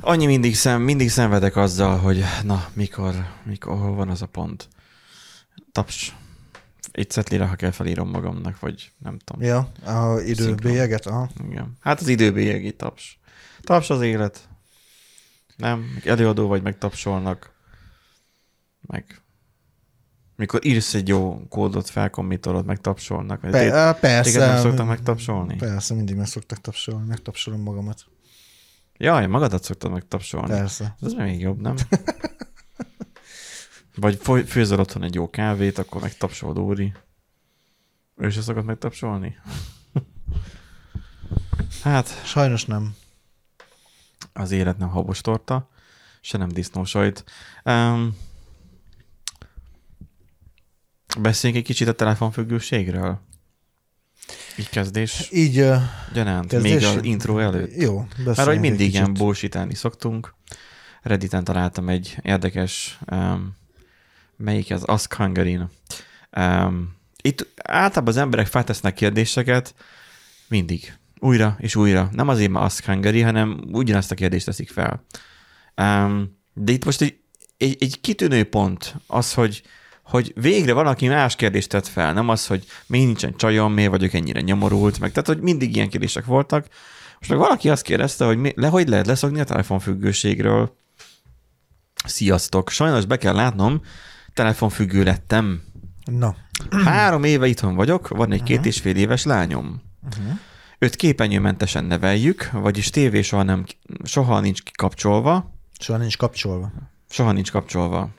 Annyi 0.00 0.26
mindig, 0.26 0.54
szem, 0.56 0.82
mindig 0.82 1.10
szenvedek 1.10 1.56
azzal, 1.56 1.98
hogy 1.98 2.24
na, 2.44 2.68
mikor, 2.72 3.14
mikor, 3.44 3.78
hol 3.78 3.94
van 3.94 4.08
az 4.08 4.22
a 4.22 4.26
pont. 4.26 4.68
Taps. 5.72 6.16
Egy 6.92 7.10
cetlire, 7.10 7.46
ha 7.46 7.54
kell 7.56 7.70
felírom 7.70 8.08
magamnak, 8.08 8.60
vagy 8.60 8.92
nem 8.98 9.18
tudom. 9.18 9.42
Ja, 9.42 9.58
a 9.84 10.20
időbélyeget, 10.20 11.06
aha. 11.06 11.28
Igen. 11.48 11.76
Hát 11.80 12.00
az 12.00 12.08
időbélyegi 12.08 12.72
taps. 12.76 13.18
Taps 13.60 13.90
az 13.90 14.00
élet. 14.00 14.48
Nem, 15.56 15.98
előadó 16.04 16.46
vagy, 16.46 16.62
meg 16.62 16.78
tapsolnak. 16.78 17.52
Meg 18.80 19.22
mikor 20.36 20.66
írsz 20.66 20.94
egy 20.94 21.08
jó 21.08 21.46
kódot, 21.48 21.88
felkommitolod, 21.88 22.64
meg 22.64 22.80
tapsolnak. 22.80 23.40
Pe- 23.40 23.72
á, 23.72 23.92
persze. 23.92 24.32
Téged 24.32 24.48
nem 24.48 24.60
szoktak 24.60 24.86
megtapsolni? 24.86 25.56
Persze, 25.56 25.94
mindig 25.94 26.16
meg 26.16 26.26
szoktak 26.26 26.60
tapsolni, 26.60 27.06
megtapsolom 27.06 27.60
magamat. 27.60 28.06
Jaj, 29.00 29.26
magadat 29.26 29.62
szoktad 29.62 29.90
megtapsolni. 29.90 30.48
Persze. 30.48 30.96
Ez 31.00 31.12
még 31.12 31.40
jobb, 31.40 31.60
nem? 31.60 31.74
Vagy 33.96 34.20
főzöl 34.46 34.80
otthon 34.80 35.02
egy 35.02 35.14
jó 35.14 35.30
kávét, 35.30 35.78
akkor 35.78 36.00
megtapsolod 36.00 36.58
Óri. 36.58 36.92
Ő 38.16 38.30
se 38.30 38.40
szokott 38.40 38.64
megtapsolni? 38.64 39.38
hát, 41.82 42.24
Sajnos 42.24 42.64
nem. 42.64 42.94
az 44.32 44.50
élet 44.50 44.78
nem 44.78 44.88
habos 44.88 45.20
torta, 45.20 45.68
se 46.20 46.38
nem 46.38 46.48
disznósajt. 46.48 47.24
Um, 47.64 48.16
beszéljünk 51.20 51.62
egy 51.62 51.68
kicsit 51.68 51.88
a 51.88 51.94
telefonfüggőségről. 51.94 53.20
Így 54.58 54.68
kezdés. 54.68 55.28
Így 55.32 55.58
ö, 55.58 55.76
Gyanánt, 56.12 56.46
Kezdés? 56.48 56.72
még 56.72 56.84
az 56.84 57.04
intro 57.04 57.38
előtt. 57.38 57.76
jó, 57.76 58.06
Mert 58.24 58.40
hogy 58.40 58.60
mindig 58.60 58.92
ilyen 58.92 59.14
bullshitálni 59.14 59.74
szoktunk. 59.74 60.34
Redditen 61.02 61.44
találtam 61.44 61.88
egy 61.88 62.16
érdekes, 62.22 62.98
um, 63.10 63.56
melyik 64.36 64.70
az 64.70 64.82
Ask 64.82 65.14
hungary 65.14 65.58
um, 66.36 66.96
Itt 67.22 67.46
általában 67.62 68.14
az 68.14 68.20
emberek 68.20 68.46
feltesznek 68.46 68.94
kérdéseket 68.94 69.74
mindig, 70.48 70.96
újra 71.18 71.56
és 71.58 71.76
újra. 71.76 72.08
Nem 72.12 72.28
azért, 72.28 72.50
mert 72.50 72.64
Ask 72.64 72.84
Hungary, 72.84 73.20
hanem 73.20 73.60
ugyanazt 73.72 74.10
a 74.10 74.14
kérdést 74.14 74.44
teszik 74.44 74.70
fel. 74.70 75.04
Um, 75.76 76.38
de 76.52 76.72
itt 76.72 76.84
most 76.84 77.00
egy, 77.00 77.18
egy, 77.56 77.76
egy 77.80 78.00
kitűnő 78.00 78.44
pont 78.44 78.94
az, 79.06 79.34
hogy 79.34 79.62
hogy 80.08 80.32
végre 80.40 80.72
valaki 80.72 81.08
más 81.08 81.36
kérdést 81.36 81.68
tett 81.68 81.86
fel, 81.86 82.12
nem 82.12 82.28
az, 82.28 82.46
hogy 82.46 82.64
mi 82.86 82.98
nincsen 82.98 83.36
csajom, 83.36 83.72
miért 83.72 83.90
vagyok 83.90 84.12
ennyire 84.12 84.40
nyomorult, 84.40 85.00
meg 85.00 85.10
tehát, 85.10 85.26
hogy 85.26 85.40
mindig 85.40 85.76
ilyen 85.76 85.88
kérdések 85.88 86.24
voltak. 86.24 86.66
Most 87.18 87.30
meg 87.30 87.38
valaki 87.38 87.70
azt 87.70 87.82
kérdezte, 87.82 88.24
hogy 88.24 88.36
mi, 88.36 88.52
le, 88.54 88.68
hogy 88.68 88.88
lehet 88.88 89.06
leszokni 89.06 89.40
a 89.40 89.44
telefonfüggőségről. 89.44 90.76
Sziasztok! 92.04 92.70
Sajnos 92.70 93.04
be 93.04 93.16
kell 93.16 93.34
látnom, 93.34 93.80
telefonfüggő 94.34 95.02
lettem. 95.02 95.62
Na, 96.04 96.36
Három 96.70 97.24
éve 97.24 97.46
itthon 97.46 97.74
vagyok, 97.74 98.08
van 98.08 98.32
egy 98.32 98.42
két 98.42 98.66
és 98.66 98.80
fél 98.80 98.96
éves 98.96 99.24
lányom. 99.24 99.82
uh-huh. 100.06 100.38
Őt 100.78 100.96
képernyőmentesen 100.96 101.84
neveljük, 101.84 102.50
vagyis 102.52 102.90
tévé 102.90 103.22
soha, 103.22 103.42
nem, 103.42 103.64
soha 104.04 104.40
nincs 104.40 104.62
kikapcsolva, 104.62 105.54
soha 105.78 105.98
nincs 105.98 106.16
kapcsolva. 106.16 106.72
soha 107.10 107.32
nincs 107.32 107.50
kapcsolva. 107.50 108.10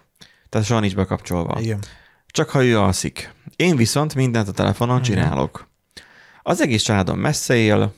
Tehát 0.50 0.68
soha 0.68 0.80
nincs 0.80 0.96
bekapcsolva. 0.96 1.62
Igen. 1.62 1.80
Csak 2.28 2.50
ha 2.50 2.64
ő 2.64 2.80
alszik. 2.80 3.34
Én 3.56 3.76
viszont 3.76 4.16
mindent 4.16 4.48
a 4.48 4.52
telefonon 4.52 5.02
csinálok. 5.02 5.68
Az 6.44 6.62
egész 6.62 6.84
családom 6.84 7.20
messze 7.20 7.56
él, 7.56 7.94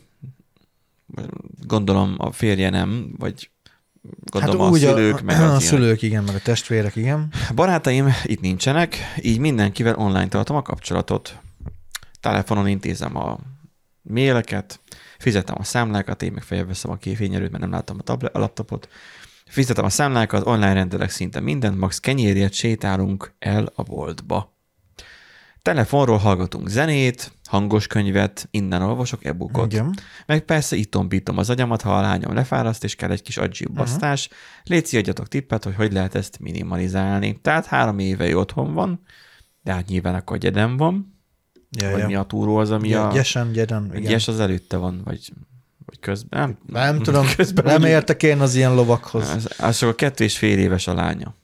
gondolom 1.68 2.16
a 2.18 2.32
férje 2.32 2.70
nem, 2.70 3.14
vagy 3.18 3.50
gondolom 4.32 4.60
hát 4.60 4.74
a 4.74 4.78
szülők, 4.78 5.20
a, 5.20 5.24
meg 5.24 5.40
a, 5.40 5.56
a 5.56 5.60
szülők, 5.60 6.02
igen, 6.02 6.24
meg 6.24 6.36
a 6.36 6.40
testvérek, 6.40 6.96
igen. 6.96 7.34
Barátaim 7.56 8.14
itt 8.24 8.42
nincsenek, 8.42 8.98
így 9.22 9.40
mindenkivel 9.40 9.96
online 9.96 10.28
tartom 10.28 10.56
a 10.56 10.62
kapcsolatot. 10.62 11.38
Telefonon 12.20 12.68
intézem 12.68 13.16
a 13.16 13.38
maileket, 14.02 14.80
fizetem 15.18 15.56
a 15.60 15.64
számlákat, 15.64 16.22
én 16.22 16.32
meg 16.32 16.44
felveszem 16.44 16.92
a 16.92 16.96
kéfényerőt, 16.96 17.52
mert 17.52 17.64
nem 17.64 17.72
látom 17.72 17.98
a, 18.00 18.04
tablet, 18.04 18.36
a 18.36 18.40
laptopot. 18.40 18.90
Fizetem 19.52 19.86
a 19.86 19.90
számlákat, 19.90 20.46
online 20.46 20.74
rendelek 20.74 21.10
szinte 21.10 21.40
mindent, 21.40 21.78
max 21.78 22.00
kenyérért 22.00 22.54
sétálunk 22.54 23.34
el 23.40 23.72
a 23.76 23.84
boltba. 23.84 24.58
Telefonról 25.62 26.18
hallgatunk 26.18 26.68
zenét, 26.68 27.32
hangos 27.50 27.88
könyvet, 27.88 28.48
innen 28.52 28.82
olvasok 28.82 29.26
e-bookot. 29.26 29.72
Igen. 29.72 29.94
Meg 30.26 30.42
persze 30.42 30.76
itt 30.76 30.92
tompítom 30.92 31.38
az 31.38 31.50
agyamat, 31.50 31.82
ha 31.82 31.98
a 31.98 32.02
lányom 32.02 32.34
lefáraszt, 32.34 32.84
és 32.84 32.96
kell 32.96 33.12
egy 33.12 33.22
kis 33.22 33.38
agyibbasztás. 33.38 34.26
Uh-huh. 34.26 34.40
Léci, 34.64 34.98
adjatok 34.98 35.28
tippet, 35.28 35.64
hogy 35.64 35.76
hogy 35.76 35.94
lehet 35.94 36.16
ezt 36.16 36.40
minimalizálni. 36.40 37.40
Tehát 37.42 37.66
három 37.66 38.00
éve 38.00 38.38
otthon 38.38 38.74
van, 38.74 39.02
de 39.62 39.74
hát 39.74 39.88
nyilván 39.88 40.16
akkor 40.16 40.38
gyedem 40.38 40.78
van, 40.78 41.20
Ja, 41.80 41.90
vagy 41.90 42.00
ja. 42.00 42.08
mi 42.08 42.16
a 42.16 42.24
túró 42.24 42.56
az, 42.56 42.72
ami 42.72 42.94
a... 42.94 43.12
Gyesen, 43.14 43.52
gyeden, 43.52 43.86
igen. 43.86 44.12
Gyes 44.12 44.28
az 44.28 44.40
előtte 44.40 44.78
van, 44.78 45.02
vagy 45.04 45.32
közben. 46.00 46.40
Nem, 46.40 46.58
Nem 46.94 47.02
tudom, 47.02 47.26
közben 47.36 47.64
nem 47.64 47.74
mondjuk- 47.74 47.94
értek 48.00 48.24
én 48.24 48.40
az 48.40 48.56
ilyen 48.56 48.74
lovakhoz. 48.76 49.30
Az, 49.30 49.50
az 49.58 49.78
csak 49.78 49.90
a 49.90 49.96
kettő 49.96 50.24
és 50.24 50.38
fél 50.38 50.58
éves 50.58 50.88
a 50.88 50.94
lánya. 50.94 51.36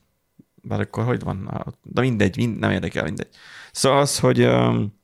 Bár 0.62 0.80
akkor 0.80 1.04
hogy 1.04 1.22
van? 1.22 1.66
De 1.84 2.02
mindegy, 2.02 2.38
mind, 2.38 2.60
nem 2.60 2.72
érdekel, 2.72 3.04
mindegy. 3.04 3.30
Szóval 3.72 4.00
az, 4.00 4.20
hogy 4.20 4.42
um, 4.46 4.96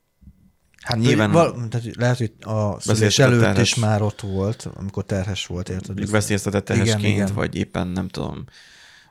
Hát 0.82 0.98
Nyilván- 0.98 1.30
val, 1.32 1.68
tehát 1.68 1.96
lehet, 1.96 2.18
hogy 2.18 2.32
a 2.40 2.80
szülés 2.80 3.18
előtt 3.18 3.40
terhes. 3.40 3.62
is 3.70 3.74
már 3.74 4.02
ott 4.02 4.20
volt, 4.20 4.68
amikor 4.74 5.04
terhes 5.04 5.46
volt, 5.46 5.68
érted? 5.68 5.86
mondjuk 5.86 6.10
veszélyeztetett 6.10 6.68
Igen, 6.68 6.84
terhesként, 6.84 7.14
igen. 7.14 7.34
vagy 7.34 7.54
éppen 7.56 7.86
nem 7.86 8.08
tudom, 8.08 8.44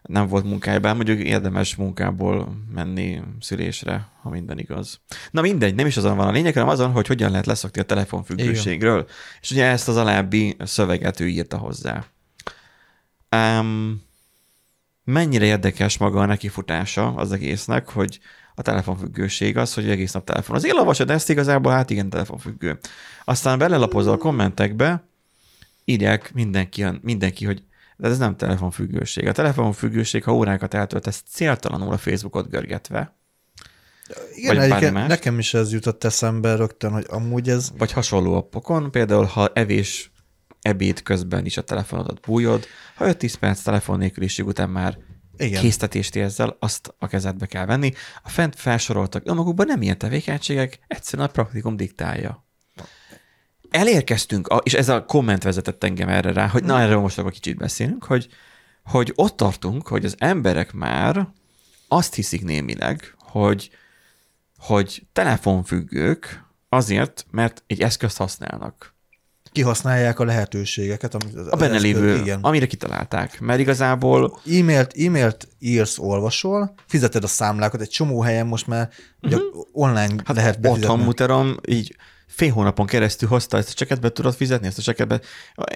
nem 0.04 0.28
volt 0.28 0.44
munkájában, 0.44 0.96
mondjuk 0.96 1.20
érdemes 1.20 1.76
munkából 1.76 2.58
menni 2.74 3.22
szülésre, 3.40 4.08
ha 4.22 4.30
minden 4.30 4.60
igaz. 4.60 5.00
Na 5.32 5.42
mindegy, 5.42 5.76
nem 5.76 5.86
is 5.86 5.98
azon 5.98 6.18
van 6.18 6.28
a 6.28 6.32
lényeg, 6.32 6.54
hanem 6.54 6.70
azon, 6.70 6.92
hogy 6.92 7.08
hogyan 7.08 7.30
lehet 7.32 7.46
leszokni 7.46 7.82
a 7.82 7.86
telefonfüggőségről. 7.86 9.08
És 9.42 9.52
ugye 9.52 9.66
ezt 9.66 9.88
az 9.88 9.98
alábbi 9.98 10.56
szöveget 10.60 11.20
ő 11.20 11.28
írta 11.28 11.58
hozzá. 11.58 12.06
Um, 13.36 14.04
mennyire 15.04 15.46
érdekes 15.46 15.98
maga 15.98 16.20
a 16.20 16.26
nekifutása 16.26 17.14
az 17.16 17.32
egésznek, 17.32 17.90
hogy 17.90 18.20
a 18.56 18.62
telefonfüggőség 18.62 19.58
az, 19.58 19.74
hogy 19.74 19.90
egész 19.90 20.12
nap 20.12 20.26
telefon. 20.26 20.56
Az 20.56 20.66
én 20.66 20.78
olvasod 20.78 21.10
ezt 21.10 21.30
igazából, 21.30 21.72
hát 21.72 21.90
igen, 21.90 22.10
telefonfüggő. 22.10 22.80
Aztán 23.24 23.58
belelapozol 23.58 24.14
a 24.14 24.18
kommentekbe, 24.18 25.04
írják 25.86 26.34
mindenki, 26.34 26.86
mindenki, 27.02 27.46
hogy 27.46 27.64
de 27.98 28.08
ez 28.08 28.18
nem 28.18 28.36
telefonfüggőség. 28.36 29.28
A 29.28 29.32
telefonfüggőség, 29.32 30.24
ha 30.24 30.36
órákat 30.36 30.74
eltöltesz 30.74 31.24
céltalanul 31.30 31.94
a 31.94 31.98
Facebookot 31.98 32.50
görgetve, 32.50 33.18
Igen, 34.36 34.60
egyébként 34.60 34.94
más. 34.94 35.08
nekem 35.08 35.40
is 35.40 35.54
ez 35.54 35.72
jutott 35.72 36.04
eszembe 36.04 36.56
rögtön, 36.56 36.92
hogy 36.92 37.06
amúgy 37.08 37.50
ez, 37.50 37.72
vagy 37.78 37.92
hasonló 37.92 38.36
appokon, 38.36 38.92
például 38.92 39.26
ha 39.26 39.52
evés 39.54 40.12
ebéd 40.62 41.04
közben 41.04 41.46
is 41.46 41.58
a 41.58 41.62
telefonodat 41.62 42.20
bújod, 42.20 42.66
ha 42.96 43.06
5-10 43.08 43.34
perc 43.40 43.62
telefon 43.62 43.98
nélküliség 43.98 44.46
után 44.46 44.70
már 44.70 44.98
igen, 45.38 45.62
késztetést 45.62 46.16
érzel, 46.16 46.58
azt 46.60 46.96
a 47.00 47.08
kezedbe 47.08 47.46
kell 47.46 47.66
venni. 47.66 47.92
A 48.24 48.30
fent 48.30 48.56
felsoroltak 48.56 49.24
önmagukban 49.26 49.66
nem 49.66 49.82
ilyen 49.82 49.98
tevékenységek, 49.98 50.80
egyszerűen 50.88 51.28
a 51.28 51.32
praktikum 51.32 51.76
diktálja. 51.76 52.43
Elérkeztünk, 53.74 54.48
a- 54.48 54.62
és 54.64 54.74
ez 54.74 54.90
a 54.90 55.06
komment 55.06 55.44
vezetett 55.44 55.84
engem 55.84 56.10
erre 56.10 56.34
rá, 56.34 56.48
hogy 56.48 56.64
na 56.64 56.80
erről 56.80 57.00
most 57.00 57.18
akkor 57.20 57.32
kicsit 57.32 57.58
beszélünk, 57.58 58.04
hogy, 58.04 58.28
hogy 58.84 59.12
ott 59.16 59.38
tartunk, 59.38 59.88
hogy 59.88 60.06
az 60.06 60.16
emberek 60.18 60.74
már 60.74 61.28
azt 61.88 62.16
hiszik 62.16 62.44
némileg, 62.44 63.16
hogy, 63.20 63.70
hogy 64.58 65.04
telefonfüggők 65.14 66.44
azért, 66.70 67.26
mert 67.32 67.64
egy 67.68 67.82
eszközt 67.82 68.18
használnak. 68.18 68.94
kihasználják 69.52 70.20
a 70.20 70.24
lehetőségeket, 70.26 71.14
amit 71.14 71.36
A 71.50 71.56
benne 71.56 71.78
lévő, 71.78 72.16
igen. 72.18 72.40
amire 72.42 72.66
kitalálták. 72.66 73.40
Mert 73.40 73.60
igazából 73.60 74.40
E-mailt, 74.46 74.94
e-mailt 74.98 75.48
írsz, 75.60 76.00
olvasol, 76.00 76.74
fizeted 76.88 77.24
a 77.24 77.28
számlákat, 77.28 77.82
egy 77.82 77.90
csomó 77.90 78.22
helyen 78.22 78.48
most 78.48 78.68
már 78.68 78.90
uh-huh. 79.22 79.42
online 79.72 80.16
hát 80.26 80.36
lehet 80.36 80.56
otthon 80.56 80.72
befizetni. 80.74 81.04
muterom, 81.04 81.56
így 81.68 81.96
fél 82.36 82.52
hónapon 82.52 82.86
keresztül 82.86 83.30
hozta 83.30 83.58
ezt 83.58 83.70
a 83.70 83.74
cseket, 83.74 84.02
be 84.02 84.12
tudod 84.12 84.34
fizetni 84.34 84.68
ezt 84.68 84.78
a 84.78 84.82
cseket, 84.82 85.08
be, 85.08 85.20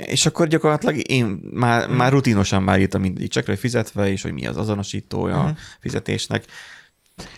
és 0.05 0.25
akkor 0.25 0.47
gyakorlatilag 0.47 1.09
én 1.09 1.25
már, 1.51 1.89
már 1.89 2.11
rutinosan 2.11 2.63
már 2.63 2.79
írtam 2.79 3.01
mindegyik 3.01 3.29
csekre, 3.29 3.51
hogy 3.51 3.61
fizetve, 3.61 4.09
és 4.11 4.21
hogy 4.21 4.31
mi 4.31 4.47
az 4.47 4.57
azonosítója 4.57 5.43
a 5.43 5.55
fizetésnek. 5.79 6.45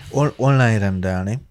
On- 0.09 0.33
online 0.35 0.77
rendelni. 0.77 1.47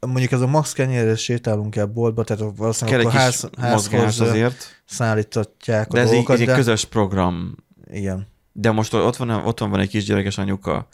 Mondjuk 0.00 0.32
ez 0.32 0.40
a 0.40 0.46
max 0.46 0.72
kenyérre 0.72 1.16
sétálunk 1.16 1.76
el 1.76 1.86
boltba, 1.86 2.24
tehát 2.24 2.42
Kell 2.42 2.52
valószínűleg 2.56 3.00
egy 3.00 3.06
a 3.06 3.10
kis 3.10 3.18
ház, 3.18 3.48
mozgás 3.56 4.00
házhoz 4.00 4.28
azért, 4.28 4.82
szállítatják 4.84 5.88
a 5.88 5.92
de 5.92 6.00
ez 6.00 6.06
egy, 6.06 6.12
dolgokat, 6.12 6.34
ez 6.34 6.40
egy 6.40 6.46
de 6.46 6.54
közös 6.54 6.84
program. 6.84 7.56
igen. 7.90 8.26
De 8.52 8.70
most 8.70 8.94
ott 8.94 9.16
van, 9.16 9.30
ott 9.30 9.58
van 9.58 9.80
egy 9.80 9.88
kisgyerekes 9.88 10.38
anyuka. 10.38 10.88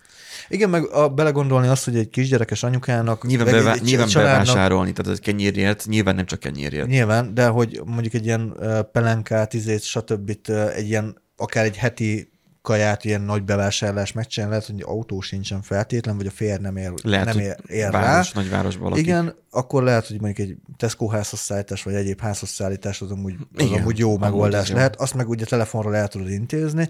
Igen, 0.48 0.70
meg 0.70 0.88
a, 0.88 1.08
belegondolni 1.08 1.66
azt, 1.68 1.84
hogy 1.84 1.96
egy 1.96 2.08
kisgyerekes 2.08 2.62
anyukának, 2.62 3.26
Nyilván, 3.26 3.46
bevá- 3.52 3.74
egy 3.76 3.82
nyilván 3.82 4.06
családnak- 4.08 4.44
bevásárolni, 4.46 4.92
tehát 4.92 5.12
ez 5.12 5.18
kenyérért, 5.18 5.86
nyilván 5.86 6.14
nem 6.14 6.26
csak 6.26 6.40
kenyérért. 6.40 6.86
Nyilván, 6.86 7.34
de 7.34 7.46
hogy 7.46 7.80
mondjuk 7.84 8.14
egy 8.14 8.24
ilyen 8.24 8.56
pelenkát, 8.92 9.54
izét, 9.54 9.82
stb. 9.82 10.36
egy 10.74 10.88
ilyen 10.88 11.22
akár 11.36 11.64
egy 11.64 11.76
heti 11.76 12.32
kaját, 12.62 13.04
ilyen 13.04 13.20
nagy 13.20 13.42
bevásárlás 13.42 14.12
megcsinálni, 14.12 14.54
lehet, 14.54 14.70
hogy 14.70 14.82
autó 14.86 15.20
sincsen 15.20 15.62
feltétlen, 15.62 16.16
vagy 16.16 16.26
a 16.26 16.30
fér 16.30 16.60
nem 16.60 16.76
ér, 16.76 16.92
Lehet, 17.02 17.26
nem 17.26 17.38
ér, 17.38 17.56
ér 17.66 17.90
város, 17.90 18.32
rá. 18.34 18.40
nagyvárosban 18.40 18.88
lakik. 18.90 19.04
Igen, 19.06 19.34
akkor 19.50 19.82
lehet, 19.82 20.06
hogy 20.06 20.20
mondjuk 20.20 20.48
egy 20.48 20.56
Tesco 20.76 21.08
házhozszállítás, 21.08 21.82
vagy 21.82 21.94
egyéb 21.94 22.20
házhozszállítás 22.20 23.00
az 23.00 23.10
amúgy, 23.10 23.34
az 23.54 23.64
Igen, 23.64 23.80
amúgy 23.80 23.98
jó 23.98 24.18
megoldás 24.18 24.62
az 24.62 24.68
jó. 24.68 24.74
lehet. 24.74 24.96
Azt 24.96 25.14
meg 25.14 25.28
ugye 25.28 25.44
telefonról 25.44 25.96
el 25.96 26.08
tudod 26.08 26.30
intézni, 26.30 26.88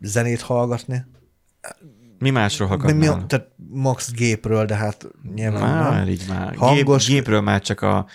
zenét 0.00 0.40
hallgatni. 0.40 1.04
Mi 2.24 2.30
másról 2.30 2.68
Mi, 2.68 2.74
mi, 2.76 2.90
hallgatnál? 2.90 3.26
tehát 3.26 3.48
max 3.70 4.12
gépről, 4.12 4.64
de 4.64 4.74
hát 4.74 5.06
nyilván 5.34 5.60
Már, 5.76 5.92
nem. 5.92 6.08
így 6.08 6.24
már. 6.28 6.54
Hangos- 6.56 7.06
Gép, 7.06 7.14
gépről 7.14 7.40
már 7.40 7.60
csak 7.60 7.80
a, 7.80 8.06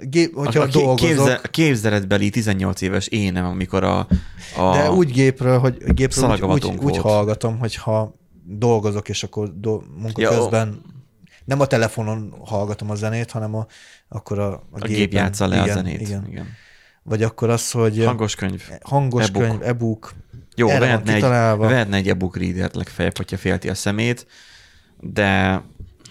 Gép, 0.00 0.34
hogyha 0.34 0.60
a, 0.60 0.64
a, 0.64 0.66
dolgozok, 0.66 0.96
képze, 1.08 1.40
képzeletbeli 1.50 2.30
18 2.30 2.80
éves 2.80 3.06
énem, 3.06 3.44
amikor 3.44 3.84
a, 3.84 3.98
a 4.56 4.72
de 4.72 4.90
úgy 4.90 5.10
gépről, 5.12 5.58
hogy 5.58 5.76
gépről 5.76 5.94
úgy, 5.94 6.02
úgy, 6.02 6.10
Szalagavatunk 6.10 6.82
úgy 6.82 6.90
volt. 6.90 7.02
hallgatom, 7.02 7.58
hogyha 7.58 8.14
dolgozok, 8.44 9.08
és 9.08 9.22
akkor 9.22 9.52
do, 9.60 9.80
munka 9.98 10.20
Ja, 10.20 10.28
közben 10.28 10.82
nem 11.44 11.60
a 11.60 11.66
telefonon 11.66 12.34
hallgatom 12.44 12.90
a 12.90 12.94
zenét, 12.94 13.30
hanem 13.30 13.54
a, 13.54 13.66
akkor 14.08 14.38
a, 14.38 14.52
a, 14.52 14.60
a 14.70 14.86
gép 14.86 15.12
játsza 15.12 15.46
le 15.46 15.56
igen, 15.56 15.68
a 15.68 15.72
zenét. 15.72 16.00
Igen. 16.00 16.26
Igen. 16.28 16.46
Vagy 17.02 17.22
akkor 17.22 17.50
az, 17.50 17.70
hogy 17.70 18.04
Hangos 18.04 18.34
könyv. 18.34 18.62
hangos 18.82 19.24
e-book. 19.26 19.42
könyv, 19.42 19.62
e-book, 19.62 20.12
Jó, 20.54 20.68
Erre 20.68 20.78
vehetne 20.78 21.14
egy, 21.14 21.58
vehetne 21.58 21.96
egy 21.96 22.08
e-book 22.08 22.36
readert 22.36 22.74
legfeljebb, 22.74 23.16
hogyha 23.16 23.36
félti 23.36 23.68
a 23.68 23.74
szemét, 23.74 24.26
de 25.00 25.62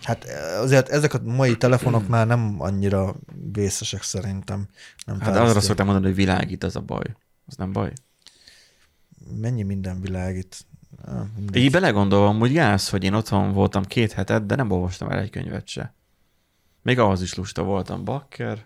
Hát 0.04 0.26
azért 0.60 0.90
ezek 0.90 1.14
a 1.14 1.20
mai 1.24 1.58
telefonok 1.58 2.08
már 2.08 2.28
nem 2.28 2.56
annyira 2.58 3.16
vészesek 3.52 4.02
szerintem. 4.02 4.68
Nem 5.06 5.20
hát 5.20 5.36
arra 5.36 5.60
szoktam 5.60 5.86
mondani, 5.86 6.06
hogy 6.06 6.16
világít 6.16 6.64
az 6.64 6.76
a 6.76 6.82
baj. 6.82 7.16
Az 7.46 7.56
nem 7.56 7.72
baj. 7.72 7.92
Mennyi 9.42 9.64
minden 9.64 10.02
világít. 10.02 10.66
Ah. 11.06 11.26
Így 11.54 11.72
belegondolom, 11.72 12.40
hogy 12.40 12.52
gáz, 12.52 12.90
hogy 12.90 13.04
én 13.04 13.14
otthon 13.14 13.54
voltam 13.54 13.84
két 13.84 14.12
hetet, 14.12 14.46
de 14.46 14.56
nem 14.56 14.72
olvastam 14.72 15.10
el 15.10 15.20
egy 15.20 15.30
könyvet 15.30 15.68
se. 15.68 15.94
Még 16.82 17.00
ahhoz 17.00 17.22
is 17.22 17.34
lusta 17.34 17.64
voltam, 17.64 18.04
bakker. 18.04 18.66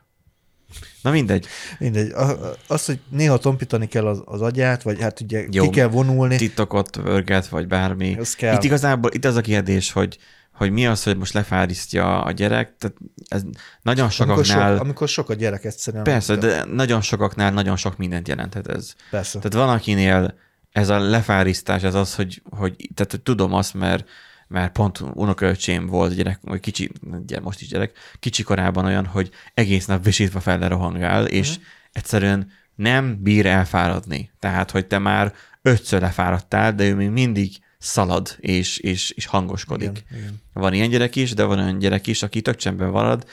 Na 1.01 1.11
mindegy. 1.11 1.45
Mindegy. 1.79 2.11
A- 2.11 2.55
Az, 2.67 2.85
hogy 2.85 2.99
néha 3.09 3.37
tompítani 3.37 3.87
kell 3.87 4.07
az, 4.07 4.21
az 4.25 4.41
agyát, 4.41 4.83
vagy 4.83 5.01
hát 5.01 5.21
ugye 5.21 5.45
Jó. 5.51 5.63
ki 5.63 5.69
kell 5.69 5.87
vonulni. 5.87 6.35
TikTokot, 6.35 6.95
vörget, 6.95 7.47
vagy 7.47 7.67
bármi. 7.67 8.15
Ez 8.19 8.35
kell. 8.35 8.53
Itt 8.55 8.63
igazából 8.63 9.11
itt 9.13 9.25
az 9.25 9.35
a 9.35 9.41
kérdés, 9.41 9.91
hogy, 9.91 10.17
hogy 10.53 10.71
mi 10.71 10.87
az, 10.87 11.03
hogy 11.03 11.17
most 11.17 11.33
lefárisztja 11.33 12.23
a 12.23 12.31
gyerek. 12.31 12.75
Tehát 12.77 12.97
ez 13.27 13.41
nagyon 13.81 14.09
amikor, 14.09 14.45
sokaknál, 14.45 14.71
sok, 14.73 14.83
amikor 14.83 15.07
sok 15.07 15.29
a 15.29 15.33
gyerek 15.33 15.65
egyszerűen. 15.65 16.03
persze, 16.03 16.35
de 16.35 16.63
nagyon 16.65 17.01
sokaknál 17.01 17.51
nagyon 17.51 17.75
sok 17.75 17.97
mindent 17.97 18.27
jelenthet 18.27 18.67
ez. 18.67 18.93
Persze. 19.09 19.39
Tehát 19.39 19.67
van, 19.67 19.75
akinél 19.75 20.33
ez 20.71 20.89
a 20.89 20.99
lefárisztás, 20.99 21.83
ez 21.83 21.93
az, 21.95 22.15
hogy, 22.15 22.41
hogy 22.49 22.89
tehát 22.93 23.11
hogy 23.11 23.21
tudom 23.21 23.53
azt, 23.53 23.73
mert, 23.73 24.07
mert 24.47 24.71
pont 24.71 24.99
unokaöcsém 25.13 25.87
volt 25.87 26.15
gyerek, 26.15 26.39
vagy 26.41 26.59
kicsi, 26.59 26.91
gyere, 27.25 27.41
most 27.41 27.61
is 27.61 27.67
gyerek, 27.67 27.97
kicsi 28.19 28.43
korában 28.43 28.85
olyan, 28.85 29.05
hogy 29.05 29.29
egész 29.53 29.85
nap 29.85 30.03
visítva 30.03 30.39
fel 30.39 30.69
rohangál, 30.69 31.25
és 31.25 31.49
Mhm. 31.49 31.65
egyszerűen 31.91 32.51
nem 32.75 33.21
bír 33.21 33.45
elfáradni. 33.45 34.31
Tehát, 34.39 34.71
hogy 34.71 34.85
te 34.87 34.97
már 34.97 35.33
ötször 35.61 36.01
lefáradtál, 36.01 36.73
de 36.75 36.83
ő 36.87 36.95
még 36.95 37.09
mindig 37.09 37.51
szalad 37.77 38.35
és, 38.39 38.77
és, 38.77 39.09
és 39.09 39.25
hangoskodik. 39.25 40.03
Igen, 40.07 40.19
igen. 40.19 40.41
Van 40.53 40.73
ilyen 40.73 40.89
gyerek 40.89 41.15
is, 41.15 41.33
de 41.33 41.43
van 41.43 41.59
olyan 41.59 41.77
gyerek 41.79 42.07
is, 42.07 42.23
aki 42.23 42.41
tök 42.41 42.55
csendben 42.55 42.89
marad, 42.89 43.25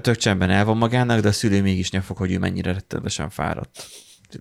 tök 0.00 0.16
csendben 0.16 0.50
el 0.50 0.64
van 0.64 0.76
magának, 0.76 1.20
de 1.20 1.28
a 1.28 1.32
szülő 1.32 1.62
mégis 1.62 1.90
nyafog, 1.90 2.16
hogy 2.16 2.32
ő 2.32 2.38
mennyire 2.38 2.72
rettenetesen 2.72 3.30
fáradt. 3.30 3.86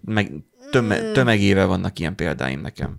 Meg, 0.05 0.31
töme, 0.71 1.11
tömegével 1.11 1.67
vannak 1.67 1.99
ilyen 1.99 2.15
példáim 2.15 2.61
nekem 2.61 2.97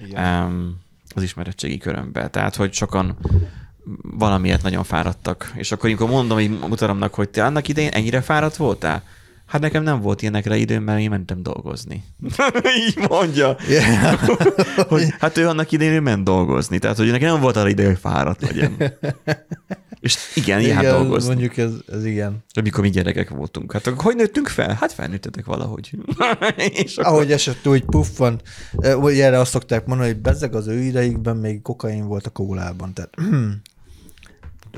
Igen. 0.00 0.44
um, 0.44 0.80
az 1.14 1.22
ismeretségi 1.22 1.78
körömben. 1.78 2.30
Tehát, 2.30 2.56
hogy 2.56 2.72
sokan 2.72 3.16
valamiért 4.02 4.62
nagyon 4.62 4.84
fáradtak. 4.84 5.52
És 5.54 5.72
akkor 5.72 5.88
amikor 5.88 6.08
mondom 6.08 6.38
így 6.38 6.58
mutaromnak, 6.58 7.14
hogy 7.14 7.28
te 7.28 7.44
annak 7.44 7.68
idején 7.68 7.90
ennyire 7.90 8.20
fáradt 8.20 8.56
voltál? 8.56 9.02
Hát 9.54 9.62
nekem 9.62 9.82
nem 9.82 10.00
volt 10.00 10.22
ilyenekre 10.22 10.56
időm, 10.56 10.82
mert 10.82 11.00
én 11.00 11.10
mentem 11.10 11.42
dolgozni. 11.42 12.04
így 12.86 13.08
mondja. 13.08 13.56
Yeah. 13.68 14.28
Hogy, 14.88 15.14
hát 15.20 15.36
ő 15.36 15.48
annak 15.48 15.72
idején 15.72 15.92
ő 15.92 16.00
ment 16.00 16.24
dolgozni. 16.24 16.78
Tehát, 16.78 16.96
hogy 16.96 17.10
neki 17.10 17.24
nem 17.24 17.40
volt 17.40 17.56
arra 17.56 17.68
idő, 17.68 17.86
hogy 17.86 17.98
fáradt 17.98 18.42
legyen. 18.42 18.76
És 20.00 20.18
igen, 20.34 20.60
igen 20.60 20.82
jár 20.82 20.94
dolgozni. 20.94 21.28
mondjuk 21.28 21.56
ez, 21.56 21.70
ez 21.92 22.04
igen. 22.04 22.44
Amikor 22.54 22.82
mi 22.82 22.90
gyerekek 22.90 23.28
voltunk. 23.28 23.72
Hát 23.72 23.86
akkor 23.86 24.04
hogy 24.04 24.16
nőttünk 24.16 24.48
fel? 24.48 24.76
Hát 24.80 24.92
felnőttetek 24.92 25.44
valahogy. 25.44 25.90
és 26.56 26.96
akkor... 26.96 27.12
Ahogy 27.12 27.32
esett 27.32 27.66
úgy 27.66 27.84
vagy 28.96 29.18
erre 29.18 29.38
azt 29.38 29.50
szokták 29.50 29.86
mondani, 29.86 30.10
hogy 30.10 30.20
bezzeg 30.20 30.54
az 30.54 30.66
ő 30.66 30.78
ideikben 30.78 31.36
még 31.36 31.62
kokain 31.62 32.06
volt 32.06 32.26
a 32.26 32.30
kólában, 32.30 32.92
tehát 32.92 33.14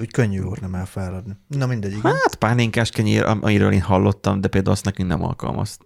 úgy 0.01 0.11
könnyű 0.11 0.43
volt 0.43 0.61
nem 0.61 0.75
elfáradni. 0.75 1.37
Na 1.49 1.67
mindegy, 1.67 1.93
igen. 1.93 2.13
Hát 2.13 2.35
pálinkás 2.35 2.91
kenyér, 2.91 3.25
am- 3.25 3.43
amiről 3.43 3.73
én 3.73 3.81
hallottam, 3.81 4.41
de 4.41 4.49
például 4.49 4.75
azt 4.75 4.85
nekünk 4.85 5.09
nem 5.09 5.23
alkalmazt. 5.25 5.81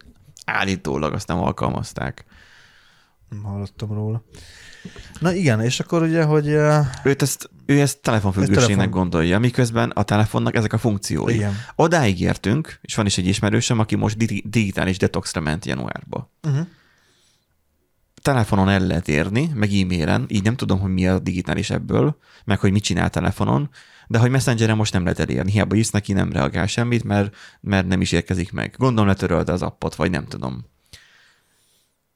Állítólag 0.45 1.13
azt 1.13 1.27
nem 1.29 1.39
alkalmazták. 1.39 2.25
Nem 3.29 3.43
hallottam 3.43 3.93
róla. 3.93 4.23
Na 5.21 5.33
igen, 5.33 5.61
és 5.61 5.81
akkor 5.81 6.03
ugye, 6.03 6.25
hogy 6.25 6.49
eh, 6.49 6.87
Őt 7.05 7.23
ezt, 7.23 7.51
ő 7.67 7.81
ezt 7.81 7.99
telefonfüggőségnek 8.01 8.69
telefon. 8.69 8.91
gondolja, 8.91 9.39
miközben 9.39 9.91
a 9.91 10.03
telefonnak 10.03 10.55
ezek 10.55 10.73
a 10.73 10.79
funkciói. 10.79 11.35
Igen. 11.35 11.55
Odáig 11.77 12.21
értünk, 12.21 12.79
és 12.81 12.95
van 12.95 13.07
is 13.07 13.19
egy 13.19 13.27
ismerősöm, 13.27 13.79
aki 13.79 13.97
most 13.97 14.17
di- 14.17 14.43
digitális 14.49 14.99
detoxra 14.99 15.41
ment 15.41 15.65
januárba. 15.67 16.31
uh-huh. 16.43 16.67
Telefonon 18.23 18.69
el 18.69 18.87
lehet 18.87 19.09
érni, 19.09 19.51
meg 19.55 19.73
e-mailen, 19.73 20.25
így 20.29 20.43
nem 20.43 20.57
tudom, 20.57 20.81
hogy 20.81 20.93
mi 20.93 21.09
a 21.09 21.19
digitális 21.19 21.71
ebből, 21.71 22.17
meg 22.45 22.59
hogy 22.59 22.73
mit 22.73 22.83
csinál 22.83 23.11
telefonon, 23.11 23.71
de 24.07 24.19
hogy 24.19 24.31
Messengeren 24.31 24.77
most 24.77 24.93
nem 24.93 25.03
lehet 25.03 25.19
elérni. 25.19 25.51
Hiába 25.51 25.75
írsz 25.75 25.91
neki, 25.91 26.13
nem 26.13 26.33
reagál 26.33 26.67
semmit, 26.67 27.05
mert, 27.05 27.37
mert 27.61 27.87
nem 27.87 28.01
is 28.01 28.13
érkezik 28.13 28.53
meg. 28.53 28.75
Gondolom 28.79 29.09
letörölte 29.09 29.53
az 29.53 29.63
appot, 29.63 29.95
vagy 29.95 30.11
nem 30.11 30.27
tudom. 30.27 30.65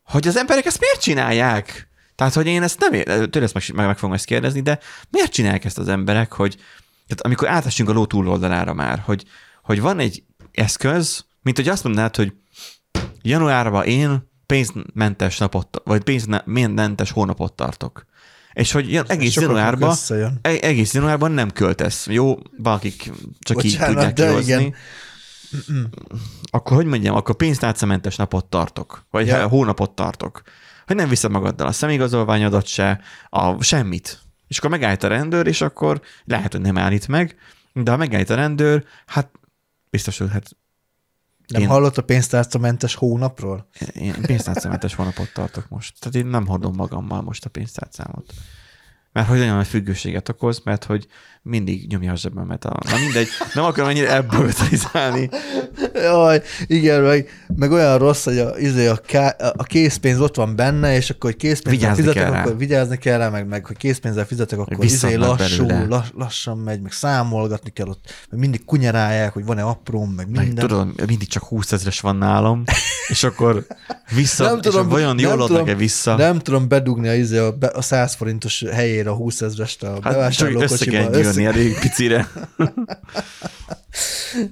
Hogy 0.04 0.26
az 0.26 0.36
emberek 0.36 0.64
ezt 0.64 0.80
miért 0.80 1.00
csinálják? 1.00 1.88
Tehát, 2.14 2.34
hogy 2.34 2.46
én 2.46 2.62
ezt 2.62 2.80
nem 2.80 2.92
ér, 2.92 3.04
tőle 3.04 3.44
ezt 3.44 3.54
meg, 3.54 3.86
meg, 3.86 3.98
fogom 3.98 4.14
ezt 4.14 4.24
kérdezni, 4.24 4.60
de 4.60 4.78
miért 5.10 5.32
csinálják 5.32 5.64
ezt 5.64 5.78
az 5.78 5.88
emberek, 5.88 6.32
hogy 6.32 6.56
tehát 7.06 7.24
amikor 7.24 7.48
átesünk 7.48 7.88
a 7.88 7.92
ló 7.92 8.06
túloldalára 8.06 8.74
már, 8.74 8.98
hogy, 8.98 9.24
hogy 9.62 9.80
van 9.80 9.98
egy 9.98 10.24
eszköz, 10.52 11.24
mint 11.42 11.56
hogy 11.56 11.68
azt 11.68 11.84
mondanád, 11.84 12.16
hogy 12.16 12.32
januárban 13.22 13.84
én 13.84 14.32
pénzmentes 14.46 15.38
napot, 15.38 15.80
vagy 15.84 16.02
pénzmentes 16.02 17.10
hónapot 17.10 17.52
tartok. 17.52 18.04
És 18.52 18.72
hogy 18.72 18.92
jan- 18.92 19.10
egész 19.10 19.34
januárban, 19.34 19.96
e- 20.42 20.58
egész 20.60 20.94
januárban 20.94 21.32
nem 21.32 21.50
költesz. 21.50 22.06
Jó, 22.06 22.38
valakik 22.58 23.10
csak 23.40 23.64
így 23.64 23.72
Bocsánat, 23.72 23.94
tudják 23.94 24.12
de 24.12 24.26
kihozni. 24.26 24.52
igen. 24.52 24.74
Akkor 26.50 26.76
hogy 26.76 26.86
mondjam, 26.86 27.14
akkor 27.16 27.34
pénztárcamentes 27.34 28.16
napot 28.16 28.44
tartok, 28.46 29.06
vagy 29.10 29.26
Ja. 29.26 29.48
hónapot 29.48 29.90
tartok. 29.90 30.42
Hogy 30.86 30.96
nem 30.96 31.08
viszed 31.08 31.30
magaddal 31.30 31.66
a 31.66 31.72
szemigazolványodat 31.72 32.66
se, 32.66 33.00
a 33.28 33.62
semmit. 33.62 34.20
És 34.48 34.58
akkor 34.58 34.70
megállít 34.70 35.02
a 35.02 35.08
rendőr, 35.08 35.46
és 35.46 35.60
akkor 35.60 36.00
lehet, 36.24 36.52
hogy 36.52 36.60
nem 36.60 36.78
állít 36.78 37.08
meg, 37.08 37.36
de 37.72 37.90
ha 37.90 37.96
megállít 37.96 38.30
a 38.30 38.34
rendőr, 38.34 38.84
hát 39.06 39.30
biztos, 39.90 40.18
hogy 40.18 40.30
hát 40.32 40.50
Nem 41.46 41.60
Én- 41.60 41.68
hallott 41.68 41.98
a 41.98 42.02
pénztárcamentes 42.02 42.94
hónapról? 42.94 43.68
Én 43.92 44.14
pénztárcamentes 44.22 44.94
hónapot 44.94 45.32
tartok 45.32 45.68
most. 45.68 46.00
Tehát 46.00 46.14
én 46.14 46.26
nem 46.26 46.46
hordom 46.46 46.74
magammal 46.74 47.22
most 47.22 47.44
a 47.44 47.48
pénztárcámot. 47.50 48.32
Mert 49.12 49.28
hogy 49.28 49.38
nagyon 49.38 49.56
nagy 49.56 49.66
függőséget 49.66 50.28
okoz, 50.28 50.60
mert 50.64 50.84
hogy 50.84 51.06
mindig 51.44 51.86
nyomja 51.88 52.12
a 52.12 52.16
zsebemet. 52.16 52.64
A... 52.64 52.78
Na 52.90 52.98
mindegy, 52.98 53.28
nem 53.54 53.64
akarom 53.64 53.88
ennyire 53.88 54.14
ebből 54.14 54.44
betalizálni. 54.46 55.30
Jaj, 55.94 56.42
igen, 56.66 57.02
meg, 57.02 57.28
meg 57.56 57.70
olyan 57.70 57.98
rossz, 57.98 58.24
hogy 58.24 58.38
a, 58.38 58.58
izé 58.58 58.86
a, 58.86 58.96
ká, 58.96 59.36
a 59.56 59.62
készpénz 59.62 60.20
ott 60.20 60.36
van 60.36 60.56
benne, 60.56 60.96
és 60.96 61.10
akkor 61.10 61.30
hogy 61.30 61.40
készpénzzel 61.40 61.94
fizetek, 61.94 62.22
kell 62.22 62.32
rá. 62.32 62.40
akkor 62.40 62.56
vigyázni 62.56 62.98
kell 62.98 63.18
rá, 63.18 63.28
meg, 63.28 63.46
meg 63.46 63.66
hogy 63.66 63.76
készpénzzel 63.76 64.24
fizetek, 64.24 64.58
akkor 64.58 64.84
izé 64.84 65.14
lassú, 65.14 65.66
lass, 65.88 66.08
lassan 66.14 66.58
megy, 66.58 66.80
meg 66.80 66.92
számolgatni 66.92 67.70
kell 67.70 67.86
ott, 67.86 68.26
meg 68.30 68.40
mindig 68.40 68.64
kunyarálják, 68.64 69.32
hogy 69.32 69.44
van-e 69.44 69.62
apróm, 69.62 70.10
meg 70.10 70.30
Meg 70.30 70.44
minden. 70.44 70.66
tudod, 70.66 71.06
mindig 71.06 71.28
csak 71.28 71.44
20 71.44 71.72
ezres 71.72 72.00
van 72.00 72.16
nálam, 72.16 72.62
és 73.08 73.22
akkor 73.24 73.66
vissza, 74.14 74.44
Nem 74.44 74.60
tudom, 74.60 74.86
és 74.86 74.92
vajon 74.92 75.18
jól 75.18 75.42
adnak-e 75.42 75.62
tudom, 75.62 75.76
vissza? 75.76 76.16
Nem 76.16 76.38
tudom 76.38 76.68
bedugni 76.68 77.08
a, 77.08 77.14
izé, 77.14 77.38
a, 77.38 77.54
a 77.72 77.82
100 77.82 78.14
forintos 78.14 78.64
helyére 78.72 79.10
a 79.10 79.14
20 79.14 79.40
ezrest 79.40 79.82
a 79.82 79.90
hát 80.02 80.12
bevásárlókocsiba. 80.12 81.32
Gyűrni 81.34 81.58
elég 81.58 81.78
picire. 81.78 82.28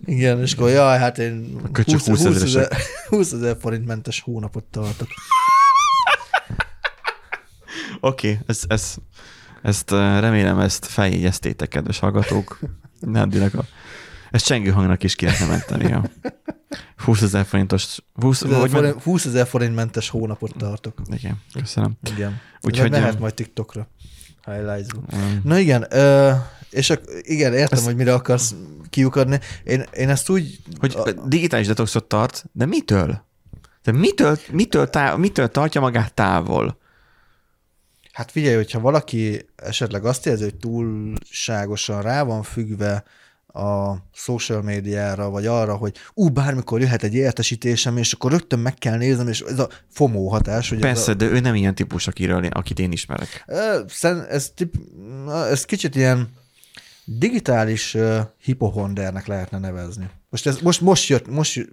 Igen, 0.04 0.40
és 0.40 0.52
akkor 0.52 0.70
jaj, 0.70 0.98
hát 0.98 1.18
én 1.18 1.60
köcsög 1.72 2.00
20, 2.00 2.06
20 2.06 2.18
20, 2.18 2.26
ezeresek. 2.26 2.72
ezer, 2.72 2.82
20 3.08 3.32
ezer 3.32 3.56
forint 3.60 3.86
mentes 3.86 4.20
hónapot 4.20 4.64
tartok. 4.64 5.08
Oké, 8.00 8.30
okay, 8.30 8.40
ez, 8.46 8.60
ez, 8.66 8.94
ezt 9.62 9.92
eh, 9.92 10.20
remélem 10.20 10.58
ezt 10.58 10.86
feljegyeztétek, 10.86 11.68
kedves 11.68 11.98
hallgatók. 11.98 12.58
Nádinak 13.00 13.54
a 13.54 13.64
Ezt 14.30 14.44
csengő 14.44 14.70
hangnak 14.70 15.02
is 15.02 15.14
ki 15.14 15.24
lehetne 15.24 15.46
menteni. 15.46 15.88
Ja. 15.88 16.10
20 16.96 17.22
ezer 17.22 17.44
forintos, 17.44 17.98
20, 18.14 18.40
20 18.42 18.50
vagy 18.50 18.52
ezer 18.52 18.70
forint, 18.70 19.02
20 19.02 19.24
ezer 19.24 19.46
forint 19.46 19.74
mentes 19.74 20.08
hónapot 20.08 20.54
tartok. 20.58 21.00
Igen, 21.10 21.40
köszönöm. 21.52 21.92
Igen. 22.14 22.40
Úgyhogy, 22.60 22.90
mehet 22.90 23.14
em, 23.14 23.20
majd 23.20 23.34
TikTokra. 23.34 23.88
Highlights 24.44 24.92
Um, 25.12 25.40
Na 25.44 25.58
igen, 25.58 25.86
ö, 25.90 26.32
és 26.70 26.90
ak- 26.90 27.10
igen, 27.20 27.52
értem, 27.52 27.78
Ez- 27.78 27.84
hogy 27.84 27.96
mire 27.96 28.14
akarsz 28.14 28.54
kiukadni. 28.90 29.38
Én, 29.64 29.84
én 29.92 30.08
ezt 30.08 30.28
úgy... 30.28 30.58
hogy 30.78 30.94
a, 30.96 31.10
digitális 31.26 31.66
detoxot 31.66 32.04
tart, 32.04 32.44
de 32.52 32.66
mitől? 32.66 33.24
De 33.82 33.92
mitől, 33.92 34.38
mitől, 34.52 34.90
táv, 34.90 35.18
mitől 35.18 35.48
tartja 35.48 35.80
magát 35.80 36.14
távol? 36.14 36.80
hát 38.12 38.30
figyelj, 38.30 38.54
hogyha 38.56 38.80
valaki 38.80 39.46
esetleg 39.56 40.04
azt 40.04 40.26
érzi, 40.26 40.42
hogy 40.42 40.54
túlságosan 40.54 42.02
rá 42.02 42.22
van 42.22 42.42
függve 42.42 43.04
a 43.52 43.96
social 44.12 44.62
médiára, 44.62 45.30
vagy 45.30 45.46
arra, 45.46 45.76
hogy 45.76 45.96
ú, 46.14 46.28
bármikor 46.28 46.80
jöhet 46.80 47.02
egy 47.02 47.14
értesítésem, 47.14 47.96
és 47.96 48.12
akkor 48.12 48.30
rögtön 48.30 48.58
meg 48.58 48.74
kell 48.74 48.96
néznem, 48.96 49.28
és 49.28 49.40
ez 49.40 49.58
a 49.58 49.68
FOMO 49.88 50.28
hatás. 50.28 50.68
Hogy 50.68 50.78
Persze, 50.78 51.10
Ez, 51.10 51.16
de 51.16 51.24
ő 51.24 51.40
nem 51.40 51.54
ilyen 51.54 51.74
típus, 51.74 52.06
akiről, 52.06 52.44
akit 52.44 52.78
én 52.78 52.92
ismerek. 52.92 53.44
a, 54.02 54.06
ez, 54.28 54.50
tip, 54.54 54.74
ez 55.50 55.64
kicsit 55.64 55.94
ilyen 55.94 56.28
digitális 57.04 57.96
hipohondernek 58.42 59.26
lehetne 59.26 59.58
nevezni. 59.58 60.10
Most, 60.30 60.46
ez, 60.46 60.58
most, 60.58 60.80
most 60.80 61.08
jött, 61.08 61.28
most 61.28 61.68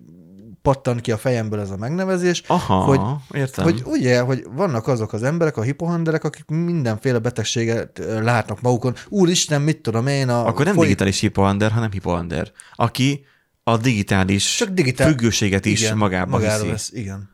pattan 0.61 0.97
ki 0.97 1.11
a 1.11 1.17
fejemből 1.17 1.59
ez 1.59 1.69
a 1.69 1.77
megnevezés, 1.77 2.43
Aha, 2.47 2.75
Hogy- 2.83 3.39
értem. 3.39 3.63
hogy 3.63 3.81
ugye, 3.85 4.19
hogy 4.19 4.45
vannak 4.51 4.87
azok 4.87 5.13
az 5.13 5.23
emberek, 5.23 5.57
a 5.57 5.61
hipohonderek, 5.61 6.23
akik 6.23 6.45
mindenféle 6.45 7.19
betegséget 7.19 8.01
látnak 8.21 8.61
magukon. 8.61 8.95
Úristen, 9.09 9.61
mit 9.61 9.81
tudom 9.81 10.07
én, 10.07 10.29
a 10.29 10.45
Akkor 10.47 10.65
nem 10.65 10.73
foly- 10.73 10.85
digitális 10.85 11.19
hipoander, 11.19 11.71
hanem 11.71 11.91
hipoander. 11.91 12.51
Aki 12.75 13.25
a 13.63 13.77
digitális 13.77 14.55
Csak 14.55 14.69
digitál- 14.69 15.09
függőséget 15.09 15.65
is 15.65 15.81
igen, 15.81 15.97
magába 15.97 16.29
magára 16.31 16.57
viszi. 16.57 16.69
Vesz, 16.71 16.91
igen. 16.93 17.29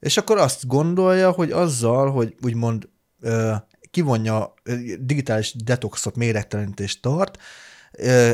És 0.00 0.16
akkor 0.16 0.38
azt 0.38 0.66
gondolja, 0.66 1.30
hogy 1.30 1.50
azzal, 1.50 2.10
hogy 2.10 2.34
úgymond 2.42 2.88
kivonja 3.90 4.54
digitális 5.00 5.54
detoxot, 5.64 6.16
méregtelenítést 6.16 7.02
tart, 7.02 7.38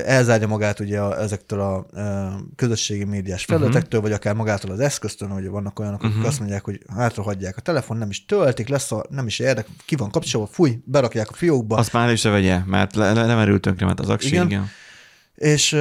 elzárja 0.05 0.47
magát 0.47 0.81
ugye 0.81 1.01
a, 1.01 1.21
ezektől 1.21 1.61
a 1.61 1.87
közösségi 2.57 3.05
médiás 3.05 3.47
Mhm. 3.47 3.57
felületektől, 3.57 4.01
uh-huh. 4.01 4.03
vagy 4.03 4.13
akár 4.13 4.35
magától 4.35 4.71
az 4.71 4.81
eszköztől, 4.81 5.29
hogy 5.29 5.49
vannak 5.49 5.79
olyanok, 5.79 6.03
akik 6.03 6.15
uh-huh. 6.15 6.29
azt 6.29 6.39
mondják, 6.39 6.65
hogy 6.65 6.81
hátrahagyják 6.97 7.57
a 7.57 7.61
telefon, 7.61 7.97
nem 7.97 8.11
is 8.11 8.25
töltik, 8.25 8.69
lesz 8.69 8.93
a, 8.93 9.05
nem 9.11 9.27
is 9.27 9.39
érdek, 9.39 9.67
ki 9.85 9.97
van 9.97 10.11
kapcsolva, 10.11 10.47
fúj, 10.47 10.79
berakják 10.85 11.31
a 11.31 11.35
fiókba, 11.35 11.77
Azt 11.77 11.93
már 11.93 12.13
is 12.13 12.23
vegye, 12.23 12.59
mert 12.67 12.95
le, 12.95 13.13
le, 13.13 13.27
lemerült 13.27 13.61
tönkre, 13.61 13.87
mert 13.87 14.01
az 14.01 14.09
aksi, 14.09 14.29
Igen. 14.29 14.47
igen. 14.47 14.71
És, 15.35 15.77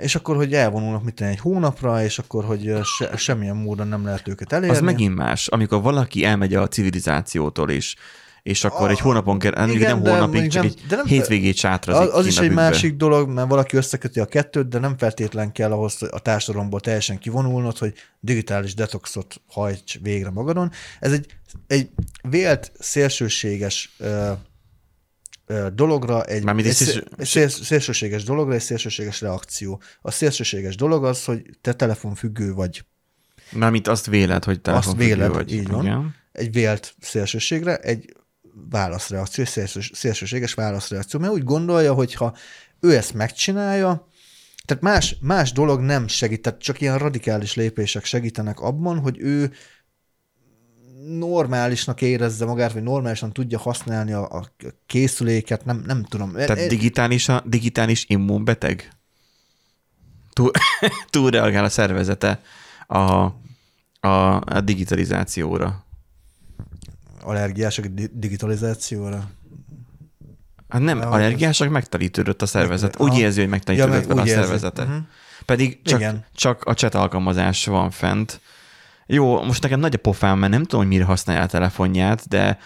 és 0.00 0.14
akkor, 0.14 0.36
hogy 0.36 0.54
elvonulnak 0.54 1.04
mit 1.04 1.20
egy 1.20 1.38
hónapra, 1.38 2.02
és 2.02 2.18
akkor, 2.18 2.44
hogy 2.44 2.72
se, 2.82 3.16
semmilyen 3.16 3.56
módon 3.56 3.88
nem 3.88 4.04
lehet 4.04 4.28
őket 4.28 4.52
elérni. 4.52 4.76
Az 4.76 4.82
megint 4.82 5.14
más, 5.14 5.48
amikor 5.48 5.82
valaki 5.82 6.24
elmegy 6.24 6.54
a 6.54 6.68
civilizációtól 6.68 7.70
is, 7.70 7.96
és 8.42 8.64
akkor 8.64 8.90
egy 8.90 8.96
Ah, 8.96 9.02
hónapon 9.02 9.38
keresztül, 9.38 9.74
igen, 9.74 9.90
nem 9.90 10.02
de 10.02 10.10
hónapig, 10.10 10.50
csak 10.50 10.62
nem- 10.62 10.72
egy 10.72 10.86
de 10.88 10.96
nem- 10.96 11.06
hétvégét 11.06 11.56
sátrazik 11.56 12.02
Az, 12.02 12.18
az 12.18 12.26
is 12.26 12.38
a 12.38 12.42
egy 12.42 12.50
másik 12.50 12.94
dolog, 12.96 13.28
mert 13.28 13.48
valaki 13.48 13.76
összeköti 13.76 14.20
a 14.20 14.26
kettőt, 14.26 14.68
de 14.68 14.78
nem 14.78 14.98
feltétlen 14.98 15.52
kell 15.52 15.72
ahhoz 15.72 15.98
hogy 15.98 16.08
a 16.12 16.18
társadalomból 16.18 16.80
teljesen 16.80 17.18
kivonulnod, 17.18 17.78
hogy 17.78 17.94
digitális 18.20 18.74
detoxot 18.74 19.40
hajts 19.46 19.98
végre 20.02 20.30
magadon. 20.30 20.70
Ez 21.00 21.12
egy, 21.12 21.26
egy 21.66 21.90
vélt 22.22 22.72
szélsőséges 22.78 23.94
ö, 23.98 24.30
ö, 25.46 25.66
dologra, 25.72 26.24
egy, 26.24 26.44
Mármint 26.44 26.66
egy, 26.66 26.72
egy 26.72 26.86
szél, 26.88 27.02
egy 27.16 27.26
szél, 27.26 27.48
szélsőséges 27.48 28.24
dologra, 28.24 28.54
egy 28.54 28.60
szélsőséges 28.60 29.20
reakció. 29.20 29.80
A 30.00 30.10
szélsőséges 30.10 30.76
dolog 30.76 31.04
az, 31.04 31.24
hogy 31.24 31.42
te 31.60 31.72
telefonfüggő 31.72 32.52
vagy. 32.52 32.84
Mármint 33.52 33.88
azt 33.88 34.06
véled, 34.06 34.44
hogy 34.44 34.60
telefonfüggő 34.60 35.04
véled, 35.14 35.32
vagy. 35.32 35.52
így 35.52 35.68
van. 35.68 35.84
Igen. 35.84 36.14
egy 36.32 36.52
vélt 36.52 36.94
szélsőségre, 37.00 37.76
egy 37.76 38.14
válaszreakció, 38.70 39.44
szélsős- 39.44 39.94
szélsőséges 39.94 40.54
válaszreakció, 40.54 41.20
mert 41.20 41.32
úgy 41.32 41.44
gondolja, 41.44 41.92
hogy 41.94 42.14
ha 42.14 42.34
ő 42.80 42.96
ezt 42.96 43.14
megcsinálja, 43.14 44.08
tehát 44.64 44.82
más, 44.82 45.16
más 45.20 45.52
dolog 45.52 45.80
nem 45.80 46.08
segít, 46.08 46.42
tehát 46.42 46.60
csak 46.60 46.80
ilyen 46.80 46.98
radikális 46.98 47.54
lépések 47.54 48.04
segítenek 48.04 48.60
abban, 48.60 48.98
hogy 48.98 49.18
ő 49.18 49.52
normálisnak 51.18 52.02
érezze 52.02 52.44
magát, 52.44 52.72
vagy 52.72 52.82
normálisan 52.82 53.32
tudja 53.32 53.58
használni 53.58 54.12
a, 54.12 54.22
a 54.22 54.54
készüléket, 54.86 55.64
nem, 55.64 55.82
nem 55.86 56.04
tudom. 56.04 56.32
Tehát 56.32 56.58
E- 56.58 56.66
digitális, 56.66 57.28
a, 57.28 57.42
digitális 57.46 58.04
immunbeteg? 58.08 58.88
Túl, 60.32 60.50
túl 61.10 61.30
reagál 61.30 61.64
a 61.64 61.68
szervezete 61.68 62.42
a, 62.86 63.00
a, 64.00 64.40
a 64.40 64.60
digitalizációra. 64.60 65.84
Allergiások 67.22 67.84
di- 67.86 68.10
digitalizációra. 68.14 69.30
Hát 70.68 70.80
nem, 70.82 70.98
Ja, 70.98 71.08
allergiások 71.08 71.68
megtelítődött 71.68 72.42
a 72.42 72.46
szervezet. 72.46 72.98
Meg- 72.98 73.06
Úgy 73.08 73.12
aha. 73.14 73.20
érzi, 73.20 73.40
hogy 73.40 73.48
megtelítődött 73.48 73.94
meg 73.98 74.06
vele 74.06 74.20
a 74.20 74.24
érzi. 74.26 74.40
szervezete. 74.40 74.84
Mhm. 74.84 74.96
Pedig 75.46 75.82
csak, 75.82 75.98
Igen. 75.98 76.24
csak 76.34 76.64
a 76.64 76.74
chat 76.74 76.94
alkalmazás 76.94 77.66
van 77.66 77.90
fent. 77.90 78.40
Jó, 79.06 79.42
most 79.42 79.62
nekem 79.62 79.80
nagy 79.80 79.94
a 79.94 79.98
pofám, 79.98 80.38
mert 80.38 80.52
nem 80.52 80.62
tudom, 80.62 80.80
hogy 80.80 80.88
mire 80.88 81.04
használja 81.04 81.42
a 81.42 81.46
telefonját, 81.46 82.28
de 82.28 82.58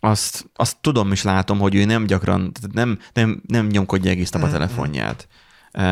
azt, 0.00 0.46
azt 0.54 0.76
tudom 0.80 1.12
és 1.12 1.22
látom, 1.22 1.58
hogy 1.58 1.74
ő 1.74 1.84
nem 1.84 2.06
gyakran, 2.06 2.52
nem, 2.72 2.98
nem, 3.12 3.42
nem 3.46 3.66
nyomkodja 3.66 4.10
egész 4.10 4.30
nap 4.30 4.42
a 4.42 4.44
Mhm. 4.46 4.54
telefonját. 4.54 5.28
Uh, 5.74 5.82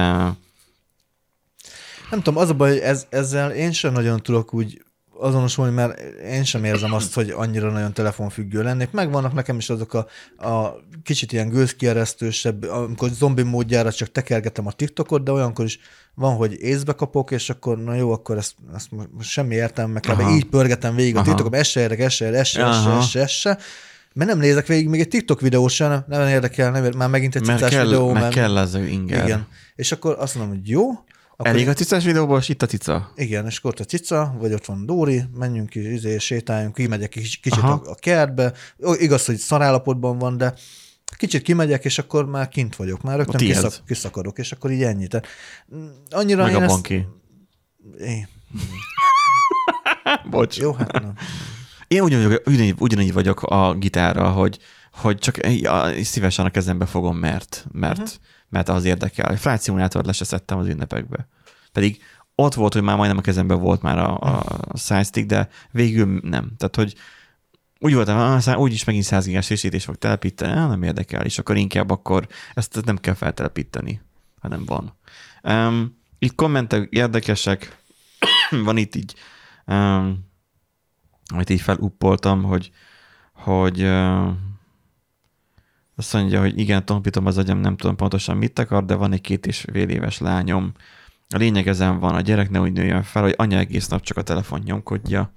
Nem 2.10 2.22
tudom, 2.22 2.36
az 2.36 2.48
a 2.48 2.54
baj, 2.54 2.68
hogy 2.70 2.78
ez, 2.78 3.06
ezzel 3.10 3.50
én 3.50 3.72
sem 3.72 3.92
nagyon 3.92 4.20
tudok 4.22 4.54
úgy 4.54 4.82
azonosulni, 5.20 5.74
mert 5.74 6.00
én 6.22 6.44
sem 6.44 6.64
érzem 6.64 6.92
azt, 6.92 7.14
hogy 7.14 7.30
annyira 7.30 7.70
nagyon 7.70 7.92
telefonfüggő 7.92 8.62
lennék. 8.62 8.90
Megvannak 8.90 9.32
nekem 9.32 9.56
is 9.56 9.70
azok 9.70 9.94
a, 9.94 10.06
a 10.48 10.74
kicsit 11.02 11.32
ilyen 11.32 11.48
gőzkieresztősebb, 11.48 12.62
amikor 12.62 13.08
zombi 13.08 13.42
módjára 13.42 13.92
csak 13.92 14.12
tekergetem 14.12 14.66
a 14.66 14.72
TikTokot, 14.72 15.22
de 15.22 15.32
olyankor 15.32 15.64
is 15.64 15.78
van, 16.14 16.36
hogy 16.36 16.60
észbe 16.60 16.92
kapok, 16.92 17.30
és 17.30 17.50
akkor 17.50 17.78
na 17.78 17.94
jó, 17.94 18.12
akkor 18.12 18.36
ezt, 18.36 18.54
ezt 18.74 18.88
most 19.10 19.30
semmi 19.30 19.54
értelme, 19.54 19.92
meg 19.92 20.02
kb. 20.02 20.30
Így 20.30 20.44
pörgetem 20.44 20.94
végig 20.94 21.16
a 21.16 21.18
Aha. 21.18 21.28
TikTokot, 21.28 21.54
ez 21.54 21.66
se 21.66 21.80
érdek, 21.80 21.98
ez 21.98 22.12
se 22.12 22.26
ez 22.26 22.46
se, 22.46 22.66
ez 22.66 22.82
se, 22.82 22.90
ez 22.90 23.06
se, 23.06 23.20
ez 23.20 23.30
se, 23.30 23.58
mert 24.12 24.30
nem 24.30 24.38
nézek 24.38 24.66
végig 24.66 24.88
még 24.88 25.00
egy 25.00 25.08
TikTok 25.08 25.40
videót 25.40 25.70
sem, 25.70 25.90
nem, 25.90 26.04
nem 26.06 26.28
érdekel, 26.28 26.66
nem 26.66 26.74
érdekel, 26.74 26.98
már 26.98 27.08
megint 27.08 27.36
egy 27.36 27.44
cicás 27.44 27.70
videó, 27.70 28.06
mert 28.06 28.20
mert, 28.20 28.34
kell 28.34 28.56
az 28.56 28.74
ő 28.74 28.86
inger. 28.86 29.24
igen. 29.24 29.46
És 29.74 29.92
akkor 29.92 30.16
azt 30.18 30.34
mondom, 30.34 30.56
hogy 30.56 30.68
jó, 30.68 30.88
akkor 31.40 31.52
Elég 31.52 31.68
a 31.68 31.72
cicás 31.72 32.04
videóból, 32.04 32.38
és 32.38 32.48
itt 32.48 32.62
a 32.62 32.66
cica. 32.66 33.12
igen, 33.14 33.46
és 33.46 33.58
akkor 33.58 33.70
ott 33.70 33.80
a 33.80 33.84
cica, 33.84 34.34
vagy 34.38 34.52
ott 34.52 34.64
van 34.64 34.86
Dóri, 34.86 35.22
menjünk 35.34 35.74
is, 35.74 35.84
izé, 35.84 36.18
sétáljunk, 36.18 36.74
kimegyek 36.74 37.08
kicsit, 37.08 37.40
kicsit 37.40 37.62
Aha. 37.62 37.82
a, 37.84 37.94
kertbe. 37.94 38.52
Igaz, 38.78 39.24
hogy 39.24 39.36
szarállapotban 39.36 40.18
van, 40.18 40.36
de 40.36 40.54
kicsit 41.16 41.42
kimegyek, 41.42 41.84
és 41.84 41.98
akkor 41.98 42.26
már 42.26 42.48
kint 42.48 42.76
vagyok, 42.76 43.02
már 43.02 43.16
rögtön 43.16 43.40
kiszak, 43.40 43.72
kiszakadok, 43.86 44.38
és 44.38 44.52
akkor 44.52 44.70
így 44.70 44.82
ennyi. 44.82 45.06
Tehát, 45.06 45.26
mm, 45.74 45.86
annyira 46.10 46.42
Meg 46.42 46.52
én 46.52 46.58
a 46.58 46.62
ezt... 46.62 46.72
banki. 46.72 47.06
Én, 47.98 48.28
Bocs. 50.30 50.58
jó, 50.58 50.72
hát 50.72 50.92
nem. 50.92 51.14
Én 51.88 52.02
ugyanígy, 52.02 52.40
ugyanígy, 52.44 52.74
ugyanígy 52.78 53.12
vagyok 53.12 53.42
a 53.42 53.74
gitárral, 53.74 54.32
hogy, 54.32 54.58
hogy 54.92 55.18
csak 55.18 55.38
szívesen 56.02 56.46
a 56.46 56.50
kezembe 56.50 56.86
fogom, 56.86 57.16
mert, 57.16 57.66
mert, 57.72 57.98
uh-huh. 57.98 58.14
Mert 58.50 58.68
az 58.68 58.84
érdekel. 58.84 59.36
Flight 59.36 59.62
Simulator 59.62 60.04
le 60.04 60.12
se 60.12 60.24
szedtem 60.24 60.58
az 60.58 60.66
ünnepekbe. 60.66 61.28
Pedig 61.72 62.02
ott 62.34 62.54
volt, 62.54 62.72
hogy 62.72 62.82
már 62.82 62.96
majdnem 62.96 63.18
a 63.18 63.22
kezemben 63.22 63.60
volt 63.60 63.82
már 63.82 63.98
a, 63.98 64.18
a 64.18 64.76
stick, 64.76 65.26
de 65.26 65.48
végül 65.70 66.20
nem. 66.22 66.52
Tehát, 66.56 66.76
hogy 66.76 66.94
úgy 67.78 67.94
voltam, 67.94 68.18
ah, 68.18 68.60
úgyis 68.60 68.84
megint 68.84 69.04
100 69.04 69.24
gigás 69.24 69.46
frissítés 69.46 69.84
fog 69.84 69.96
telepíteni, 69.96 70.52
ah, 70.52 70.68
nem 70.68 70.82
érdekel, 70.82 71.24
és 71.24 71.38
akkor 71.38 71.56
inkább 71.56 71.90
akkor 71.90 72.26
ezt 72.54 72.84
nem 72.84 72.96
kell 72.96 73.14
feltelepíteni, 73.14 74.00
hanem 74.40 74.64
van. 74.64 74.98
Um, 75.42 75.98
itt 76.18 76.34
kommentek 76.34 76.88
érdekesek, 76.90 77.82
van 78.64 78.76
itt 78.76 78.94
így 78.94 79.14
um, 79.66 80.28
amit 81.34 81.50
így 81.50 81.60
feluppoltam, 81.60 82.42
hogy, 82.42 82.70
hogy 83.32 83.82
uh, 83.82 84.28
azt 86.00 86.12
mondja, 86.12 86.40
hogy 86.40 86.58
igen, 86.58 86.84
tompítom 86.84 87.26
az 87.26 87.38
agyam, 87.38 87.58
nem 87.58 87.76
tudom 87.76 87.96
pontosan 87.96 88.36
mit 88.36 88.58
akar, 88.58 88.84
de 88.84 88.94
van 88.94 89.12
egy 89.12 89.20
két 89.20 89.46
és 89.46 89.64
fél 89.72 89.88
éves 89.88 90.18
lányom. 90.18 90.72
A 91.28 91.36
lényeg 91.36 91.68
ezen 91.68 91.98
van, 91.98 92.14
a 92.14 92.20
gyerek 92.20 92.50
ne 92.50 92.60
úgy 92.60 92.72
nőjön 92.72 93.02
fel, 93.02 93.22
hogy 93.22 93.34
anya 93.36 93.58
egész 93.58 93.88
nap 93.88 94.02
csak 94.02 94.16
a 94.16 94.22
telefon 94.22 94.60
nyomkodja. 94.64 95.32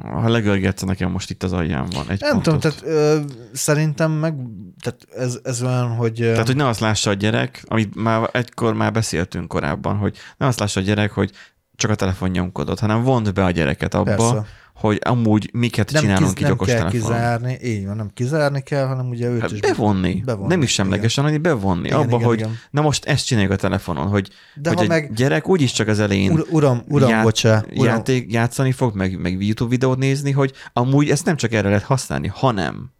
Ha 0.00 0.28
legörgetsz, 0.28 0.82
nekem 0.82 1.10
most 1.10 1.30
itt 1.30 1.42
az 1.42 1.52
alján 1.52 1.86
van 1.90 2.08
egy 2.10 2.20
Nem 2.20 2.30
pontot. 2.30 2.42
tudom, 2.42 2.58
tehát 2.60 2.82
ö, 2.82 3.20
szerintem 3.52 4.12
meg, 4.12 4.34
tehát 4.80 5.06
ez, 5.16 5.38
ez 5.42 5.62
olyan, 5.62 5.88
hogy... 5.94 6.20
ö, 6.22 6.30
Tehát, 6.30 6.46
hogy 6.46 6.56
ne 6.56 6.66
azt 6.68 6.80
lássa 6.80 7.10
a 7.10 7.14
gyerek, 7.14 7.62
amit 7.66 7.94
már 7.94 8.28
egykor 8.32 8.74
már 8.74 8.92
beszéltünk 8.92 9.48
korábban, 9.48 9.96
hogy 9.96 10.16
ne 10.36 10.46
azt 10.46 10.58
lássa 10.58 10.80
a 10.80 10.82
gyerek, 10.82 11.10
hogy 11.12 11.30
csak 11.76 11.90
a 11.90 11.94
telefon 11.94 12.28
nyomkodott, 12.30 12.78
hanem 12.78 13.02
vond 13.02 13.32
be 13.32 13.44
a 13.44 13.50
gyereket 13.50 13.94
abba, 13.94 14.16
Persze. 14.16 14.46
Hogy 14.74 14.98
amúgy 15.04 15.50
miket 15.52 15.92
Nem, 15.92 16.02
csinálunk 16.02 16.26
kiz, 16.28 16.36
így 16.36 16.42
nem 16.42 16.52
okos 16.52 16.66
kell 16.68 16.76
telefonon. 16.76 17.02
kizárni, 17.06 17.58
így 17.62 17.86
van, 17.86 17.96
nem 17.96 18.10
kizárni 18.14 18.62
kell, 18.62 18.86
hanem 18.86 19.08
ugye 19.08 19.28
őt 19.28 19.40
Hát 19.40 19.50
is 19.50 19.60
bevonni. 19.60 20.22
bevonni, 20.24 20.48
Nem 20.48 20.62
is 20.62 20.72
semlegesen, 20.72 21.24
hanem 21.24 21.42
bevonni. 21.42 21.86
Igen, 21.86 21.98
Abba, 21.98 22.16
igen, 22.16 22.26
hogy 22.28 22.38
igen. 22.38 22.58
na 22.70 22.80
most 22.80 23.04
ezt 23.04 23.26
csináljuk 23.26 23.52
a 23.52 23.56
telefonon, 23.56 24.06
hogy, 24.06 24.28
De 24.54 24.68
hogy 24.68 24.78
ha 24.78 24.84
a 24.84 24.86
meg- 24.86 25.12
gyerek 25.14 25.48
úgyis 25.48 25.72
csak 25.72 25.88
az 25.88 26.00
elején 26.00 26.30
Ur, 26.32 26.46
uram, 26.50 26.82
uram, 26.88 27.08
ját- 27.08 27.22
bocsá, 27.24 27.64
uram, 27.74 27.84
játék, 27.94 28.32
játszani 28.32 28.72
fog, 28.72 28.94
meg, 28.96 29.20
meg 29.20 29.42
YouTube 29.42 29.70
videót 29.70 29.98
nézni, 29.98 30.30
hogy 30.30 30.52
amúgy 30.72 31.10
ezt 31.10 31.24
nem 31.24 31.36
csak 31.36 31.52
erre 31.52 31.68
lehet 31.68 31.84
használni, 31.84 32.28
hanem. 32.34 32.92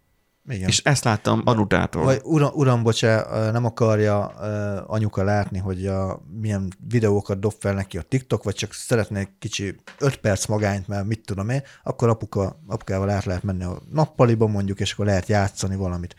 Igen. 0.47 0.67
És 0.67 0.79
ezt 0.83 1.03
láttam 1.03 1.41
Anutától. 1.45 2.03
Vagy 2.03 2.21
uram, 2.23 2.51
uram, 2.53 2.83
bocsá, 2.83 3.51
nem 3.51 3.65
akarja 3.65 4.25
anyuka 4.87 5.23
látni, 5.23 5.57
hogy 5.57 5.87
a, 5.87 6.21
milyen 6.41 6.73
videókat 6.87 7.39
dob 7.39 7.53
fel 7.59 7.73
neki 7.73 7.97
a 7.97 8.01
TikTok, 8.01 8.43
vagy 8.43 8.55
csak 8.55 8.73
szeretne 8.73 9.19
egy 9.19 9.29
kicsi 9.39 9.75
5 9.99 10.15
perc 10.15 10.45
magányt, 10.45 10.87
mert 10.87 11.05
mit 11.05 11.25
tudom 11.25 11.49
én, 11.49 11.61
akkor 11.83 12.09
apuka, 12.09 12.59
apukával 12.67 13.09
át 13.09 13.25
lehet 13.25 13.43
menni 13.43 13.63
a 13.63 13.81
nappaliba 13.91 14.47
mondjuk, 14.47 14.79
és 14.79 14.91
akkor 14.91 15.05
lehet 15.05 15.27
játszani 15.27 15.75
valamit. 15.75 16.15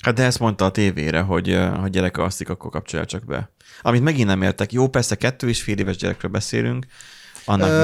Hát 0.00 0.14
de 0.14 0.24
ezt 0.24 0.38
mondta 0.38 0.64
a 0.64 0.70
tévére, 0.70 1.20
hogy 1.20 1.54
ha 1.54 1.88
gyerek 1.88 2.16
alszik, 2.16 2.48
akkor 2.48 2.70
kapcsolja 2.70 3.06
csak 3.06 3.24
be. 3.24 3.50
Amit 3.82 4.02
megint 4.02 4.28
nem 4.28 4.42
értek. 4.42 4.72
Jó, 4.72 4.88
persze 4.88 5.14
kettő 5.14 5.48
és 5.48 5.62
fél 5.62 5.78
éves 5.78 5.96
gyerekről 5.96 6.30
beszélünk, 6.30 6.86
annak 7.48 7.68
Ö, 7.68 7.82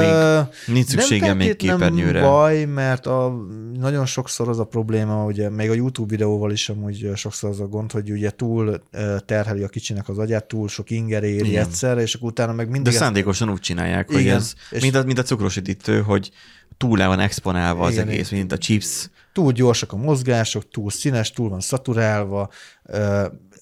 még 0.66 0.74
nincs 0.74 0.86
szüksége 0.86 1.26
nem 1.26 1.36
még 1.36 1.56
képernyőre. 1.56 2.20
baj, 2.20 2.64
mert 2.64 3.06
a, 3.06 3.34
nagyon 3.78 4.06
sokszor 4.06 4.48
az 4.48 4.58
a 4.58 4.64
probléma, 4.64 5.24
ugye 5.24 5.50
még 5.50 5.70
a 5.70 5.74
YouTube 5.74 6.08
videóval 6.08 6.50
is 6.52 6.68
amúgy 6.68 7.10
sokszor 7.14 7.50
az 7.50 7.60
a 7.60 7.66
gond, 7.66 7.92
hogy 7.92 8.10
ugye 8.10 8.30
túl 8.30 8.82
terheli 9.26 9.62
a 9.62 9.68
kicsinek 9.68 10.08
az 10.08 10.18
agyát, 10.18 10.44
túl 10.44 10.68
sok 10.68 10.90
inger 10.90 11.22
éri 11.22 11.48
Igen. 11.48 11.64
egyszerre, 11.64 12.00
és 12.00 12.14
akkor 12.14 12.28
utána 12.28 12.52
meg 12.52 12.66
De 12.66 12.72
mindig 12.72 12.92
ezt- 12.92 13.02
szándékosan 13.02 13.50
úgy 13.50 13.60
csinálják, 13.60 14.06
hogy 14.10 14.20
Igen, 14.20 14.36
ez, 14.36 14.54
és- 14.70 14.82
mint 14.82 14.94
a, 14.94 15.04
mint 15.04 15.18
a 15.18 15.22
cukrosítítő, 15.22 16.00
hogy 16.00 16.30
túl 16.76 16.98
le 16.98 17.06
van 17.06 17.20
exponálva 17.20 17.84
az 17.84 17.92
Igen, 17.92 18.08
egész, 18.08 18.30
mint 18.30 18.52
a 18.52 18.58
chips. 18.58 19.08
túl 19.32 19.52
gyorsak 19.52 19.92
a 19.92 19.96
mozgások, 19.96 20.68
túl 20.70 20.90
színes, 20.90 21.32
túl 21.32 21.48
van 21.48 21.60
szaturálva, 21.60 22.50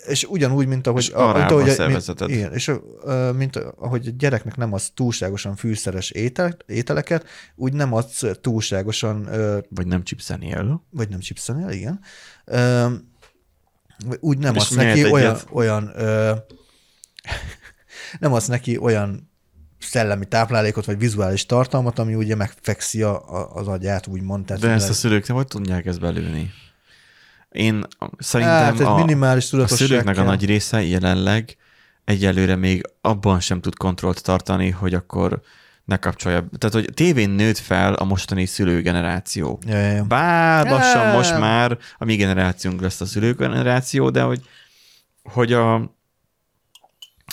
és 0.06 0.25
ugyanúgy, 0.25 0.66
mint 0.66 0.87
ahogy... 0.87 1.02
És 1.02 1.09
arra 1.09 1.38
mint 1.38 1.50
a 1.50 1.54
ahogy 1.54 1.71
szervezeted. 1.71 2.28
Mint, 2.28 2.40
igen, 2.40 2.52
és 2.52 2.71
ö, 3.04 3.32
mint 3.32 3.56
ahogy 3.56 4.06
a 4.06 4.11
gyereknek 4.11 4.56
nem 4.56 4.73
adsz 4.73 4.90
túlságosan 4.94 5.56
fűszeres 5.56 6.11
étel, 6.11 6.56
ételeket, 6.66 7.26
úgy 7.54 7.73
nem 7.73 7.92
adsz 7.92 8.25
túlságosan, 8.40 9.28
Vagy 9.68 9.87
nem 9.87 10.02
chipszenél. 10.02 10.87
vagy 10.90 11.09
nem 11.09 11.21
chipszenél, 11.21 11.68
igen, 11.68 12.00
úgy 14.21 14.38
nem 14.38 14.54
És 14.54 14.61
adsz 14.61 14.71
mehet 14.71 14.94
neki 14.94 15.00
egyet. 15.00 15.12
olyan, 15.12 15.38
olyan 15.50 15.92
ö, 15.97 16.32
nem 18.21 18.32
adsz 18.32 18.47
neki 18.47 18.78
olyan 18.78 19.30
szellemi 19.78 20.26
táplálékot, 20.26 20.85
vagy 20.85 20.99
vizuális 20.99 21.47
tartalmat, 21.47 21.99
ami 21.99 22.14
ugye 22.14 22.35
megfekszi 22.35 23.02
a, 23.02 23.35
a, 23.35 23.54
az 23.54 23.68
agyát, 23.68 24.06
úgymond. 24.06 24.44
Tehát 24.44 24.62
De 24.62 24.71
ezt 24.71 24.88
a 24.88 24.92
szülők 24.92 25.26
nem 25.26 25.37
hogy 25.37 25.47
tudják 25.47 25.87
ezt 25.87 26.00
belőni? 26.00 26.50
Én 27.52 27.87
szerintem 28.18 28.76
Hát, 28.76 28.80
a, 28.80 28.97
minimális 28.97 29.52
a 29.52 29.66
szülőknek 29.66 30.18
a 30.18 30.23
nagy 30.23 30.44
része 30.44 30.82
jelenleg 30.82 31.56
egyelőre 32.04 32.56
még 32.56 32.82
abban 33.00 33.40
sem 33.40 33.61
tud 33.61 33.76
kontrollt 33.76 34.23
tartani, 34.23 34.71
hogy 34.71 34.94
akkor 34.94 35.40
ne 35.85 35.97
kapcsolja. 35.97 36.49
Tehát, 36.59 36.75
hogy 36.75 36.94
tévén 36.94 37.30
nőtt 37.30 37.59
fel 37.59 37.94
a 37.94 38.04
mostani 38.04 38.47
szülőgeneráció. 38.47 39.59
Ja, 39.66 39.76
ja, 39.76 39.90
ja. 39.90 40.04
Bár 40.04 40.66
lassan 40.66 41.06
Ja. 41.06 41.12
most 41.12 41.38
már 41.38 41.78
a 41.99 42.04
mi 42.04 42.16
generációnk 42.16 42.80
lesz 42.80 43.00
a 43.00 43.06
szülőgeneráció, 43.06 44.11
de 44.11 44.23
hogy, 44.23 44.40
hogy 45.23 45.52
a 45.52 45.94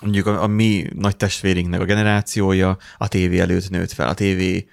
mondjuk 0.02 0.28
a, 0.28 0.44
a 0.44 0.48
mi 0.48 0.86
nagy 0.96 1.18
testvérinknek 1.18 1.80
a 1.80 1.86
generációja 1.86 2.78
a 2.98 3.08
tévé 3.08 3.40
előtt 3.40 3.70
nőtt 3.70 3.92
fel. 3.92 4.08
A 4.08 4.14
tévé 4.14 4.70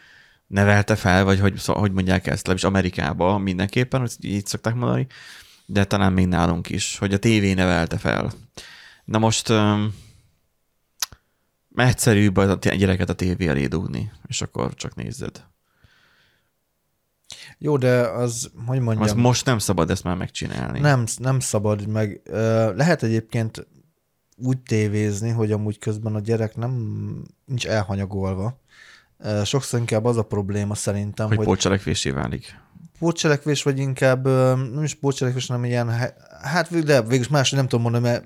nevelte 0.46 0.96
fel, 0.96 1.24
vagy 1.24 1.40
hogy, 1.40 1.56
szó- 1.56 1.78
hogy 1.78 1.92
mondják 1.92 2.26
ezt, 2.26 2.46
legalábbis 2.46 2.64
Amerikában 2.64 3.40
mindenképpen, 3.40 4.00
hogy 4.00 4.12
így 4.20 4.46
szokták 4.46 4.74
mondani, 4.74 5.06
de 5.66 5.84
talán 5.84 6.12
még 6.12 6.26
nálunk 6.26 6.68
is, 6.70 6.98
hogy 6.98 7.14
a 7.14 7.18
tévé 7.18 7.52
nevelte 7.52 7.98
fel. 7.98 8.32
Na 9.04 9.18
most 9.18 9.48
um, 9.48 9.94
egyszerűbb 11.74 12.36
a 12.36 12.54
gyereket 12.54 13.08
a 13.08 13.14
tévé 13.14 13.46
elé 13.46 13.66
dugni, 13.66 14.12
és 14.26 14.42
akkor 14.42 14.74
csak 14.74 14.94
nézzed. 14.94 15.44
Jó, 17.58 17.76
de 17.76 18.00
az, 18.00 18.50
hogy 18.66 18.80
mondjam, 18.80 19.04
Az 19.06 19.12
most 19.12 19.44
nem 19.44 19.58
szabad 19.58 19.90
ezt 19.90 20.04
már 20.04 20.16
megcsinálni. 20.16 20.80
nem, 20.80 21.04
nem 21.16 21.40
szabad, 21.40 21.86
meg 21.86 22.20
ö, 22.24 22.74
lehet 22.74 23.02
egyébként 23.02 23.66
úgy 24.36 24.58
tévézni, 24.58 25.30
hogy 25.30 25.52
amúgy 25.52 25.78
közben 25.78 26.14
a 26.14 26.20
gyerek 26.20 26.56
nem 26.56 26.72
nincs 27.44 27.66
elhanyagolva. 27.66 28.60
Sokszor 29.44 29.78
inkább 29.80 30.04
az 30.04 30.16
a 30.16 30.22
probléma 30.22 30.74
szerintem, 30.74 31.26
hogy 31.26 31.36
hogy, 31.36 31.46
pótcselekvésé 31.46 32.10
válik. 32.10 32.58
pótcselekvés, 32.98 33.62
vagy 33.62 33.78
inkább 33.78 34.26
nem 34.72 34.82
is 34.82 34.94
pótcselekvés, 34.94 35.46
hanem 35.46 35.64
ilyen, 35.64 35.88
hát 36.42 36.84
de 36.84 37.02
végülis 37.02 37.28
más 37.28 37.50
nem 37.50 37.68
tudom 37.68 37.90
mondani, 37.90 38.04
mert 38.04 38.24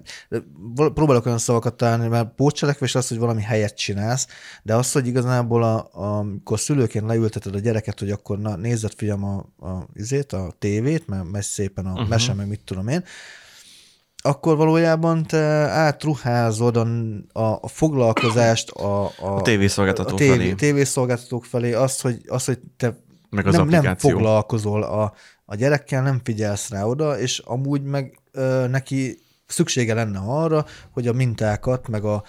próbálok 0.74 1.26
olyan 1.26 1.38
szavakat 1.38 1.74
találni, 1.74 2.09
mert 2.09 2.35
pótcselekvés 2.35 2.94
az, 2.94 3.09
hogy 3.09 3.18
valami 3.18 3.42
helyet 3.42 3.76
csinálsz, 3.76 4.26
de 4.62 4.74
az, 4.74 4.92
hogy 4.92 5.07
igazából 5.07 5.62
a, 5.62 5.88
a, 5.92 6.18
amikor 6.18 6.61
szülőként 6.61 7.07
leülteted 7.07 7.55
a 7.55 7.59
gyereket, 7.59 7.98
hogy 7.98 8.11
akkor 8.11 8.38
na, 8.38 8.57
nézzed 8.57 8.92
figyelm 8.96 9.24
a, 9.24 9.37
a, 9.66 9.87
izét, 9.94 10.33
a 10.33 10.53
tévét, 10.59 11.07
mert 11.07 11.31
megy 11.31 11.42
szépen 11.42 11.87
a 11.87 11.92
uh-huh. 11.92 12.09
mese, 12.09 12.35
meg 12.35 12.48
mit 12.48 12.64
tudom 12.64 12.88
én, 12.88 13.05
akkor 14.22 14.56
valójában 14.56 15.26
te 15.26 15.38
átruházod 15.68 16.76
a, 16.76 16.87
a, 17.40 17.68
foglalkozást 17.68 18.70
a, 18.70 19.04
a, 19.04 19.37
A 19.37 19.42
tévészolgáltató 19.42 20.14
a 20.14 20.18
tévé, 20.18 20.37
felé. 20.37 20.52
tévészolgáltatók 20.52 21.44
felé, 21.44 21.72
azt, 21.72 22.00
hogy, 22.00 22.22
azt, 22.28 22.46
hogy 22.46 22.59
te 22.76 22.96
Meg 23.30 23.46
az 23.46 23.54
nem, 23.54 23.68
nem 23.68 23.96
foglalkozol 23.96 24.83
a, 24.83 25.12
a 25.44 25.54
gyerekkel, 25.54 26.02
nem 26.02 26.20
figyelsz 26.24 26.68
rá 26.68 26.85
oda, 26.85 27.18
és 27.18 27.38
amúgy 27.38 27.83
meg 27.83 28.18
ö, 28.33 28.66
neki 28.68 29.18
szüksége 29.46 29.94
lenne 29.94 30.18
arra, 30.18 30.66
hogy 30.90 31.06
a 31.06 31.12
mintákat, 31.12 31.88
meg 31.88 32.04
a, 32.04 32.22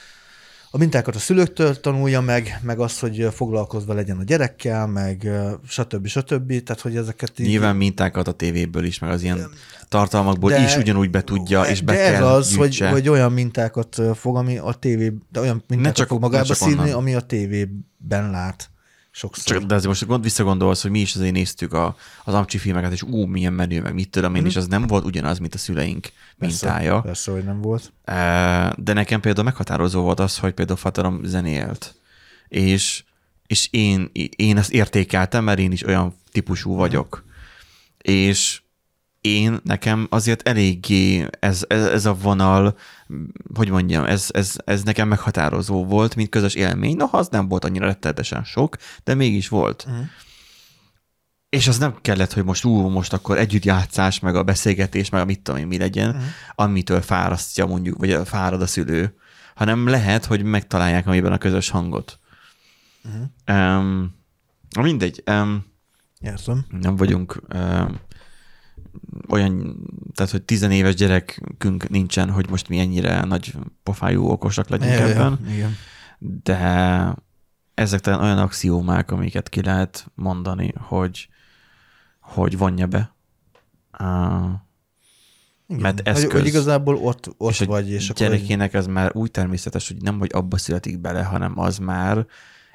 a 0.73 0.77
mintákat 0.77 1.15
a 1.15 1.19
szülőktől 1.19 1.79
tanulja 1.79 2.21
meg, 2.21 2.59
meg 2.63 2.79
az, 2.79 2.99
hogy 2.99 3.27
foglalkozva 3.33 3.93
legyen 3.93 4.17
a 4.17 4.23
gyerekkel, 4.23 4.87
meg 4.87 5.29
stb. 5.67 6.07
stb. 6.07 6.63
Tehát, 6.63 6.81
hogy 6.81 6.95
ezeket 6.95 7.39
így... 7.39 7.47
Nyilván 7.47 7.75
mintákat 7.75 8.27
a 8.27 8.31
tévéből 8.31 8.83
is, 8.83 8.99
meg 8.99 9.09
az 9.09 9.23
ilyen 9.23 9.49
tartalmakból 9.87 10.49
De- 10.49 10.63
is 10.63 10.75
ugyanúgy 10.75 11.09
be 11.09 11.23
tudja, 11.23 11.63
és 11.63 11.81
be 11.81 11.93
de 11.93 11.97
kell 11.97 12.13
ez 12.13 12.21
az, 12.21 12.55
hogy, 12.55 12.69
gyűjtse. 12.69 12.89
hogy 12.89 13.09
olyan 13.09 13.31
mintákat 13.31 14.01
fog, 14.15 14.37
ami 14.37 14.57
a 14.57 14.73
tévé, 14.73 15.13
de 15.31 15.39
olyan 15.39 15.63
mintákat 15.67 15.95
csak- 15.95 16.07
fog 16.07 16.21
ne 16.21 16.27
magába 16.27 16.53
szívni, 16.53 16.81
onnan. 16.81 16.93
ami 16.93 17.15
a 17.15 17.21
tévében 17.21 18.31
lát 18.31 18.70
sokszor. 19.11 19.55
Csak, 19.55 19.63
de 19.63 19.73
azért 19.75 19.87
most 19.87 20.05
gond, 20.05 20.23
visszagondolsz, 20.23 20.81
hogy 20.81 20.91
mi 20.91 20.99
is 20.99 21.15
azért 21.15 21.33
néztük 21.33 21.73
a, 21.73 21.95
az 22.23 22.33
amcsi 22.33 22.57
filmeket, 22.57 22.91
és 22.91 23.01
ú, 23.01 23.25
milyen 23.25 23.53
menő, 23.53 23.81
meg 23.81 23.93
mit 23.93 24.09
tudom 24.09 24.35
én, 24.35 24.45
és 24.45 24.55
az 24.55 24.67
nem 24.67 24.87
volt 24.87 25.05
ugyanaz, 25.05 25.39
mint 25.39 25.53
a 25.53 25.57
szüleink 25.57 26.09
mintája. 26.35 26.91
Persze, 26.91 27.07
persze, 27.07 27.31
hogy 27.31 27.43
nem 27.43 27.61
volt. 27.61 27.93
De 28.83 28.93
nekem 28.93 29.19
például 29.19 29.45
meghatározó 29.45 30.01
volt 30.01 30.19
az, 30.19 30.37
hogy 30.37 30.53
például 30.53 30.77
Fatarom 30.77 31.23
zenélt, 31.23 31.95
és, 32.47 33.03
és 33.47 33.67
én, 33.71 34.09
én 34.35 34.57
ezt 34.57 34.71
értékeltem, 34.71 35.43
mert 35.43 35.59
én 35.59 35.71
is 35.71 35.83
olyan 35.83 36.15
típusú 36.31 36.75
vagyok. 36.75 37.25
És 37.97 38.60
én, 39.21 39.59
nekem 39.63 40.07
azért 40.09 40.47
eléggé 40.47 41.27
ez, 41.39 41.63
ez, 41.67 41.85
ez 41.85 42.05
a 42.05 42.13
vonal, 42.13 42.77
hogy 43.53 43.69
mondjam, 43.69 44.05
ez, 44.05 44.27
ez, 44.33 44.55
ez 44.65 44.83
nekem 44.83 45.07
meghatározó 45.07 45.85
volt, 45.85 46.15
mint 46.15 46.29
közös 46.29 46.53
élmény. 46.53 46.95
Noha 46.95 47.17
az 47.17 47.27
nem 47.27 47.47
volt 47.47 47.65
annyira 47.65 47.85
rettenetesen 47.85 48.43
sok, 48.43 48.75
de 49.03 49.13
mégis 49.13 49.47
volt. 49.47 49.85
Mhm. 49.87 49.99
És 51.49 51.67
az 51.67 51.77
nem 51.77 51.95
kellett, 52.01 52.33
hogy 52.33 52.43
most 52.43 52.65
ú, 52.65 52.89
most 52.89 53.13
akkor 53.13 53.37
együtt 53.37 53.63
játszás, 53.63 54.19
meg 54.19 54.35
a 54.35 54.43
beszélgetés, 54.43 55.09
meg 55.09 55.21
a 55.21 55.25
mit 55.25 55.39
tudom 55.41 55.59
én, 55.59 55.67
mi 55.67 55.77
legyen, 55.77 56.15
Mhm. 56.15 56.23
amitől 56.55 57.01
fárasztja 57.01 57.65
mondjuk, 57.65 57.97
vagy 57.97 58.19
fárad 58.25 58.61
a 58.61 58.67
szülő, 58.67 59.15
hanem 59.55 59.87
lehet, 59.87 60.25
hogy 60.25 60.43
megtalálják 60.43 61.07
amiben 61.07 61.31
a 61.31 61.37
közös 61.37 61.69
hangot. 61.69 62.19
Mhm. 63.01 63.57
Um, 63.57 64.15
mindegy, 64.81 65.23
um, 65.25 65.65
Értem. 66.19 66.65
nem 66.69 66.95
vagyunk 66.95 67.41
um, 67.53 67.99
olyan, 69.29 69.77
tehát 70.13 70.31
hogy 70.31 70.41
tizenéves 70.43 70.95
gyerekünk 70.95 71.89
nincsen, 71.89 72.29
hogy 72.29 72.49
most 72.49 72.69
mi 72.69 72.79
ennyire 72.79 73.21
nagy 73.23 73.53
pofájú 73.83 74.25
okosak 74.25 74.69
legyünk 74.69 74.91
Ja, 74.91 75.05
ja, 75.05 75.13
ebben, 75.13 75.39
Igen. 75.53 75.75
de 76.43 77.15
ezek 77.73 77.99
talán 77.99 78.21
olyan 78.21 78.37
axiómák, 78.37 79.11
amiket 79.11 79.49
ki 79.49 79.61
lehet 79.61 80.11
mondani, 80.15 80.73
hogy, 80.77 81.29
hogy 82.19 82.57
vonja 82.57 82.87
be. 82.87 83.15
Uh, 83.99 84.49
Igen. 85.67 85.81
Mert 85.81 85.97
Hogy, 85.99 86.07
eszköz. 86.07 86.31
hogy 86.31 86.45
igazából 86.45 86.95
ott, 86.95 87.33
ott 87.37 87.51
és 87.51 87.61
a 87.61 87.65
vagy, 87.65 87.89
és 87.89 88.09
akkor 88.09 88.25
egy- 88.25 88.31
gyerekének 88.31 88.73
ez 88.73 88.87
már 88.87 89.11
úgy 89.15 89.31
természetes, 89.31 89.87
hogy 89.87 90.01
nem, 90.01 90.19
hogy 90.19 90.29
abba 90.33 90.57
születik 90.57 90.99
bele, 90.99 91.23
hanem 91.23 91.59
az 91.59 91.77
már 91.77 92.25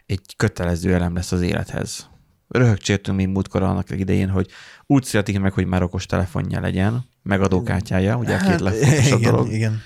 egy 0.06 0.34
kötelező 0.36 0.94
elem 0.94 1.14
lesz 1.14 1.32
az 1.32 1.40
élethez. 1.40 2.08
Röhögcsértünk 2.48 3.16
mi 3.16 3.24
múltkor 3.24 3.62
annak 3.62 3.90
idején, 3.90 4.28
hogy 4.28 4.50
úgy 4.86 5.04
születik 5.04 5.40
meg, 5.40 5.52
hogy 5.52 5.66
már 5.66 5.82
okos 5.82 6.06
telefonja 6.06 6.60
legyen, 6.60 7.04
megadókártyája, 7.22 8.16
ugye 8.16 8.34
a 8.34 8.40
két 8.48 8.60
legfontosabb 8.60 9.18
igen, 9.20 9.32
dolog. 9.32 9.52
igen, 9.52 9.80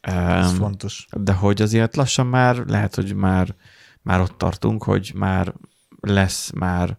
ez 0.00 0.50
Um, 0.50 0.56
fontos. 0.56 1.06
de 1.16 1.32
hogy 1.32 1.62
azért 1.62 1.96
lassan 1.96 2.26
már 2.26 2.56
lehet, 2.56 2.94
hogy 2.94 3.14
már, 3.14 3.54
már 4.02 4.20
ott 4.20 4.38
tartunk, 4.38 4.82
hogy 4.82 5.12
már 5.14 5.54
lesz 6.00 6.50
már 6.50 6.98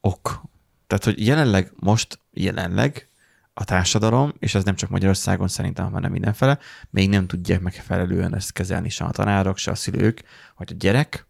ok. 0.00 0.42
Tehát, 0.86 1.04
hogy 1.04 1.26
jelenleg, 1.26 1.72
most 1.76 2.18
jelenleg 2.30 3.08
a 3.54 3.64
társadalom, 3.64 4.32
és 4.38 4.54
ez 4.54 4.64
nem 4.64 4.74
csak 4.74 4.90
Magyarországon 4.90 5.48
szerintem, 5.48 5.92
hanem 5.92 6.10
mindenfele, 6.10 6.58
még 6.90 7.08
nem 7.08 7.26
tudják 7.26 7.60
megfelelően 7.60 8.34
ezt 8.34 8.52
kezelni 8.52 8.88
se 8.88 9.04
a 9.04 9.10
tanárok, 9.10 9.56
se 9.56 9.70
a 9.70 9.74
szülők, 9.74 10.22
hogy 10.54 10.72
a 10.72 10.76
gyerek 10.78 11.26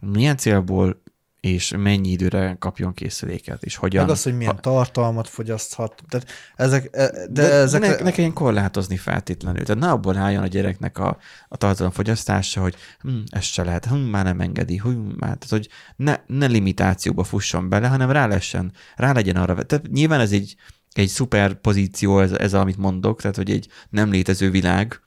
milyen 0.00 0.36
célból 0.36 1.02
és 1.40 1.74
mennyi 1.76 2.08
időre 2.08 2.56
kapjon 2.58 2.94
készüléket, 2.94 3.62
és 3.62 3.76
hogyan. 3.76 4.04
Meg 4.04 4.12
az, 4.12 4.22
hogy 4.22 4.36
milyen 4.36 4.54
ha, 4.54 4.60
tartalmat 4.60 5.28
fogyaszthat. 5.28 6.02
Tehát 6.08 6.26
ezek, 6.56 6.88
e- 6.92 7.10
de, 7.10 7.26
de 7.28 7.52
ezek... 7.52 7.80
ne, 7.80 7.88
ne 7.88 8.10
kelljen 8.10 8.32
korlátozni 8.32 8.96
feltétlenül. 8.96 9.64
Tehát 9.64 9.82
ne 9.82 9.90
abból 9.90 10.16
álljon 10.16 10.42
a 10.42 10.46
gyereknek 10.46 10.98
a, 10.98 11.18
a 11.48 11.56
tartalomfogyasztása, 11.56 12.60
hogy 12.60 12.74
hm, 13.00 13.18
ez 13.26 13.44
se 13.44 13.64
lehet, 13.64 13.86
hm, 13.86 13.94
már 13.94 14.24
nem 14.24 14.40
engedi, 14.40 14.76
hm, 14.76 14.88
már, 14.90 15.36
tehát, 15.36 15.48
hogy 15.48 15.68
ne, 15.96 16.16
ne 16.26 16.46
limitációba 16.46 17.24
fusson 17.24 17.68
bele, 17.68 17.88
hanem 17.88 18.10
rá, 18.10 18.26
lessen, 18.26 18.72
rá 18.96 19.12
legyen 19.12 19.36
arra. 19.36 19.62
Tehát 19.62 19.90
nyilván 19.90 20.20
ez 20.20 20.32
egy, 20.32 20.56
egy 20.92 21.08
szuper 21.08 21.54
pozíció, 21.54 22.20
ez, 22.20 22.32
ez 22.32 22.54
amit 22.54 22.76
mondok, 22.76 23.20
tehát 23.20 23.36
hogy 23.36 23.50
egy 23.50 23.68
nem 23.90 24.10
létező 24.10 24.50
világ, 24.50 25.00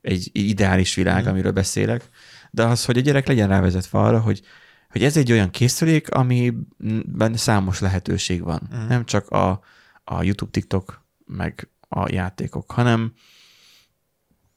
egy 0.00 0.30
ideális 0.32 0.94
világ, 0.94 1.24
mm. 1.24 1.28
amiről 1.28 1.52
beszélek, 1.52 2.08
de 2.50 2.64
az, 2.64 2.84
hogy 2.84 2.98
a 2.98 3.00
gyerek 3.00 3.26
legyen 3.26 3.48
rávezetve 3.48 3.98
arra, 3.98 4.20
hogy 4.20 4.42
hogy 4.90 5.04
ez 5.04 5.16
egy 5.16 5.32
olyan 5.32 5.50
készülék, 5.50 6.10
amiben 6.10 7.36
számos 7.36 7.80
lehetőség 7.80 8.42
van. 8.42 8.70
Mm. 8.74 8.86
Nem 8.86 9.04
csak 9.04 9.28
a, 9.28 9.60
a 10.04 10.22
YouTube, 10.22 10.50
TikTok, 10.50 11.04
meg 11.26 11.68
a 11.88 12.12
játékok, 12.12 12.70
hanem 12.70 13.12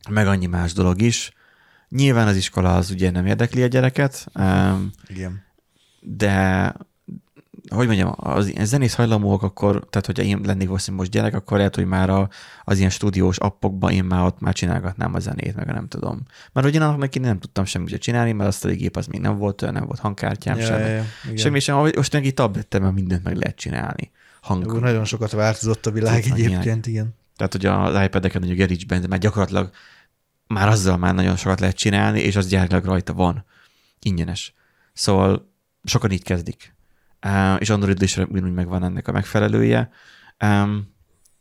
meg 0.10 0.28
annyi 0.28 0.46
más 0.46 0.74
dolog 0.74 1.02
is. 1.02 1.32
Nyilván 1.90 2.28
az 2.28 2.36
iskola 2.36 2.76
az 2.76 2.92
ugye 2.92 3.12
nem 3.12 3.26
érdekli 3.26 3.64
a 3.64 3.68
gyereket, 3.68 4.28
Igen. 5.08 5.44
de 6.00 6.74
hogy 7.70 7.88
mondjam, 7.88 8.14
az 8.16 8.54
zenész 8.64 8.94
hajlamúak 8.94 9.42
akkor, 9.42 9.88
tehát 9.90 10.06
hogyha 10.06 10.24
én 10.24 10.40
lennék 10.44 10.68
valószínűleg 10.68 11.06
most 11.06 11.18
gyerek, 11.18 11.36
akkor 11.36 11.58
lehet, 11.58 11.76
hogy 11.76 11.86
már 11.86 12.10
a, 12.10 12.30
az 12.64 12.78
ilyen 12.78 12.90
stúdiós 12.90 13.38
appokban 13.38 13.92
én 13.92 14.04
már 14.04 14.26
ott 14.26 14.40
már 14.40 14.54
csinálgatnám 14.54 15.14
a 15.14 15.20
zenét, 15.20 15.56
meg 15.56 15.66
nem 15.66 15.88
tudom. 15.88 16.22
Mert 16.52 16.66
hogy 16.66 16.76
én 16.76 16.82
annak 16.82 16.98
neki 16.98 17.20
nem 17.20 17.40
tudtam 17.40 17.66
semmit 17.66 18.02
csinálni, 18.02 18.32
mert 18.32 18.50
azt 18.50 18.66
a 18.66 18.70
gép 18.70 18.96
az 18.96 19.08
még 19.08 19.22
nem 19.22 19.38
volt, 19.38 19.72
nem 19.72 19.86
volt 19.86 20.00
hangkártyám 20.00 20.58
Ja, 20.58 20.66
sem. 20.66 20.80
ja, 20.80 20.88
ja, 20.88 21.04
igen. 21.24 21.38
semmi 21.38 21.60
sem. 21.60 21.76
Most 21.96 22.14
meg 22.14 22.26
egy 22.26 22.34
tablettel 22.34 22.92
mindent 22.92 23.24
meg 23.24 23.36
lehet 23.36 23.56
csinálni. 23.56 24.12
Hang, 24.42 24.66
Jó, 24.66 24.78
nagyon 24.78 25.06
sokat 25.06 25.32
változott 25.32 25.86
a 25.86 25.92
világ 25.92 26.24
Tudod, 26.24 26.38
egyébként, 26.38 26.88
igen. 26.88 27.16
tehát, 27.36 27.52
hogy 27.52 27.66
az 27.66 28.04
iPad-eken, 28.04 28.42
hogy 28.42 28.52
a 28.52 28.56
GarageBand, 28.56 29.08
már 29.08 29.20
gyakorlatilag 29.20 29.70
már 30.48 30.68
azzal 30.68 30.98
már 30.98 31.14
nagyon 31.14 31.36
sokat 31.36 31.60
lehet 31.60 31.76
csinálni, 31.76 32.20
és 32.20 32.36
az 32.36 32.48
gyárlag 32.48 32.86
rajta 32.86 33.14
van. 33.14 33.46
Ingyenes. 34.02 34.54
Szóval 34.94 35.52
sokan 35.84 36.12
így 36.12 36.24
kezdik. 36.24 36.76
Uh, 37.24 37.56
és 37.60 37.70
Android 37.70 38.02
is 38.02 38.18
ugyanúgy 38.18 38.54
megvan 38.54 38.84
ennek 38.84 39.08
a 39.08 39.12
megfelelője. 39.12 39.90
Um, 40.44 40.92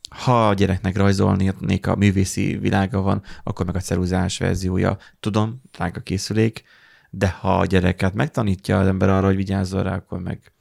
ha 0.08 0.48
a 0.48 0.54
gyereknek 0.54 0.96
rajzolnék 0.96 1.86
a 1.86 1.96
művészi 1.96 2.56
világa 2.56 3.00
van, 3.00 3.22
akkor 3.42 3.66
meg 3.66 3.76
a 3.76 3.80
ceruzás 3.80 4.38
verziója. 4.38 4.98
Tudom, 5.20 5.62
drága 5.72 6.00
készülék, 6.00 6.62
de 7.10 7.28
ha 7.28 7.58
a 7.58 7.66
gyereket 7.66 8.14
megtanítja 8.14 8.78
az 8.78 8.86
ember 8.86 9.08
arra, 9.08 9.26
hogy 9.26 9.36
vigyázzon 9.36 9.82
rá, 9.82 9.94
akkor 9.94 10.20
meg 10.20 10.52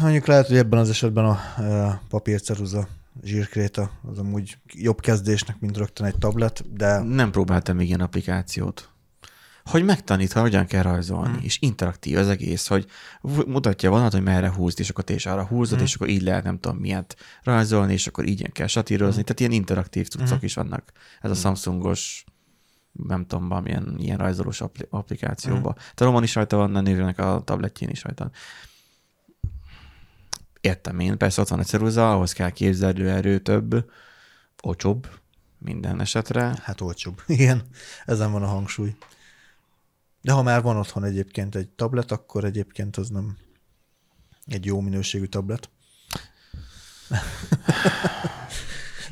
Mondjuk 0.00 0.26
lehet, 0.26 0.46
hogy 0.46 0.56
ebben 0.56 0.78
az 0.78 0.90
esetben 0.90 1.24
a 1.24 1.38
e, 1.58 2.00
papírceruza 2.08 2.88
zsírkréta 3.22 3.90
az 4.10 4.18
amúgy 4.18 4.58
jobb 4.72 5.00
kezdésnek, 5.00 5.60
mint 5.60 5.76
rögtön 5.76 6.06
egy 6.06 6.18
tablet, 6.18 6.74
de 6.74 6.98
nem 6.98 7.30
próbáltam 7.30 7.76
még 7.76 7.86
ilyen 7.86 8.00
applikációt. 8.00 8.91
Hogy 9.64 9.84
megtanítva, 9.84 10.40
hogyan 10.40 10.66
kell 10.66 10.82
rajzolni, 10.82 11.36
Mm. 11.36 11.42
és 11.42 11.58
interaktív 11.60 12.18
az 12.18 12.28
egész, 12.28 12.66
hogy 12.66 12.86
mutatja 13.46 13.90
vonat, 13.90 14.12
hogy 14.12 14.22
merre 14.22 14.52
húzd, 14.52 14.80
és 14.80 14.90
akkor 14.90 15.04
te 15.04 15.14
is 15.14 15.26
arra 15.26 15.46
húzod, 15.46 15.78
Mm. 15.78 15.82
és 15.82 15.94
akkor 15.94 16.08
így 16.08 16.22
lehet 16.22 16.44
nem 16.44 16.58
tudom 16.60 16.76
miért 16.78 17.14
rajzolni, 17.42 17.92
és 17.92 18.06
akkor 18.06 18.26
így 18.26 18.52
kell 18.52 18.66
satírozni. 18.66 19.20
Mm. 19.20 19.24
Tehát 19.24 19.40
ilyen 19.40 19.52
interaktív 19.52 20.08
cuccok 20.08 20.36
Mhm. 20.36 20.44
is 20.44 20.54
vannak. 20.54 20.92
Ez 21.20 21.30
a 21.30 21.34
Mm. 21.34 21.36
Samsungos 21.38 22.24
nem 22.92 23.26
tudom, 23.26 23.48
valamilyen 23.48 23.94
ilyen 23.98 24.18
rajzolós 24.18 24.60
appli- 24.60 24.86
applikációba. 24.90 25.68
Mm. 25.78 25.82
Talomon 25.94 26.22
is 26.22 26.34
rajta 26.34 26.56
van, 26.56 26.76
a 26.76 26.80
nőnek 26.80 27.18
a 27.18 27.42
tabletjén 27.44 27.90
is 27.90 28.02
rajta. 28.02 28.24
van. 28.24 28.32
Értem 30.60 30.98
én, 31.00 31.18
persze 31.18 31.40
ott 31.40 31.48
van 31.48 31.58
a 31.58 31.62
ceruza, 31.64 32.12
ahhoz 32.12 32.32
kell 32.32 32.50
képzelőerő 32.50 33.38
több, 33.38 33.90
olcsóbb 34.62 35.08
minden 35.58 36.00
esetre. 36.00 36.54
hát 36.62 36.80
olcsóbb. 36.80 37.22
Igen, 37.26 37.62
ezen 38.06 38.32
van 38.32 38.42
a 38.42 38.46
hangsúly. 38.46 38.94
De 40.22 40.32
ha 40.32 40.42
már 40.42 40.62
van 40.62 40.76
otthon 40.76 41.04
egyébként 41.04 41.54
egy 41.54 41.68
tablet, 41.68 42.10
akkor 42.12 42.44
egyébként 42.44 42.96
az 42.96 43.08
nem 43.08 43.36
egy 44.46 44.64
jó 44.64 44.80
minőségű 44.80 45.24
tablet. 45.24 45.70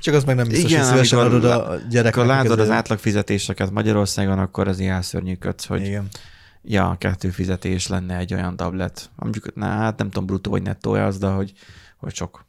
Csak 0.01 0.15
az 0.15 0.25
meg 0.25 0.37
nem 0.37 0.49
biztos, 0.49 0.71
Igen, 0.71 0.83
hogy 0.83 0.91
szívesen 0.91 1.19
amikor 1.19 1.37
adod 1.37 1.51
a 1.51 1.77
gyereknek. 1.89 2.15
Akkor 2.17 2.27
látod 2.27 2.51
az 2.51 2.59
ezért- 2.59 2.77
átlagfizetéseket 2.77 3.71
Magyarországon, 3.71 4.39
akkor 4.39 4.69
az 4.69 4.79
ilyen 4.79 5.03
szörnyűködsz, 5.03 5.67
hogy 5.67 5.85
Igen. 5.87 6.09
ja, 6.63 6.97
kettő 6.99 7.31
fizetés 7.31 7.87
lenne 7.87 8.17
egy 8.17 8.35
olyan 8.35 8.57
tablet. 8.57 9.11
Mondjuk, 9.17 9.55
na, 9.55 9.67
hát 9.67 9.99
nem 9.99 10.11
tudom, 10.11 10.27
bruttó 10.27 10.51
vagy 10.51 10.63
nettó 10.63 10.93
az, 10.93 11.19
de 11.19 11.27
hogy, 11.27 11.53
hogy 11.97 12.15
sok. 12.15 12.45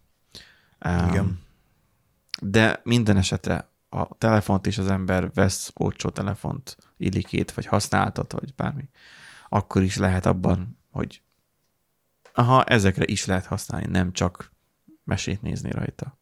Um, 0.85 1.07
Igen. 1.07 1.39
De 2.41 2.81
minden 2.83 3.17
esetre 3.17 3.69
a 3.89 4.17
telefont 4.17 4.65
is 4.65 4.77
az 4.77 4.87
ember 4.87 5.31
vesz 5.33 5.71
olcsó 5.75 6.09
telefont, 6.09 6.77
illikét, 7.01 7.51
vagy 7.51 7.65
használtat, 7.65 8.31
vagy 8.31 8.53
bármi, 8.55 8.89
akkor 9.49 9.81
is 9.81 9.97
lehet 9.97 10.25
abban, 10.25 10.77
hogy 10.91 11.21
aha, 12.33 12.63
ezekre 12.63 13.03
is 13.07 13.25
lehet 13.25 13.45
használni, 13.45 13.87
nem 13.89 14.11
csak 14.11 14.51
mesét 15.03 15.41
nézni 15.41 15.71
rajta. 15.71 16.19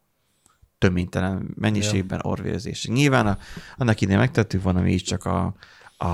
Töménytelen 0.78 1.54
mennyiségben 1.56 2.20
orvérzés. 2.24 2.86
Nyilván 2.86 3.28
a, 3.28 3.38
annak 3.78 4.02
idején 4.02 4.20
megtettük 4.20 4.62
volna 4.62 4.82
mi 4.82 4.94
is 4.94 5.02
csak 5.02 5.26
a, 5.26 5.56
a, 5.98 6.06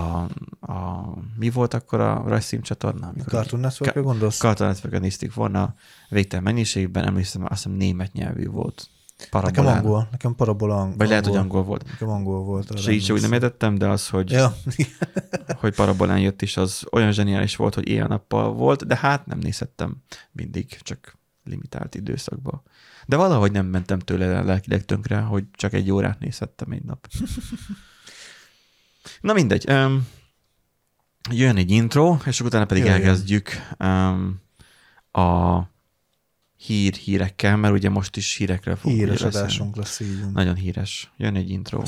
a, 0.60 1.14
mi 1.38 1.50
volt 1.50 1.74
akkor 1.74 2.00
a 2.00 2.24
rajzszím 2.28 2.62
csatorna? 2.62 3.08
A 3.08 3.10
amikor 3.10 3.32
Cartoon 3.32 3.62
Networkre 3.62 4.02
gondolsz? 4.02 4.38
Cartoon 4.38 4.70
Network-et 4.70 5.02
néztük 5.02 5.34
volna 5.34 5.76
végtelen 6.10 6.44
mennyiségben, 6.44 7.06
emlékszem, 7.06 7.44
azt 7.44 7.54
hiszem 7.54 7.72
német 7.72 8.14
nyelvű 8.14 8.48
volt. 8.48 8.90
Nekem 9.18 9.30
Parabolán. 9.42 9.78
angol, 9.78 10.08
nekem 10.12 10.36
parabola 10.36 10.80
ang- 10.82 10.98
Vagy 10.98 11.08
lehet, 11.08 11.26
hogy 11.26 11.36
angol 11.36 11.64
volt. 11.64 11.84
Nekem 11.86 12.10
angol 12.10 12.44
volt. 12.44 12.70
És 12.74 12.88
így 12.88 13.04
sem 13.04 13.16
úgy 13.16 13.22
nem 13.22 13.34
értettem, 13.34 13.78
de 13.78 13.88
az, 13.88 14.10
hogy, 14.10 14.32
Ja, 14.32 14.56
hogy 15.62 15.76
parabolán 15.76 16.20
jött 16.20 16.42
is, 16.42 16.58
az 16.58 16.84
olyan 16.92 17.12
zseniális 17.12 17.56
volt, 17.56 17.74
hogy 17.76 17.88
éjjel-nappal 17.88 18.54
volt, 18.54 18.88
de 18.88 18.96
hát 18.98 19.26
nem 19.26 19.38
nézhettem 19.38 19.96
mindig, 20.32 20.78
csak 20.82 21.18
limitált 21.44 21.96
időszakban. 21.96 22.62
De 23.06 23.16
valahogy 23.16 23.52
nem 23.52 23.66
mentem 23.66 24.00
tőle 24.00 24.42
lelkileg 24.42 24.86
tönkre, 24.86 25.20
hogy 25.20 25.44
csak 25.52 25.74
egy 25.74 25.92
órát 25.92 26.20
nézhettem 26.20 26.72
egy 26.72 26.84
nap. 26.84 27.08
Na 29.22 29.34
mindegy. 29.34 29.70
Um, 29.72 30.08
jön 31.32 31.58
egy 31.58 31.72
intro, 31.72 32.18
és 32.26 32.42
utána 32.42 32.66
pedig 32.66 32.84
Jöjjön. 32.84 33.02
elkezdjük 33.02 33.50
um, 33.80 34.42
a 35.12 35.58
hír 36.58 36.94
hírekkel, 36.94 37.58
mert 37.58 37.74
ugye 37.74 37.90
most 37.90 38.18
is 38.18 38.36
hírekről 38.36 38.76
fogunk 38.76 39.00
híres 39.00 39.22
adásunk 39.22 39.76
lesz 39.76 40.00
így. 40.00 40.32
Nagyon 40.34 40.56
híres. 40.56 41.12
Jön 41.18 41.36
egy 41.36 41.50
intro. 41.50 41.84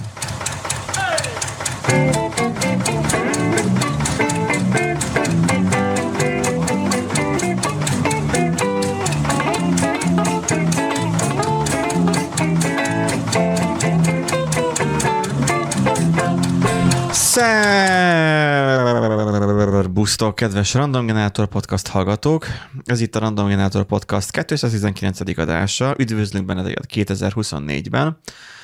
Szerbusztok, 19.77 20.35
kedves 20.35 20.73
Random 20.73 21.05
Generator 21.05 21.47
Podcast 21.47 21.87
hallgatók! 21.87 22.45
Ez 22.85 23.01
itt 23.01 23.15
a 23.15 23.19
Random 23.19 23.47
Generator 23.47 23.83
Podcast 23.85 24.31
219. 24.31 25.19
adása. 25.37 25.95
Üdvözlünk 25.97 26.45
benneteket 26.45 26.85
2024-ben. 26.93 28.17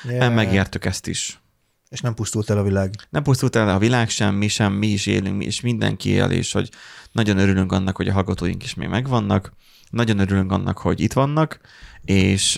Yeah. 0.08 0.34
Megértük 0.34 0.84
ezt 0.84 1.06
is. 1.06 1.40
És 1.88 2.00
nem 2.00 2.14
pusztult 2.14 2.50
el 2.50 2.58
a 2.58 2.62
világ. 2.62 2.94
Nem 3.10 3.22
pusztult 3.22 3.56
el 3.56 3.68
a 3.68 3.78
világ 3.78 4.08
sem, 4.08 4.34
mi 4.34 4.48
sem, 4.48 4.72
mi 4.72 4.86
is 4.86 5.06
élünk, 5.06 5.36
mi, 5.36 5.44
és 5.44 5.60
mindenki 5.60 6.08
él, 6.08 6.30
és 6.30 6.52
hogy 6.52 6.70
nagyon 7.12 7.38
örülünk 7.38 7.72
annak, 7.72 7.96
hogy 7.96 8.08
a 8.08 8.12
hallgatóink 8.12 8.62
is 8.62 8.74
még 8.74 8.88
megvannak, 8.88 9.52
nagyon 9.94 10.18
örülünk 10.18 10.52
annak, 10.52 10.78
hogy 10.78 11.00
itt 11.00 11.12
vannak, 11.12 11.60
és 12.04 12.56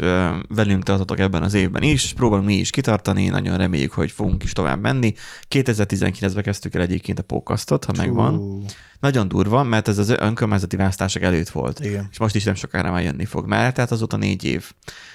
velünk 0.48 0.82
tartotok 0.82 1.18
ebben 1.18 1.42
az 1.42 1.54
évben 1.54 1.82
is, 1.82 2.12
próbálunk 2.12 2.46
mi 2.46 2.54
is 2.54 2.70
kitartani, 2.70 3.28
nagyon 3.28 3.56
reméljük, 3.56 3.92
hogy 3.92 4.10
fogunk 4.10 4.42
is 4.42 4.52
tovább 4.52 4.80
menni. 4.80 5.14
2019-ben 5.50 6.42
kezdtük 6.42 6.74
el 6.74 6.82
egyébként 6.82 7.18
a 7.18 7.22
podcastot, 7.22 7.84
ha 7.84 7.92
megvan. 7.96 8.36
Hú, 8.36 8.64
Nagyon 9.00 9.28
durva, 9.28 9.62
mert 9.62 9.88
ez 9.88 9.98
az 9.98 10.08
önkormányzati 10.08 10.76
választások 10.76 11.22
előtt 11.22 11.48
volt. 11.48 11.80
Igen. 11.80 12.08
És 12.10 12.18
most 12.18 12.34
is 12.34 12.44
nem 12.44 12.54
sokára 12.54 12.90
már 12.90 13.02
jönni 13.02 13.24
fog. 13.24 13.46
Már 13.46 13.72
tehát 13.72 13.90
azóta 13.90 14.16
négy 14.16 14.44
év. 14.44 14.72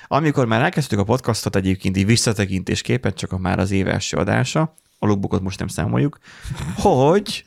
Amikor 0.07 0.45
már 0.45 0.61
elkezdtük 0.61 0.99
a 0.99 1.03
podcastot 1.03 1.55
egyébként 1.55 1.97
így 1.97 2.05
visszatekintésképpen, 2.05 3.13
csak 3.13 3.31
a 3.31 3.37
már 3.37 3.59
az 3.59 3.71
év 3.71 3.87
első 3.87 4.17
adása, 4.17 4.75
a 4.99 5.05
logbukot 5.05 5.41
most 5.41 5.59
nem 5.59 5.67
számoljuk, 5.67 6.17
hogy 6.75 7.43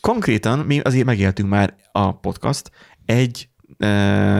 konkrétan 0.00 0.58
mi 0.58 0.80
azért 0.80 1.04
megéltünk 1.04 1.48
már 1.48 1.74
a 1.92 2.12
podcast 2.12 2.70
egy 3.04 3.48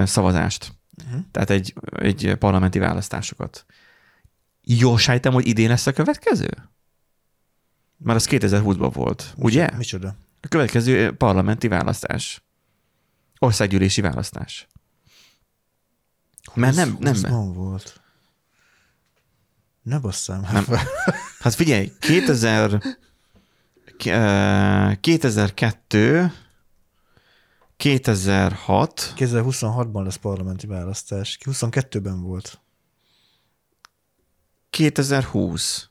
szavazást. 0.06 0.72
Uh-huh. 1.04 1.20
Tehát 1.30 1.50
egy, 1.50 1.74
egy 1.92 2.34
parlamenti 2.38 2.78
választásokat. 2.78 3.66
Jól 4.62 4.98
sejtem, 4.98 5.32
hogy 5.32 5.46
idén 5.46 5.68
lesz 5.68 5.86
a 5.86 5.92
következő? 5.92 6.48
Már 7.96 8.16
az 8.16 8.26
2020-ban 8.30 8.90
volt, 8.92 9.34
ugye? 9.36 9.68
Micsoda? 9.76 10.16
A 10.40 10.48
következő 10.48 11.12
parlamenti 11.12 11.68
választás. 11.68 12.42
Országgyűlési 13.38 14.00
választás. 14.00 14.66
Mert 16.54 16.76
nem, 16.76 16.96
nem. 17.00 17.14
20-ban 17.14 17.50
volt. 17.54 18.00
Ne 19.82 19.98
basszám. 19.98 20.46
Nem. 20.52 20.64
Hát 21.38 21.54
figyelj, 21.54 21.92
2000, 22.00 22.82
eh, 24.04 24.96
2002, 25.00 26.32
2006, 27.76 29.12
2026-ban 29.16 30.02
lesz 30.02 30.16
parlamenti 30.16 30.66
választás. 30.66 31.38
22-ben 31.44 32.22
volt. 32.22 32.60
2020. 34.70 35.88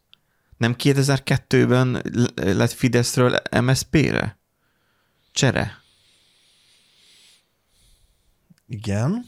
Nem 0.58 0.76
2002-ben 0.78 2.02
lett 2.36 2.72
Fideszről 2.72 3.38
MSZP-re? 3.62 4.40
Csere. 5.32 5.84
Igen. 8.68 9.26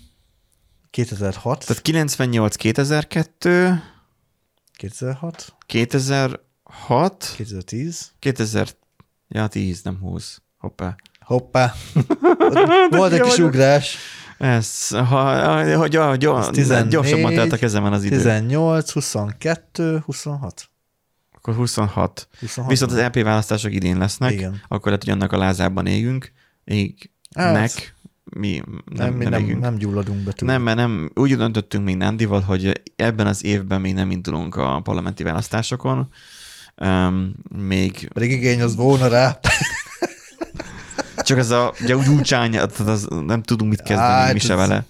2006. 0.89 1.65
Tehát 1.65 1.81
98, 1.81 2.55
2002, 2.55 3.81
2006. 4.71 5.55
2006, 5.65 7.33
2010. 7.35 8.13
2000, 8.19 8.75
ja 9.27 9.47
10, 9.47 9.81
nem 9.81 9.97
20. 9.99 10.41
Hoppá. 10.57 10.95
Hoppá. 11.27 11.73
Ott 12.39 12.95
Volt 12.95 13.11
egy 13.11 13.21
kis 13.21 13.37
ugrás. 13.37 13.97
Ez, 14.37 14.87
ha, 14.89 15.03
ha, 15.05 15.77
ha, 15.77 16.17
ha, 16.19 16.39
Ez 16.39 16.47
14, 16.47 16.87
gyorsabban 16.87 17.33
telt 17.33 17.51
a 17.51 17.57
kezemen 17.57 17.93
az 17.93 18.03
idő. 18.03 18.15
18, 18.15 18.91
22, 18.91 20.01
26. 20.05 20.69
Akkor 21.35 21.55
26. 21.55 22.27
26. 22.39 22.69
Viszont 22.69 22.91
az 22.91 22.97
EP 22.97 23.21
választások 23.23 23.73
idén 23.73 23.97
lesznek, 23.97 24.31
Igen. 24.31 24.61
akkor 24.67 24.85
lehet, 24.85 25.03
hogy 25.03 25.13
annak 25.13 25.31
a 25.31 25.37
lázában 25.37 25.85
égünk. 25.85 26.31
Égnek. 26.63 27.05
Hát, 27.35 27.93
mi 28.23 28.61
Nem, 28.85 29.09
nem, 29.09 29.13
mi 29.13 29.23
nem, 29.23 29.41
égünk. 29.41 29.61
nem 29.61 29.77
gyulladunk 29.77 30.23
be 30.23 30.31
túl. 30.31 30.49
Nem, 30.49 30.61
mert 30.61 30.77
nem, 30.77 31.11
úgy 31.13 31.35
döntöttünk 31.35 31.83
még 31.83 31.95
Nandival, 31.95 32.41
hogy 32.41 32.81
ebben 32.95 33.27
az 33.27 33.43
évben 33.43 33.81
még 33.81 33.93
nem 33.93 34.11
indulunk 34.11 34.55
a 34.55 34.81
parlamenti 34.83 35.23
választásokon. 35.23 36.09
Um, 36.81 37.33
még 37.57 38.09
Pedig 38.13 38.31
igény 38.31 38.61
az 38.61 38.75
volna 38.75 39.07
rá. 39.07 39.39
Csak 41.27 41.37
ez 41.37 41.49
a, 41.49 41.73
ugye 41.81 41.95
úgy 41.95 42.07
úcsány, 42.07 42.51
tehát 42.51 42.79
az, 42.79 43.07
nem 43.25 43.41
tudunk 43.43 43.69
mit 43.69 43.81
kezdeni 43.81 44.09
Hát, 44.11 44.33
mi 44.33 44.39
se 44.39 44.53
ez- 44.53 44.59
vele. 44.59 44.85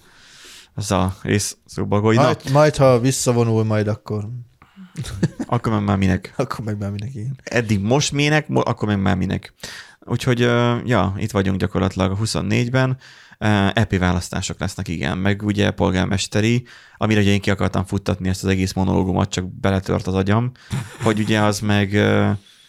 Az 0.74 0.90
a 0.90 1.16
rész 1.22 1.56
szóba, 1.66 1.98
hogy 1.98 2.16
na, 2.16 2.22
Majd, 2.22 2.50
majd, 2.52 2.76
ha 2.76 3.00
visszavonul, 3.00 3.64
majd 3.64 3.88
akkor, 3.88 4.28
akkor 5.46 5.72
meg 5.72 5.82
már 5.84 5.96
minek. 5.96 6.32
akkor 6.36 6.64
meg 6.64 6.78
már 6.78 6.90
mindenki. 6.90 7.30
Eddig 7.44 7.80
most 7.80 8.12
minek, 8.12 8.46
akkor 8.48 8.88
meg 8.88 9.00
már 9.00 9.16
minek. 9.16 9.54
Úgyhogy, 10.00 10.40
ja, 10.84 11.14
itt 11.16 11.30
vagyunk 11.30 11.58
gyakorlatilag 11.58 12.10
a 12.10 12.16
24-ben. 12.16 12.96
Ö, 13.38 13.46
EP 13.74 13.98
választások 13.98 14.60
lesznek, 14.60 14.88
igen, 14.88 15.18
meg 15.18 15.42
ugye 15.42 15.70
polgármesteri, 15.70 16.66
amire 16.96 17.20
ugye 17.20 17.30
én 17.30 17.40
ki 17.40 17.50
akartam 17.50 17.84
futtatni 17.84 18.28
ezt 18.28 18.44
az 18.44 18.50
egész 18.50 18.72
monológumot, 18.72 19.30
csak 19.30 19.52
beletört 19.60 20.06
az 20.06 20.14
agyam, 20.14 20.52
hogy 21.02 21.18
ugye 21.20 21.40
az 21.40 21.60
meg, 21.60 21.94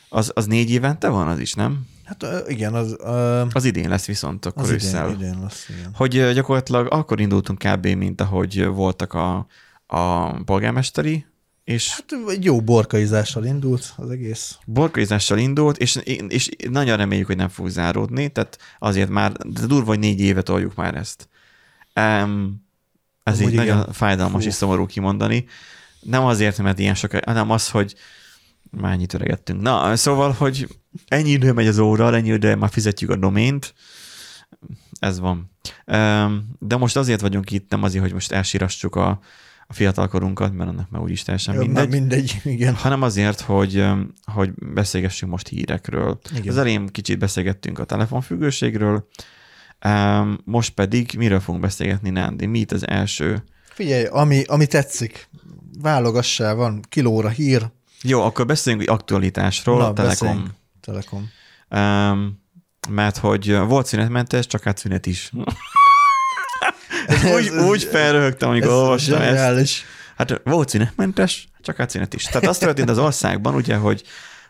az, 0.10 0.32
az 0.36 0.45
négy 0.45 0.69
évente 0.71 1.08
van 1.10 1.27
az 1.27 1.39
is, 1.39 1.53
nem? 1.53 1.88
Hát 2.10 2.50
igen, 2.50 2.74
az, 2.74 2.95
ö, 3.00 3.43
Az 3.52 3.65
idén 3.65 3.89
lesz 3.89 4.06
viszont 4.06 4.45
akkor 4.45 4.63
az 4.63 4.69
ősszel. 4.69 5.10
idén, 5.10 5.28
idén 5.28 5.41
lesz, 5.41 5.69
igen. 5.69 5.91
Hogy 5.93 6.32
gyakorlatilag 6.34 6.88
akkor 6.91 7.19
indultunk 7.19 7.60
kb. 7.60 7.86
mint 7.88 8.22
ahogy 8.22 8.65
voltak 8.65 9.13
a, 9.13 9.48
a 9.88 10.32
polgármesteri, 10.43 11.26
és 11.63 11.89
Hát 11.91 12.06
egy 12.28 12.43
jó 12.45 12.62
borkaizással 12.62 13.45
indult 13.45 13.93
az 13.98 14.10
egész. 14.10 14.58
borkaizással 14.65 15.38
indult, 15.38 15.78
és, 15.78 15.95
és 16.28 16.50
nagyon 16.69 16.98
reméljük, 16.98 17.28
hogy 17.28 17.36
nem 17.36 17.50
fog 17.50 17.67
záródni, 17.67 18.30
tehát 18.30 18.58
azért 18.80 19.10
már, 19.10 19.32
de 19.32 19.65
durva, 19.65 19.88
hogy 19.88 20.00
négy 20.00 20.19
éve 20.19 20.41
toljuk 20.41 20.76
már 20.76 20.95
ezt. 20.95 21.30
Um, 21.95 22.67
ez 23.24 23.36
így 23.39 23.45
Amúgy 23.45 23.56
nagyon 23.56 23.80
igen. 23.80 23.93
fájdalmas 23.93 24.41
Fú. 24.41 24.48
és 24.48 24.54
szomorú 24.54 24.86
kimondani. 24.86 25.45
Nem 26.00 26.26
azért, 26.26 26.58
mert 26.58 26.80
ilyen 26.80 26.95
sok, 26.95 27.12
hanem 27.26 27.52
az, 27.52 27.69
hogy 27.69 27.95
már 28.69 28.93
ennyit 28.93 29.13
öregettünk. 29.13 29.62
Na, 29.62 29.95
szóval, 29.95 30.32
hogy 30.32 30.67
ennyi 31.08 31.29
idő 31.29 31.53
megy 31.53 31.67
az 31.67 31.77
óra, 31.79 32.15
ennyi 32.15 32.29
idő 32.29 32.55
már 32.55 32.69
fizetjük 32.69 33.10
a 33.10 33.15
domént, 33.15 33.73
ez 34.99 35.19
van. 35.19 35.51
Um, 35.86 36.55
de 36.60 36.77
most 36.77 36.97
azért 36.97 37.21
vagyunk 37.21 37.51
itt, 37.51 37.69
nem 37.69 37.84
azért, 37.84 38.03
hogy 38.03 38.13
most 38.13 38.32
elsírassuk 38.32 38.95
a, 38.95 39.19
a 39.67 39.73
fiatalkorunkat, 39.73 40.53
mert 40.53 40.69
annak 40.69 40.89
már 40.89 41.01
úgyis 41.01 41.23
teljesen 41.23 41.53
Ja, 41.53 41.60
mindegy 41.60 41.89
mindegy. 41.89 42.41
igen. 42.43 42.73
hanem 42.75 43.01
azért, 43.01 43.41
hogy, 43.41 43.77
öm, 43.77 44.13
hogy 44.34 44.51
beszélgessünk 44.53 45.32
most 45.32 45.47
hírekről. 45.47 46.19
Igen. 46.36 46.47
Az 46.47 46.58
elején 46.58 46.88
kicsit 46.88 47.19
beszélgettünk 47.19 47.79
a 47.79 47.84
telefonfüggőségről, 47.86 49.08
Öm, 49.86 50.39
most 50.43 50.73
pedig 50.73 51.13
miről 51.17 51.39
fogunk 51.39 51.63
beszélgetni, 51.63 52.10
Nándi? 52.10 52.45
Mi 52.45 52.60
itt 52.60 52.71
az 52.71 52.88
első? 52.88 53.43
Figyelj, 53.69 54.05
ami, 54.05 54.43
ami 54.43 54.65
tetszik, 54.65 55.29
válogassál, 55.82 56.55
van 56.55 56.82
kilóra 56.89 57.29
hír. 57.29 57.71
Jó, 58.03 58.21
akkor 58.21 58.45
beszéljünk 58.45 58.89
aktualitásról, 58.89 59.77
Na, 59.77 59.93
Telekom. 59.93 60.27
beszéljünk. 60.27 60.49
Telekom. 60.81 61.29
Um, 61.69 62.43
mert 62.89 63.17
hogy 63.17 63.57
volt 63.57 63.85
szünetmentes, 63.85 64.47
csak 64.47 64.63
hát 64.63 64.77
szünet 64.77 65.05
is. 65.05 65.31
úgy, 67.35 67.47
ez- 67.47 67.63
úgy 67.65 67.83
felröhögtem, 67.83 68.49
amikor 68.49 68.69
Ez 68.69 68.75
olvastam 68.75 69.21
ezt. 69.21 69.25
zseniális. 69.29 69.83
Hát 70.17 70.41
volt 70.43 70.69
szünetmentes, 70.69 71.47
csak 71.62 71.75
hát 71.75 71.89
szünet 71.89 72.13
is. 72.13 72.23
Tehát 72.23 72.47
azt 72.47 72.59
történt 72.59 72.89
az 72.89 72.97
országban, 72.97 73.55
ugye, 73.55 73.75
hogy, 73.75 74.03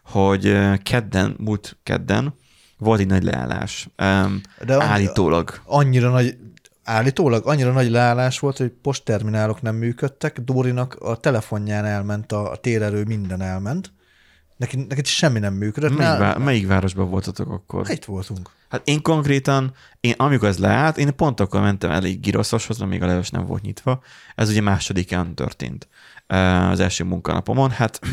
hogy 0.03 0.57
kedden, 0.83 1.35
múlt 1.39 1.77
kedden 1.83 2.33
volt 2.77 2.99
egy 2.99 3.07
nagy 3.07 3.23
leállás. 3.23 3.87
Um, 4.03 4.41
De 4.65 4.75
annyi- 4.75 4.83
állítólag. 4.89 5.61
Annyira 5.65 6.09
nagy, 6.09 6.37
állítólag 6.89 7.47
annyira 7.47 7.71
nagy 7.71 7.89
leállás 7.89 8.39
volt, 8.39 8.57
hogy 8.57 8.69
postterminálok 8.81 9.61
nem 9.61 9.75
működtek, 9.75 10.39
Dórinak 10.39 10.95
a 10.95 11.17
telefonján 11.17 11.85
elment 11.85 12.31
a, 12.31 12.51
a 12.51 12.55
térerő, 12.55 13.03
minden 13.03 13.41
elment. 13.41 13.91
Neki, 14.57 14.85
neki 14.89 15.03
semmi 15.03 15.39
nem 15.39 15.53
működött. 15.53 15.97
Melyik, 15.97 16.19
vá- 16.19 16.37
melyik 16.37 16.67
városban 16.67 17.09
voltatok 17.09 17.51
akkor? 17.51 17.89
Itt 17.89 18.05
voltunk. 18.05 18.49
Hát 18.69 18.81
én 18.83 19.01
konkrétan, 19.01 19.73
én, 19.99 20.13
amikor 20.17 20.47
ez 20.47 20.57
leállt, 20.57 20.97
én 20.97 21.15
pont 21.15 21.39
akkor 21.39 21.61
mentem 21.61 21.91
elég 21.91 22.19
giroszoshoz, 22.19 22.77
mert 22.77 22.91
még 22.91 23.03
a 23.03 23.05
leves 23.05 23.29
nem 23.29 23.45
volt 23.45 23.61
nyitva. 23.61 24.01
Ez 24.35 24.49
ugye 24.49 24.61
másodikán 24.61 25.35
történt 25.35 25.87
az 26.71 26.79
első 26.79 27.03
munkanapomon. 27.03 27.69
Hát 27.69 27.99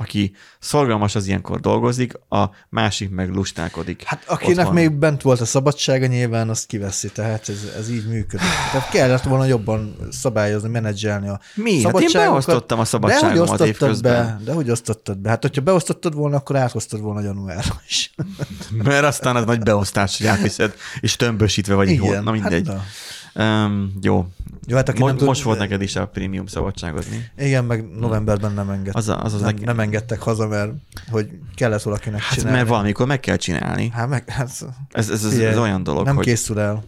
aki 0.00 0.32
szorgalmas, 0.58 1.14
az 1.14 1.26
ilyenkor 1.26 1.60
dolgozik, 1.60 2.12
a 2.28 2.44
másik 2.68 3.10
meg 3.10 3.34
lustálkodik. 3.34 4.02
Hát 4.02 4.24
akinek 4.26 4.58
otthon. 4.58 4.74
még 4.74 4.90
bent 4.92 5.22
volt 5.22 5.40
a 5.40 5.44
szabadsága, 5.44 6.06
nyilván 6.06 6.48
azt 6.48 6.66
kiveszi, 6.66 7.10
tehát 7.12 7.48
ez, 7.48 7.72
ez 7.78 7.90
így 7.90 8.06
működik. 8.06 8.46
Tehát 8.72 8.90
kellett 8.90 9.22
volna 9.22 9.44
jobban 9.44 9.96
szabályozni, 10.10 10.68
menedzselni 10.68 11.28
a 11.28 11.40
Mi? 11.54 11.82
Hát 11.82 12.00
én 12.00 12.08
beosztottam 12.12 12.78
a 12.78 12.82
De 12.82 12.88
hogy 12.88 12.88
szabadságomat 12.88 13.60
évközben. 13.60 14.26
be? 14.26 14.44
De 14.44 14.52
hogy 14.52 14.70
osztottad 14.70 15.18
be? 15.18 15.28
Hát, 15.28 15.42
hogyha 15.42 15.60
beosztottad 15.62 16.14
volna, 16.14 16.36
akkor 16.36 16.56
áthoztad 16.56 17.00
volna 17.00 17.20
januárra 17.20 17.80
is. 17.88 18.14
Mert 18.84 19.04
aztán 19.04 19.36
az 19.36 19.44
nagy 19.44 19.60
beosztás, 19.62 20.16
hogy 20.18 20.26
átviszed, 20.26 20.74
és 21.00 21.16
tömbösítve 21.16 21.74
vagy 21.74 21.88
így 21.90 21.98
hol. 21.98 22.20
Na 22.20 22.30
mindegy. 22.30 22.68
Hát, 22.68 22.76
Hát, 22.76 22.86
na. 23.34 23.64
um, 23.64 23.92
jó. 24.02 24.26
Jó, 24.68 24.76
hát 24.76 24.88
aki 24.88 24.98
Mo- 24.98 25.08
nem 25.08 25.16
tud, 25.16 25.26
most 25.26 25.42
volt 25.42 25.58
neked 25.58 25.82
is 25.82 25.96
a 25.96 26.06
prémium 26.06 26.46
szabadságod, 26.46 27.04
mi? 27.10 27.44
Igen, 27.44 27.64
meg 27.64 27.88
novemberben 27.98 28.52
nem 28.52 28.70
engedtek. 28.70 28.94
Az, 28.96 29.08
a- 29.08 29.24
az, 29.24 29.34
az 29.34 29.40
nem, 29.40 29.54
leg... 29.54 29.64
nem 29.64 29.80
engedtek 29.80 30.20
haza, 30.20 30.46
mert 30.46 30.72
hogy 31.10 31.30
kellett 31.54 31.82
valakinek 31.82 32.20
Hát 32.20 32.34
csinálni. 32.34 32.56
mert 32.56 32.68
valamikor 32.68 33.06
meg 33.06 33.20
kell 33.20 33.36
csinálni. 33.36 33.88
Hát 33.88 34.08
meg, 34.08 34.30
hát, 34.30 34.46
Ez, 34.46 35.10
ez, 35.10 35.24
ez, 35.24 35.30
Figyelj, 35.30 35.50
ez 35.50 35.58
olyan 35.58 35.82
dolog, 35.82 36.04
nem 36.04 36.16
hogy 36.16 36.24
készül 36.24 36.58
el 36.58 36.84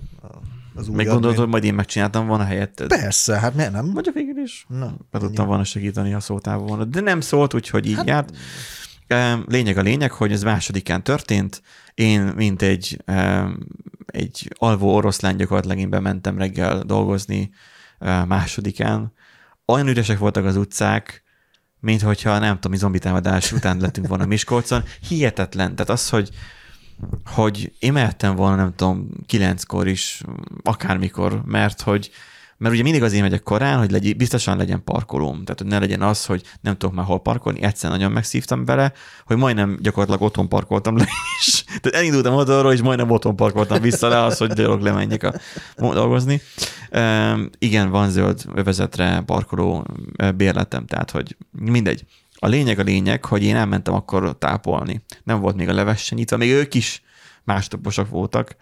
az 0.75 0.89
új 0.89 0.95
még 0.95 1.07
gondolod, 1.07 1.37
hogy 1.37 1.49
majd 1.49 1.65
én 1.65 1.75
megcsináltam 1.75 2.27
volna 2.27 2.45
helyetted. 2.45 2.89
Persze, 2.89 3.39
hát 3.39 3.55
miért 3.55 3.73
nem? 3.73 3.87
Mondja 3.87 4.13
végül 4.13 4.43
is. 4.43 4.67
Na, 4.69 4.95
Be 5.11 5.19
tudtam 5.19 5.47
volna 5.47 5.65
segíteni, 5.65 6.11
ha 6.11 6.21
szótával 6.21 6.67
volna. 6.67 6.85
De 6.85 7.01
nem 7.01 7.21
szólt, 7.21 7.55
úgyhogy 7.55 7.87
így 7.87 7.95
hát... 7.97 8.07
járt. 8.07 8.37
Em, 9.11 9.45
Lényeg 9.49 9.77
a 9.77 9.83
lényeg, 9.83 10.11
hogy 10.13 10.33
ez 10.33 10.43
másodikán 10.43 11.03
történt. 11.03 11.63
Én, 11.95 12.21
mint 12.21 12.63
egy, 12.63 13.03
em, 13.05 13.59
egy 14.07 14.53
alvó 14.59 14.95
oroszlán 14.95 15.37
gyakorlatilag 15.37 15.79
én 15.79 15.91
bementem 15.91 16.39
reggel 16.39 16.83
dolgozni 16.83 17.51
em, 17.99 18.27
másodikán. 18.27 19.13
Olyan 19.67 19.89
üresek 19.89 20.19
voltak 20.19 20.45
az 20.45 20.57
utcák, 20.57 21.23
mint 21.81 22.03
hogyha 22.03 22.39
nem 22.39 22.55
tudom, 22.55 22.73
mi 22.73 22.77
zombitámadás 22.77 23.53
után 23.53 23.79
lettünk 23.81 24.07
volna 24.07 24.27
Miskolcon. 24.27 24.85
Hihetetlen. 25.09 25.75
Tehát 25.75 25.91
az, 25.91 26.09
hogy 26.09 26.31
hogy 27.25 27.73
én 27.79 27.93
mehettem 27.93 28.37
volna, 28.37 28.57
nem 28.57 28.75
tudom, 28.75 29.09
kilenckor 29.27 29.89
is, 29.89 30.23
akármikor, 30.63 31.43
mert 31.45 31.81
hogy 31.81 32.11
mert 32.61 32.75
ugye 32.75 32.83
mindig 32.83 33.03
azért 33.03 33.23
megyek 33.23 33.43
korán, 33.43 33.79
hogy 33.79 33.91
legy, 33.91 34.17
biztosan 34.17 34.57
legyen 34.57 34.85
parkolóm. 34.85 35.45
Tehát, 35.45 35.61
hogy 35.61 35.67
ne 35.67 35.79
legyen 35.79 36.03
az, 36.03 36.27
hogy 36.27 36.43
nem 36.61 36.77
tudok 36.77 36.95
már 36.95 37.05
hol 37.05 37.21
parkolni. 37.21 37.63
Egyszer 37.63 37.91
nagyon 37.91 38.13
megszívtam 38.13 38.65
bele, 38.65 38.93
hogy 39.25 39.37
majdnem 39.37 39.79
gyakorlatilag 39.81 40.23
otthon 40.23 40.49
parkoltam 40.49 40.97
le 40.97 41.07
is. 41.41 41.65
Tehát 41.81 41.99
elindultam 41.99 42.35
otthonról, 42.35 42.73
és 42.73 42.81
majdnem 42.81 43.11
otthon 43.11 43.37
parkoltam 43.37 43.81
vissza 43.81 44.09
le 44.09 44.23
az, 44.23 44.39
hogy 44.39 44.53
gyalog 44.53 44.81
lemenjek 44.81 45.23
a, 45.23 45.33
dolgozni. 45.77 46.41
E, 46.91 47.37
igen, 47.59 47.91
van 47.91 48.11
zöld 48.11 48.45
övezetre 48.55 49.23
parkoló 49.27 49.87
bérletem, 50.37 50.87
tehát, 50.87 51.11
hogy 51.11 51.37
mindegy. 51.51 52.05
A 52.35 52.47
lényeg 52.47 52.79
a 52.79 52.83
lényeg, 52.83 53.25
hogy 53.25 53.43
én 53.43 53.57
elmentem 53.57 53.95
akkor 53.95 54.37
tápolni. 54.39 55.05
Nem 55.25 55.41
volt 55.41 55.57
még 55.57 55.69
a 55.69 55.75
leves 55.75 56.05
se 56.05 56.15
nyitva, 56.15 56.37
még 56.37 56.51
ők 56.51 56.75
is 56.75 57.03
mástoposok 57.45 58.09
voltak. 58.09 58.57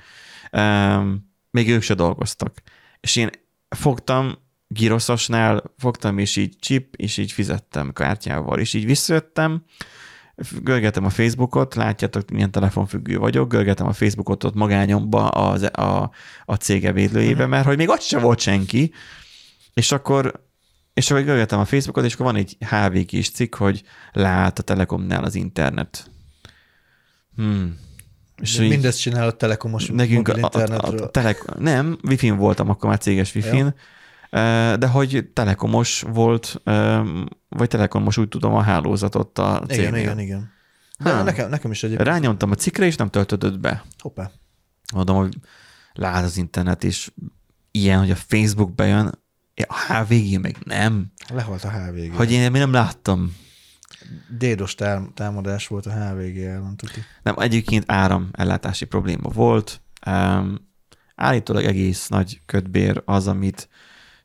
Még 1.50 1.68
ők 1.68 1.82
se 1.82 1.94
dolgoztak. 1.94 2.62
És 3.00 3.16
én 3.16 3.30
fogtam 3.78 4.38
giroszosnál, 4.68 5.62
fogtam, 5.76 6.18
és 6.18 6.36
így 6.36 6.56
chip, 6.60 6.94
és 6.96 7.16
így 7.16 7.32
fizettem 7.32 7.92
kártyával, 7.92 8.58
és 8.58 8.74
így 8.74 8.84
visszajöttem, 8.84 9.64
görgetem 10.62 11.04
a 11.04 11.10
Facebookot, 11.10 11.74
látjátok, 11.74 12.30
milyen 12.30 12.50
telefonfüggő 12.50 13.18
vagyok, 13.18 13.48
görgetem 13.48 13.86
a 13.86 13.92
Facebookot 13.92 14.44
ott 14.44 14.54
magányomba 14.54 15.28
az, 15.28 15.62
a, 15.62 16.10
a 16.44 16.54
cége 16.54 16.92
védlőjébe, 16.92 17.42
mhm. 17.42 17.50
mert 17.50 17.66
hogy 17.66 17.76
még 17.76 17.88
ott 17.88 18.00
sem 18.00 18.20
volt 18.20 18.40
senki, 18.40 18.92
és 19.74 19.92
akkor 19.92 20.46
és 20.94 21.10
akkor 21.10 21.22
görgetem 21.22 21.58
a 21.58 21.64
Facebookot, 21.64 22.04
és 22.04 22.14
akkor 22.14 22.26
van 22.26 22.36
egy 22.36 22.56
HV 22.60 22.98
kis 23.06 23.30
cikk, 23.30 23.54
hogy 23.54 23.82
lát 24.12 24.58
a 24.58 24.62
Telekomnál 24.62 25.24
az 25.24 25.34
internet. 25.34 26.10
Hmm. 27.36 27.78
És 28.40 28.58
Mindezt 28.58 29.00
csinál 29.00 29.28
a 29.28 29.32
telekomos 29.32 29.86
nekünk 29.86 30.28
a, 30.28 30.48
a, 30.52 30.58
a, 30.58 31.02
a 31.02 31.10
telek, 31.10 31.56
Nem, 31.58 31.98
wifi 32.02 32.30
voltam, 32.30 32.70
akkor 32.70 32.88
már 32.88 32.98
céges 32.98 33.34
wifi 33.34 33.64
de 34.78 34.86
hogy 34.86 35.28
telekomos 35.32 36.04
volt, 36.12 36.60
vagy 37.48 37.68
telekomos 37.68 38.16
úgy 38.16 38.28
tudom 38.28 38.54
a 38.54 38.60
hálózatot 38.60 39.38
a 39.38 39.62
cégnél. 39.68 39.88
Igen, 39.88 39.98
igen, 39.98 40.18
igen. 40.18 40.50
De 40.98 41.22
nekem, 41.22 41.48
nekem 41.48 41.70
is 41.70 41.82
egyébként. 41.82 42.08
Rányomtam 42.08 42.50
a 42.50 42.54
cikkre, 42.54 42.86
és 42.86 42.96
nem 42.96 43.10
töltödött 43.10 43.58
be. 43.58 43.84
Hoppá. 43.98 44.30
Mondom, 44.94 45.16
hogy 45.16 45.36
lát 45.92 46.24
az 46.24 46.36
internet, 46.36 46.84
és 46.84 47.10
ilyen, 47.70 47.98
hogy 47.98 48.10
a 48.10 48.16
Facebook 48.16 48.74
bejön, 48.74 49.12
a 49.66 49.92
HVG 49.92 50.40
meg 50.40 50.56
nem. 50.64 51.12
Lehalt 51.32 51.64
a 51.64 51.70
HVG. 51.70 52.14
Hogy 52.14 52.32
én 52.32 52.50
még 52.50 52.60
nem 52.60 52.72
láttam. 52.72 53.36
Dédos 54.38 54.74
támadás 55.14 55.66
volt 55.66 55.86
a 55.86 55.92
HVG 55.92 56.38
ellen, 56.38 56.76
tuti. 56.76 57.00
Nem, 57.22 57.34
egyébként 57.38 57.84
áram 57.86 58.28
ellátási 58.32 58.84
probléma 58.84 59.28
volt. 59.28 59.80
Um, 60.06 60.68
állítólag 61.14 61.64
egész 61.64 62.08
nagy 62.08 62.40
ködbér 62.46 63.02
az, 63.04 63.26
amit 63.26 63.68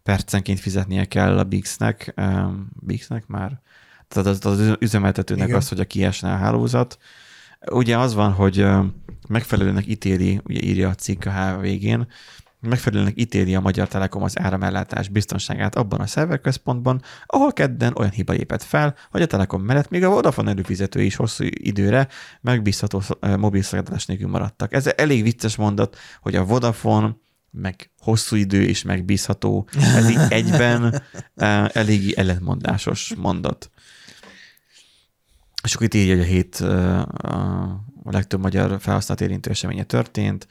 percenként 0.03 0.59
fizetnie 0.59 1.05
kell 1.05 1.37
a 1.37 1.43
Bixnek, 1.43 2.13
um, 2.17 2.69
Bixnek 2.79 3.27
már, 3.27 3.61
tehát 4.07 4.27
az, 4.27 4.45
az 4.45 4.75
üzemeltetőnek 4.79 5.47
Igen. 5.47 5.59
az, 5.59 5.69
hogy 5.69 5.79
a 5.79 5.85
kiesne 5.85 6.31
a 6.31 6.37
hálózat. 6.37 6.97
Ugye 7.71 7.97
az 7.97 8.13
van, 8.13 8.31
hogy 8.31 8.65
megfelelőnek 9.27 9.87
ítéli, 9.87 10.41
ugye 10.43 10.59
írja 10.61 10.89
a 10.89 10.95
cikk 10.95 11.25
a 11.25 11.31
HVG-n, 11.31 12.07
megfelelőnek 12.69 13.13
ítéli 13.19 13.55
a 13.55 13.59
Magyar 13.59 13.87
Telekom 13.87 14.23
az 14.23 14.39
áramellátás 14.39 15.07
biztonságát 15.07 15.75
abban 15.75 15.99
a 15.99 16.07
szerverközpontban, 16.07 17.01
ahol 17.25 17.53
kedden 17.53 17.93
olyan 17.95 18.11
hiba 18.11 18.33
lépett 18.33 18.63
fel, 18.63 18.95
hogy 19.11 19.21
a 19.21 19.25
Telekom 19.25 19.61
mellett 19.61 19.89
még 19.89 20.03
a 20.03 20.09
Vodafone 20.09 20.51
előfizetői 20.51 21.05
is 21.05 21.15
hosszú 21.15 21.43
időre 21.47 22.07
megbízható 22.41 23.01
mobil 23.37 23.61
szolgáltatás 23.61 24.05
nélkül 24.05 24.29
maradtak. 24.29 24.73
Ez 24.73 24.87
elég 24.95 25.23
vicces 25.23 25.55
mondat, 25.55 25.97
hogy 26.21 26.35
a 26.35 26.45
Vodafone 26.45 27.15
meg 27.51 27.91
hosszú 27.99 28.35
idő 28.35 28.63
és 28.63 28.83
megbízható. 28.83 29.67
Ez 29.95 30.09
így 30.09 30.25
egyben 30.39 31.01
eléggé 31.73 32.13
ellentmondásos 32.15 33.13
mondat. 33.17 33.71
És 35.63 35.73
akkor 35.73 35.85
itt 35.85 35.93
így, 35.93 36.09
hogy 36.09 36.19
a 36.19 36.23
hét 36.23 36.55
a 38.03 38.11
legtöbb 38.11 38.41
magyar 38.41 38.81
felhasznált 38.81 39.21
érintő 39.21 39.49
eseménye 39.49 39.83
történt, 39.83 40.47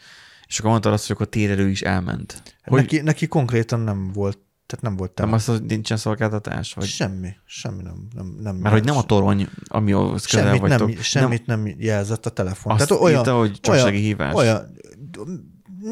és 0.53 0.59
akkor 0.59 0.71
mondta 0.71 0.93
azt, 0.93 1.07
hogy 1.07 1.17
akkor 1.17 1.29
térerő 1.29 1.69
is 1.69 1.83
elment. 1.83 2.43
Hogy... 2.65 2.81
Neki, 2.81 3.01
neki 3.01 3.27
konkrétan 3.27 3.81
nem 3.81 4.11
volt 4.13 4.39
tehát 4.67 4.85
nem 4.85 4.97
volt 4.97 5.19
Nem 5.19 5.33
az, 5.33 5.45
hogy 5.45 5.63
nincsen 5.63 5.97
szolgáltatás? 5.97 6.73
Vagy... 6.73 6.85
Semmi, 6.85 7.29
semmi 7.45 7.83
nem. 7.83 8.09
nem, 8.15 8.37
nem 8.43 8.57
Mert 8.57 8.75
hogy 8.75 8.85
nem 8.85 8.97
a 8.97 9.03
torony, 9.03 9.49
ami 9.65 9.93
az 9.93 10.25
közel 10.25 10.45
semmit 10.45 10.61
vagytok. 10.61 10.89
Nem, 10.89 11.03
semmit 11.03 11.47
nem, 11.47 11.63
nem 11.63 11.75
jelzett 11.79 12.27
a 12.27 12.31
telefon. 12.31 12.73
Azt 12.73 12.89
tehát 12.89 13.03
olyan, 13.03 13.19
írta, 13.19 13.39
hogy 13.39 13.61
csak 13.61 13.75
olyan, 13.75 13.91
hívás. 13.91 14.35
Olyan, 14.35 14.77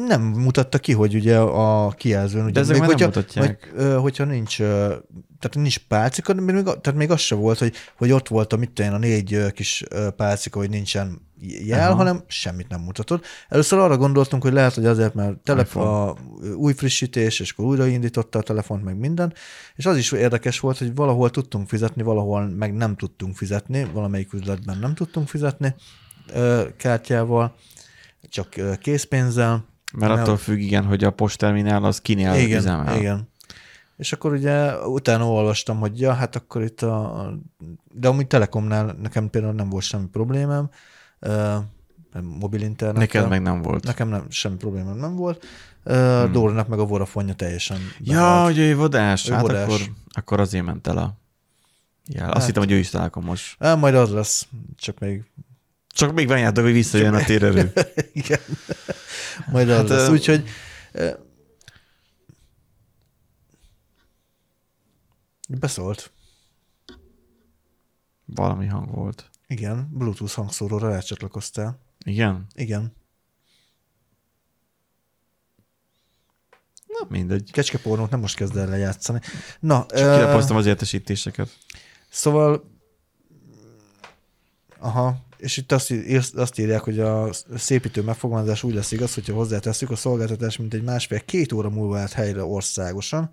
nem 0.07 0.21
mutatta 0.21 0.79
ki, 0.79 0.93
hogy 0.93 1.15
ugye 1.15 1.39
a 1.39 1.89
kijelzőn. 1.89 2.43
Ugye, 2.43 2.51
De 2.51 2.59
ezek 2.59 2.79
még, 2.79 2.85
hogyha, 2.85 2.99
nem 2.99 3.07
mutatják. 3.07 3.73
Vagy, 3.75 3.93
hogyha 3.93 4.23
nincs, 4.25 4.61
tehát 5.41 5.55
nincs 5.55 5.77
pálcika, 5.77 6.33
még, 6.33 6.63
tehát 6.63 6.95
még 6.95 7.11
az 7.11 7.19
se 7.19 7.35
volt, 7.35 7.59
hogy, 7.59 7.73
hogy 7.97 8.11
ott 8.11 8.27
volt 8.27 8.53
a, 8.53 8.57
mit 8.57 8.71
tenni, 8.71 8.93
a 8.93 8.97
négy 8.97 9.51
kis 9.53 9.83
pálcika, 10.15 10.59
hogy 10.59 10.69
nincsen 10.69 11.29
jel, 11.65 11.87
Aha. 11.87 11.95
hanem 11.95 12.23
semmit 12.27 12.67
nem 12.67 12.81
mutatott. 12.81 13.25
Először 13.49 13.79
arra 13.79 13.97
gondoltunk, 13.97 14.43
hogy 14.43 14.53
lehet, 14.53 14.73
hogy 14.73 14.85
azért, 14.85 15.13
mert 15.13 15.37
telef- 15.37 15.75
a 15.75 16.15
új 16.55 16.73
frissítés, 16.73 17.39
és 17.39 17.51
akkor 17.51 17.65
újraindította 17.65 18.39
a 18.39 18.41
telefont, 18.41 18.83
meg 18.83 18.97
minden, 18.97 19.33
és 19.75 19.85
az 19.85 19.97
is 19.97 20.11
érdekes 20.11 20.59
volt, 20.59 20.77
hogy 20.77 20.95
valahol 20.95 21.29
tudtunk 21.29 21.69
fizetni, 21.69 22.03
valahol 22.03 22.49
meg 22.49 22.73
nem 22.73 22.95
tudtunk 22.95 23.35
fizetni, 23.35 23.83
valamelyik 23.93 24.33
üzletben 24.33 24.77
nem 24.77 24.93
tudtunk 24.93 25.27
fizetni 25.27 25.75
kártyával, 26.77 27.55
csak 28.29 28.77
készpénzzel, 28.79 29.65
mert 29.93 30.19
attól 30.19 30.37
függ, 30.37 30.59
igen, 30.59 30.83
hogy 30.83 31.03
a 31.03 31.11
postterminál 31.11 31.83
az 31.83 32.01
kinél 32.01 32.33
igen, 32.33 32.59
üzemel. 32.59 32.97
Igen, 32.97 33.29
és 34.01 34.13
akkor 34.13 34.31
ugye 34.31 34.77
utána 34.77 35.27
olvastam, 35.27 35.79
hogy 35.79 35.99
ja, 35.99 36.13
hát 36.13 36.35
akkor 36.35 36.63
itt 36.63 36.81
a... 36.81 37.29
De 37.93 38.07
amúgy 38.07 38.27
Telekomnál 38.27 38.95
nekem 39.01 39.29
például 39.29 39.53
nem 39.53 39.69
volt 39.69 39.83
semmi 39.83 40.07
problémám, 40.07 40.69
mobil 42.21 42.61
internet. 42.61 42.97
Neked 42.97 43.29
meg 43.29 43.41
nem 43.41 43.61
volt. 43.61 43.83
Nekem 43.83 44.07
nem, 44.09 44.25
semmi 44.29 44.55
problémám 44.55 44.97
nem 44.97 45.15
volt. 45.15 45.45
Hmm. 45.83 46.31
Dórinak 46.31 46.67
meg 46.67 46.79
a 46.79 46.85
Vodafone 46.85 47.33
teljesen 47.33 47.77
Ja, 47.99 48.43
hogy 48.43 48.57
ő 48.57 48.75
vodás. 48.75 49.29
Ő 49.29 49.33
hát 49.33 49.41
vodás. 49.41 49.63
Akkor, 49.63 49.79
akkor 50.11 50.39
azért 50.39 50.65
ment 50.65 50.87
el 50.87 50.97
a 50.97 51.13
jel. 52.07 52.29
Azt 52.29 52.37
hát, 52.37 52.45
hittem, 52.45 52.63
hogy 52.63 52.71
ő 52.71 52.77
is 52.77 52.89
találkomos. 52.89 53.55
Hát, 53.59 53.77
majd 53.77 53.95
az 53.95 54.11
lesz, 54.11 54.47
csak 54.75 54.99
még 54.99 55.23
csak 55.87 56.13
még 56.13 56.27
várjátok, 56.27 56.63
hogy 56.63 56.73
visszajön 56.73 57.13
a 57.13 57.23
térerő. 57.23 57.73
Igen. 58.13 58.39
Majd 59.51 59.69
hát, 59.69 59.79
az 59.79 59.89
lesz. 59.89 60.09
Úgyhogy 60.09 60.43
beszólt. 65.59 66.11
Valami 68.25 68.67
hang 68.67 68.91
volt. 68.91 69.29
Igen, 69.47 69.89
Bluetooth 69.93 70.33
hangszóróra 70.33 70.89
rácsatlakoztál. 70.89 71.79
Igen? 72.05 72.45
Igen. 72.53 72.93
Na, 76.85 77.07
mindegy. 77.09 77.51
Kecskepornót 77.51 78.09
nem 78.09 78.19
most 78.19 78.35
kezd 78.35 78.57
el 78.57 78.67
lejátszani. 78.67 79.19
Na, 79.59 79.85
Csak 79.85 80.49
uh, 80.49 80.55
az 80.55 80.65
értesítéseket. 80.65 81.57
Szóval, 82.09 82.63
aha, 84.79 85.25
és 85.37 85.57
itt 85.57 85.71
azt, 85.71 85.93
azt 86.35 86.59
írják, 86.59 86.81
hogy 86.81 86.99
a 86.99 87.29
szépítő 87.55 88.01
megfogalmazás 88.01 88.63
úgy 88.63 88.73
lesz 88.73 88.91
igaz, 88.91 89.13
hogyha 89.13 89.33
hozzátesszük 89.33 89.89
a 89.89 89.95
szolgáltatás, 89.95 90.57
mint 90.57 90.73
egy 90.73 90.83
másfél-két 90.83 91.51
óra 91.51 91.69
múlva 91.69 91.99
állt 91.99 92.11
helyre 92.11 92.43
országosan. 92.43 93.29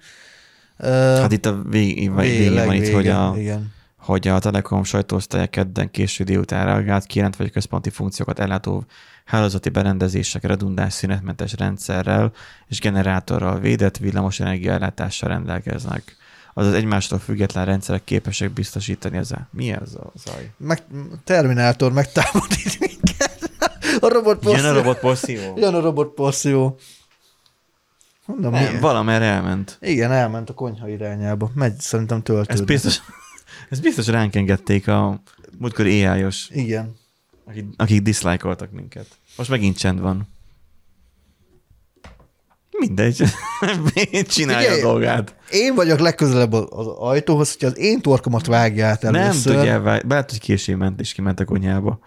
Hát 0.78 1.32
itt 1.32 1.46
a 1.46 1.62
végén, 1.62 2.16
végén 2.16 2.64
van 2.64 2.74
itt, 2.74 2.92
hogy 2.92 3.08
a, 3.08 3.34
igen. 3.36 3.72
hogy 3.98 4.28
a 4.28 4.38
Telekom 4.38 4.84
sajtóosztálya 4.84 5.46
kedden 5.46 5.90
késő 5.90 6.24
délután 6.24 6.64
reagált, 6.64 7.06
kijelentve, 7.06 7.42
hogy 7.44 7.52
központi 7.52 7.90
funkciókat 7.90 8.38
ellátó 8.38 8.84
hálózati 9.24 9.68
berendezések 9.68 10.42
redundáns 10.42 10.92
szünetmentes 10.92 11.54
rendszerrel 11.56 12.32
és 12.66 12.80
generátorral 12.80 13.58
védett 13.58 13.96
villamosenergia 13.96 14.72
ellátással 14.72 15.28
rendelkeznek 15.28 16.16
azaz 16.58 16.74
egymástól 16.74 17.18
független 17.18 17.64
rendszerek 17.64 18.04
képesek 18.04 18.52
biztosítani 18.52 19.16
ezzel. 19.16 19.48
Mi 19.52 19.72
ez 19.72 19.94
a 19.94 20.12
zaj? 20.24 20.50
Meg, 20.56 20.82
Terminátor 21.24 21.92
megtámadít 21.92 22.78
minket. 22.80 23.50
A 24.00 24.08
robot 24.08 24.38
porszívó. 24.38 24.66
Jön 24.66 24.74
a 24.74 24.78
robot 24.78 24.98
porszívó. 24.98 25.54
Jön 25.56 25.74
a 25.74 25.80
robot 25.80 26.14
porszívó. 26.14 26.78
Mondom, 28.28 28.52
nem, 28.52 28.80
valamerre 28.80 29.24
elment. 29.24 29.78
Igen, 29.80 30.12
elment 30.12 30.50
a 30.50 30.54
konyha 30.54 30.88
irányába. 30.88 31.50
Megy 31.54 31.80
szerintem 31.80 32.22
töltődni. 32.22 32.52
Ez 32.52 32.66
biztos, 32.66 33.00
ez 33.70 33.80
biztos 33.80 34.06
ránk 34.06 34.36
engedték 34.36 34.88
a 34.88 35.22
múltkor 35.58 35.86
AI-os. 35.86 36.48
Igen. 36.52 36.94
Akik, 37.44 37.64
akik 37.76 38.02
diszlájkoltak 38.02 38.70
minket. 38.70 39.06
Most 39.36 39.50
megint 39.50 39.78
csend 39.78 40.00
van. 40.00 40.28
Mindegy. 42.78 43.22
Csinálja 44.28 44.72
Ugye, 44.72 44.78
a 44.78 44.82
dolgát. 44.82 45.34
Én 45.50 45.74
vagyok 45.74 45.98
legközelebb 45.98 46.52
az 46.52 46.86
ajtóhoz, 46.86 47.52
hogyha 47.52 47.66
az 47.66 47.78
én 47.78 48.00
torkomat 48.00 48.46
vágját 48.46 49.04
először. 49.04 49.52
Nem 49.52 49.62
tudja, 49.62 49.80
vág... 49.80 50.04
lehet, 50.08 50.30
hogy 50.30 50.40
későn 50.40 50.76
ment, 50.76 51.00
és 51.00 51.12
kiment 51.12 51.40
a 51.40 51.44
konyhába. 51.44 51.98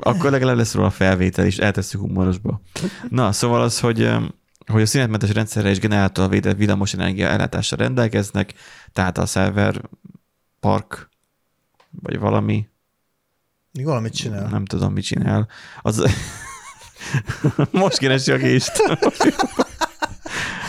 Akkor 0.00 0.30
legalább 0.30 0.56
lesz 0.56 0.74
róla 0.74 0.86
a 0.86 0.90
felvétel, 0.90 1.44
és 1.44 1.56
eltesszük 1.56 2.00
humorosba. 2.00 2.60
Na, 3.08 3.32
szóval 3.32 3.62
az, 3.62 3.80
hogy 3.80 4.10
hogy 4.66 4.82
a 4.82 4.86
szünetmentes 4.86 5.32
rendszerre 5.32 5.68
és 5.68 5.78
generátor 5.78 6.28
védett 6.28 6.56
villamosenergia 6.56 7.28
ellátásra 7.28 7.76
rendelkeznek, 7.76 8.54
tehát 8.92 9.18
a 9.18 9.26
szerver 9.26 9.80
park, 10.60 11.08
vagy 11.90 12.18
valami, 12.18 12.68
Még 13.72 13.84
valamit 13.84 14.14
csinál. 14.14 14.48
nem 14.48 14.64
tudom, 14.64 14.92
mit 14.92 15.04
csinál. 15.04 15.48
Az... 15.82 16.04
Most 17.70 17.98
keresi 17.98 18.32
a 18.32 18.36
kést. 18.36 18.72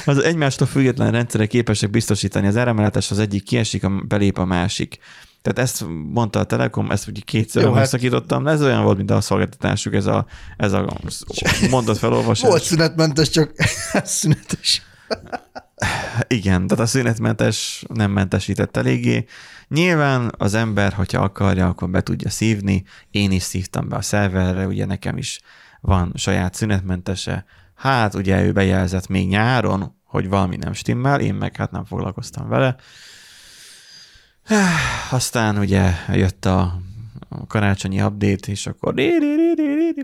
Az 0.06 0.18
egymástól 0.18 0.68
független 0.68 1.12
rendszerek 1.12 1.48
képesek 1.48 1.90
biztosítani 1.90 2.48
az 2.48 2.58
áramellátás, 2.58 3.12
az 3.12 3.20
egyik 3.20 3.44
kiesik, 3.44 3.84
a 3.84 3.90
belép 3.90 4.38
a 4.38 4.46
másik. 4.46 5.00
Tehát 5.42 5.60
ezt 5.60 5.86
mondta 6.12 6.40
a 6.40 6.44
Telekom, 6.44 6.92
ezt 6.92 7.08
ugye 7.08 7.22
kétszer 7.26 7.62
Jó, 7.62 7.68
hát- 7.68 7.78
megszakítottam, 7.78 8.44
de 8.44 8.52
ez 8.52 8.62
olyan 8.62 8.84
volt, 8.84 8.98
mint 8.98 9.12
a 9.12 9.22
szolgáltatásuk, 9.22 9.94
ez 9.94 10.06
a, 10.06 10.26
ez 10.58 10.74
a 10.74 10.88
mondat 11.70 11.98
felolvasás. 11.98 12.50
Volt 12.50 12.64
szünetmentes, 12.64 13.30
csak 13.30 13.54
szünetes. 14.04 14.82
Igen, 16.28 16.68
tehát 16.68 16.84
a 16.84 16.88
szünetmentes 16.88 17.86
nem 17.94 18.12
mentesített 18.12 18.78
eléggé. 18.78 19.26
Nyilván 19.68 20.32
az 20.38 20.54
ember, 20.54 20.94
hogyha 20.94 21.24
akarja, 21.24 21.68
akkor 21.68 21.90
be 21.90 22.02
tudja 22.02 22.30
szívni. 22.30 22.84
Én 23.12 23.32
is 23.32 23.44
szívtam 23.44 23.90
be 23.90 23.96
a 23.96 24.02
szerverre, 24.02 24.68
ugye 24.68 24.86
nekem 24.86 25.18
is 25.18 25.42
van 25.82 26.12
saját 26.16 26.54
szünetmentese. 26.54 27.46
Hát 27.76 28.14
ugye 28.14 28.44
ő 28.44 28.52
bejelzett 28.52 29.08
még 29.08 29.28
nyáron, 29.28 29.96
hogy 30.04 30.30
valami 30.30 30.56
nem 30.56 30.74
stimmel, 30.74 31.20
én 31.20 31.34
meg 31.34 31.56
hát 31.56 31.72
nem 31.72 31.86
foglalkoztam 31.86 32.48
vele. 32.48 32.76
Aztán 35.12 35.58
ugye 35.58 35.92
jött 36.10 36.46
a 36.46 36.82
a 37.32 37.48
karácsonyi 37.48 38.02
update, 38.02 38.52
és 38.52 38.68
akkor 38.68 38.94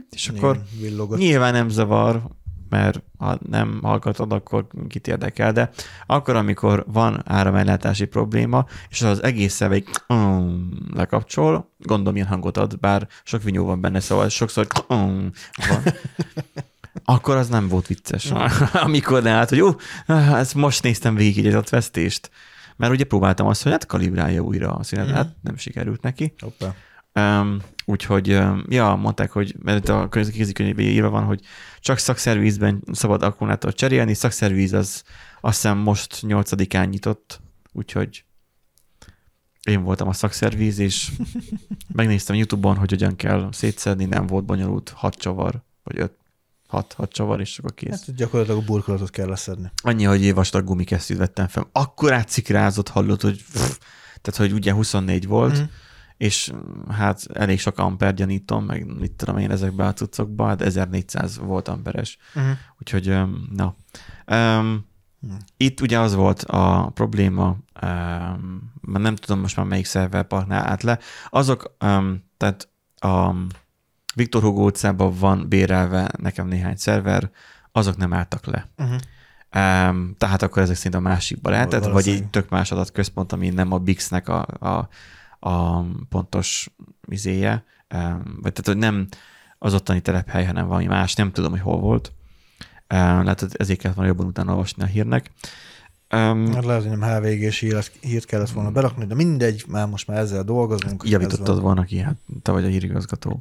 és 0.10 0.30
akkor 0.30 0.62
Igen. 0.82 1.18
Nyilván 1.18 1.54
nem 1.54 1.70
zavar, 1.70 2.22
mert 2.70 3.02
ha 3.18 3.40
nem 3.50 3.80
hallgatod, 3.82 4.32
akkor 4.32 4.68
kit 4.88 5.08
érdekel, 5.08 5.52
de 5.52 5.70
akkor, 6.06 6.36
amikor 6.36 6.86
van 6.88 7.22
áramellátási 7.26 8.06
probléma, 8.06 8.66
és 8.90 9.02
az 9.02 9.24
egész 9.24 9.54
szöveg 9.54 9.88
um, 10.08 10.70
lekapcsol, 10.94 11.72
gondolom 11.80 12.16
ilyen 12.16 12.28
hangot 12.28 12.58
ad, 12.58 12.80
bár 12.80 13.08
sok 13.24 13.44
vinyó 13.44 13.66
van 13.66 13.82
benne, 13.82 14.00
szóval 14.00 14.30
sokszor 14.30 14.68
um, 14.88 15.32
van. 15.70 15.82
Akkor 17.06 17.36
az 17.36 17.48
nem 17.50 17.68
volt 17.68 17.88
vicces. 17.88 18.32
amikor 18.88 19.24
ne 19.24 19.32
állt, 19.32 19.50
hogy 19.50 19.58
jó, 19.58 19.70
ezt 20.36 20.56
most 20.56 20.84
néztem 20.84 21.16
végig 21.16 21.46
egy 21.46 21.54
adatvesztést. 21.54 22.30
Mert 22.78 22.92
ugye 22.92 23.04
próbáltam 23.04 23.48
azt, 23.48 23.64
hogy 23.64 23.72
hát 23.72 23.86
kalibrálja 23.86 24.42
újra 24.42 24.72
a 24.72 24.84
színet, 24.84 25.10
hát 25.10 25.36
nem 25.42 25.58
sikerült 25.58 26.02
neki. 26.02 26.34
Hoppá. 26.40 26.74
Um, 27.18 27.62
úgyhogy, 27.86 28.32
um, 28.32 28.64
ja, 28.70 28.96
mondták, 28.96 29.32
hogy 29.32 29.56
mert 29.64 29.90
a 29.90 30.10
kézikönyvben 30.10 30.86
írva 30.86 31.10
van, 31.10 31.24
hogy 31.24 31.42
csak 31.80 31.98
szakszervízben 31.98 32.84
szabad 32.92 33.24
akkumulátort 33.24 33.76
cserélni, 33.76 34.14
szakszervíz 34.14 34.74
az 34.74 35.04
azt 35.42 35.62
hiszem 35.62 35.78
most 35.78 36.20
8-án 36.22 36.90
nyitott, 36.90 37.42
úgyhogy 37.72 38.26
én 39.64 39.84
voltam 39.84 40.08
a 40.08 40.14
szakszervíz, 40.14 40.80
és 40.80 41.12
megnéztem 41.94 42.36
YouTube-on, 42.36 42.78
hogy 42.78 42.90
hogyan 42.90 43.16
kell 43.16 43.50
szétszedni, 43.52 44.06
nem 44.06 44.28
volt 44.28 44.46
bonyolult, 44.46 44.90
hat 44.90 45.16
csavar, 45.16 45.64
vagy 45.84 46.00
öt, 46.00 46.17
hat, 46.68 46.94
hat 46.94 47.12
csavar, 47.12 47.40
és 47.40 47.58
akkor 47.58 47.74
kész. 47.74 47.90
Hát 48.06 48.16
gyakorlatilag 48.16 48.62
a 48.62 48.66
burkolatot 48.66 49.10
kell 49.10 49.28
leszedni. 49.28 49.72
Annyi, 49.84 50.04
hogy 50.04 50.26
egy 50.26 50.34
vastag 50.34 50.64
gumikesztyűt 50.64 51.18
vettem 51.18 51.48
fel. 51.48 51.70
Akkor 51.72 52.14
átszikrázott, 52.14 52.88
hallott, 52.90 53.22
hogy 53.22 53.44
pff, 53.44 53.78
tehát, 54.22 54.40
hogy 54.40 54.52
ugye 54.54 54.74
24 54.74 55.28
volt, 55.28 55.54
Mhm. 55.54 55.62
mm. 55.62 55.66
és 56.18 56.52
hát 56.90 57.28
elég 57.34 57.60
sok 57.60 57.78
amper 57.78 58.14
gyanítom, 58.14 58.66
meg 58.66 59.00
mit 59.00 59.12
tudom 59.12 59.38
én 59.38 59.52
ezekbe 59.52 59.86
a 59.86 59.94
cuccokba, 59.94 60.48
hát 60.48 60.62
1400 60.62 61.38
volt 61.38 61.68
amperes. 61.68 62.18
Uh-huh. 62.36 62.52
Úgyhogy, 62.80 63.18
na. 63.56 63.76
Um, 64.32 64.86
itt 65.58 65.82
ugye 65.82 66.00
az 66.00 66.14
volt 66.16 66.42
a 66.44 66.92
probléma, 66.94 67.58
um, 67.84 68.72
nem 68.82 69.16
tudom 69.16 69.40
most 69.40 69.56
már 69.56 69.66
melyik 69.66 69.86
szerverparknál 69.86 70.66
állt 70.68 70.84
le, 70.84 71.00
azok, 71.30 71.76
um, 71.86 72.24
tehát 72.38 72.70
a 72.96 73.34
Viktor 74.18 74.42
Hugo 74.42 74.66
utcában 74.66 75.14
van 75.20 75.46
bérelve 75.50 76.12
nekem 76.18 76.48
néhány 76.48 76.76
szerver, 76.76 77.30
azok 77.72 77.98
nem 77.98 78.14
álltak 78.14 78.46
le. 78.46 78.68
Uh-huh. 78.78 78.96
Um, 79.56 80.16
tehát 80.18 80.42
akkor 80.42 80.62
ezek 80.62 80.76
szerint 80.76 80.96
a 80.96 81.00
másikba 81.00 81.50
lehetett, 81.50 81.80
vagy 81.80 81.90
Valószínű. 81.90 82.16
egy 82.16 82.28
tök 82.28 82.50
más 82.50 82.72
adatközpont, 82.72 83.32
ami 83.32 83.50
nem 83.50 83.72
a 83.72 83.78
Bix-nek 83.78 84.28
a, 84.28 84.46
a, 84.60 84.90
a 85.50 85.84
pontos 86.10 86.70
izéje, 87.08 87.64
um, 87.94 88.24
vagy 88.42 88.54
tehát, 88.54 88.66
hogy 88.66 88.78
nem 88.78 89.08
az 89.58 89.74
ottani 89.74 90.02
telephely, 90.02 90.46
hanem 90.46 90.68
valami 90.68 90.86
más, 90.86 91.14
nem 91.16 91.32
tudom, 91.32 91.52
hogy 91.52 91.62
hol 91.62 91.80
volt. 91.80 92.12
Um, 92.94 93.24
lehet, 93.24 93.40
hogy 93.40 93.52
ezért 93.54 93.80
kellett 93.80 93.96
volna 93.96 94.12
jobban 94.12 94.28
utána 94.28 94.52
olvasni 94.52 94.84
a 94.84 94.86
hírnek. 94.86 95.32
Um, 96.14 96.54
Hát 96.54 96.66
lehet, 96.66 96.86
hogy 96.88 96.98
nem 96.98 97.10
HVG-s 97.10 97.60
hírt, 98.02 98.26
kellett 98.26 98.50
volna 98.50 98.72
berakni, 98.72 99.06
de 99.06 99.16
mindegy, 99.16 99.64
már 99.68 99.88
most 99.88 100.08
már 100.08 100.18
ezzel 100.18 100.44
dolgozunk. 100.44 101.04
ez 101.04 101.10
javítottad 101.10 101.56
van. 101.56 101.64
volna 101.64 101.84
ki, 101.84 102.00
hát 102.00 102.16
te 102.42 102.52
vagy 102.52 102.64
a 102.66 102.68
hírigazgató. 102.68 103.38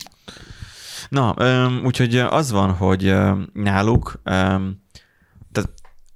Na, 1.08 1.34
öm, 1.36 1.84
úgyhogy 1.84 2.16
az 2.18 2.50
van, 2.50 2.72
hogy 2.72 3.06
öm, 3.06 3.48
náluk, 3.52 4.20
öm, 4.24 4.82
tehát 5.52 5.70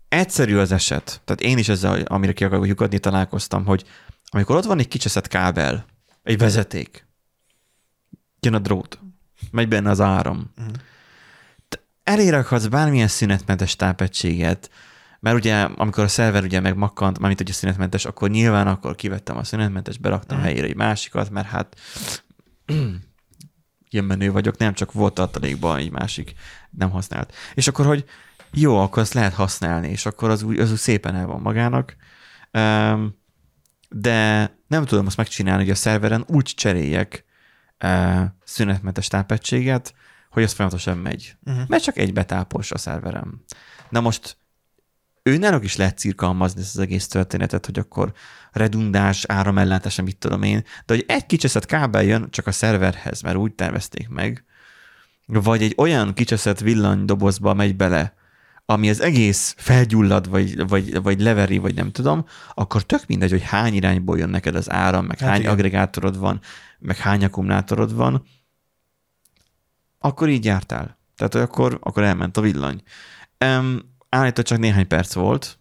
egyszerű 0.09 0.57
az 0.57 0.73
eset, 0.73 1.21
tehát 1.25 1.41
én 1.41 1.59
is 1.59 1.69
ezzel, 1.69 2.03
amire 2.03 2.33
ki 2.33 2.45
akarok 2.45 2.67
lyukadni, 2.67 2.99
találkoztam, 2.99 3.65
hogy 3.65 3.85
amikor 4.31 4.57
ott 4.57 4.65
van 4.65 4.79
egy 4.79 4.89
kicseszett 4.89 5.29
kábel, 5.29 5.85
egy 6.23 6.39
vezeték, 6.39 7.07
jön 8.41 8.55
a 8.55 8.59
drót, 8.59 8.99
megy 9.51 9.69
benne 9.69 9.91
az 9.91 10.01
áram, 10.01 10.53
Mhm. 10.57 10.69
Te 11.69 11.79
elérakhatsz 12.03 12.67
bármilyen 12.67 13.09
szünetmentes 13.09 13.77
tápegységet, 13.77 14.71
mert 15.21 15.37
ugye, 15.37 15.61
amikor 15.63 16.05
a 16.05 16.09
szerver 16.09 16.43
ugye 16.43 16.61
megmakkant, 16.61 17.19
mármint 17.19 17.49
a 17.49 17.53
szünetmentes, 17.53 18.05
akkor 18.05 18.31
nyilván 18.31 18.67
akkor 18.67 18.95
kivettem 18.95 19.37
a 19.37 19.45
szünetmentes, 19.45 19.99
beraktam 19.99 20.37
Mhm. 20.37 20.47
helyére 20.47 20.67
egy 20.67 20.77
másikat, 20.77 21.31
mert 21.31 21.47
hát 21.47 21.77
ilyen 23.91 24.05
menő 24.05 24.33
vagyok, 24.33 24.57
nem 24.57 24.75
csak 24.75 24.93
volt 24.93 25.15
tartalékban 25.15 25.77
egy 25.77 25.91
másik 25.91 26.35
nem 26.71 26.91
használt. 26.91 27.35
És 27.55 27.69
akkor, 27.69 27.87
hogy 27.87 28.05
jó, 28.53 28.79
akkor 28.79 29.03
azt 29.03 29.13
lehet 29.13 29.35
használni, 29.35 29.89
és 29.89 30.07
akkor 30.07 30.31
az 30.31 30.43
úgy, 30.43 30.59
az 30.59 30.71
úgy 30.71 30.79
szépen 30.79 31.15
el 31.15 31.27
van 31.27 31.41
magának. 31.41 31.97
De 33.89 34.51
nem 34.67 34.85
tudom 34.85 35.07
azt 35.07 35.17
megcsinálni, 35.17 35.63
hogy 35.63 35.73
a 35.73 35.75
szerveren 35.75 36.25
úgy 36.27 36.53
cseréljek 36.57 37.25
szünetmentes 38.45 39.09
tápegységet, 39.09 39.95
hogy 40.31 40.43
az 40.43 40.53
folyamatosan 40.53 40.99
megy. 40.99 41.37
Uh-huh. 41.45 41.69
Mert 41.69 41.83
csak 41.83 41.97
egy 41.97 42.13
betápos 42.13 42.71
a 42.71 42.79
szerverem. 42.79 43.45
Na 43.89 44.01
most 44.01 44.37
ő 45.23 45.37
náluk 45.37 45.65
is 45.65 45.77
lehet 45.77 45.99
cirkalmazni 45.99 46.61
ezt 46.61 46.77
az 46.77 46.83
egész 46.83 47.09
történetet, 47.09 47.67
hogy 47.67 47.79
akkor 47.79 48.13
redundáns 48.53 49.25
áramellátás, 49.25 50.01
mit 50.01 50.17
tudom 50.17 50.43
én, 50.43 50.65
de 50.87 50.95
hogy 50.95 51.05
egy 51.09 51.27
kicseszett 51.27 51.67
kábel 51.67 52.03
jön 52.03 52.31
csak 52.31 52.47
a 52.47 52.53
szerverhez, 52.53 53.23
mert 53.23 53.37
úgy 53.37 53.53
tervezték 53.53 54.09
meg, 54.09 54.45
vagy 55.27 55.63
egy 55.63 55.75
olyan 55.77 56.15
kicseszett 56.15 56.61
villanydobozba 56.61 57.55
megy 57.55 57.77
bele, 57.77 58.15
ami 58.65 58.89
az 58.89 59.01
egész 59.01 59.55
felgyullad, 59.59 60.29
vagy, 60.29 60.69
vagy, 60.69 61.03
vagy 61.03 61.21
leveri, 61.21 61.59
vagy 61.59 61.75
nem 61.75 61.91
tudom, 61.91 62.25
akkor 62.55 62.83
tök 62.83 63.07
mindegy, 63.07 63.31
hogy 63.31 63.43
hány 63.43 63.75
irányból 63.75 64.19
jön 64.19 64.29
neked 64.29 64.55
az 64.55 64.71
áram, 64.71 65.05
meg 65.05 65.19
Hát 65.19 65.29
hány 65.29 65.41
igen. 65.41 65.53
agregátorod 65.53 66.19
van, 66.19 66.41
meg 66.79 66.97
hány 66.97 67.25
akkumulátorod 67.25 67.95
van, 67.95 68.25
akkor 69.99 70.29
így 70.29 70.45
jártál. 70.45 70.99
Tehát 71.17 71.35
akkor, 71.35 71.79
akkor 71.83 72.03
elment 72.03 72.37
a 72.37 72.41
villany. 72.41 72.83
Um, 73.45 73.79
állítólag 74.09 74.47
csak 74.51 74.59
néhány 74.59 74.87
perc 74.87 75.15
volt 75.15 75.59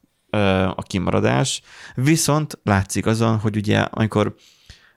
a 0.76 0.82
kimaradás, 0.82 1.62
viszont 1.96 2.60
látszik 2.64 3.06
azon, 3.06 3.38
hogy 3.38 3.56
ugye 3.56 3.80
amikor, 3.80 4.36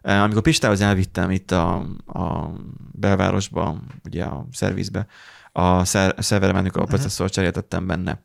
amikor 0.02 0.42
Pistához 0.42 0.80
elvittem 0.80 1.30
itt 1.30 1.50
a, 1.50 1.74
a 2.06 2.52
belvárosba, 2.92 3.82
ugye 4.04 4.24
a 4.24 4.46
szervizbe, 4.52 5.06
a 5.52 5.84
szer- 5.84 6.22
szerverre 6.22 6.52
menük 6.52 6.76
a 6.76 6.84
processzor 6.84 7.30
cseréltettem 7.30 7.86
benne. 7.86 8.22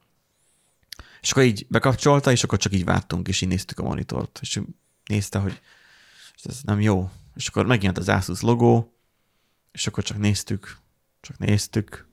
És 1.22 1.32
akkor 1.32 1.44
így 1.44 1.66
bekapcsolta, 1.70 2.32
és 2.32 2.44
akkor 2.44 2.58
csak 2.58 2.74
így 2.74 2.86
vártunk, 2.86 3.28
és 3.28 3.42
így 3.42 3.50
néztük 3.50 3.80
a 3.80 3.84
monitort. 3.84 4.40
És 4.42 4.62
nézte, 5.06 5.40
hogy 5.40 5.62
ez 6.44 6.60
nem 6.64 6.82
jó. 6.82 7.10
És 7.36 7.48
akkor 7.48 7.66
megjelent 7.66 7.98
az 7.98 8.10
Asus 8.10 8.42
logó, 8.42 8.94
és 9.72 9.88
akkor 9.88 10.04
csak 10.04 10.18
néztük, 10.18 10.78
csak 11.22 11.38
néztük, 11.38 12.08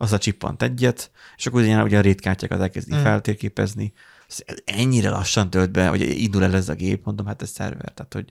az 0.00 0.12
a 0.12 0.18
csippant 0.18 0.62
egyet, 0.62 1.10
és 1.36 1.46
akkor 1.46 1.60
ugye, 1.60 1.82
ugye 1.82 1.98
a 1.98 2.00
rétkártyákat 2.00 2.60
elkezdi 2.60 2.94
mm. 2.94 3.02
feltérképezni. 3.02 3.92
Ez 4.30 4.42
ennyire 4.64 5.10
lassan 5.10 5.50
tölt 5.50 5.70
be, 5.70 5.88
hogy 5.88 6.00
indul 6.22 6.44
el 6.44 6.54
ez 6.54 6.68
a 6.68 6.74
gép, 6.74 7.04
mondom, 7.04 7.26
hát 7.26 7.42
ez 7.42 7.50
szerver, 7.50 7.92
tehát 7.92 8.12
hogy 8.12 8.30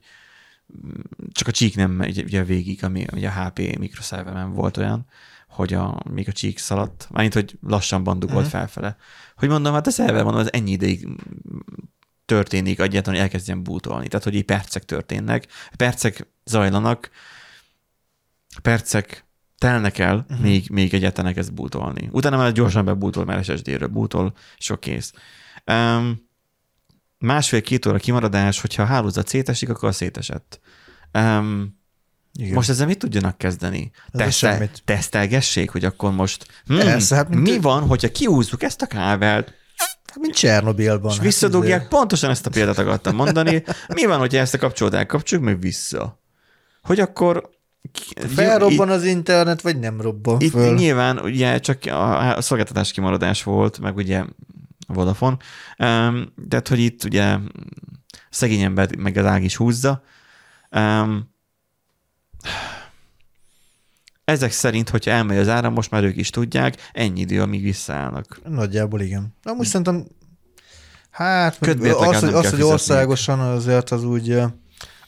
mm, 0.87 1.01
csak 1.31 1.47
a 1.47 1.51
csík 1.51 1.75
nem 1.75 1.91
megy 1.91 2.23
ugye 2.23 2.43
végig, 2.43 2.83
ami 2.83 3.05
ugye 3.13 3.29
a 3.29 3.43
HP 3.43 3.77
mikroszervemen 3.77 4.53
volt 4.53 4.77
olyan, 4.77 5.05
hogy 5.49 5.73
a, 5.73 5.99
még 6.11 6.27
a 6.27 6.31
csík 6.31 6.57
szaladt, 6.57 7.07
mármint, 7.11 7.33
hogy 7.33 7.57
lassan 7.61 8.03
bandukolt 8.03 8.45
Mhm. 8.45 8.47
mm. 8.47 8.59
felfele. 8.59 8.97
Hogy 9.35 9.49
mondom, 9.49 9.73
hát 9.73 9.87
a 9.87 9.91
szerver, 9.91 10.23
mondom, 10.23 10.41
az 10.41 10.53
ennyi 10.53 10.71
ideig 10.71 11.07
történik 12.25 12.79
egyáltalán, 12.79 13.19
hogy 13.19 13.29
elkezdjen 13.29 13.63
bootolni. 13.63 14.07
Tehát, 14.07 14.25
hogy 14.25 14.35
így 14.35 14.45
percek 14.45 14.85
történnek, 14.85 15.47
percek 15.77 16.27
zajlanak, 16.45 17.09
percek 18.61 19.25
telnek 19.57 19.97
el, 19.97 20.15
uh-huh. 20.29 20.39
még, 20.39 20.69
még 20.69 20.93
egyáltalán 20.93 21.29
elkezd 21.29 21.53
bútolni. 21.53 22.09
Utána 22.11 22.37
már 22.37 22.51
gyorsan 22.51 22.85
bebútol, 22.85 23.25
mert 23.25 23.43
SSD-ről 23.43 23.87
bútol, 23.87 24.33
sok 24.57 24.79
kész. 24.79 25.13
Um, 25.69 26.27
másfél-két 27.17 27.85
óra 27.85 27.97
kimaradás, 27.97 28.61
hogyha 28.61 28.83
a 28.83 28.85
hálózat 28.85 29.27
szétesik, 29.27 29.69
akkor 29.69 29.89
a 29.89 29.91
szétesett. 29.91 30.59
Um, 31.13 31.77
igen. 32.33 32.53
Most 32.53 32.69
ezzel 32.69 32.87
mit 32.87 32.97
tudjanak 32.97 33.37
kezdeni? 33.37 33.91
Tesztel, 34.11 34.69
tesztelgessék, 34.85 35.69
hogy 35.69 35.85
akkor 35.85 36.11
most 36.11 36.45
hmm, 36.65 36.77
Persze, 36.77 37.15
hát 37.15 37.29
mi 37.29 37.35
mint 37.35 37.63
van, 37.63 37.87
hogyha 37.87 38.11
kiúzzuk 38.11 38.63
ezt 38.63 38.81
a 38.81 38.85
kábelt, 38.85 39.53
Hát, 40.09 40.21
mint 40.21 40.35
Csernobilban. 40.35 41.11
És 41.11 41.15
hát 41.17 41.25
visszadugják, 41.25 41.79
hát 41.79 41.89
pontosan 41.89 42.29
ezt 42.29 42.45
a 42.45 42.49
példát 42.49 42.77
akartam 42.77 43.15
mondani. 43.15 43.63
Mi 43.87 44.05
van, 44.05 44.19
hogyha 44.19 44.39
ezt 44.39 44.53
a 44.53 44.57
kapcsolót 44.57 44.93
elkapcsoljuk, 44.93 45.47
meg 45.47 45.59
vissza? 45.59 46.19
Hogy 46.81 46.99
akkor 46.99 47.49
Felrobban 48.35 48.89
az 48.89 49.03
internet, 49.03 49.61
vagy 49.61 49.79
nem 49.79 50.01
robban 50.01 50.41
itt 50.41 50.51
föl? 50.51 50.73
nyilván 50.73 51.19
ugye 51.19 51.59
csak 51.59 51.85
a 51.85 52.41
szolgáltatás 52.41 52.91
kimaradás 52.91 53.43
volt, 53.43 53.79
meg 53.79 53.95
ugye 53.95 54.23
a 54.89 54.93
Vodafone, 54.93 55.37
um, 55.77 56.33
tehát 56.49 56.67
hogy 56.67 56.79
itt 56.79 57.03
ugye 57.03 57.37
szegény 58.29 58.61
ember 58.61 58.95
meg 58.95 59.17
az 59.17 59.25
ág 59.25 59.43
is 59.43 59.55
húzza. 59.55 60.03
Um, 60.71 61.29
ezek 64.23 64.51
szerint, 64.51 64.89
hogyha 64.89 65.11
elmegy 65.11 65.37
az 65.37 65.47
áram, 65.47 65.73
most 65.73 65.91
már 65.91 66.03
ők 66.03 66.17
is 66.17 66.29
tudják, 66.29 66.89
ennyi 66.91 67.19
idő, 67.19 67.41
amíg 67.41 67.63
visszaállnak. 67.63 68.39
Nagyjából 68.43 69.01
igen. 69.01 69.35
Amúgy 69.43 69.65
szerintem, 69.65 70.07
hát 71.09 71.57
az, 71.61 72.19
hogy, 72.19 72.33
az, 72.33 72.49
hogy 72.49 72.61
országosan 72.61 73.39
azért 73.39 73.89
az 73.89 74.03
úgy 74.03 74.41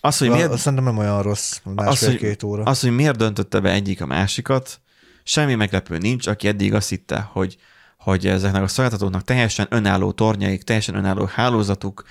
az, 0.03 0.17
hogy 0.17 0.29
miért, 0.29 0.57
szerintem 0.57 0.84
nem 0.84 0.97
olyan 0.97 1.21
rossz, 1.21 1.59
másfél-két 1.63 2.43
óra. 2.43 2.63
Az, 2.63 2.82
hogy 2.82 2.91
miért 2.91 3.17
döntötte 3.17 3.59
be 3.59 3.71
egyik 3.71 4.01
a 4.01 4.05
másikat, 4.05 4.82
semmi 5.23 5.55
meglepő 5.55 5.97
nincs, 5.97 6.27
aki 6.27 6.47
eddig 6.47 6.73
azt 6.73 6.89
hitte, 6.89 7.29
hogy, 7.32 7.57
hogy 8.02 8.28
ezeknek 8.28 8.62
a 8.62 8.68
szolgáltatóknak 8.68 9.24
teljesen 9.24 9.68
önálló 9.70 10.12
tornyaik, 10.12 10.64
teljesen 10.64 10.95
önálló 10.95 11.26
hálózatuk, 11.26 12.04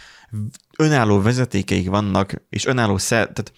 önálló 0.78 1.20
vezetékeik 1.20 1.88
vannak, 1.88 2.34
és 2.48 2.64
önálló 2.64 2.98
szer, 2.98 3.22
tehát 3.22 3.52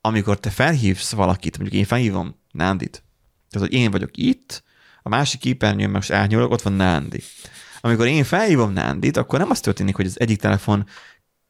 amikor 0.00 0.40
te 0.40 0.50
felhívsz 0.50 1.12
valakit, 1.12 1.58
mondjuk 1.58 1.80
én 1.80 1.86
felhívom 1.86 2.36
Nándit, 2.50 3.04
tehát 3.50 3.68
hogy 3.68 3.78
én 3.78 3.90
vagyok 3.90 4.16
itt, 4.16 4.62
a 5.02 5.08
másik 5.08 5.40
képernyőn 5.40 5.90
most 5.90 6.10
elnyúlok, 6.10 6.50
ott 6.50 6.62
van 6.62 6.72
Nándi. 6.72 7.22
Amikor 7.80 8.06
én 8.06 8.24
felhívom 8.24 8.72
Nándit, 8.72 9.16
akkor 9.16 9.38
nem 9.38 9.50
az 9.50 9.60
történik, 9.60 9.96
hogy 9.96 10.06
az 10.06 10.20
egyik 10.20 10.40
telefon 10.40 10.86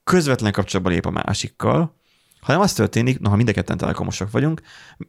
közvetlen 0.04 0.52
kapcsolatba 0.52 0.90
lép 0.90 1.06
a 1.06 1.10
másikkal, 1.10 1.96
hanem 2.40 2.60
az 2.60 2.72
történik, 2.72 3.18
na 3.18 3.28
ha 3.28 3.36
mind 3.36 3.52
a 3.56 3.62
telekomosak 3.62 4.30
vagyunk, 4.30 4.60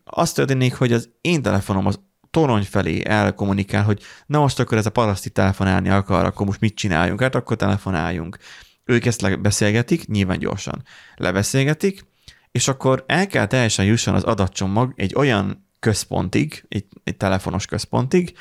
az 0.04 0.32
történik, 0.32 0.76
hogy 0.76 0.94
az 0.94 1.10
én 1.22 1.42
telefonom 1.42 1.86
az 1.86 2.00
torony 2.32 2.64
felé 2.64 3.02
elkommunikál, 3.06 3.84
hogy 3.84 4.02
na 4.26 4.40
most 4.40 4.60
akkor 4.60 4.78
ez 4.78 4.86
a 4.86 4.90
paraszti 4.90 5.30
telefonálni 5.30 5.90
akar, 5.90 6.26
akkor 6.26 6.46
most 6.46 6.60
mit 6.60 6.76
csináljunk? 6.76 7.22
Hát 7.22 7.36
akkor 7.36 7.58
telefonáljunk. 7.58 8.38
Ők 8.84 9.06
ezt 9.06 9.22
lebeszélgetik, 9.22 10.08
nyilván 10.08 10.40
gyorsan 10.40 10.84
lebeszélgetik, 11.16 12.06
és 12.52 12.68
akkor 12.68 13.04
el 13.08 13.28
kell 13.28 13.46
teljesen 13.46 13.86
jusson 13.86 14.16
az 14.16 14.24
adatcsomag 14.24 14.94
egy 14.96 15.16
olyan 15.16 15.68
központig, 15.80 16.66
egy, 16.68 16.86
egy 17.04 17.18
telefonos 17.18 17.66
központig, 17.66 18.34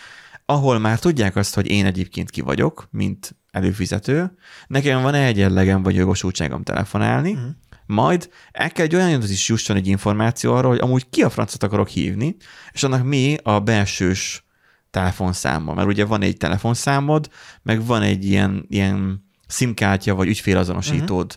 ahol 0.44 0.78
már 0.78 0.98
tudják 0.98 1.36
azt, 1.36 1.54
hogy 1.54 1.66
én 1.66 1.86
egyébként 1.86 2.30
ki 2.30 2.40
vagyok, 2.40 2.88
mint 2.90 3.36
előfizető, 3.50 4.36
nekem 4.66 5.02
van 5.02 5.14
egy 5.14 5.36
jellegem 5.36 5.82
vagy 5.82 5.94
jogosultságom 5.94 6.62
telefonálni, 6.62 7.32
uh-huh. 7.32 7.50
Majd 7.88 8.30
el 8.52 8.70
kell 8.70 8.84
egy 8.84 8.94
olyan 8.94 9.22
is 9.22 9.48
jusson 9.48 9.76
egy 9.76 9.86
információ 9.86 10.54
arról, 10.54 10.70
hogy 10.70 10.80
amúgy 10.80 11.08
ki 11.10 11.22
a 11.22 11.30
francot 11.30 11.62
akarok 11.62 11.88
hívni, 11.88 12.36
és 12.72 12.82
annak 12.82 13.04
mi 13.04 13.36
a 13.42 13.60
belsős 13.60 14.44
telefonszáma, 14.90 15.74
mert 15.74 15.88
ugye 15.88 16.04
van 16.04 16.22
egy 16.22 16.36
telefonszámod, 16.36 17.28
meg 17.62 17.84
van 17.84 18.02
egy 18.02 18.24
ilyen, 18.24 18.66
ilyen 18.68 19.24
szimkártya 19.46 20.14
vagy 20.14 20.28
ügyfélazonosítód, 20.28 21.36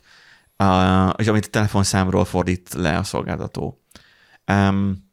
uh-huh. 0.57 1.07
uh, 1.07 1.13
és 1.17 1.27
amit 1.27 1.45
a 1.45 1.49
telefonszámról 1.49 2.25
fordít 2.25 2.73
le 2.73 2.97
a 2.97 3.03
szolgáltató. 3.03 3.81
Um, 4.51 5.09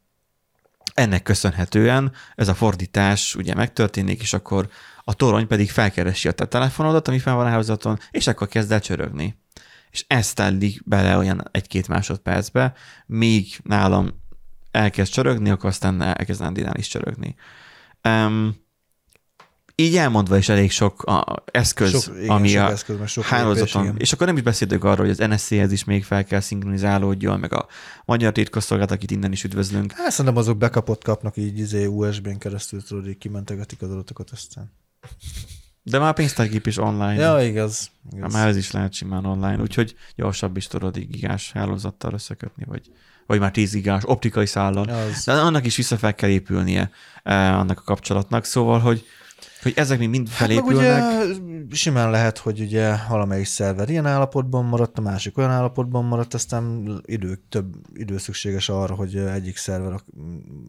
ennek 0.94 1.22
köszönhetően 1.22 2.12
ez 2.34 2.48
a 2.48 2.54
fordítás 2.54 3.34
ugye 3.34 3.54
megtörténik, 3.54 4.20
és 4.20 4.32
akkor 4.32 4.68
a 5.04 5.14
torony 5.14 5.46
pedig 5.46 5.70
felkeresi 5.70 6.28
a 6.28 6.32
te 6.32 6.46
telefonodat, 6.46 7.08
ami 7.08 7.18
fel 7.18 7.34
van 7.34 7.46
a 7.46 7.48
hálózaton, 7.48 7.98
és 8.10 8.26
akkor 8.26 8.48
kezd 8.48 8.72
el 8.72 8.80
csörögni. 8.80 9.38
És 9.98 10.04
ezt 10.06 10.34
telik 10.34 10.82
bele 10.84 11.16
olyan 11.16 11.48
egy-két 11.50 11.88
másodpercbe, 11.88 12.72
míg 13.06 13.58
nálam 13.62 14.10
elkezd 14.70 15.12
csörögni, 15.12 15.50
akkor 15.50 15.68
aztán 15.68 16.02
elkezd 16.02 16.40
Nandinál 16.40 16.76
is 16.76 16.88
csörögni. 16.88 17.34
Um, 18.08 18.56
így 19.74 19.96
elmondva 19.96 20.36
is 20.36 20.48
elég 20.48 20.70
sok 20.70 21.02
a 21.02 21.44
eszköz, 21.44 21.90
sok, 22.02 22.16
igen, 22.16 22.28
ami 22.28 22.48
sok 22.48 22.68
a 22.68 22.70
eszköz, 22.70 23.10
sok 23.10 23.24
hálózaton, 23.24 23.84
lépés, 23.84 24.00
és 24.00 24.12
akkor 24.12 24.26
nem 24.26 24.36
is 24.36 24.42
beszélünk 24.42 24.84
arról, 24.84 25.06
hogy 25.06 25.20
az 25.20 25.28
NSC-hez 25.28 25.72
is 25.72 25.84
még 25.84 26.04
fel 26.04 26.24
kell 26.24 26.40
szinkronizálódjon, 26.40 27.40
meg 27.40 27.52
a 27.52 27.66
magyar 28.04 28.32
titkosszolgálat, 28.32 28.92
akit 28.92 29.10
innen 29.10 29.32
is 29.32 29.44
üdvözlünk. 29.44 29.92
Hát 29.92 30.10
szerintem 30.10 30.36
azok 30.36 30.58
bekapott 30.58 31.02
kapnak 31.04 31.36
így 31.36 31.58
izé 31.58 31.84
USB-n 31.84 32.38
keresztül, 32.38 32.82
tudod, 32.82 33.08
így 33.08 33.18
kimentegetik 33.18 33.82
az 33.82 33.90
adatokat 33.90 34.30
aztán. 34.30 34.72
De 35.90 35.98
már 35.98 36.08
a 36.08 36.12
pénztárgép 36.12 36.66
is 36.66 36.78
online. 36.78 37.14
Ja, 37.14 37.42
igaz. 37.42 37.90
igaz. 38.16 38.32
Már 38.32 38.48
ez 38.48 38.56
is 38.56 38.70
lehet 38.70 38.92
simán 38.92 39.24
online, 39.24 39.60
úgyhogy 39.60 39.94
gyorsabb 40.16 40.56
is 40.56 40.66
tudod 40.66 40.98
gigás 40.98 41.52
hálózattal 41.52 42.12
összekötni, 42.12 42.64
vagy, 42.66 42.90
vagy 43.26 43.40
már 43.40 43.50
10 43.50 43.72
gigás 43.72 44.02
optikai 44.06 44.46
szállal. 44.46 44.84
De 45.24 45.32
annak 45.32 45.66
is 45.66 45.76
vissza 45.76 45.96
fel 45.96 46.14
kell 46.14 46.30
épülnie 46.30 46.90
eh, 47.22 47.58
annak 47.58 47.78
a 47.78 47.82
kapcsolatnak, 47.82 48.44
szóval, 48.44 48.78
hogy 48.78 49.06
hogy 49.62 49.72
ezek 49.76 49.98
még 49.98 50.08
mind 50.08 50.28
felépülnek. 50.28 50.86
Hát 50.86 51.24
ugye 51.24 51.76
simán 51.76 52.10
lehet, 52.10 52.38
hogy 52.38 52.60
ugye 52.60 52.94
valamelyik 53.08 53.46
szerver 53.46 53.88
ilyen 53.88 54.06
állapotban 54.06 54.64
maradt, 54.64 54.98
a 54.98 55.00
másik 55.00 55.38
olyan 55.38 55.50
állapotban 55.50 56.04
maradt, 56.04 56.34
aztán 56.34 56.92
idő, 57.04 57.40
több 57.48 57.74
idő 57.94 58.18
szükséges 58.18 58.68
arra, 58.68 58.94
hogy 58.94 59.16
egyik 59.16 59.56
szerver 59.56 60.00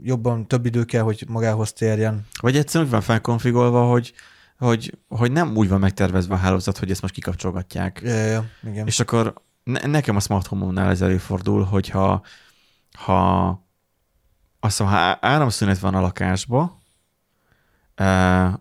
jobban, 0.03 0.47
több 0.47 0.65
idő 0.65 0.83
kell, 0.83 1.01
hogy 1.01 1.25
magához 1.27 1.73
térjen. 1.73 2.25
Vagy 2.41 2.57
egyszerűen 2.57 2.85
úgy 2.85 2.91
van 2.91 3.01
felkonfigolva, 3.01 3.83
hogy 3.83 4.13
hogy, 4.59 4.97
hogy 5.07 5.31
nem 5.31 5.55
úgy 5.55 5.69
van 5.69 5.79
megtervezve 5.79 6.33
a 6.33 6.37
hálózat, 6.37 6.77
hogy 6.77 6.91
ezt 6.91 7.01
most 7.01 7.13
kikapcsolgatják. 7.13 8.01
Ja, 8.03 8.25
ja, 8.25 8.45
igen. 8.63 8.87
És 8.87 8.99
akkor 8.99 9.33
ne, 9.63 9.79
nekem 9.79 10.15
a 10.15 10.19
smart 10.19 10.47
home-nál 10.47 10.89
ez 10.89 11.01
előfordul, 11.01 11.63
hogyha 11.63 12.25
ha 12.91 13.47
azt 14.59 14.79
mondom, 14.79 14.97
ha 14.97 15.17
áramszünet 15.21 15.79
van 15.79 15.95
a 15.95 16.01
lakásba, 16.01 16.81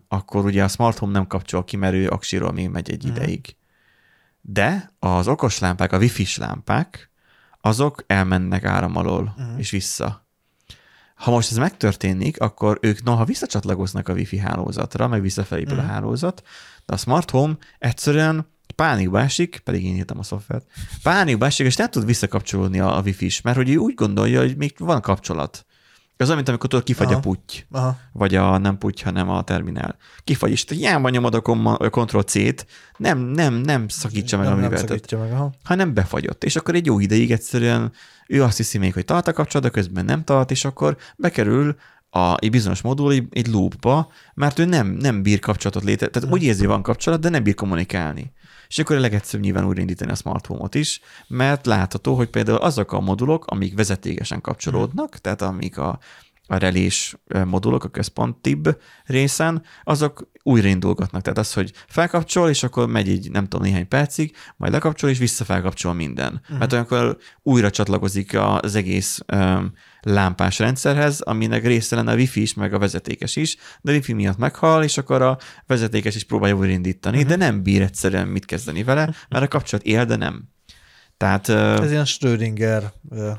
akkor 0.07 0.45
ugye 0.45 0.63
a 0.63 0.67
smart 0.67 0.97
home 0.97 1.11
nem 1.11 1.27
kapcsol 1.27 1.63
ki, 1.63 1.75
mert 1.75 1.93
ő 1.93 2.09
aksiról 2.09 2.51
még 2.51 2.69
megy 2.69 2.91
egy 2.91 3.05
mm. 3.07 3.09
ideig. 3.09 3.55
De 4.41 4.91
az 4.99 5.27
okos 5.27 5.59
lámpák, 5.59 5.91
a 5.91 5.97
wifi-s 5.97 6.37
lámpák, 6.37 7.11
azok 7.61 8.03
elmennek 8.07 8.63
áram 8.63 8.95
alól 8.95 9.35
mm. 9.41 9.57
és 9.57 9.69
vissza. 9.69 10.27
Ha 11.19 11.31
most 11.31 11.51
ez 11.51 11.57
megtörténik, 11.57 12.39
akkor 12.39 12.77
ők 12.81 13.03
noha 13.03 13.25
visszacsatlakoznak 13.25 14.07
a 14.07 14.13
wifi 14.13 14.37
hálózatra, 14.37 15.07
meg 15.07 15.21
visszafelépül 15.21 15.75
mm. 15.75 15.79
a 15.79 15.81
hálózat, 15.81 16.41
de 16.85 16.93
a 16.93 16.97
smart 16.97 17.29
home 17.29 17.57
egyszerűen 17.79 18.47
pánikba 18.75 19.19
esik, 19.19 19.61
pedig 19.63 19.85
én 19.85 19.95
írtam 19.95 20.19
a 20.19 20.23
szoftvert, 20.23 20.67
pánikba 21.03 21.45
esik, 21.45 21.65
és 21.65 21.75
nem 21.75 21.89
tud 21.89 22.05
visszakapcsolódni 22.05 22.79
a, 22.79 22.97
a 22.97 23.01
wifi-s, 23.01 23.41
mert 23.41 23.57
hogy 23.57 23.69
ő 23.69 23.75
úgy 23.75 23.93
gondolja, 23.93 24.39
hogy 24.39 24.57
még 24.57 24.73
van 24.77 25.01
kapcsolat. 25.01 25.65
Az 26.21 26.25
olyan, 26.25 26.35
mint 26.35 26.49
amikor 26.49 26.69
tudod, 26.69 26.85
kifagy 26.85 27.07
Aha. 27.07 27.15
a 27.15 27.19
puty. 27.19 27.65
Aha. 27.71 27.97
Vagy 28.13 28.35
a 28.35 28.57
nem 28.57 28.77
puty, 28.77 29.03
hanem 29.03 29.29
a 29.29 29.43
terminál. 29.43 29.95
Kifagy, 30.23 30.51
és 30.51 30.65
hiába 30.67 31.09
nyomod 31.09 31.33
a 31.33 31.41
Ctrl-C-t, 31.89 32.65
nem, 32.97 33.19
nem, 33.19 33.53
nem 33.53 33.87
szakítsa 33.87 34.37
meg 34.37 34.45
nem, 34.45 34.57
a 34.57 34.59
műveletet. 34.59 35.11
Meg, 35.11 35.31
aha. 35.31 35.51
hanem 35.63 35.93
befagyott. 35.93 36.43
És 36.43 36.55
akkor 36.55 36.75
egy 36.75 36.85
jó 36.85 36.99
ideig 36.99 37.31
egyszerűen 37.31 37.91
ő 38.27 38.43
azt 38.43 38.57
hiszi 38.57 38.77
még, 38.77 38.93
hogy 38.93 39.05
tart 39.05 39.27
a 39.27 39.33
kapcsolat, 39.33 39.67
de 39.67 39.73
közben 39.73 40.05
nem 40.05 40.23
tart, 40.23 40.51
és 40.51 40.65
akkor 40.65 40.97
bekerül 41.15 41.75
a, 42.09 42.35
egy 42.39 42.49
bizonyos 42.49 42.81
modul 42.81 43.11
egy, 43.11 43.27
egy 43.29 43.47
loopba, 43.47 44.11
mert 44.33 44.59
ő 44.59 44.65
nem, 44.65 44.87
nem 44.87 45.21
bír 45.21 45.39
kapcsolatot 45.39 45.83
létre, 45.83 46.07
tehát 46.07 46.27
hmm. 46.27 46.37
úgy 46.37 46.43
érzi, 46.43 46.65
van 46.65 46.81
kapcsolat, 46.81 47.19
de 47.19 47.29
nem 47.29 47.43
bír 47.43 47.53
kommunikálni. 47.53 48.31
És 48.67 48.79
akkor 48.79 48.95
a 48.95 48.99
legegyszerűbb 48.99 49.43
nyilván 49.43 49.65
újraindítani 49.65 50.11
a 50.11 50.15
smart 50.15 50.45
home-ot 50.45 50.75
is, 50.75 51.01
mert 51.27 51.65
látható, 51.65 52.15
hogy 52.15 52.29
például 52.29 52.57
azok 52.57 52.91
a 52.91 52.99
modulok, 52.99 53.45
amik 53.45 53.75
vezetékesen 53.75 54.41
kapcsolódnak, 54.41 55.09
hmm. 55.09 55.19
tehát 55.21 55.41
amik 55.41 55.77
a, 55.77 55.99
a 56.47 56.57
relés 56.57 57.15
modulok 57.45 57.83
a 57.83 57.89
központibb 57.89 58.81
részen, 59.05 59.63
azok 59.83 60.29
újraindulgatnak. 60.43 61.21
Tehát 61.21 61.37
az, 61.37 61.53
hogy 61.53 61.73
felkapcsol, 61.87 62.49
és 62.49 62.63
akkor 62.63 62.87
megy 62.87 63.09
egy 63.09 63.31
nem 63.31 63.43
tudom 63.47 63.65
néhány 63.65 63.87
percig, 63.87 64.35
majd 64.57 64.71
lekapcsol, 64.71 65.09
és 65.09 65.17
visszafelkapcsol 65.17 65.93
minden. 65.93 66.39
Uh-huh. 66.41 66.57
Mert 66.57 66.71
olyankor 66.71 67.17
újra 67.43 67.69
csatlakozik 67.69 68.37
az 68.37 68.75
egész 68.75 69.19
um, 69.33 69.73
lámpás 70.01 70.59
rendszerhez, 70.59 71.21
aminek 71.21 71.65
része 71.65 71.95
lenne 71.95 72.11
a 72.11 72.15
wifi 72.15 72.41
is, 72.41 72.53
meg 72.53 72.73
a 72.73 72.79
vezetékes 72.79 73.35
is, 73.35 73.57
de 73.81 73.91
a 73.91 73.93
wifi 73.93 74.13
miatt 74.13 74.37
meghal, 74.37 74.83
és 74.83 74.97
akkor 74.97 75.21
a 75.21 75.37
vezetékes 75.67 76.15
is 76.15 76.23
próbálja 76.23 76.55
újraindítani, 76.55 77.17
uh-huh. 77.17 77.31
de 77.31 77.37
nem 77.37 77.63
bír 77.63 77.81
egyszerűen 77.81 78.27
mit 78.27 78.45
kezdeni 78.45 78.83
vele, 78.83 79.13
mert 79.29 79.43
a 79.43 79.47
kapcsolat 79.47 79.85
él, 79.85 80.05
de 80.05 80.15
nem. 80.15 80.43
Tehát, 81.17 81.49
Ez 81.49 81.91
ilyen 81.91 82.05
Schrödinger 82.05 82.91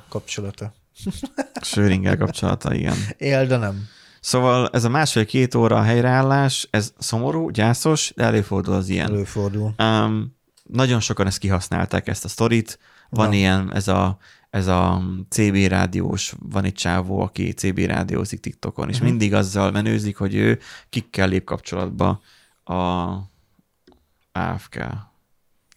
kapcsolata. 0.08 0.72
Schrödinger 1.62 2.16
kapcsolata, 2.16 2.74
igen. 2.74 2.96
Él, 3.16 3.46
de 3.46 3.56
nem. 3.56 3.88
Szóval 4.20 4.68
ez 4.72 4.84
a 4.84 4.88
másfél-két 4.88 5.54
óra 5.54 5.82
helyreállás, 5.82 6.68
ez 6.70 6.92
szomorú, 6.98 7.50
gyászos, 7.50 8.12
de 8.16 8.24
előfordul 8.24 8.74
az 8.74 8.88
ilyen. 8.88 9.10
Előfordul. 9.10 9.74
Um, 9.78 10.36
nagyon 10.62 11.00
sokan 11.00 11.26
ezt 11.26 11.38
kihasználták, 11.38 12.08
ezt 12.08 12.24
a 12.24 12.28
sztorit. 12.28 12.78
Van 13.08 13.32
Ja. 13.32 13.38
ilyen, 13.38 13.74
ez 13.74 13.88
a, 13.88 14.18
ez 14.50 14.66
a 14.66 15.02
CB 15.28 15.54
rádiós, 15.56 16.34
van 16.38 16.64
egy 16.64 16.72
csávó, 16.72 17.20
aki 17.20 17.52
CB 17.52 17.78
rádiózik 17.78 18.40
TikTokon, 18.40 18.88
és 18.88 18.96
Mhm. 18.96 19.04
mindig 19.04 19.34
azzal 19.34 19.70
menőzik, 19.70 20.16
hogy 20.16 20.34
ő 20.34 20.58
kikkel 20.88 21.28
lép 21.28 21.44
kapcsolatba 21.44 22.20
a 22.64 22.74
AFK. 24.32 24.84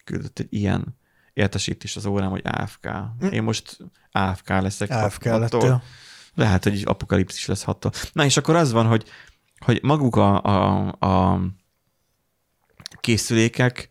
Küldött 0.04 0.38
egy 0.38 0.46
ilyen 0.50 0.96
értesítés 1.32 1.96
az 1.96 2.06
órám, 2.06 2.30
hogy 2.30 2.42
AFK. 2.44 2.88
Én 3.30 3.42
most 3.42 3.78
AFK 4.12 4.48
leszek. 4.48 4.90
AFK 4.90 5.24
lettél. 5.24 5.82
Lehet, 6.34 6.62
hogy 6.62 6.82
apokalipszis 6.86 7.46
lesz 7.46 7.62
hattól. 7.62 7.92
Na 8.12 8.24
és 8.24 8.36
akkor 8.36 8.56
az 8.56 8.72
van, 8.72 8.86
hogy, 8.86 9.04
hogy 9.58 9.80
maguk 9.82 10.16
a, 10.16 10.42
a, 10.42 10.86
a 11.32 11.40
készülékek, 13.00 13.88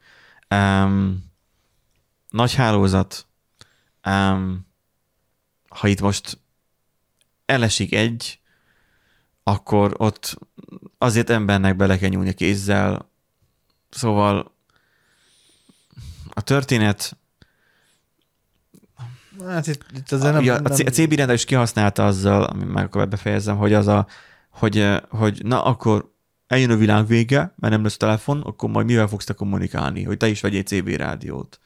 um, 0.49 1.31
nagy 2.29 2.53
hálózat, 2.53 3.27
um, 4.07 4.67
ha 5.73 5.87
itt 5.87 6.01
most 6.01 6.39
elesik 7.45 7.93
egy, 7.93 8.39
akkor 9.43 9.93
ott 9.97 10.37
azért 10.97 11.29
embernek 11.29 11.75
bele 11.75 11.97
kell 11.97 12.09
nyúlni 12.09 12.29
a 12.29 12.33
kézzel. 12.33 13.11
Szóval 13.89 14.55
a 16.33 16.41
történet 16.41 17.17
Hát 19.45 19.67
itt, 19.67 19.85
itt 19.95 20.09
nem, 20.09 20.35
a, 20.35 20.41
nem, 20.41 20.63
C- 20.63 20.87
a 20.87 20.91
CB 20.91 21.13
rendszer 21.13 21.33
is 21.33 21.45
kihasználta 21.45 22.05
azzal, 22.05 22.43
ami 22.43 22.63
meg 22.63 22.83
akkor 22.83 23.07
befejezem, 23.07 23.57
hogy 23.57 23.73
az 23.73 23.87
a, 23.87 24.07
hogy, 24.49 24.77
eh, 24.77 24.99
hogy 25.09 25.41
na 25.43 25.63
akkor 25.63 26.11
eljön 26.47 26.71
a 26.71 26.75
világ 26.75 27.07
vége, 27.07 27.53
mert 27.55 27.73
nem 27.73 27.83
lesz 27.83 27.97
telefon, 27.97 28.41
akkor 28.41 28.69
majd 28.69 28.85
mivel 28.85 29.07
fogsz 29.07 29.25
te 29.25 29.33
kommunikálni, 29.33 30.03
hogy 30.03 30.17
te 30.17 30.27
is 30.27 30.41
vegyél 30.41 30.63
CB 30.63 30.87
rádiót. 30.87 31.59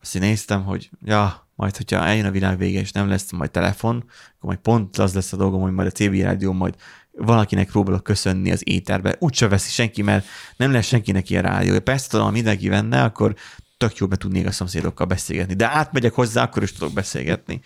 Azt 0.00 0.14
én 0.14 0.22
néztem, 0.22 0.64
hogy 0.64 0.90
ja, 1.04 1.45
majd 1.56 1.76
hogyha 1.76 2.04
eljön 2.04 2.26
a 2.26 2.30
világ 2.30 2.58
vége, 2.58 2.80
és 2.80 2.92
nem 2.92 3.08
lesz 3.08 3.30
majd 3.30 3.50
telefon, 3.50 3.96
akkor 3.96 4.48
majd 4.48 4.58
pont 4.58 4.98
az 4.98 5.14
lesz 5.14 5.32
a 5.32 5.36
dolgom, 5.36 5.60
hogy 5.60 5.72
majd 5.72 5.88
a 5.88 5.90
CB 5.90 6.14
rádió 6.14 6.52
majd 6.52 6.74
valakinek 7.12 7.70
próbálok 7.70 8.02
köszönni 8.02 8.50
az 8.50 8.68
éterbe. 8.68 9.16
Úgyse 9.18 9.48
veszi 9.48 9.70
senki, 9.70 10.02
mert 10.02 10.26
nem 10.56 10.72
lesz 10.72 10.86
senkinek 10.86 11.30
ilyen 11.30 11.42
rádiója. 11.42 11.80
Persze 11.80 12.08
tudom, 12.08 12.26
ha 12.26 12.32
mindenki 12.32 12.68
venne, 12.68 13.02
akkor 13.02 13.34
tök 13.76 13.96
jó 13.96 14.06
be 14.06 14.16
tudnék 14.16 14.46
a 14.46 14.52
szomszédokkal 14.52 15.06
beszélgetni. 15.06 15.54
De 15.54 15.70
átmegyek 15.70 16.12
hozzá, 16.12 16.42
akkor 16.42 16.62
is 16.62 16.72
tudok 16.72 16.92
beszélgetni. 16.92 17.60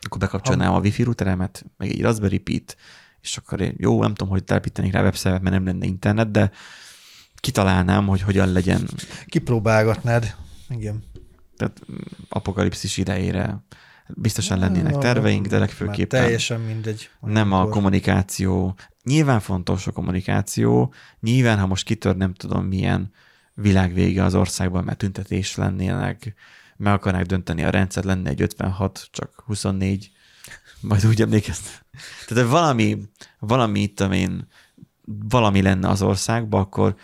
Akkor 0.00 0.18
bekapcsolnám 0.18 0.74
a 0.74 0.80
wifi 0.80 1.02
routeremet, 1.02 1.64
meg 1.76 1.90
egy 1.90 2.02
Raspberry 2.02 2.38
Pi-t, 2.38 2.76
és 3.20 3.36
akkor 3.36 3.60
én, 3.60 3.74
jó, 3.76 4.00
nem 4.00 4.14
tudom, 4.14 4.32
hogy 4.32 4.44
telepítenék 4.44 4.92
rá 4.92 5.02
webszervet, 5.02 5.42
mert 5.42 5.54
nem 5.54 5.64
lenne 5.64 5.86
internet, 5.86 6.30
de 6.30 6.50
kitalálnám, 7.34 8.06
hogy 8.06 8.22
hogyan 8.22 8.52
legyen 8.52 8.88
Kipróbálgatnád. 9.26 10.36
Igen. 10.68 11.04
tehát 11.56 11.80
mm, 11.92 11.96
apokalipszis 12.28 12.96
idejére. 12.96 13.62
Biztosan 14.14 14.58
lennének 14.58 14.98
terveink, 14.98 15.46
de 15.46 15.58
legfőképpen 15.58 16.20
teljesen 16.20 16.60
mindegy. 16.60 17.10
nem 17.20 17.52
a 17.52 17.56
Amikor- 17.56 17.72
kommunikáció. 17.72 18.76
Nyilván 19.04 19.40
fontos 19.40 19.86
a 19.86 19.92
kommunikáció, 19.92 20.92
nyilván, 21.20 21.58
ha 21.58 21.66
most 21.66 21.84
kitör 21.84 22.16
nem 22.16 22.34
tudom 22.34 22.64
milyen 22.64 23.12
világvége 23.54 24.24
az 24.24 24.34
országban, 24.34 24.84
mert 24.84 24.98
tüntetés 24.98 25.54
lennének, 25.56 26.34
meg 26.76 26.92
akarnák 26.92 27.26
dönteni 27.26 27.64
a 27.64 27.70
rendszer, 27.70 28.04
lenne 28.04 28.30
egy 28.30 28.42
56, 28.42 29.08
csak 29.10 29.42
24, 29.46 30.10
majd 30.80 31.06
úgy 31.06 31.22
emlékeztem. 31.22 31.72
Tehát 32.26 32.48
valami, 32.50 32.98
valami 33.38 33.80
itt, 33.80 34.00
én, 34.00 34.46
valami 35.28 35.62
lenne 35.62 35.88
az 35.88 36.02
országban, 36.02 36.60
akkor 36.60 36.96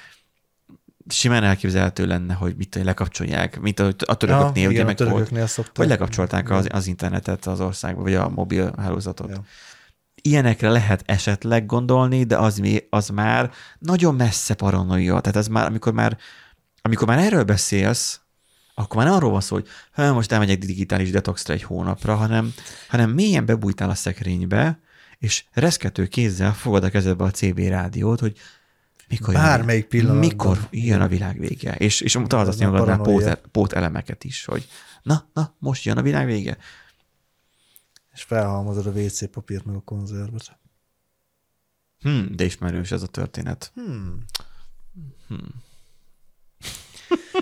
simán 1.08 1.44
elképzelhető 1.44 2.06
lenne, 2.06 2.34
hogy 2.34 2.54
mit 2.56 2.74
lekapcsolják, 2.82 3.60
mint 3.60 3.80
a, 3.80 3.92
a 4.04 4.14
törököknél, 4.14 4.62
ja, 4.62 4.68
ugye 4.68 4.82
igen, 4.82 4.86
meg 4.86 5.00
a 5.00 5.08
volt, 5.08 5.30
hogy 5.74 5.88
lekapcsolták 5.88 6.50
az, 6.50 6.66
az 6.70 6.86
internetet 6.86 7.46
az 7.46 7.60
országba, 7.60 8.02
vagy 8.02 8.14
a 8.14 8.28
mobil 8.28 8.74
hálózatot. 8.76 9.30
Ja. 9.30 9.44
Ilyenekre 10.22 10.70
lehet 10.70 11.02
esetleg 11.06 11.66
gondolni, 11.66 12.24
de 12.24 12.36
az, 12.38 12.58
mi, 12.58 12.86
az 12.90 13.08
már 13.08 13.50
nagyon 13.78 14.14
messze 14.14 14.54
paranoia. 14.54 15.20
Tehát 15.20 15.36
ez 15.36 15.48
már, 15.48 15.66
amikor 15.66 15.92
már, 15.92 16.18
amikor 16.82 17.08
már 17.08 17.18
erről 17.18 17.44
beszélsz, 17.44 18.20
akkor 18.74 18.96
már 18.96 19.06
nem 19.06 19.14
arról 19.14 19.30
van 19.30 19.40
szó, 19.40 19.54
hogy 19.54 19.66
ha 19.92 20.12
most 20.12 20.32
elmegyek 20.32 20.58
digitális 20.58 21.10
detoxra 21.10 21.54
egy 21.54 21.62
hónapra, 21.62 22.14
hanem, 22.14 22.52
hanem 22.88 23.10
mélyen 23.10 23.46
bebújtál 23.46 23.90
a 23.90 23.94
szekrénybe, 23.94 24.80
és 25.18 25.44
reszkető 25.52 26.06
kézzel 26.06 26.52
fogod 26.52 26.84
a 26.84 26.90
kezedbe 26.90 27.24
a 27.24 27.30
CB 27.30 27.58
rádiót, 27.58 28.20
hogy 28.20 28.36
mikor, 29.08 29.34
Bármelyik 29.34 29.86
pillanatban. 29.86 30.26
mikor 30.26 30.58
jön 30.70 31.00
a 31.00 31.08
világ 31.08 31.38
vége. 31.38 31.74
És, 31.74 32.00
és 32.00 32.14
nyugodnál 32.14 32.70
paranoia. 32.70 32.96
pót, 33.02 33.40
pót 33.50 33.72
elemeket 33.72 34.24
is, 34.24 34.44
hogy 34.44 34.68
na, 35.02 35.28
na, 35.32 35.54
most 35.58 35.84
jön 35.84 35.98
a 35.98 36.02
világ 36.02 36.26
vége. 36.26 36.56
És 38.12 38.22
felhalmozod 38.22 38.86
a 38.86 38.90
WC 38.90 39.30
papírt 39.30 39.64
meg 39.64 39.74
a 39.74 39.80
konzervet. 39.80 40.58
Hm, 41.98 42.24
de 42.30 42.44
ismerős 42.44 42.90
ez 42.90 43.02
a 43.02 43.06
történet. 43.06 43.72
Hmm. 43.74 44.24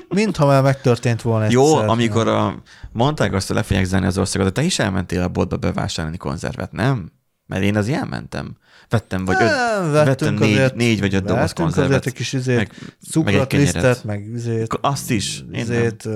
Mintha 0.08 0.46
már 0.46 0.62
megtörtént 0.62 1.22
volna 1.22 1.44
egyszer. 1.44 1.60
Jó, 1.60 1.76
amikor 1.76 2.28
a, 2.28 2.62
mondták 2.92 3.32
azt, 3.32 3.46
hogy 3.46 3.56
le 3.56 3.62
fogják 3.62 3.84
zárni 3.84 4.06
az 4.06 4.18
országot, 4.18 4.46
de 4.46 4.52
te 4.52 4.62
is 4.62 4.78
elmentél 4.78 5.22
a 5.22 5.28
boltba 5.28 5.56
bevásárolni 5.56 6.16
konzervet, 6.16 6.72
nem? 6.72 7.12
Mert 7.52 7.64
én 7.64 7.76
az 7.76 7.88
elmentem. 7.88 8.56
Vettem, 8.88 9.24
vagy 9.24 9.36
öt, 9.40 9.50
vettem 9.92 10.34
négy, 10.34 10.52
azért- 10.52 10.74
négy 10.74 11.00
vagy 11.00 11.14
öt 11.14 11.24
doboz 11.24 11.52
konzervet. 11.52 11.88
azért 11.90 12.06
egy 12.06 12.12
kis 12.12 12.32
izét, 12.32 12.56
meg, 12.56 12.72
cukrot, 13.10 13.52
meg 13.52 13.60
lisztet, 13.60 14.04
meg 14.04 14.26
izét, 14.34 14.78
Azt 14.80 15.10
is. 15.10 15.44
Izét, 15.52 16.08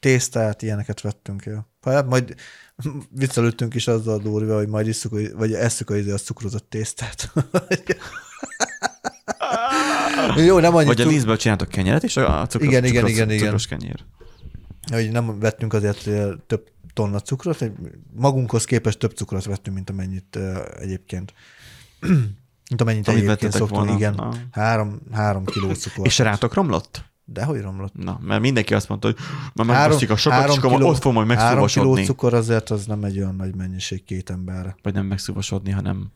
tésztát, 0.00 0.62
ilyeneket 0.62 1.00
vettünk. 1.00 1.44
Jó. 1.44 1.58
Hát 1.80 2.06
majd 2.06 2.34
viccelődtünk 3.10 3.74
is 3.74 3.88
azzal 3.88 4.14
a 4.14 4.18
Dórival, 4.22 4.56
hogy 4.56 4.68
majd 4.68 4.86
isszuk, 4.86 5.12
a- 5.12 5.36
vagy 5.36 5.52
esszük 5.52 5.90
a, 5.90 5.96
izé, 5.96 6.10
a 6.10 6.16
cukrozott 6.16 6.70
tésztát. 6.70 7.32
Jó, 10.36 10.58
nem 10.58 10.74
annyi 10.74 10.86
Vagy 10.86 11.00
a 11.00 11.02
cuk- 11.02 11.12
vízből 11.14 11.36
csináltok 11.36 11.68
kenyeret, 11.68 12.04
és 12.04 12.16
a 12.16 12.40
a 12.40 12.46
cukros, 12.46 12.70
Igen, 12.70 12.84
cukros, 12.84 13.10
igen, 13.10 13.30
igen. 13.30 13.42
cukros 13.44 13.66
kenyér. 13.66 14.04
hogy 14.92 15.10
nem 15.10 15.38
vettünk 15.38 15.72
azért 15.72 16.08
több 16.46 16.66
tonna 16.96 17.20
cukrot, 17.20 17.70
magunkhoz 18.16 18.64
képest 18.64 18.98
több 18.98 19.12
cukrot 19.12 19.44
vettünk, 19.44 19.76
mint 19.76 19.90
amennyit 19.90 20.38
egyébként. 20.78 21.34
mint 22.70 22.80
amennyit 22.80 23.08
Amit 23.08 23.22
egyébként 23.22 23.52
szoktunk, 23.52 23.80
volna. 23.80 23.94
igen. 23.94 24.14
Na. 24.14 24.30
Három, 24.50 25.00
három 25.12 25.44
kiló 25.44 25.72
cukor. 25.74 26.06
És 26.06 26.18
rátok 26.18 26.54
romlott? 26.54 27.04
De 27.24 27.44
hogy 27.44 27.60
romlott? 27.60 27.94
Na, 27.94 28.20
mert 28.22 28.40
mindenki 28.40 28.74
azt 28.74 28.88
mondta, 28.88 29.06
hogy 29.06 29.16
már 29.54 29.66
megbasztik 29.66 30.10
a 30.10 30.16
sokat, 30.16 30.48
és 30.48 30.56
akkor 30.56 30.82
ott 30.82 31.00
fog 31.00 31.12
majd 31.12 31.28
három 31.28 31.48
kiló 31.48 31.60
megszúvasodni. 31.60 32.04
cukor 32.04 32.34
azért 32.34 32.70
az 32.70 32.86
nem 32.86 33.04
egy 33.04 33.18
olyan 33.18 33.34
nagy 33.34 33.54
mennyiség 33.54 34.04
két 34.04 34.30
emberre. 34.30 34.76
Vagy 34.82 34.94
nem 34.94 35.06
megszúvasodni, 35.06 35.70
hanem 35.70 36.10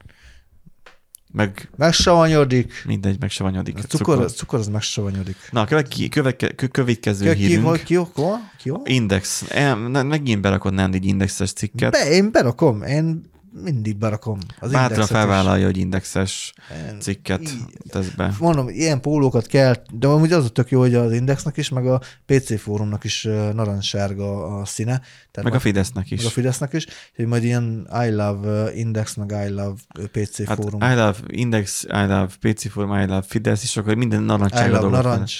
meg 1.33 1.71
Megsavanyodik. 1.77 2.73
mindegy, 2.87 3.17
megsavanyodik. 3.21 3.79
A 3.79 3.81
cukor, 3.81 4.21
a 4.21 4.25
cukor 4.29 4.59
az 4.59 4.69
megsavanyodik. 4.69 5.37
Na, 5.51 5.61
a 5.61 5.65
következő, 5.65 6.09
következő, 6.09 6.69
következő 6.71 7.33
Ki, 7.33 7.37
ki, 7.39 7.47
hírünk. 7.47 7.67
hol, 7.67 7.79
ki, 7.79 7.95
hol, 7.95 8.39
ki, 8.59 8.69
hol? 8.69 8.81
Index. 8.85 9.45
Ne- 9.89 10.03
megint 10.03 10.41
berakod 10.41 10.73
nem 10.75 10.93
egy 10.93 11.05
indexes 11.07 11.53
cikket. 11.53 11.91
Be, 11.91 12.11
én 12.11 12.31
berakom, 12.33 12.83
én 12.83 13.31
mindig 13.53 13.97
berakom. 13.97 14.39
Az 14.61 14.71
Bátran 14.73 14.91
indexet 14.91 15.11
is. 15.11 15.17
felvállalja, 15.17 15.65
hogy 15.65 15.77
indexes 15.77 16.53
cikket 17.01 17.41
Í- 17.41 17.51
tesz 17.89 18.09
be. 18.09 18.35
Mondom, 18.39 18.69
ilyen 18.69 19.01
pólókat 19.01 19.47
kell, 19.47 19.75
de 19.93 20.07
amúgy 20.07 20.33
az 20.33 20.45
a 20.45 20.49
tök 20.49 20.71
jó, 20.71 20.81
hogy 20.81 20.95
az 20.95 21.13
Indexnek 21.13 21.57
is, 21.57 21.69
meg 21.69 21.87
a 21.87 22.01
PC 22.27 22.61
fórumnak 22.61 23.05
is 23.05 23.23
narancssárga 23.53 24.59
a 24.59 24.65
színe. 24.65 24.99
Tehát 25.31 25.51
Meg 25.51 25.55
a 25.55 25.61
Fidesznek 25.61 26.11
is. 26.11 26.19
meg 26.19 26.27
a 26.27 26.31
Fidesznek 26.31 26.73
is, 26.73 26.87
hogy 27.17 27.27
majd 27.27 27.45
ilyen 27.45 27.89
I 28.07 28.11
love 28.11 28.75
Index, 28.75 29.15
meg 29.15 29.31
I 29.47 29.49
love 29.49 29.75
PC 30.13 30.47
Hát 30.47 30.57
fórum. 30.63 30.81
I 30.81 30.95
love 30.95 31.17
Index, 31.27 31.83
I 31.83 31.89
love 32.07 32.29
PC 32.41 32.71
Forum, 32.71 32.93
I 33.01 33.05
love 33.07 33.23
Fidesz, 33.23 33.63
és 33.63 33.77
akkor 33.77 33.95
minden 33.95 34.23
I 34.23 34.25
narancsága 34.25 34.81
love 34.81 34.97
narancs. 34.97 35.35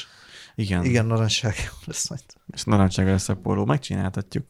Igen. 0.55 0.85
Igen, 0.85 1.07
narancssárga 1.07 1.61
lesz 1.87 2.09
majd. 2.09 2.23
És 2.55 2.65
narancsága 2.65 3.11
lesz 3.11 3.29
a 3.29 3.35
póló. 3.37 3.65
Megcsináltatjuk. 3.65 4.45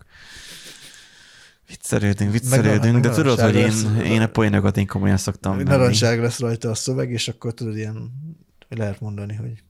Viccelődünk, 1.71 2.33
viccelődünk, 2.33 2.93
meg 2.93 3.03
de 3.03 3.11
tudod, 3.11 3.41
hogy 3.41 3.55
én, 3.55 3.97
én 4.05 4.21
a 4.21 4.27
poénokat 4.27 4.77
én 4.77 4.87
komolyan 4.87 5.17
szoktam 5.17 5.57
venni. 5.57 5.69
Narancssárga 5.69 6.23
lesz 6.23 6.39
rajta 6.39 6.71
a 6.71 6.75
szöveg, 6.75 7.11
és 7.11 7.29
akkor 7.29 7.55
tudod, 7.55 7.77
ilyen 7.77 8.13
lehet 8.69 9.01
mondani, 9.01 9.35
hogy 9.35 9.63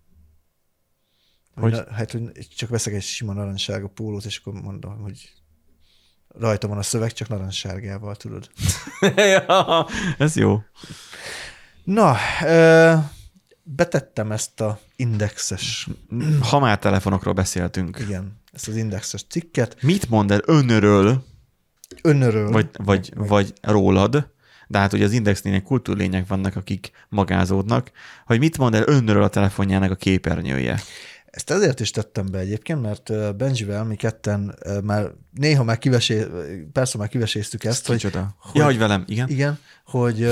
Hogy? 1.55 1.73
Na, 1.73 1.93
hát, 1.93 2.13
hogy 2.13 2.49
csak 2.57 2.69
veszek 2.69 2.95
egy 2.95 3.03
sima 3.03 3.33
narancssárga 3.33 3.89
pólót, 3.89 4.25
és 4.25 4.39
akkor 4.39 4.53
mondom, 4.53 4.99
hogy 4.99 5.33
rajta 6.29 6.69
van 6.69 6.79
a 6.79 6.83
szöveg, 6.83 7.13
csak 7.13 7.29
narancssárgával, 7.29 8.17
tudod. 8.17 8.51
ja, 9.17 9.87
ez 10.19 10.37
jó. 10.37 10.63
Na, 11.85 12.17
ö, 12.45 12.95
betettem 13.63 14.33
ezt 14.33 14.61
a 14.61 14.81
indexes, 14.97 15.89
Ha 16.41 16.59
már 16.59 16.79
telefonokról 16.79 17.35
beszéltünk, 17.35 17.99
igen, 17.99 18.41
ezt 18.53 18.69
az 18.69 18.77
indexes 18.77 19.25
cikket. 19.29 19.83
mit 19.83 20.09
mond 20.09 20.31
el 20.31 20.41
önről 20.45 21.29
Önről. 22.03 22.51
vagy, 22.51 22.69
vagy, 22.85 23.13
vagy 23.17 23.53
rólad, 23.63 24.31
de 24.69 24.79
hát 24.79 24.93
ugye 24.93 25.05
az 25.05 25.13
indexnél 25.13 25.63
kultúrlények 25.63 26.27
vannak, 26.29 26.57
akik 26.57 26.91
magázódnak, 27.09 27.91
hogy 28.27 28.39
mit 28.39 28.59
mond 28.59 28.75
el 28.75 28.83
önről 28.87 29.23
a 29.23 29.29
telefonjának 29.29 29.91
a 29.91 29.95
képernyője. 29.95 30.81
Ezt 31.27 31.51
ezért 31.51 31.81
is 31.81 31.91
tettem 31.91 32.27
be 32.31 32.39
egyébként, 32.39 32.83
mert 32.83 33.37
Benjivel 33.37 33.85
mi 33.85 33.97
ketten 33.97 34.55
már 34.85 35.11
néha 35.35 35.65
már 35.65 35.79
kivesé, 35.79 36.27
persze 36.73 36.99
már 36.99 37.09
kiveséztük 37.09 37.65
ezt, 37.65 37.87
hogy 37.87 37.97
Kicsoda. 37.97 38.35
hogy- 38.39 38.57
Ja, 38.61 38.65
hogy 38.65 38.79
velem, 38.79 39.05
igen. 39.07 39.29
igen, 39.29 39.59
hogy, 39.85 40.29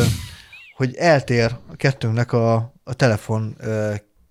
hogy 0.76 0.94
eltér 0.94 1.56
a 1.70 1.76
kettőnknek 1.76 2.32
a, 2.32 2.54
a 2.84 2.94
telefon 2.94 3.56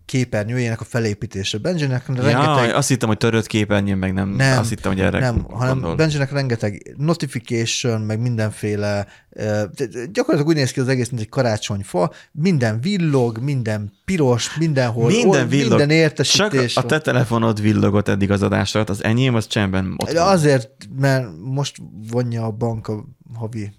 képernyőjének 0.08 0.82
a 0.82 0.84
felépítése. 0.84 1.58
Benjinek 1.58 2.04
Ja, 2.08 2.14
rengeteg... 2.22 2.76
azt 2.76 2.88
hittem, 2.88 3.08
hogy 3.08 3.18
törött 3.18 3.48
képernyőn, 3.48 3.98
meg 3.98 4.14
nem, 4.14 4.30
Nem, 4.30 4.60
azt 4.60 4.70
hittem, 4.70 4.92
hogy 4.92 5.02
erre 5.02 5.20
nem, 5.20 5.44
hanem 5.50 5.74
gondol. 5.74 5.96
Benjinek 5.96 6.32
rengeteg 6.32 6.94
notification, 6.98 8.02
meg 8.02 8.20
mindenféle, 8.20 9.08
gyakorlatilag 10.12 10.48
úgy 10.48 10.56
néz 10.56 10.72
ki 10.72 10.80
az 10.80 10.88
egész, 10.88 11.10
mint 11.10 11.22
egy 11.22 11.30
karácsonyfa, 11.30 12.12
minden 12.32 12.82
villog, 12.82 13.38
minden 13.40 13.92
piros, 14.06 14.58
mindenhol, 14.58 15.08
Minden 15.08 15.42
ol- 15.42 15.50
villog. 15.50 15.70
minden 15.70 15.88
Csak 15.88 15.98
értesítés. 15.98 16.78
a 16.78 16.86
te 16.86 17.00
telefonod 17.00 17.62
villogott 17.62 18.08
eddig 18.08 18.32
az 18.32 18.42
adás 18.42 18.76
alatt, 18.76 18.90
az 18.90 19.04
enyém 19.04 19.36
az 19.36 19.48
csendben 19.48 19.94
ott 19.98 20.12
van. 20.12 20.28
azért, 20.28 20.70
mert 21.00 21.28
most 21.44 21.78
vonja 22.12 22.44
a 22.44 22.52
bank 22.52 22.88
a 22.88 23.06
havi 23.34 23.72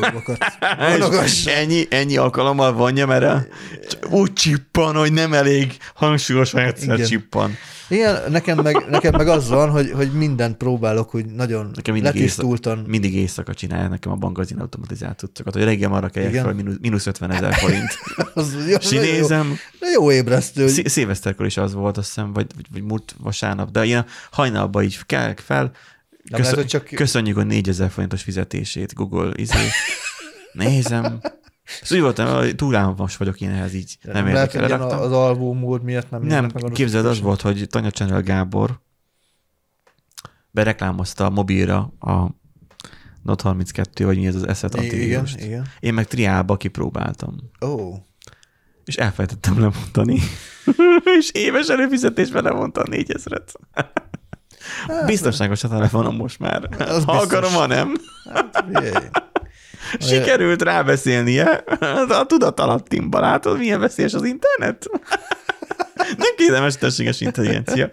dolgokat. 0.00 0.38
Ennyi, 1.58 1.86
ennyi 1.90 2.16
alkalommal 2.16 2.72
vonja, 2.72 3.06
mert 3.06 3.24
a- 3.24 3.46
úgy 4.10 4.32
csippan, 4.32 4.94
hogy 4.94 5.12
nem 5.12 5.32
elég 5.32 5.76
hangsúlyos, 5.94 6.50
hogy 6.50 6.62
egyszer 6.62 6.94
Igen. 6.94 7.06
csippan. 7.06 7.54
Igen, 7.88 8.30
nekem 8.30 8.58
meg, 8.58 8.84
nekem 8.90 9.12
meg 9.16 9.28
az 9.28 9.48
van, 9.48 9.70
hogy, 9.70 9.90
hogy 9.90 10.12
mindent 10.12 10.56
próbálok, 10.56 11.10
hogy 11.10 11.24
nagyon 11.26 11.70
Nekem 11.74 11.94
mindig 11.94 12.12
letisztultan. 12.14 12.72
éjszaka, 12.72 12.90
mindig 12.90 13.14
éjszaka 13.14 13.54
csinálja 13.54 13.88
nekem 13.88 14.12
a 14.12 14.14
bankazin 14.14 14.58
automatizált 14.58 15.18
cuccokat, 15.18 15.52
hogy 15.54 15.64
reggel 15.64 15.92
arra 15.92 16.10
Igen. 16.14 16.44
fel, 16.44 16.52
mínusz, 16.52 16.74
mínusz 16.80 17.06
50 17.06 17.30
ezer 17.30 17.54
forint. 17.54 17.98
Az, 18.34 18.54
jó, 18.68 18.76
És 18.76 18.88
nagyon 18.90 19.04
jó, 19.06 19.12
nézem, 19.12 19.56
jó 19.94 20.12
ébresztő. 20.12 20.68
Szí- 20.68 20.88
szilveszterkor 20.88 21.46
is 21.46 21.56
az 21.56 21.72
volt, 21.74 21.96
azt 21.96 22.06
hiszem, 22.06 22.32
vagy, 22.32 22.46
vagy, 22.54 22.66
vagy 22.72 22.82
múlt 22.82 23.14
vasárnap, 23.18 23.70
de 23.70 23.84
ilyen 23.84 24.06
hajnalba 24.30 24.82
így 24.82 24.98
kelek 25.06 25.38
fel, 25.38 25.70
Lehet, 26.38 26.54
hogy 26.54 26.66
csak- 26.66 26.88
köszönjük 26.88 27.36
a 27.36 27.42
4000 27.42 27.90
forintos 27.90 28.22
fizetését, 28.22 28.94
Google, 28.94 29.32
izé. 29.34 29.68
Nézem. 30.52 31.20
És 31.80 31.90
úgy 31.90 32.00
voltam, 32.00 32.34
hogy 32.34 32.54
túlálmos 32.54 33.16
vagyok 33.16 33.40
én 33.40 33.50
ehhez 33.50 33.74
így. 33.74 33.98
Nem, 34.02 34.24
nem 34.24 34.32
lehet, 34.32 34.52
hogy 34.52 34.72
az 34.72 35.36
mód 35.38 35.82
miatt 35.82 36.10
nem 36.10 36.22
Nem, 36.22 36.50
meg 36.54 36.72
képzeld, 36.72 37.06
az 37.06 37.20
volt, 37.20 37.40
hogy 37.40 37.66
Tanya 37.68 37.90
Channel 37.90 38.22
Gábor 38.22 38.80
bereklámozta 40.50 41.24
a 41.24 41.30
mobilra 41.30 41.92
a 42.00 42.26
Note 43.22 43.42
32, 43.42 44.04
vagy 44.04 44.18
mi 44.18 44.26
ez 44.26 44.34
az 44.34 44.42
Asset 44.42 44.82
Igen, 44.82 45.26
igen. 45.38 45.66
Én 45.80 45.94
meg 45.94 46.06
triálba 46.06 46.56
kipróbáltam. 46.56 47.34
Ó, 47.60 47.68
oh, 47.68 47.96
És 48.84 48.96
elfelejtettem 48.96 49.60
lemondani. 49.60 50.18
és 51.18 51.30
éves 51.32 51.68
előfizetésben 51.68 52.42
lemondtam 52.42 52.84
4000-et. 52.90 53.54
Biztonságos 55.06 55.64
a 55.64 55.68
telefonom 55.68 56.16
most 56.16 56.38
már. 56.38 56.68
Hát, 56.78 56.88
Az 56.88 57.04
ha 57.04 57.12
akarom, 57.12 57.52
ha 57.52 57.66
nem. 57.66 57.94
hát. 58.34 58.64
Sikerült 60.08 60.62
rábeszélnie 60.62 61.64
a 62.08 62.24
tudatalattimba. 62.26 63.20
Látod, 63.20 63.58
milyen 63.58 63.80
veszélyes 63.80 64.12
az 64.14 64.24
internet? 64.24 64.86
nem 66.22 66.34
kéne 66.36 66.60
mesterséges 66.60 67.20
intelligencia. 67.20 67.90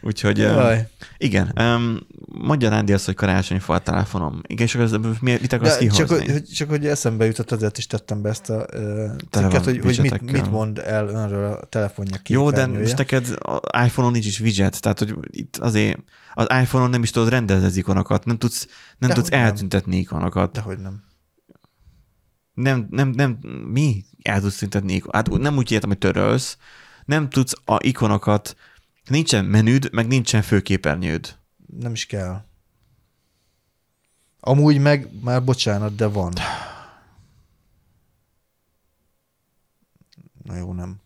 Úgyhogy 0.00 0.38
Jaj. 0.38 0.88
Igen, 1.18 1.52
um, 1.58 1.98
mondja 2.26 2.68
Nándi 2.68 2.92
azt, 2.92 3.04
hogy 3.04 3.14
karácsonyfa 3.14 3.74
a 3.74 3.78
telefonom. 3.78 4.40
Igen, 4.46 4.66
és 4.66 4.74
akkor 4.74 4.86
ez, 4.86 5.18
mi, 5.20 5.36
mit 5.40 5.52
akarsz 5.52 5.78
De 5.78 5.86
csak, 5.86 6.06
kihozni? 6.06 6.32
hogy, 6.32 6.44
csak 6.44 6.68
hogy 6.68 6.86
eszembe 6.86 7.24
jutott, 7.24 7.52
azért 7.52 7.78
is 7.78 7.86
tettem 7.86 8.22
be 8.22 8.28
ezt 8.28 8.50
a 8.50 8.66
uh, 8.74 9.10
cikket, 9.30 9.64
hogy, 9.64 9.80
hogy 9.82 9.98
mit, 10.00 10.32
mit 10.32 10.50
mond 10.50 10.78
el 10.78 11.08
önről 11.08 11.52
a 11.52 11.64
telefonja 11.64 12.16
Jó, 12.26 12.50
de 12.50 12.66
most 12.66 12.96
neked 12.96 13.36
az 13.38 13.60
iPhone-on 13.84 14.12
nincs 14.12 14.26
is 14.26 14.40
widget, 14.40 14.80
tehát 14.80 14.98
hogy 14.98 15.14
itt 15.30 15.56
azért 15.56 15.98
az 16.34 16.46
iPhone-on 16.62 16.90
nem 16.90 17.02
is 17.02 17.10
tudod 17.10 17.28
rendezni 17.28 17.66
az 17.66 17.76
ikonokat, 17.76 18.24
nem 18.24 18.38
tudsz, 18.38 18.66
nem 18.66 19.08
Dehogy 19.08 19.14
tudsz 19.14 19.28
nem. 19.28 19.40
eltüntetni 19.40 19.96
ikonokat. 19.96 20.52
Dehogy 20.52 20.78
nem. 20.78 21.04
Nem, 22.54 22.86
nem, 22.90 23.08
nem, 23.08 23.38
mi? 23.72 24.04
El 24.22 24.40
tudsz 24.40 24.56
tüntetni 24.56 24.94
ikonokat. 24.94 25.28
Hát 25.28 25.40
nem 25.40 25.56
úgy 25.56 25.72
értem, 25.72 25.88
hogy 25.88 25.98
törölsz, 25.98 26.56
nem 27.04 27.28
tudsz 27.28 27.54
a 27.64 27.76
ikonokat, 27.80 28.56
nincsen 29.10 29.44
menüd, 29.44 29.88
meg 29.92 30.06
nincsen 30.06 30.42
főképernyőd. 30.42 31.38
Nem 31.78 31.92
is 31.92 32.06
kell. 32.06 32.44
Amúgy 34.40 34.78
meg, 34.78 35.08
már 35.22 35.44
bocsánat, 35.44 35.94
de 35.94 36.06
van. 36.06 36.32
Na 40.42 40.56
jó, 40.56 40.72
nem. 40.72 41.00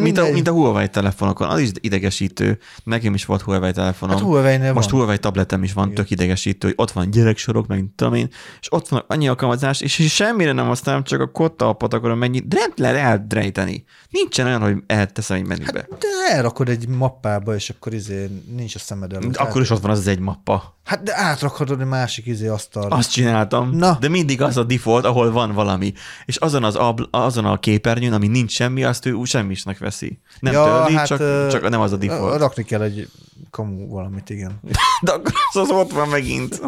Mint 0.00 0.18
a, 0.18 0.32
mint 0.32 0.48
a 0.48 0.52
Huawei 0.52 0.88
telefonokon, 0.88 1.48
az 1.48 1.60
is 1.60 1.70
idegesítő. 1.80 2.58
Nekem 2.84 3.14
is 3.14 3.24
volt 3.24 3.42
Huawei 3.42 3.72
telefonom. 3.72 4.16
Hát 4.16 4.24
Huawei-nél 4.24 4.72
Most 4.72 4.90
van. 4.90 4.98
Huawei 5.00 5.18
tabletem 5.18 5.62
is 5.62 5.72
van, 5.72 5.84
Igen. 5.84 5.96
tök 5.96 6.10
idegesítő, 6.10 6.66
hogy 6.66 6.76
ott 6.76 6.90
van 6.90 7.10
gyereksorok, 7.10 7.66
meg 7.66 7.84
tudom 7.96 8.14
én, 8.14 8.28
és 8.60 8.72
ott 8.72 8.88
van 8.88 9.04
annyi 9.06 9.28
alkalmazás, 9.28 9.80
és 9.80 10.12
semmire 10.14 10.52
nem 10.52 10.66
használom, 10.66 11.02
csak 11.02 11.20
a 11.20 11.30
kottaapot 11.30 11.94
akarom 11.94 12.18
mennyi, 12.18 12.40
de 12.40 12.56
nem 12.56 12.70
lehet 12.76 12.96
eldrejteni. 12.96 13.84
Nincsen 14.10 14.46
olyan, 14.46 14.60
hogy 14.60 14.76
elteszem 14.86 15.36
egy 15.36 15.46
menübe. 15.46 15.86
De 15.98 16.34
elrakod 16.34 16.68
egy 16.68 16.88
mappába, 16.88 17.54
és 17.54 17.70
akkor 17.70 17.94
izé 17.94 18.28
nincs 18.56 18.74
a 18.74 18.78
szemed 18.78 19.12
előtt. 19.12 19.36
Akkor 19.36 19.60
is 19.60 19.70
ott 19.70 19.80
van 19.80 19.90
az 19.90 19.98
az 19.98 20.06
egy 20.06 20.18
mappa. 20.18 20.80
Hát 20.84 21.02
de 21.02 21.16
átrakhatod 21.16 21.80
egy 21.80 21.86
másik 21.86 22.26
izé 22.26 22.46
asztalra. 22.46 22.96
Azt 22.96 23.10
csináltam, 23.10 23.70
Na. 23.70 23.96
de 24.00 24.08
mindig 24.08 24.42
az 24.42 24.56
a 24.56 24.64
default, 24.64 25.04
ahol 25.04 25.30
van 25.30 25.52
valami. 25.52 25.92
És 26.24 26.36
azon, 26.36 26.64
az 26.64 26.74
abl- 26.74 27.08
azon 27.10 27.44
a 27.44 27.58
képernyőn, 27.58 28.12
ami 28.12 28.26
nincs 28.26 28.52
semmi, 28.52 28.84
azt 28.84 29.06
ő 29.06 29.12
úgy 29.12 29.26
semmisnek 29.28 29.78
veszi. 29.78 30.18
Nem 30.40 30.52
ja, 30.52 30.64
törli, 30.64 30.94
hát, 30.94 31.06
csak, 31.06 31.20
ö, 31.20 31.46
csak 31.50 31.68
nem 31.68 31.80
az 31.80 31.92
a 31.92 31.96
default. 31.96 32.38
Rakni 32.38 32.62
kell 32.64 32.82
egy 32.82 33.08
kamu 33.50 33.88
valamit, 33.88 34.30
igen. 34.30 34.60
De 35.02 35.12
akkor 35.12 35.32
az, 35.52 35.56
az 35.56 35.70
ott 35.70 35.92
van 35.92 36.08
megint. 36.08 36.60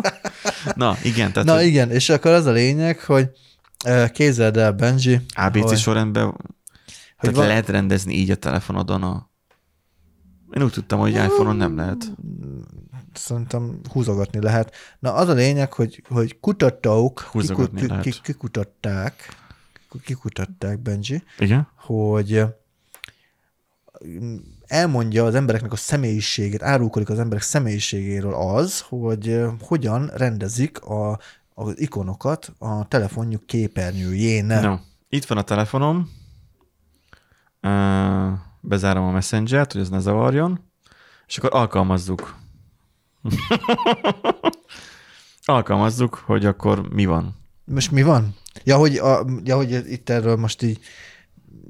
Na, 0.75 0.97
igen, 1.03 1.33
tehát 1.33 1.49
Na 1.49 1.55
hogy 1.55 1.67
igen, 1.67 1.91
és 1.91 2.09
akkor 2.09 2.31
az 2.31 2.47
a 2.47 2.51
lényeg, 2.53 3.01
hogy 3.01 3.29
képzeld 4.13 4.57
el, 4.57 4.73
Benji, 4.73 5.21
ABC 5.35 5.63
hogy, 5.69 5.79
sorrendben 5.79 6.25
hogy 6.25 6.37
tehát 7.19 7.37
van- 7.37 7.47
lehet 7.47 7.69
rendezni 7.69 8.15
így 8.15 8.31
a 8.31 8.35
telefonodon 8.37 9.03
a... 9.03 9.31
Én 10.57 10.63
úgy 10.63 10.73
tudtam, 10.73 10.99
hogy 10.99 11.11
iPhone-on 11.11 11.57
nem 11.57 11.77
lehet. 11.77 12.13
Szerintem 13.17 13.81
húzogatni 13.93 14.41
lehet. 14.41 14.75
Na 14.99 15.15
az 15.15 15.29
a 15.29 15.33
lényeg, 15.33 15.73
hogy, 15.73 16.03
hogy 16.09 16.41
kutatók 16.41 17.31
kikut, 17.33 18.21
kikutatták, 18.23 19.37
kikutatták, 20.05 20.79
Benji, 20.79 21.23
Igen? 21.39 21.69
hogy 21.77 22.45
elmondja 24.67 25.25
az 25.25 25.35
embereknek 25.35 25.73
a 25.73 25.77
személyiségét, 25.77 26.63
árulkodik 26.63 27.09
az 27.09 27.19
emberek 27.19 27.43
személyiségéről 27.43 28.35
az, 28.35 28.81
hogy 28.81 29.41
hogyan 29.61 30.11
rendezik 30.15 30.81
a, 30.81 31.19
az 31.55 31.81
ikonokat 31.81 32.53
a 32.59 32.89
telefonjuk 32.89 33.47
képernyőjén. 33.47 34.45
No. 34.45 34.77
Itt 35.09 35.25
van 35.25 35.39
a 35.39 35.43
telefonom. 35.43 36.11
Bezárom 38.61 39.05
a 39.05 39.11
Messenger-t, 39.11 39.73
hogy 39.73 39.81
ez 39.81 39.89
ne 39.89 39.99
zavarjon. 39.99 40.61
És 41.27 41.39
akkor 41.39 41.51
alkalmazzuk. 41.53 42.35
alkalmazzuk, 45.45 46.23
hogy 46.27 46.47
akkor 46.47 46.89
mi 46.93 47.05
van. 47.05 47.37
Most 47.65 47.91
mi 47.91 48.03
van? 48.03 48.35
Ja, 48.65 48.77
hogy, 48.77 48.97
a, 48.97 49.27
ja, 49.45 49.57
hogy 49.57 49.71
itt 49.91 50.11
erről 50.11 50.37
most 50.37 50.63
így, 50.63 50.79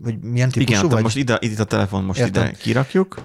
hogy 0.02 0.18
milyen 0.18 0.50
típusú 0.50 0.78
Igen, 0.78 0.88
vagy? 0.88 1.02
most 1.02 1.16
ide, 1.16 1.36
itt 1.40 1.58
a 1.58 1.64
telefon 1.64 2.04
most 2.04 2.20
Értem. 2.20 2.42
ide 2.44 2.52
kirakjuk, 2.52 3.22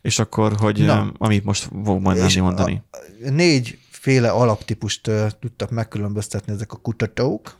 és 0.00 0.18
akkor, 0.18 0.52
hogy 0.56 0.84
Na. 0.84 1.12
Amit 1.18 1.44
most 1.44 1.68
fog 1.84 2.00
majd 2.00 2.18
Nándi 2.18 2.40
mondani. 2.40 2.82
A, 2.90 2.98
négy 3.30 3.78
féle 3.90 4.30
alaptípust 4.30 5.06
uh, 5.06 5.26
tudtak 5.40 5.70
megkülönböztetni 5.70 6.52
ezek 6.52 6.72
a 6.72 6.76
kutatók. 6.76 7.56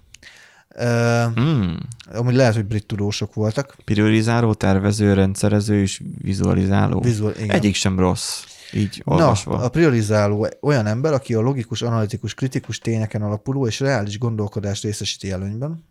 Uh, 0.78 1.40
Mm. 1.40 1.74
amúgy 2.14 2.34
lehet, 2.34 2.54
hogy 2.54 2.64
brit 2.64 2.86
tudósok 2.86 3.34
voltak. 3.34 3.76
Priorizáló, 3.84 4.54
tervező, 4.54 5.14
rendszerező 5.14 5.80
és 5.80 6.02
vizualizáló. 6.20 7.00
Vizual, 7.00 7.32
igen. 7.36 7.50
Egyik 7.50 7.74
sem 7.74 7.98
rossz. 7.98 8.44
Így 8.73 9.03
Na, 9.05 9.12
olvasva. 9.12 9.59
a 9.59 9.69
priorizáló 9.69 10.49
olyan 10.61 10.87
ember, 10.87 11.12
aki 11.12 11.35
a 11.35 11.41
logikus, 11.41 11.83
analitikus, 11.83 12.35
kritikus 12.35 12.79
tényeken 12.79 13.23
alapuló 13.23 13.67
és 13.67 13.81
reális 13.81 14.19
gondolkodást 14.19 14.83
részesíti 14.83 15.31
előnyben. 15.31 15.85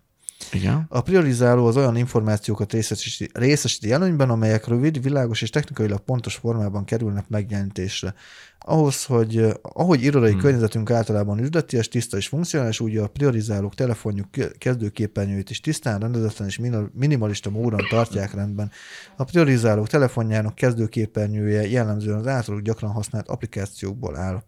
Igen. 0.52 0.86
A 0.90 1.02
priorizáló 1.02 1.66
az 1.66 1.78
olyan 1.78 1.96
információkat 1.96 2.72
részesíti, 2.72 3.30
részesíti 3.34 3.92
előnyben, 3.92 4.30
amelyek 4.30 4.68
rövid, 4.68 5.04
világos 5.04 5.42
és 5.42 5.50
technikailag 5.50 6.00
pontos 6.00 6.36
formában 6.36 6.86
kerülnek 6.86 7.28
megjelenítésre. 7.28 8.14
Ahhoz, 8.60 9.04
hogy 9.04 9.46
ahogy 9.62 10.04
irodai 10.04 10.32
hmm. 10.32 10.40
környezetünk 10.40 10.92
általában 10.92 11.40
üzleties, 11.40 11.88
tiszta 11.88 12.18
és 12.18 12.28
funkcionális, 12.28 12.80
úgy 12.80 12.98
a 12.98 13.08
priorizálók 13.08 13.76
telefonjuk 13.76 14.32
ke- 14.32 14.58
kezdőképernyőit 14.58 15.50
is 15.50 15.60
tisztán, 15.60 16.00
rendezetlen 16.00 16.48
és 16.48 16.60
minimalista 16.94 17.50
módon 17.50 17.86
tartják 17.90 18.34
rendben. 18.34 18.72
A 19.16 19.24
priorizálók 19.24 19.88
telefonjának 19.88 20.56
kezdőképernyője 20.56 21.68
jellemzően 21.68 22.20
az 22.20 22.28
általuk 22.28 22.62
gyakran 22.62 22.92
használt 22.92 23.28
applikációkból 23.28 24.18
áll. 24.18 24.44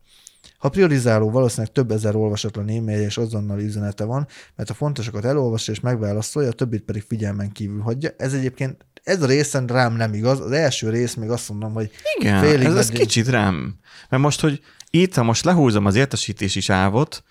Ha 0.58 0.70
priorizáló 0.70 1.30
valószínűleg 1.30 1.72
több 1.72 1.92
ezer 1.92 2.16
olvasatlan 2.16 2.70
e-mailje 2.70 3.06
és 3.06 3.18
azonnal 3.18 3.60
üzenete 3.60 4.04
van, 4.04 4.28
mert 4.56 4.70
a 4.70 4.74
fontosokat 4.74 5.26
elolvassa 5.26 5.72
és 5.72 5.80
megválaszolja, 5.80 6.50
a 6.50 6.54
többit 6.54 6.84
pedig 6.84 7.04
figyelmen 7.08 7.52
kívül 7.52 7.82
hagyja. 7.82 8.10
Ez 8.18 8.34
egyébként, 8.34 8.86
ez 9.04 9.22
a 9.22 9.26
részen 9.26 9.66
rám 9.66 9.96
nem 9.96 10.14
igaz. 10.14 10.40
Az 10.40 10.52
első 10.52 10.90
rész 10.90 11.14
még 11.14 11.30
azt 11.30 11.50
mondom, 11.50 11.74
hogy 11.74 11.92
Igen, 12.20 12.44
Félig 12.44 12.66
ez, 12.66 12.76
ez 12.76 12.90
kicsit 12.90 13.28
rám. 13.28 13.76
Mert 14.10 14.24
most, 14.24 14.40
hogy 14.40 14.62
itt, 14.90 15.16
ha 15.16 15.24
most 15.24 15.46
lehúzom 15.46 15.86
az 15.86 15.96
értesítési 15.96 16.60
sávot, 16.60 17.24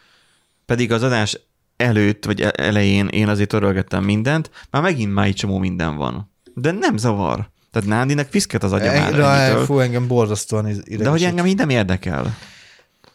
pedig 0.67 0.93
az 0.93 1.03
adás 1.03 1.41
előtt, 1.77 2.25
vagy 2.25 2.41
e- 2.41 2.53
elején 2.57 3.07
én 3.07 3.29
azért 3.29 3.49
törölgettem 3.49 4.05
mindent, 4.05 4.51
már 4.71 4.83
megint 4.83 5.15
már 5.15 5.27
egy 5.27 5.35
csomó 5.35 5.59
minden 5.59 5.97
van. 5.97 6.33
De 6.55 6.71
nem 6.71 6.97
zavar. 6.97 7.51
Tehát 7.71 7.89
Nándinek 7.89 8.31
fiszket 8.31 8.63
az 8.63 8.73
agya 8.73 8.93
már 8.93 9.65
fú, 9.65 9.79
engem 9.79 10.07
borzasztóan 10.07 10.69
idegesít. 10.69 10.99
De 10.99 11.09
hogy 11.09 11.23
engem 11.23 11.47
így 11.47 11.57
nem 11.57 11.69
érdekel. 11.69 12.37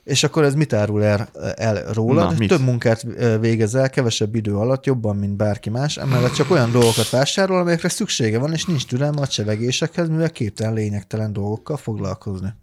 És 0.04 0.24
akkor 0.24 0.44
ez 0.44 0.56
mit 0.56 0.74
árul 0.74 1.04
el, 1.04 1.30
el? 1.56 1.92
Na, 1.94 2.34
mit? 2.38 2.50
Több 2.50 2.62
munkát 2.62 3.02
végez 3.40 3.76
el, 3.76 3.90
kevesebb 3.90 4.36
idő 4.36 4.56
alatt, 4.56 4.86
jobban, 4.86 5.16
mint 5.16 5.36
bárki 5.36 5.70
más, 5.70 5.98
emellett 5.98 6.34
csak 6.34 6.52
olyan 6.52 6.72
dolgokat 6.72 7.10
vásárol, 7.10 7.60
amelyekre 7.60 7.90
szüksége 7.90 8.40
van, 8.40 8.54
és 8.54 8.66
nincs 8.66 8.86
türelme 8.86 9.22
a 9.22 9.28
csevegésekhez, 9.28 10.10
mivel 10.10 10.32
képtelen 10.32 10.74
lényegtelen 10.74 11.34
dolgokkal 11.34 11.78
foglalkozni. 11.78 12.54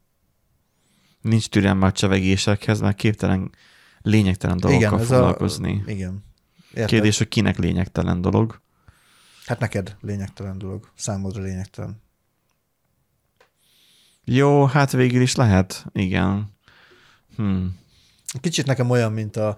Nincs 1.20 1.48
türelme 1.48 1.86
a 1.86 1.92
csevegésekhez, 1.92 2.80
mert 2.80 2.96
képtelen 2.96 3.50
lényegtelen 4.02 4.56
dolgokkal 4.56 5.00
ez 5.00 5.06
foglalkozni. 5.06 5.82
A, 5.86 5.90
igen. 5.90 6.24
Érted? 6.70 6.88
Kérdés, 6.88 7.18
hogy 7.18 7.28
kinek 7.28 7.58
lényegtelen 7.58 8.20
dolog. 8.20 8.60
Hát 9.46 9.58
neked 9.60 9.96
lényegtelen 10.00 10.58
dolog. 10.58 10.90
Számodra 10.96 11.42
lényegtelen. 11.42 12.02
Jó, 14.24 14.64
hát 14.64 14.92
végül 14.92 15.22
is 15.22 15.34
lehet. 15.34 15.84
Igen. 15.92 16.56
Hmm. 17.38 17.78
Kicsit 18.40 18.66
nekem 18.66 18.90
olyan, 18.90 19.12
mint 19.12 19.36
a, 19.36 19.56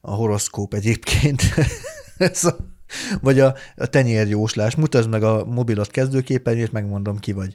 a 0.00 0.10
horoszkóp 0.10 0.74
egyébként. 0.74 1.42
Ez 2.16 2.44
a, 2.44 2.56
vagy 3.20 3.40
a, 3.40 3.54
a 3.76 3.86
tenyérjóslás. 3.86 4.74
Mutasd 4.74 5.08
meg 5.08 5.22
a 5.22 5.44
mobilot 5.44 5.90
kezdőképernyőt, 5.90 6.72
megmondom 6.72 7.18
ki 7.18 7.32
vagy. 7.32 7.54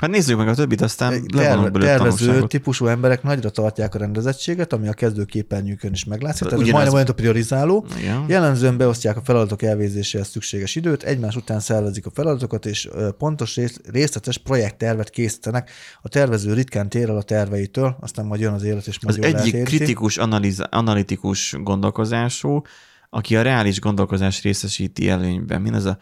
Hát 0.00 0.10
nézzük 0.10 0.36
meg 0.36 0.48
a 0.48 0.54
többit, 0.54 0.80
aztán 0.80 1.26
Terve, 1.26 1.70
tervező 1.70 2.46
típusú 2.46 2.86
emberek 2.86 3.22
nagyra 3.22 3.50
tartják 3.50 3.94
a 3.94 3.98
rendezettséget, 3.98 4.72
ami 4.72 4.88
a 4.88 4.92
kezdőképernyőkön 4.92 5.92
is 5.92 6.04
meglátszik. 6.04 6.48
Tehát 6.48 6.64
ez 6.64 6.70
majdnem 6.70 6.94
olyan, 6.94 7.06
a 7.06 7.12
priorizáló. 7.12 7.86
Igen. 7.98 8.24
Jellemzően 8.28 8.76
beosztják 8.76 9.16
a 9.16 9.20
feladatok 9.24 9.62
elvégzéséhez 9.62 10.28
szükséges 10.28 10.74
időt, 10.74 11.02
egymás 11.02 11.36
után 11.36 11.60
szervezik 11.60 12.06
a 12.06 12.10
feladatokat, 12.14 12.66
és 12.66 12.88
pontos 13.18 13.56
rész- 13.56 13.80
részletes 13.92 14.38
projekttervet 14.38 15.10
készítenek. 15.10 15.70
A 16.02 16.08
tervező 16.08 16.52
ritkán 16.52 16.88
tér 16.88 17.08
el 17.08 17.16
a 17.16 17.22
terveitől, 17.22 17.96
aztán 18.00 18.26
majd 18.26 18.40
jön 18.40 18.52
az 18.52 18.62
élet, 18.62 18.86
és 18.86 19.00
majd 19.00 19.18
Az 19.18 19.24
egyik 19.24 19.54
eltérti. 19.54 19.76
kritikus, 19.76 20.18
analiz, 20.18 20.60
analitikus 20.70 21.54
gondolkozású, 21.62 22.62
aki 23.10 23.36
a 23.36 23.42
reális 23.42 23.80
gondolkozás 23.80 24.42
részesíti 24.42 25.08
előnyben. 25.08 25.62
Min 25.62 25.74
az 25.74 25.84
a 25.84 25.98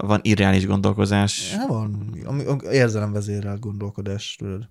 van 0.00 0.20
irreális 0.22 0.66
gondolkozás? 0.66 1.52
Ja, 1.52 1.66
van, 1.66 2.20
ami 2.24 2.44
érzelemvezérelt 2.70 3.60
gondolkodás, 3.60 4.36
tudod. 4.38 4.68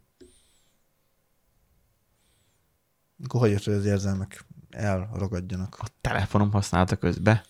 Akkor 3.23 3.41
hogy 3.41 3.73
az 3.73 3.85
érzelmek 3.85 4.45
elragadjanak. 4.69 5.77
A 5.79 5.87
telefonom 6.01 6.51
használta 6.51 6.95
közbe. 6.95 7.45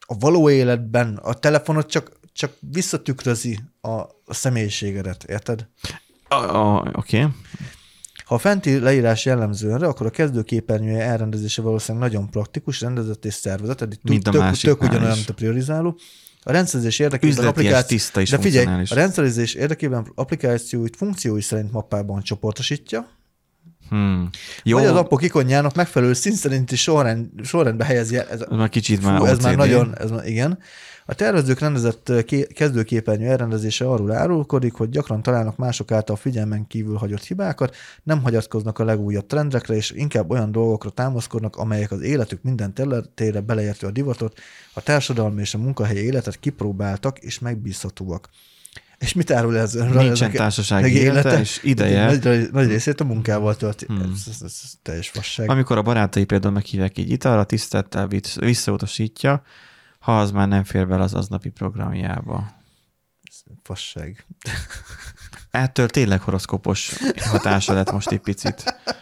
A 0.00 0.18
való 0.18 0.50
életben 0.50 1.16
a 1.16 1.34
telefonot 1.34 1.86
csak, 1.86 2.20
csak 2.32 2.56
visszatükrözi 2.60 3.60
a, 3.80 3.90
a 4.24 4.34
személyiségedet, 4.34 5.24
érted? 5.24 5.68
Oké. 6.28 7.22
Okay. 7.22 7.32
Ha 8.24 8.34
a 8.34 8.38
fenti 8.38 8.78
leírás 8.78 9.24
jellemző 9.24 9.68
önre, 9.68 9.86
akkor 9.86 10.06
a 10.06 10.10
kezdőképernyője 10.10 11.02
elrendezése 11.02 11.62
valószínűleg 11.62 12.10
nagyon 12.10 12.30
praktikus, 12.30 12.80
rendezett 12.80 13.24
és 13.24 13.34
szervezett, 13.34 13.80
eddig 13.80 14.00
tök, 14.22 14.50
tök 14.50 14.82
ugyanolyan, 14.82 15.16
mint 15.16 15.28
a 15.28 15.34
priorizáló. 15.34 15.98
A 16.42 16.52
rendszerezés 16.52 16.98
érdekében 16.98 17.46
applikáció... 17.46 17.96
tiszta 17.96 18.20
és 18.20 18.30
De 18.30 18.38
figyelj, 18.38 18.84
a 18.90 18.94
rendszerezés 18.94 19.54
érdekében 19.54 20.12
applikációit 20.14 20.96
funkciói 20.96 21.40
szerint 21.40 21.72
mappában 21.72 22.22
csoportosítja, 22.22 23.08
Hmm. 23.90 24.28
Jó. 24.62 24.78
Vagy 24.78 24.86
az 24.86 24.96
appok 24.96 25.22
ikonjának 25.22 25.74
megfelelő 25.74 26.12
szín 26.12 26.32
szerinti 26.32 26.76
sorrend, 26.76 27.28
sorrendbe 27.42 27.84
helyezi 27.84 28.16
el. 28.16 28.26
Ez, 28.30 28.40
ez 28.40 28.56
már 28.56 28.68
kicsit 28.68 29.00
fú, 29.00 29.08
már 29.08 29.30
ez 29.30 29.38
már 29.38 29.56
nagyon, 29.56 29.98
ez 29.98 30.10
már, 30.10 30.26
igen. 30.26 30.58
A 31.06 31.14
tervezők 31.14 31.58
rendezett 31.58 32.12
ké, 32.24 32.46
kezdőképernyő 32.46 33.26
elrendezése 33.26 33.88
arról 33.88 34.12
árulkodik, 34.12 34.72
hogy 34.72 34.88
gyakran 34.88 35.22
találnak 35.22 35.56
mások 35.56 35.90
által 35.90 36.16
figyelmen 36.16 36.66
kívül 36.66 36.96
hagyott 36.96 37.24
hibákat, 37.24 37.76
nem 38.02 38.22
hagyatkoznak 38.22 38.78
a 38.78 38.84
legújabb 38.84 39.26
trendekre, 39.26 39.74
és 39.74 39.90
inkább 39.90 40.30
olyan 40.30 40.52
dolgokra 40.52 40.90
támaszkodnak, 40.90 41.56
amelyek 41.56 41.90
az 41.90 42.00
életük 42.00 42.42
minden 42.42 42.74
területére 42.74 43.40
beleértő 43.40 43.86
a 43.86 43.90
divatot, 43.90 44.38
a 44.72 44.80
társadalmi 44.80 45.40
és 45.40 45.54
a 45.54 45.58
munkahelyi 45.58 46.04
életet 46.04 46.40
kipróbáltak 46.40 47.18
és 47.18 47.38
megbízhatóak. 47.38 48.28
És 49.00 49.12
mit 49.12 49.30
árul 49.30 49.58
ez? 49.58 49.72
Nincsen 49.72 50.10
Ezek- 50.10 50.32
társasági 50.32 50.82
meg 50.82 50.92
élete 50.92 51.40
és 51.40 51.60
ideje. 51.62 52.18
Nagy, 52.22 52.50
nagy 52.52 52.66
részét 52.66 53.00
a 53.00 53.04
munkával 53.04 53.56
tölti. 53.56 53.86
Hmm. 53.86 54.00
Ez, 54.00 54.26
ez, 54.28 54.42
ez, 54.42 54.72
teljes 54.82 55.08
fasság. 55.08 55.50
Amikor 55.50 55.78
a 55.78 55.82
barátai 55.82 56.24
például 56.24 56.52
meghívják 56.52 56.98
egy 56.98 57.10
italra, 57.10 57.44
tisztettel 57.44 58.08
visszautasítja, 58.34 59.42
ha 59.98 60.20
az 60.20 60.30
már 60.30 60.48
nem 60.48 60.64
fér 60.64 60.88
bele 60.88 61.02
az 61.02 61.14
aznapi 61.14 61.48
programjába. 61.48 62.52
Fasság. 63.62 64.26
Ettől 65.50 65.88
tényleg 65.88 66.20
horoszkópos 66.20 66.92
hatása 67.18 67.72
lett 67.72 67.92
most 67.92 68.10
egy 68.10 68.20
picit. 68.20 68.64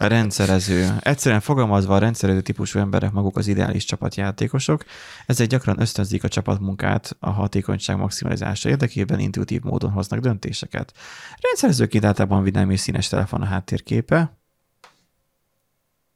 A 0.00 0.06
rendszerező. 0.06 0.96
Egyszerűen 1.00 1.40
fogalmazva 1.40 1.94
a 1.94 1.98
rendszerező 1.98 2.40
típusú 2.40 2.78
emberek 2.78 3.12
maguk 3.12 3.36
az 3.36 3.46
ideális 3.46 3.84
csapatjátékosok, 3.84 4.84
ezek 5.26 5.46
gyakran 5.46 5.80
ösztönzik 5.80 6.24
a 6.24 6.28
csapatmunkát 6.28 7.16
a 7.20 7.30
hatékonyság 7.30 7.96
maximalizása 7.96 8.68
érdekében 8.68 9.18
intuitív 9.18 9.62
módon 9.62 9.90
hoznak 9.90 10.20
döntéseket. 10.20 10.92
Rendszerezőként 11.40 12.04
általában 12.04 12.42
vidám 12.42 12.70
és 12.70 12.80
színes 12.80 13.08
telefon 13.08 13.42
a 13.42 13.44
háttérképe. 13.44 14.36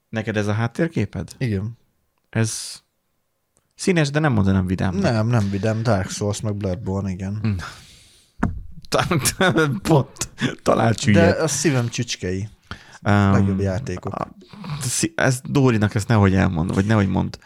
Neked 0.09 0.37
ez 0.37 0.47
a 0.47 0.53
háttérképed? 0.53 1.31
Igen. 1.39 1.79
Ez 2.31 2.83
színes, 3.75 4.11
de 4.11 4.19
nem 4.19 4.33
mondanám 4.33 4.67
vidám. 4.67 4.95
Nem, 4.95 5.27
nem 5.27 5.51
vidám. 5.51 5.83
Dark 5.83 6.11
Souls, 6.11 6.41
meg 6.41 6.57
Bloodborne, 6.57 7.11
igen. 7.11 7.41
Pont. 9.83 10.31
Talált 10.63 11.11
De 11.11 11.29
a 11.29 11.49
szívem 11.49 11.89
csücskei. 11.89 12.49
Um, 13.05 13.33
legjobb 13.33 13.61
játékok. 13.61 14.15
a- 14.15 14.29
Ez 15.15 15.41
Dórinak 15.45 15.95
ezt 15.95 16.09
nehogy 16.09 16.35
elmond, 16.35 16.75
vagy 16.75 16.85
nehogy 16.85 17.09
mond. 17.09 17.39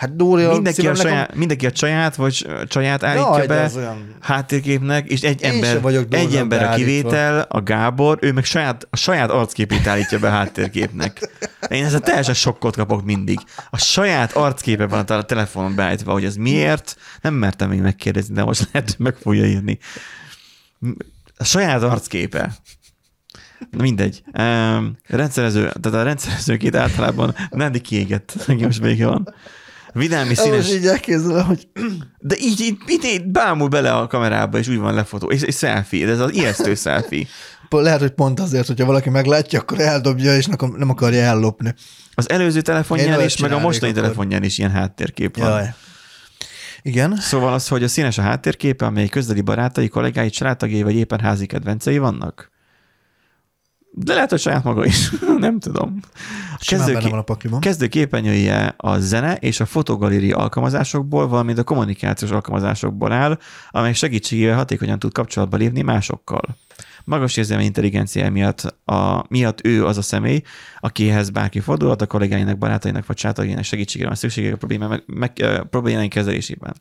Hát 0.00 0.16
Dóri, 0.16 0.42
a 0.42 0.52
Mindenki 0.52 0.86
a, 0.86 0.94
saját, 0.94 1.34
mindenki 1.34 1.66
a 1.66 1.70
saját, 1.74 2.16
vagy 2.16 2.46
csaját 2.66 3.02
állítja 3.02 3.36
Jaj, 3.36 3.46
be 3.46 3.70
olyan... 3.76 4.14
háttérképnek, 4.20 5.08
és 5.08 5.20
egy 5.20 5.42
Én 5.42 5.50
ember, 5.50 5.80
vagyok 5.80 6.14
egy 6.14 6.34
ember 6.36 6.62
a 6.62 6.74
kivétel, 6.74 7.46
a 7.48 7.62
Gábor, 7.62 8.18
ő 8.20 8.32
meg 8.32 8.44
saját, 8.44 8.86
a 8.90 8.96
saját 8.96 9.30
arcképét 9.30 9.86
állítja 9.86 10.18
be 10.18 10.30
háttérképnek. 10.30 11.28
Én 11.68 11.84
ezzel 11.84 12.00
teljesen 12.00 12.34
sokkot 12.34 12.76
kapok 12.76 13.04
mindig. 13.04 13.38
A 13.70 13.78
saját 13.78 14.32
arcképe 14.32 14.86
van 14.86 15.04
a 15.04 15.22
telefonon 15.22 15.74
beállítva, 15.74 16.12
hogy 16.12 16.24
ez 16.24 16.36
miért, 16.36 16.96
nem 17.20 17.34
mertem 17.34 17.68
még 17.68 17.80
megkérdezni, 17.80 18.34
de 18.34 18.44
most 18.44 18.68
lehet, 18.72 18.88
hogy 18.88 19.04
meg 19.04 19.14
fogja 19.16 19.44
írni. 19.46 19.78
A 21.36 21.44
saját 21.44 21.82
arcképe. 21.82 22.52
Na 23.70 23.82
mindegy. 23.82 24.22
Um, 24.38 24.96
rendszerező, 25.06 25.60
tehát 25.80 25.98
a 25.98 26.02
rendszerezőkét 26.02 26.74
általában 26.74 27.34
Nandi 27.50 27.80
kiégett. 27.80 28.34
Neki 28.46 28.64
most 28.64 28.80
vége 28.80 29.06
van. 29.06 29.34
Vidám 29.92 30.30
és 30.30 30.38
Színes. 30.38 30.56
Most 30.56 30.74
így 30.74 30.86
elképzelem, 30.86 31.46
hogy 31.46 31.68
De 32.18 32.36
így, 32.38 32.60
így, 32.60 32.78
így, 32.88 33.04
így 33.04 33.24
bámul 33.24 33.68
bele 33.68 33.92
a 33.92 34.06
kamerába, 34.06 34.58
és 34.58 34.68
úgy 34.68 34.78
van 34.78 34.94
lefotó. 34.94 35.30
És, 35.30 35.42
és 35.42 35.56
selfie, 35.56 36.06
de 36.06 36.12
ez 36.12 36.20
az 36.20 36.34
ijesztő 36.34 36.74
selfie. 36.74 37.26
lehet, 37.70 38.00
hogy 38.00 38.10
pont 38.10 38.40
azért, 38.40 38.66
hogyha 38.66 38.86
valaki 38.86 39.10
meglátja, 39.10 39.60
akkor 39.60 39.80
eldobja, 39.80 40.36
és 40.36 40.46
nem 40.76 40.90
akarja 40.90 41.22
ellopni. 41.22 41.74
Az 42.14 42.30
előző 42.30 42.60
telefonján 42.60 43.24
is, 43.24 43.36
meg 43.36 43.52
a 43.52 43.58
mostani 43.58 43.90
akkor. 43.90 44.02
telefonján 44.02 44.42
is 44.42 44.58
ilyen 44.58 44.70
háttérkép 44.70 45.36
van. 45.36 45.48
Jaj. 45.48 45.74
Igen. 46.82 47.16
Szóval 47.16 47.52
az, 47.52 47.68
hogy 47.68 47.82
a 47.82 47.88
színes 47.88 48.18
a 48.18 48.22
háttérképe, 48.22 48.84
amely 48.86 49.08
közeli 49.08 49.40
barátai, 49.40 49.88
kollégái, 49.88 50.30
családtagjai 50.30 50.82
vagy 50.82 50.94
éppen 50.94 51.20
házi 51.20 51.46
kedvencei 51.46 51.98
vannak. 51.98 52.50
De 53.92 54.14
lehet, 54.14 54.30
hogy 54.30 54.40
saját 54.40 54.64
maga 54.64 54.84
is. 54.84 55.10
nem 55.38 55.58
tudom. 55.58 56.00
A 56.54 56.64
kezdőké- 56.66 57.10
van 57.10 57.18
a 57.18 57.22
pakliban. 57.22 57.60
Kezdő 57.60 57.86
képernyője 57.86 58.74
a 58.76 58.98
zene 58.98 59.34
és 59.34 59.60
a 59.60 59.66
fotogaléria 59.66 60.36
alkalmazásokból, 60.36 61.28
valamint 61.28 61.58
a 61.58 61.64
kommunikációs 61.64 62.30
alkalmazásokból 62.30 63.12
áll, 63.12 63.38
amely 63.70 63.92
segítségével 63.92 64.56
hatékonyan 64.56 64.98
tud 64.98 65.12
kapcsolatba 65.12 65.56
lépni 65.56 65.82
másokkal. 65.82 66.56
Magas 67.04 67.36
érzelmi 67.36 67.64
intelligencia 67.64 68.30
miatt, 68.30 68.74
a, 68.84 69.24
miatt 69.28 69.66
ő 69.66 69.86
az 69.86 69.98
a 69.98 70.02
személy, 70.02 70.42
akihez 70.80 71.30
bárki 71.30 71.60
fordulhat, 71.60 72.02
a 72.02 72.06
kollégáinak, 72.06 72.58
barátainak 72.58 73.06
vagy 73.06 73.16
családtagjának 73.16 73.64
segítségére 73.64 74.08
van 74.08 74.16
szüksége 74.16 74.52
a 74.52 74.56
problémá, 74.56 74.86
meg, 74.86 75.02
meg, 75.06 75.32
ö, 75.40 75.60
problémáink 75.70 76.12
kezelésében. 76.12 76.74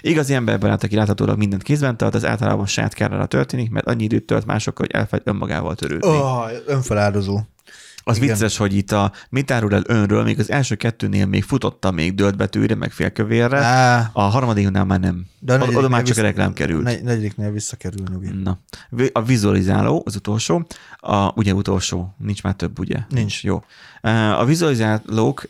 Igazi 0.00 0.34
emberbarát, 0.34 0.82
aki 0.82 0.96
láthatólag 0.96 1.38
mindent 1.38 1.62
kézben 1.62 1.96
tart, 1.96 2.14
az 2.14 2.24
általában 2.24 2.66
saját 2.66 2.94
kárára 2.94 3.26
történik, 3.26 3.70
mert 3.70 3.86
annyi 3.86 4.04
időt 4.04 4.24
tölt 4.24 4.46
másokkal, 4.46 4.86
hogy 4.86 5.00
elfelejt 5.00 5.28
önmagával 5.28 5.74
törődni. 5.74 6.08
Oh. 6.08 6.50
Önfeláldozó. 6.66 7.38
Az 8.08 8.16
Igen. 8.16 8.28
vicces, 8.28 8.56
hogy 8.56 8.74
itt 8.76 8.92
a 8.92 9.12
mit 9.30 9.50
árul 9.50 9.74
el 9.74 9.82
önről, 9.86 10.22
még 10.22 10.38
az 10.38 10.50
első 10.50 10.74
kettőnél 10.74 11.26
még 11.26 11.42
futotta 11.42 11.90
még 11.90 12.14
dölt 12.14 12.36
betűre, 12.36 12.74
meg 12.74 12.90
félkövérre, 12.92 13.58
Á, 13.58 14.10
a 14.12 14.20
harmadiknál 14.22 14.84
már 14.84 15.00
nem. 15.00 15.26
de 15.40 15.54
a 15.54 15.66
Oda, 15.66 15.88
már 15.88 15.98
csak 16.00 16.08
vissza- 16.08 16.22
reklám 16.22 16.52
került. 16.52 16.82
Negy, 16.82 17.02
negyediknél 17.02 17.50
visszakerül 17.50 18.04
nyugi. 18.12 18.28
Na. 18.42 18.58
A 19.12 19.22
vizualizáló, 19.22 20.02
az 20.06 20.16
utolsó, 20.16 20.66
a, 20.96 21.32
ugye 21.34 21.54
utolsó, 21.54 22.14
nincs 22.18 22.42
már 22.42 22.54
több, 22.54 22.78
ugye? 22.78 22.96
Nincs. 23.08 23.44
Jó. 23.44 23.64
A 24.38 24.44
vizualizálók 24.44 25.42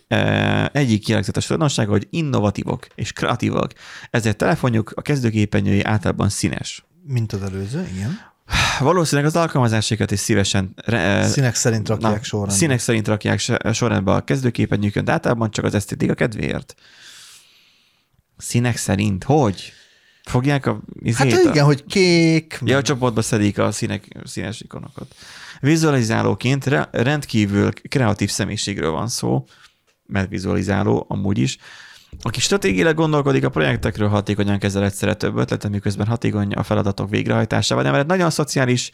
egyik 0.72 1.08
jellegzetes 1.08 1.44
tulajdonsága, 1.46 1.90
hogy 1.90 2.06
innovatívok 2.10 2.86
és 2.94 3.12
kreatívak. 3.12 3.72
Ezért 4.10 4.36
telefonjuk 4.36 4.92
a 4.94 5.02
kezdőképernyői 5.02 5.82
általában 5.82 6.28
színes. 6.28 6.84
Mint 7.06 7.32
az 7.32 7.42
előző, 7.42 7.88
igen. 7.94 8.18
Valószínűleg 8.78 9.30
az 9.30 9.36
alkalmazásokat 9.36 10.10
is 10.10 10.18
szívesen 10.18 10.72
re, 10.76 11.26
Színek 11.26 11.54
szerint 11.54 11.88
rakják 11.88 12.18
na, 12.18 12.22
sorrendbe. 12.22 12.54
Színek 12.54 12.78
szerint 12.78 13.08
rakják 13.08 13.38
se- 13.38 13.72
sorrendbe 13.72 14.12
a 14.12 14.24
kezdőképernyőkön, 14.24 15.04
de 15.04 15.12
általában 15.12 15.50
csak 15.50 15.64
az 15.64 15.74
esztétika 15.74 16.14
kedvéért. 16.14 16.74
Színek 18.36 18.76
szerint? 18.76 19.24
Hogy? 19.24 19.72
Fogják 20.24 20.66
a... 20.66 20.80
Hát 21.14 21.32
a- 21.32 21.48
igen, 21.50 21.64
hogy 21.64 21.84
kék, 21.84 22.58
Ja, 22.64 22.76
a 22.76 22.82
csoportba 22.82 23.22
szedik 23.22 23.58
a 23.58 23.72
színek, 23.72 24.08
színes 24.24 24.60
ikonokat. 24.60 25.14
Vizualizálóként 25.60 26.66
re- 26.66 26.88
rendkívül 26.92 27.72
kreatív 27.88 28.30
személyiségről 28.30 28.90
van 28.90 29.08
szó, 29.08 29.44
mert 30.06 30.28
vizualizáló 30.28 31.06
amúgy 31.08 31.38
is, 31.38 31.58
aki 32.22 32.40
stratégiailag 32.40 32.94
gondolkodik 32.94 33.44
a 33.44 33.48
projektekről, 33.48 34.08
hatékonyan 34.08 34.58
kezel 34.58 34.84
egyszerre 34.84 35.14
több 35.14 35.36
ötletet, 35.36 35.70
miközben 35.70 36.06
hatékony 36.06 36.52
a 36.52 36.62
feladatok 36.62 37.10
végrehajtásával, 37.10 37.84
de 37.84 37.90
mert 37.90 38.06
nagyon 38.06 38.30
szociális, 38.30 38.90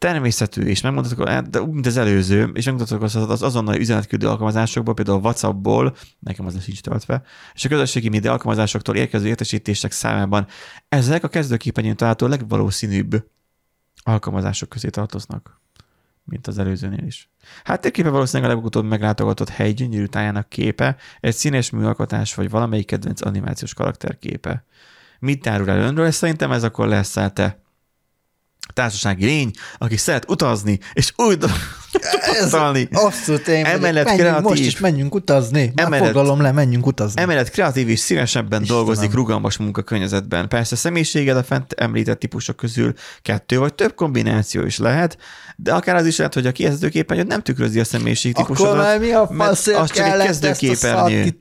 természetű, 0.00 0.62
és 0.62 0.80
megmutatok, 0.80 1.40
de 1.40 1.62
úgy, 1.62 1.72
mint 1.72 1.86
az 1.86 1.96
előző, 1.96 2.50
és 2.54 2.64
megmutatok 2.64 3.02
az, 3.02 3.16
az 3.16 3.42
azonnali 3.42 3.78
üzenetküldő 3.78 4.28
alkalmazásokból, 4.28 4.94
például 4.94 5.20
WhatsAppból, 5.20 5.96
nekem 6.18 6.46
az 6.46 6.62
sincs 6.62 6.80
töltve, 6.80 7.22
és 7.54 7.64
a 7.64 7.68
közösségi 7.68 8.08
média 8.08 8.32
alkalmazásoktól 8.32 8.96
érkező 8.96 9.26
értesítések 9.26 9.92
számában 9.92 10.46
ezek 10.88 11.24
a 11.24 11.28
kezdőképernyőn 11.28 11.96
található 11.96 12.26
legvalószínűbb 12.26 13.24
alkalmazások 14.02 14.68
közé 14.68 14.88
tartoznak, 14.88 15.59
mint 16.24 16.46
az 16.46 16.58
előzőnél 16.58 17.06
is. 17.06 17.30
Háttérképe 17.64 18.08
valószínűleg 18.08 18.50
a 18.50 18.54
legutóbb 18.54 18.84
meglátogatott 18.84 19.48
hely 19.48 19.72
gyönyörű 19.72 20.04
tájának 20.04 20.48
képe, 20.48 20.96
egy 21.20 21.34
színes 21.34 21.70
műalkotás, 21.70 22.34
vagy 22.34 22.50
valamelyik 22.50 22.86
kedvenc 22.86 23.26
animációs 23.26 23.74
karakter 23.74 24.18
képe. 24.18 24.64
Mit 25.18 25.46
árul 25.46 25.70
el 25.70 25.80
önről? 25.80 26.10
Szerintem 26.10 26.52
ez 26.52 26.64
akkor 26.64 26.88
lesz 26.88 27.12
te 27.32 27.60
társasági 28.72 29.24
lény, 29.24 29.50
aki 29.78 29.96
szeret 29.96 30.30
utazni, 30.30 30.78
és 30.92 31.12
úgy 31.16 31.38
Ez 31.92 32.10
tapasztalni. 32.10 32.88
abszolút 32.92 33.48
én. 33.48 33.64
Emellett 33.64 34.04
menjünk, 34.04 34.26
kreatív. 34.28 34.48
most 34.48 34.60
is 34.62 34.78
menjünk 34.78 35.14
utazni. 35.14 35.72
Már 35.74 35.86
Emellett- 35.86 36.06
foglalom 36.06 36.40
le, 36.40 36.52
menjünk 36.52 36.86
utazni. 36.86 37.22
Emellett 37.22 37.50
kreatív 37.50 37.88
és 37.88 37.98
szívesebben 37.98 38.62
Istenem. 38.62 38.84
dolgozik 38.84 39.12
rugalmas 39.14 39.56
munkakörnyezetben. 39.56 40.48
Persze 40.48 40.76
személyiséged 40.76 41.36
a 41.36 41.42
fent 41.42 41.72
említett 41.72 42.18
típusok 42.18 42.56
közül 42.56 42.92
kettő 43.22 43.58
vagy 43.58 43.74
több 43.74 43.94
kombináció 43.94 44.64
is 44.64 44.78
lehet, 44.78 45.18
de 45.56 45.72
akár 45.72 45.94
az 45.96 46.06
is 46.06 46.16
lehet, 46.16 46.34
hogy 46.34 46.46
a 46.46 46.52
kijelzőképernyőt 46.52 47.26
nem 47.26 47.42
tükrözi 47.42 47.80
a 47.80 47.84
személyiség 47.84 48.32
Akkor 48.36 48.56
típusodat. 48.56 48.82
már 48.84 48.98
mi 48.98 49.10
a 49.12 49.28
mert 49.30 49.48
faszért 49.50 49.78
az 49.78 49.90
csak 49.90 50.06
egy 50.06 50.22
kezdőképernyő. 50.26 51.34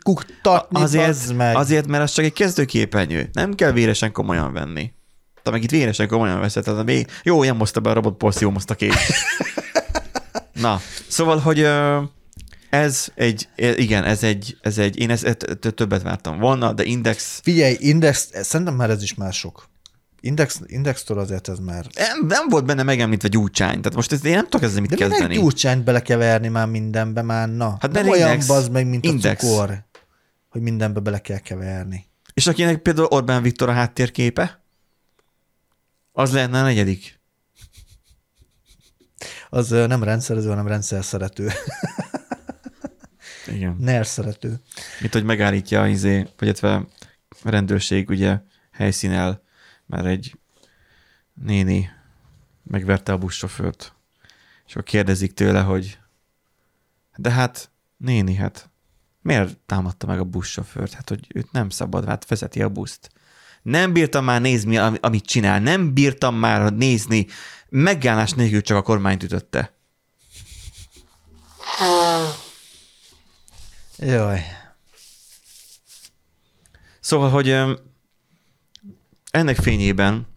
Azért, 0.71 1.33
meg. 1.33 1.55
azért, 1.55 1.87
mert 1.87 2.03
az 2.03 2.11
csak 2.11 2.25
egy 2.25 2.33
kezdőképernyő. 2.33 3.29
Nem 3.33 3.53
kell 3.53 3.71
véresen 3.71 4.11
komolyan 4.11 4.53
venni. 4.53 4.91
Te 5.49 5.55
meg 5.55 5.63
itt 5.63 5.71
véresen 5.71 6.07
komolyan 6.07 6.39
veszed, 6.39 6.63
tehát 6.63 6.85
még 6.85 7.07
jó, 7.23 7.43
ilyen 7.43 7.55
mozta 7.55 7.79
be 7.79 7.89
a 7.89 7.93
robot 7.93 8.17
porció, 8.17 8.49
mozta 8.49 8.75
ki. 8.75 8.89
Na, 10.61 10.81
szóval, 11.07 11.37
hogy 11.39 11.67
ez 12.69 13.07
egy, 13.15 13.47
igen, 13.55 14.03
ez 14.03 14.23
egy, 14.23 14.57
ez 14.61 14.77
egy, 14.77 14.99
én 14.99 15.09
ezt 15.09 15.37
t- 15.37 15.73
többet 15.75 16.01
vártam 16.01 16.39
volna, 16.39 16.73
de 16.73 16.83
Index 16.83 17.39
Figyelj, 17.43 17.75
Index, 17.79 18.29
szerintem 18.33 18.75
már 18.75 18.89
ez 18.89 19.03
is 19.03 19.13
már 19.13 19.33
sok. 19.33 19.69
Index, 20.21 20.61
Indextől 20.65 21.19
azért 21.19 21.47
ez 21.47 21.59
már... 21.59 21.85
nem, 21.95 22.25
nem 22.27 22.47
volt 22.49 22.65
benne 22.65 22.83
megemlítve 22.83 23.27
gyúcsány, 23.27 23.81
tehát 23.81 23.95
most 23.95 24.11
ezt 24.11 24.25
én 24.25 24.33
nem 24.33 24.43
tudok 24.43 24.61
ezzel 24.63 24.81
mit 24.81 24.89
De 24.89 24.95
minek 24.95 25.09
kezdeni. 25.11 25.33
gyurcsányt 25.35 25.83
belekeverni 25.83 26.47
már 26.47 26.67
mindenbe 26.67 27.21
már, 27.21 27.49
na. 27.49 27.77
Hát 27.79 27.91
nem 27.91 28.07
olyan 28.09 28.29
index. 28.29 28.47
bazd 28.47 28.71
meg, 28.71 28.87
mint 28.87 29.05
Index. 29.05 29.43
a 29.43 29.47
cukor, 29.47 29.85
hogy 30.49 30.61
mindenbe 30.61 30.99
bele 30.99 31.19
kell 31.19 31.37
keverni. 31.39 32.07
És 32.33 32.47
akinek 32.47 32.77
például 32.81 33.07
Orbán 33.11 33.41
Viktor 33.41 33.69
a 33.69 33.73
háttérképe, 33.73 34.58
az 36.11 36.33
lenne 36.33 36.59
a 36.59 36.63
negyedik. 36.63 37.19
Az 39.49 39.69
nem 39.69 40.03
rendszerező, 40.03 40.47
hanem 40.47 40.67
rendszer 40.67 41.03
szerető. 41.03 41.49
Igen. 43.47 43.75
NER 43.79 44.05
szerető. 44.05 44.59
Mint 44.99 45.13
hogy 45.13 45.23
megállítja 45.23 45.87
izé, 45.87 46.17
vagy 46.17 46.33
illetve 46.39 46.73
a 47.43 47.49
rendőrség 47.49 48.09
ugye 48.09 48.39
helyszínel, 48.71 49.43
mert 49.85 50.05
egy 50.05 50.39
néni 51.33 51.89
megverte 52.63 53.11
a 53.11 53.17
buszsofőrt. 53.17 53.93
És 54.65 54.71
akkor 54.71 54.83
kérdezik 54.83 55.33
tőle, 55.33 55.61
hogy 55.61 55.99
de 57.15 57.31
hát 57.31 57.71
néni, 57.97 58.33
hát 58.35 58.69
miért 59.21 59.57
támadta 59.57 60.07
meg 60.07 60.19
a 60.19 60.23
buszsofőrt? 60.23 60.93
Hát, 60.93 61.09
hogy 61.09 61.27
őt 61.33 61.51
nem 61.51 61.69
szabad, 61.69 62.05
hát 62.05 62.27
vezeti 62.27 62.61
a 62.61 62.69
buszt. 62.69 63.09
Nem 63.61 63.93
bírtam 63.93 64.23
már 64.23 64.41
nézni, 64.41 64.77
ami- 64.77 64.97
amit 65.01 65.25
csinál. 65.25 65.59
Nem 65.59 65.93
bírtam 65.93 66.35
már 66.35 66.73
nézni. 66.73 67.27
Megállás 67.69 68.31
nélkül 68.31 68.61
csak 68.61 68.77
a 68.77 68.81
kormányt 68.81 69.23
ütötte. 69.23 69.77
Jaj. 73.97 74.41
Szóval, 76.99 77.29
hogy 77.29 77.57
ennek 79.31 79.55
fényében 79.55 80.27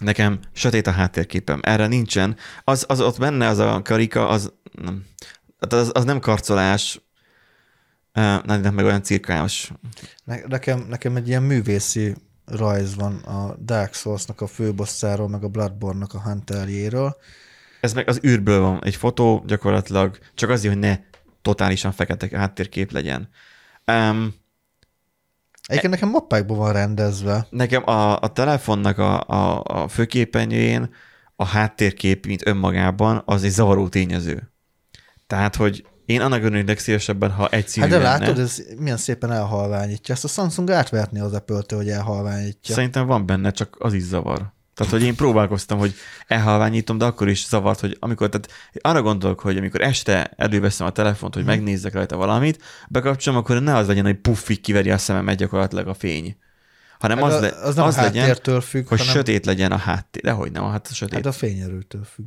nekem 0.00 0.40
sötét 0.52 0.86
a 0.86 0.90
háttérképem. 0.90 1.60
Erre 1.62 1.86
nincsen. 1.86 2.36
Az, 2.64 2.84
az 2.88 3.00
ott 3.00 3.18
benne, 3.18 3.46
az 3.48 3.58
a 3.58 3.82
karika, 3.82 4.28
az, 4.28 4.52
nem, 4.72 5.04
hát 5.60 5.72
az, 5.72 5.90
az 5.94 6.04
nem 6.04 6.20
karcolás, 6.20 7.00
Nem 8.44 8.74
meg 8.74 8.84
olyan 8.84 9.02
cirkálós. 9.02 9.72
Ne, 10.24 10.36
nekem, 10.46 10.86
nekem 10.88 11.16
egy 11.16 11.28
ilyen 11.28 11.42
művészi 11.42 12.14
rajz 12.44 12.94
van 12.94 13.16
a 13.16 13.56
Dark 13.64 13.94
Souls-nak 13.94 14.40
a 14.40 14.46
főbosszáról, 14.46 15.28
meg 15.28 15.44
a 15.44 15.48
Bloodborne-nak 15.48 16.14
a 16.14 16.20
Hunterjéről. 16.20 17.16
Ez 17.80 17.92
meg 17.92 18.08
az 18.08 18.20
űrből 18.24 18.60
van 18.60 18.84
egy 18.84 18.96
fotó, 18.96 19.42
gyakorlatilag 19.46 20.18
csak 20.34 20.50
azért, 20.50 20.72
hogy 20.72 20.82
ne 20.82 20.98
totálisan 21.42 21.92
fekete 21.92 22.38
háttérkép 22.38 22.92
legyen. 22.92 23.28
Um, 23.86 24.34
Egyébként 25.66 25.92
nekem 25.92 26.08
mappákban 26.08 26.56
van 26.56 26.72
rendezve. 26.72 27.46
Nekem 27.50 27.88
a, 27.88 28.20
a 28.20 28.32
telefonnak 28.32 28.98
a, 28.98 29.20
a, 29.20 29.62
a 29.64 29.88
főképernyőjén 29.88 30.94
a 31.36 31.44
háttérkép, 31.44 32.26
mint 32.26 32.46
önmagában, 32.46 33.22
az 33.24 33.44
egy 33.44 33.50
zavaró 33.50 33.88
tényező. 33.88 34.52
Tehát, 35.26 35.56
hogy 35.56 35.86
én 36.06 36.20
annak 36.20 36.42
örülnék 36.42 36.66
legszívesebben, 36.66 37.30
ha 37.30 37.48
egy 37.48 37.68
színű 37.68 37.86
Hát 37.86 37.98
de 37.98 38.02
lenne. 38.02 38.18
látod, 38.18 38.38
ez 38.38 38.62
milyen 38.78 38.96
szépen 38.96 39.32
elhalványítja. 39.32 40.14
Ezt 40.14 40.24
a 40.24 40.28
Samsung 40.28 40.70
átverni 40.70 41.20
az 41.20 41.32
apple 41.32 41.62
hogy 41.68 41.88
elhalványítja. 41.88 42.74
Szerintem 42.74 43.06
van 43.06 43.26
benne, 43.26 43.50
csak 43.50 43.76
az 43.78 43.92
is 43.92 44.02
zavar. 44.02 44.54
Tehát, 44.76 44.92
hogy 44.92 45.02
én 45.02 45.14
próbálkoztam, 45.14 45.78
hogy 45.78 45.94
elhalványítom, 46.26 46.98
de 46.98 47.04
akkor 47.04 47.28
is 47.28 47.46
zavart, 47.46 47.80
hogy 47.80 47.96
amikor, 48.00 48.28
tehát 48.28 48.50
arra 48.80 49.02
gondolok, 49.02 49.40
hogy 49.40 49.56
amikor 49.56 49.80
este 49.80 50.24
előveszem 50.36 50.86
a 50.86 50.90
telefont, 50.90 51.34
hogy 51.34 51.44
megnézzek 51.44 51.92
rajta 51.92 52.16
valamit, 52.16 52.62
bekapcsolom, 52.88 53.38
akkor 53.38 53.62
ne 53.62 53.74
az 53.74 53.86
legyen, 53.86 54.04
hogy 54.04 54.16
puffig 54.20 54.60
kiveri 54.60 54.90
a 54.90 54.98
szememet 54.98 55.36
gyakorlatilag 55.36 55.88
a 55.88 55.94
fény. 55.94 56.36
Hanem 56.98 57.18
Hát 57.18 57.26
az, 57.26 57.34
a- 57.34 57.40
le, 57.40 57.48
az 57.48 57.74
nem 57.74 57.84
az 57.84 57.96
a 57.96 58.02
legyen, 58.02 58.34
függ, 58.60 58.88
hogy 58.88 58.98
hanem 58.98 59.14
sötét 59.14 59.46
legyen 59.46 59.72
a 59.72 59.76
háttér. 59.76 60.22
Dehogy 60.22 60.52
nem, 60.52 60.62
hát 60.70 60.94
sötét. 60.94 61.14
hát 61.14 61.26
a 61.26 61.32
fényerőtől 61.32 62.04
függ. 62.04 62.26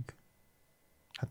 Hát 1.20 1.30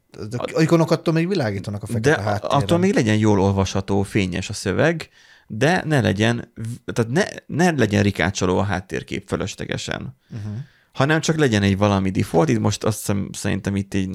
a 0.54 0.60
ikonok 0.62 0.90
attól 0.90 1.14
még 1.14 1.28
világítanak 1.28 1.82
a 1.82 1.86
fekete 1.86 2.10
De 2.16 2.22
háttéren. 2.22 2.56
attól 2.62 2.78
még 2.78 2.94
legyen 2.94 3.16
jól 3.16 3.40
olvasható, 3.40 4.02
fényes 4.02 4.48
a 4.48 4.52
szöveg, 4.52 5.08
de 5.46 5.82
ne 5.86 6.00
legyen, 6.00 6.52
tehát 6.92 7.10
ne, 7.10 7.24
ne 7.46 7.70
legyen 7.70 8.02
rikácsoló 8.02 8.58
a 8.58 8.62
háttérkép 8.62 9.28
fölöslegesen, 9.28 10.16
Uh-huh. 10.30 10.52
hanem 10.92 11.20
csak 11.20 11.36
legyen 11.36 11.62
egy 11.62 11.76
valami 11.78 12.10
default. 12.10 12.48
Itt 12.48 12.58
most 12.58 12.84
azt 12.84 12.98
hiszem, 12.98 13.28
szerintem 13.32 13.76
itt 13.76 13.94
egy, 13.94 14.10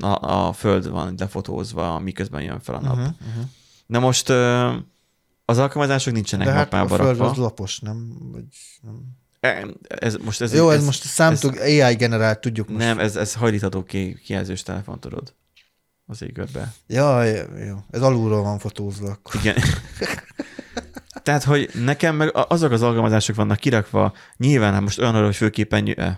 a, 0.00 0.06
a 0.46 0.52
föld 0.52 0.88
van 0.90 1.14
lefotózva, 1.18 1.98
miközben 1.98 2.42
jön 2.42 2.60
fel 2.60 2.74
a 2.74 2.80
nap. 2.80 2.96
Uh-huh. 2.96 3.12
Uh-huh. 3.28 3.44
Na 3.86 3.98
most 3.98 4.28
az 5.44 5.58
alkalmazások 5.58 6.12
nincsenek 6.14 6.46
De 6.46 6.52
hát 6.52 6.72
a 6.72 6.76
mappába 6.76 6.96
föld 6.96 7.08
rakva. 7.16 7.30
az 7.30 7.36
lapos, 7.36 7.78
nem? 7.80 8.16
Vagy, 8.32 8.44
nem. 8.82 8.94
E- 9.44 9.66
Ez, 9.88 10.16
most 10.16 10.40
ez, 10.40 10.54
Jó, 10.54 10.70
ez, 10.70 10.84
most 10.84 11.02
számítok, 11.02 11.60
AI 11.60 11.94
generált, 11.94 12.40
tudjuk 12.40 12.68
most. 12.68 12.84
Nem, 12.84 12.98
ez, 12.98 13.16
ez 13.16 13.34
hajlítható 13.34 13.82
ki, 13.82 14.18
kijelzős 14.24 14.62
telefon, 14.62 15.00
tudod. 15.00 15.34
Az 16.06 16.22
égörbe. 16.22 16.72
Ja, 16.86 17.22
jó. 17.66 17.76
Ez 17.90 18.02
alulról 18.02 18.42
van 18.42 18.58
fotózva. 18.58 19.10
Akkor. 19.10 19.34
Igen. 19.40 19.56
Tehát, 21.22 21.44
hogy 21.44 21.70
nekem 21.84 22.16
meg 22.16 22.30
azok 22.32 22.70
az 22.72 22.82
alkalmazások 22.82 23.36
vannak 23.36 23.58
kirakva, 23.58 24.12
nyilván 24.36 24.72
hát 24.72 24.82
most 24.82 24.98
olyan, 24.98 25.24
hogy 25.24 25.36
főképernyő, 25.36 25.92
eh, 25.92 26.16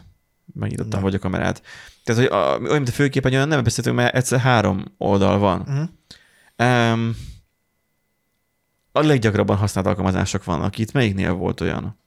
megnyitottam 0.55 1.03
vagy 1.03 1.14
a 1.14 1.18
kamerát. 1.18 1.62
Tehát, 2.05 2.22
hogy 2.22 2.31
a, 2.31 2.59
olyan, 2.59 2.77
mint 2.77 2.89
a 2.89 2.93
főképen, 2.93 3.33
olyan 3.33 3.49
nem 3.49 3.62
beszéltünk, 3.62 3.97
mert 3.97 4.14
egyszer 4.14 4.41
három 4.41 4.85
oldal 4.99 5.39
van. 5.39 5.61
Uh-huh. 5.61 6.93
Um, 6.93 7.16
a 8.93 9.01
leggyakrabban 9.01 9.57
használt 9.57 9.87
alkalmazások 9.87 10.45
vannak 10.45 10.79
itt. 10.79 10.93
Melyiknél 10.93 11.33
volt 11.33 11.61
olyan? 11.61 12.05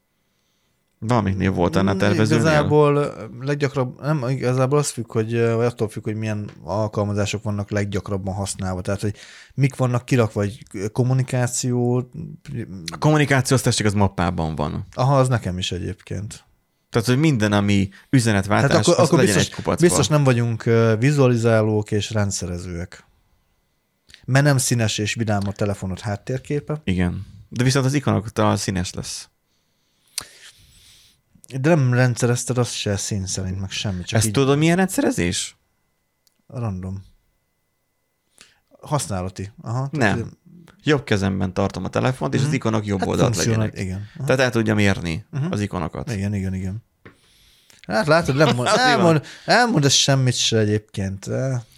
Valamiknél 1.00 1.52
volt 1.52 1.76
annál 1.76 1.96
tervezőnél? 1.96 2.44
Igazából 2.46 3.14
leggyakrabb, 3.40 4.02
nem, 4.02 4.26
igazából 4.30 4.78
az 4.78 4.90
függ, 4.90 5.12
hogy, 5.12 5.32
vagy 5.32 5.66
attól 5.66 5.90
függ, 5.90 6.04
hogy 6.04 6.16
milyen 6.16 6.50
alkalmazások 6.64 7.44
vannak 7.44 7.70
leggyakrabban 7.70 8.34
használva. 8.34 8.82
Tehát, 8.82 9.02
hogy 9.02 9.16
mik 9.54 9.76
vannak 9.76 10.06
kirakva, 10.06 10.40
vagy 10.40 10.64
kommunikáció, 10.92 12.10
A 12.92 12.98
kommunikációs 12.98 13.62
testség 13.62 13.86
az 13.86 13.94
mappában 13.94 14.56
van. 14.56 14.86
aha, 14.94 15.20
az 15.20 15.28
nekem 15.28 15.58
is 15.58 15.72
egyébként. 15.72 16.44
Tehát, 16.90 17.08
hogy 17.08 17.18
minden, 17.18 17.52
ami 17.52 17.90
üzenetváltás, 18.10 18.70
Tehát 18.70 18.88
akkor, 18.88 19.04
akkor 19.04 19.20
legyen 19.20 19.36
biztos, 19.36 19.76
biztos 19.76 20.08
nem 20.08 20.24
vagyunk 20.24 20.64
vizualizálók 21.00 21.92
és 21.92 22.12
rendszerezőek. 22.12 23.04
Mert 24.26 24.46
nem 24.46 24.58
színes 24.58 24.98
és 24.98 25.14
vidám 25.14 25.42
a 25.46 25.52
telefonod 25.52 26.00
háttérképe, 26.00 26.82
Igen. 26.84 27.26
De 27.50 27.64
viszont 27.64 27.86
az 27.86 27.94
ikonokkal 27.94 28.56
színes 28.56 28.94
lesz. 28.94 29.30
De 31.60 31.70
nem 31.76 31.94
rendszerezted 31.94 32.58
azt 32.58 32.74
se 32.74 32.98
szín 32.98 33.26
szerint, 33.26 33.60
meg 33.60 33.70
semmi, 33.70 34.04
csak 34.04 34.18
Ezt 34.18 34.28
így 34.28 34.34
tudod, 34.34 34.58
milyen 34.58 34.76
rendszerezés? 34.76 35.58
random. 36.48 37.04
Használati. 38.82 39.52
Aha, 39.62 39.88
Nem. 39.92 40.38
Jobb 40.84 41.04
kezemben 41.04 41.54
tartom 41.54 41.84
a 41.84 41.90
telefont, 41.90 42.34
és 42.34 42.40
az 42.40 42.46
Mhm. 42.46 42.56
ikonok 42.56 42.86
jobb 42.86 43.00
Hát 43.00 43.08
oldalt 43.08 43.36
legyenek. 43.36 43.80
Igen. 43.80 44.02
Aha. 44.18 44.26
Tehát 44.26 44.42
el 44.42 44.50
tudja 44.52 44.76
mérni 44.76 45.26
Mhm. 45.30 45.52
az 45.52 45.60
ikonokat. 45.62 46.12
Igen, 46.12 46.34
igen, 46.34 46.54
igen. 46.54 46.84
Hát 47.90 48.08
látod, 48.08 48.36
nem 48.36 48.56
mond, 48.56 48.68
elmond, 48.78 49.22
elmond 49.46 49.86
ez 49.86 49.92
semmit 49.94 50.36
se 50.36 50.58
egyébként. 50.58 51.30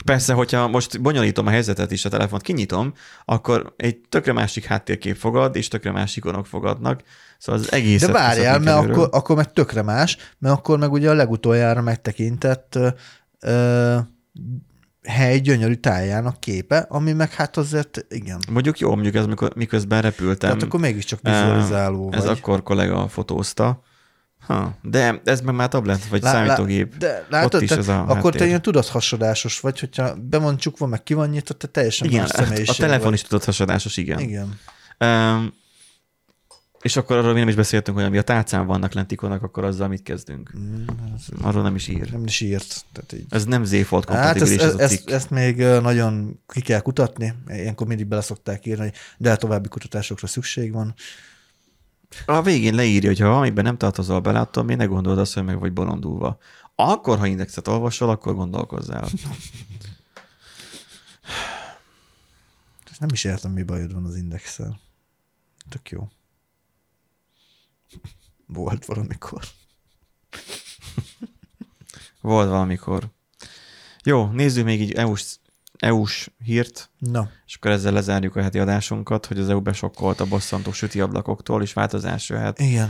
Persze, 0.05 0.33
hogyha 0.33 0.67
most 0.67 1.01
bonyolítom 1.01 1.47
a 1.47 1.49
helyzetet 1.49 1.91
is, 1.91 2.05
a 2.05 2.09
telefont 2.09 2.41
kinyitom, 2.41 2.93
akkor 3.25 3.73
egy 3.77 3.97
tökre 4.09 4.33
másik 4.33 4.65
háttérkép 4.65 5.15
fogad, 5.15 5.55
és 5.55 5.67
tökre 5.67 5.91
más 5.91 6.15
ikonok 6.15 6.45
fogadnak. 6.45 7.01
Szóval 7.37 7.61
az 7.61 7.71
egész. 7.71 8.01
De 8.01 8.11
várjál, 8.11 8.59
mert 8.59 8.77
akkor, 8.89 9.09
akkor 9.11 9.35
meg 9.35 9.53
tökre 9.53 9.81
más, 9.81 10.17
mert 10.37 10.55
akkor 10.55 10.77
meg 10.77 10.91
ugye 10.91 11.09
a 11.09 11.13
legutoljára 11.13 11.81
megtekintett 11.81 12.75
ö, 12.75 12.87
ö, 13.39 13.97
hely 15.03 15.39
gyönyörű 15.39 15.73
tájának 15.73 16.39
képe, 16.39 16.85
ami 16.89 17.11
meg 17.11 17.31
hát 17.33 17.57
azért 17.57 18.05
igen. 18.09 18.39
Mondjuk 18.51 18.79
jó, 18.79 18.93
mondjuk 18.93 19.15
ez 19.15 19.25
miközben 19.55 20.01
repültem. 20.01 20.49
Tehát 20.49 20.63
akkor 20.63 20.79
mégiscsak 20.79 21.19
vizualizáló 21.21 22.09
Ez 22.13 22.25
vagy. 22.25 22.37
akkor 22.37 22.63
kollega 22.63 23.07
fotózta. 23.07 23.81
Ha, 24.51 24.77
de 24.81 25.21
ez 25.23 25.41
meg 25.41 25.55
már 25.55 25.67
tablet, 25.67 26.05
vagy 26.07 26.21
Lá- 26.21 26.33
lá- 26.33 26.45
számítógép. 26.47 26.97
De 26.97 27.25
látod, 27.29 27.61
is 27.61 27.69
te, 27.69 27.77
ez 27.77 27.87
a 27.87 27.99
akkor 28.01 28.15
háttér. 28.15 28.35
te 28.41 28.45
ilyen 28.45 28.61
tudathasadásos 28.61 29.59
vagy, 29.59 29.79
hogyha 29.79 30.15
be 30.15 30.37
van 30.37 30.57
csukva, 30.57 30.85
meg 30.85 31.03
ki 31.03 31.13
van 31.13 31.29
nyitva, 31.29 31.53
te 31.53 31.67
teljesen 31.67 32.07
Igen, 32.07 32.21
más 32.21 32.31
a 32.31 32.43
személyiség 32.43 32.75
telefon 32.75 33.03
vagy. 33.05 33.13
is 33.13 33.21
tudott 33.21 33.43
hasadásos, 33.45 33.97
igen. 33.97 34.19
Igen. 34.19 34.59
Um, 34.99 35.53
és 36.81 36.95
akkor 36.97 37.17
arról 37.17 37.33
mi 37.33 37.39
nem 37.39 37.47
is 37.47 37.55
beszéltünk, 37.55 37.97
hogy 37.97 38.05
ami 38.05 38.17
a 38.17 38.21
tálcán 38.21 38.65
vannak 38.65 38.93
lent 38.93 39.11
ikonok, 39.11 39.43
akkor 39.43 39.63
azzal 39.63 39.87
mit 39.87 40.03
kezdünk? 40.03 40.51
Mm, 40.57 40.83
ez 41.15 41.25
Arról 41.41 41.63
nem 41.63 41.75
is 41.75 41.87
ír. 41.87 42.11
Nem 42.11 42.23
is 42.23 42.41
írt. 42.41 42.85
Tehát 42.93 43.13
így. 43.13 43.25
Ez 43.29 43.45
nem 43.45 43.63
Z-Fold 43.63 44.09
Hát 44.09 44.15
ezt, 44.17 44.23
kompatibilis 44.23 44.61
ez 44.61 44.67
ezt, 44.69 44.79
a 44.79 44.81
ezt, 44.83 44.91
cikk. 44.91 45.09
ezt 45.09 45.29
még 45.29 45.59
ö, 45.59 45.79
nagyon 45.81 46.39
ki 46.47 46.61
kell 46.61 46.79
kutatni. 46.79 47.33
Ilyenkor 47.47 47.87
mindig 47.87 48.07
bele 48.07 48.21
szokták 48.21 48.65
írni, 48.65 48.81
hogy 48.83 48.93
de 49.17 49.35
további 49.35 49.67
kutatásokra 49.67 50.27
szükség 50.27 50.71
van. 50.73 50.93
A 52.25 52.41
végén 52.41 52.75
leírja, 52.75 53.09
hogy 53.09 53.19
ha 53.19 53.27
valamiben 53.27 53.63
nem 53.63 53.77
tartozol 53.77 54.19
bele, 54.19 54.39
attól 54.39 54.63
még 54.63 54.77
ne 54.77 54.85
gondold 54.85 55.17
azt, 55.17 55.33
hogy 55.33 55.43
meg 55.43 55.59
vagy 55.59 55.73
bolondulva. 55.73 56.37
Akkor, 56.75 57.17
ha 57.17 57.25
indexet 57.25 57.67
olvasol, 57.67 58.09
akkor 58.09 58.35
gondolkozzál. 58.35 59.09
Nem 62.99 63.09
is 63.11 63.23
értem, 63.23 63.51
mi 63.51 63.63
bajod 63.63 63.93
van 63.93 64.05
az 64.05 64.15
indexel. 64.15 64.79
Tök 65.69 65.89
jó. 65.89 66.09
Volt 68.45 68.85
valamikor. 68.85 69.43
Volt 72.21 72.49
valamikor. 72.49 73.09
Jó, 74.03 74.25
nézzük 74.25 74.65
még 74.65 74.81
így 74.81 74.91
EU-s, 74.91 75.35
EU-s 75.81 76.31
hírt, 76.43 76.89
Na, 76.97 77.29
és 77.45 77.55
akkor 77.55 77.71
ezzel 77.71 77.93
lezárjuk 77.93 78.35
a 78.35 78.41
heti 78.41 78.59
adásunkat, 78.59 79.25
hogy 79.25 79.39
az 79.39 79.49
EU 79.49 79.61
besokkolt 79.61 80.19
a 80.19 80.25
bosszantó 80.25 80.71
süti 80.71 81.01
ablakoktól, 81.01 81.61
és 81.61 81.73
változás 81.73 82.29
jöhet. 82.29 82.59
igen. 82.59 82.89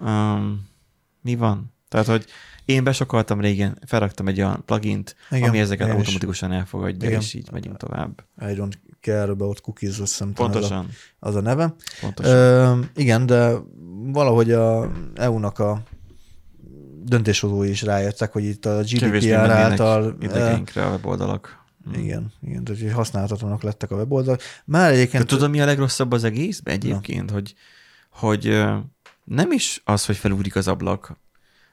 Um, 0.00 0.68
mi 1.22 1.34
van? 1.36 1.72
Tehát, 1.88 2.06
hogy 2.06 2.24
én 2.64 2.84
besokkoltam 2.84 3.40
régen, 3.40 3.78
felraktam 3.86 4.28
egy 4.28 4.38
olyan 4.38 4.62
plugint, 4.66 5.16
Igen, 5.30 5.48
ami 5.48 5.58
ezeket 5.58 5.86
én 5.88 5.92
is. 5.92 5.98
automatikusan 5.98 6.52
elfogadja, 6.52 7.08
Igen. 7.08 7.20
és 7.20 7.34
így 7.34 7.48
megyünk 7.52 7.76
tovább. 7.76 8.24
I 8.40 8.44
don't 8.54 8.72
care 9.00 9.30
about 9.30 9.60
cookies, 9.60 9.90
azt 9.98 10.10
hiszem, 10.10 10.32
talán 10.32 10.50
az 10.50 10.56
a, 10.56 10.60
Pontosan. 10.60 10.88
az 11.18 11.34
a 11.34 11.40
neve. 11.40 11.74
pontosan. 12.00 12.32
Ö, 12.34 12.78
igen, 12.96 13.26
de 13.26 13.52
valahogy 14.12 14.52
a 14.52 14.90
EU-nak 15.14 15.58
a 15.58 15.82
döntéshozói 17.04 17.68
is 17.68 17.82
rájöttek, 17.82 18.32
hogy 18.32 18.44
itt 18.44 18.66
a 18.66 18.80
GDPR 18.80 19.34
által 19.34 20.02
ö, 20.02 20.24
idegeinkre 20.24 20.84
a 20.84 20.90
weboldalak. 20.90 21.62
Mm. 21.88 21.92
Igen, 21.92 22.32
igen, 22.42 22.64
tehát 22.64 22.80
hogy 22.80 22.92
használhatatlanok 22.92 23.62
lettek 23.62 23.90
a 23.90 23.96
weboldalak. 23.96 24.40
Már 24.64 24.92
egyébként... 24.92 25.22
De 25.22 25.28
tudod, 25.28 25.50
mi 25.50 25.60
a 25.60 25.64
legrosszabb 25.64 26.12
az 26.12 26.24
egészben 26.24 26.74
egyébként, 26.74 27.30
hogy, 27.30 27.54
hogy 28.10 28.64
nem 29.24 29.52
is 29.52 29.82
az, 29.84 30.06
hogy 30.06 30.16
felúrik 30.16 30.56
az 30.56 30.68
ablak, 30.68 31.16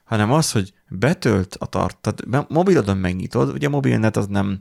hanem 0.04 0.32
az, 0.32 0.52
hogy 0.52 0.72
betölt 0.88 1.56
a 1.58 1.66
tart, 1.66 1.96
tehát 2.00 2.48
mobilodon 2.48 2.96
megnyitod, 2.96 3.48
ugye 3.48 3.66
a 3.66 3.70
mobilnet 3.70 4.16
az 4.16 4.26
nem, 4.26 4.60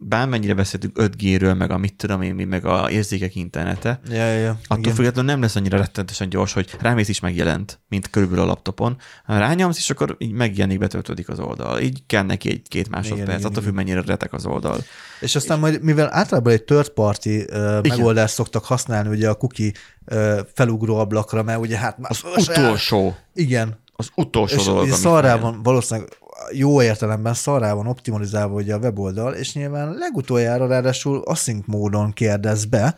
bármennyire 0.00 0.54
beszéltünk 0.54 0.96
5G-ről, 1.00 1.56
meg 1.56 1.70
a 1.70 1.78
mit 1.78 1.94
tudom 1.94 2.22
én, 2.22 2.34
meg 2.34 2.64
a 2.64 2.90
érzékek 2.90 3.34
internete, 3.34 4.00
Ja, 4.08 4.16
ja, 4.16 4.38
ja. 4.38 4.58
attól 4.64 4.78
igen. 4.78 4.94
függetlenül 4.94 5.30
nem 5.30 5.40
lesz 5.40 5.56
annyira 5.56 5.76
rettenetesen 5.76 6.28
gyors, 6.28 6.52
hogy 6.52 6.76
rámész 6.80 7.08
is 7.08 7.20
megjelent, 7.20 7.80
mint 7.88 8.10
körülbelül 8.10 8.44
a 8.44 8.46
laptopon. 8.46 8.96
Ha 9.24 9.38
rányomsz, 9.38 9.78
és 9.78 9.90
akkor 9.90 10.16
így 10.18 10.32
megjelenik, 10.32 10.78
betöltődik 10.78 11.28
az 11.28 11.38
oldal. 11.38 11.80
Így 11.80 12.02
kell 12.06 12.22
neki 12.22 12.50
egy-két 12.50 12.88
másodperc, 12.88 13.38
igen, 13.38 13.50
attól 13.50 13.62
függ, 13.62 13.74
mennyire 13.74 14.02
retek 14.02 14.32
az 14.32 14.46
oldal. 14.46 14.78
És 15.20 15.36
aztán 15.36 15.58
majd, 15.58 15.82
mivel 15.82 16.08
általában 16.12 16.52
egy 16.52 16.64
third 16.64 16.88
party 16.88 17.26
uh, 17.26 17.88
megoldást 17.88 18.34
szoktak 18.34 18.64
használni 18.64 19.08
ugye 19.08 19.28
a 19.28 19.34
cookie 19.34 19.72
uh, 20.06 20.38
felugró 20.54 20.96
ablakra, 20.96 21.42
mert 21.42 21.60
ugye 21.60 21.76
hát 21.76 21.98
már... 21.98 22.10
Az 22.10 22.48
utolsó, 22.48 23.16
Igen. 23.34 23.78
az 23.92 24.10
utolsó 24.14 24.56
És, 24.56 24.64
dolog, 24.64 24.86
és 24.86 24.92
szarrá 24.92 25.36
van, 25.36 25.62
valószínűleg 25.62 26.18
jó 26.52 26.82
értelemben 26.82 27.34
szarrá 27.34 27.72
van 27.72 27.86
optimalizálva 27.86 28.54
ugye 28.54 28.74
a 28.74 28.78
weboldal, 28.78 29.34
és 29.34 29.54
nyilván 29.54 29.94
legutoljára 29.94 30.66
ráadásul 30.66 31.22
async 31.24 31.66
módon 31.66 32.12
kérdez 32.12 32.64
be, 32.64 32.96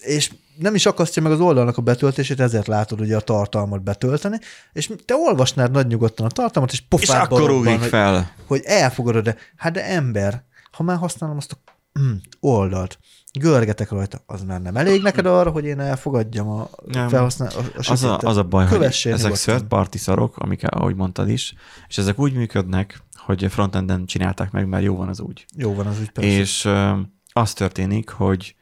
és 0.00 0.30
nem 0.58 0.74
is 0.74 0.86
akasztja 0.86 1.22
meg 1.22 1.32
az 1.32 1.40
oldalnak 1.40 1.76
a 1.76 1.82
betöltését, 1.82 2.40
ezért 2.40 2.66
látod 2.66 3.00
ugye 3.00 3.16
a 3.16 3.20
tartalmat 3.20 3.82
betölteni, 3.82 4.38
és 4.72 4.90
te 5.04 5.14
olvasnád 5.14 5.70
nagy 5.70 5.86
nyugodtan 5.86 6.26
a 6.26 6.30
tartalmat, 6.30 6.72
és 6.72 6.78
És 6.78 6.86
pofádba 6.88 7.36
akkor 7.36 7.48
robban, 7.48 7.78
hogy, 7.78 7.88
fel. 7.88 8.32
hogy 8.46 8.62
elfogadod 8.64 9.24
de 9.24 9.36
Hát 9.56 9.72
de 9.72 9.84
ember, 9.84 10.44
ha 10.72 10.82
már 10.82 10.96
használom 10.96 11.36
azt 11.36 11.52
a 11.52 11.72
mm, 12.00 12.14
oldalt, 12.40 12.98
görgetek 13.38 13.90
rajta, 13.90 14.18
az 14.26 14.42
már 14.42 14.62
nem 14.62 14.76
elég 14.76 15.02
neked 15.02 15.26
arra, 15.26 15.50
hogy 15.50 15.64
én 15.64 15.80
elfogadjam 15.80 16.48
a 16.48 16.68
Nem. 16.84 17.08
felhasznál, 17.08 17.48
a, 17.56 17.60
a 17.76 17.90
Az 17.90 18.02
a, 18.04 18.18
az 18.18 18.36
a 18.36 18.42
baj, 18.42 18.66
hogy 18.66 18.78
Kövessél 18.78 19.12
ezek 19.12 19.22
nyugodtan. 19.24 19.54
third 19.54 19.68
party 19.68 19.96
szarok, 19.98 20.36
amik, 20.36 20.64
ahogy 20.64 20.94
mondtad 20.94 21.28
is, 21.28 21.54
és 21.88 21.98
ezek 21.98 22.18
úgy 22.18 22.32
működnek, 22.32 23.02
hogy 23.14 23.46
frontenden 23.50 24.06
csinálták 24.06 24.50
meg, 24.50 24.68
mert 24.68 24.82
jó 24.84 24.96
van 24.96 25.08
az 25.08 25.20
úgy. 25.20 25.46
Jó 25.56 25.74
van 25.74 25.86
az 25.86 26.00
úgy 26.00 26.10
persze. 26.10 26.30
És 26.30 26.64
ö, 26.64 26.92
az 27.32 27.52
történik, 27.52 28.08
hogy 28.08 28.54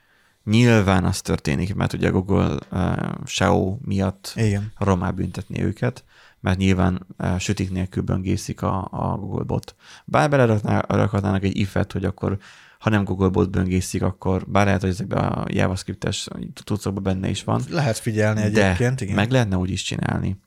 nyilván 0.44 1.04
az 1.04 1.20
történik, 1.20 1.74
mert 1.74 1.92
ugye 1.92 2.08
a 2.08 2.12
Google 2.12 2.56
uh, 2.70 2.92
SEO 3.24 3.76
miatt 3.84 4.32
Igen. 4.36 4.72
romá 4.78 5.10
büntetni 5.10 5.62
őket, 5.62 6.04
mert 6.40 6.58
nyilván 6.58 7.06
uh, 7.18 7.38
sütik 7.38 7.70
nélkül 7.70 8.02
böngészik 8.02 8.62
a, 8.62 8.88
a 8.90 9.16
Google 9.16 9.44
bot. 9.44 9.74
Bár 10.04 10.30
belerakhatnának 10.30 11.42
egy 11.42 11.56
if-et, 11.56 11.92
hogy 11.92 12.04
akkor 12.04 12.38
ha 12.84 12.90
nem 12.90 13.04
Google 13.04 13.28
bot 13.28 13.50
böngészik, 13.50 14.02
akkor 14.02 14.46
bár 14.46 14.64
lehet, 14.64 14.80
hogy 14.80 14.90
ezekben 14.90 15.24
a 15.24 15.44
JavaScript-es 15.48 16.28
tudszokban 16.64 17.02
benne 17.02 17.28
is 17.28 17.44
van, 17.44 17.62
Lehet 17.70 17.98
figyelni 17.98 18.40
egyébként, 18.40 19.00
igen. 19.00 19.14
meg 19.14 19.30
lehetne 19.30 19.56
úgy 19.56 19.70
is 19.70 19.82
csinálni, 19.82 20.40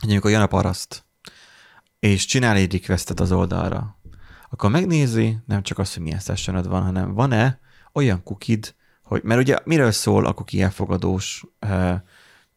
hogy 0.00 0.10
amikor 0.10 0.30
jön 0.30 0.40
a 0.40 0.46
paraszt, 0.46 1.04
és 1.98 2.24
csinál 2.24 2.56
egy 2.56 2.72
requestet 2.72 3.20
az 3.20 3.32
oldalra, 3.32 3.98
akkor 4.50 4.70
megnézi 4.70 5.38
nem 5.46 5.62
csak 5.62 5.78
azt, 5.78 5.94
hogy 5.94 6.02
milyen 6.02 6.18
sessionod 6.18 6.68
van, 6.68 6.82
hanem 6.82 7.14
van-e 7.14 7.60
olyan 7.92 8.22
kukid, 8.22 8.74
hogy, 9.02 9.22
mert 9.22 9.40
ugye 9.40 9.58
miről 9.64 9.90
szól 9.90 10.26
a 10.26 10.32
cookie 10.32 10.64
elfogadós 10.64 11.44
eh, 11.58 12.00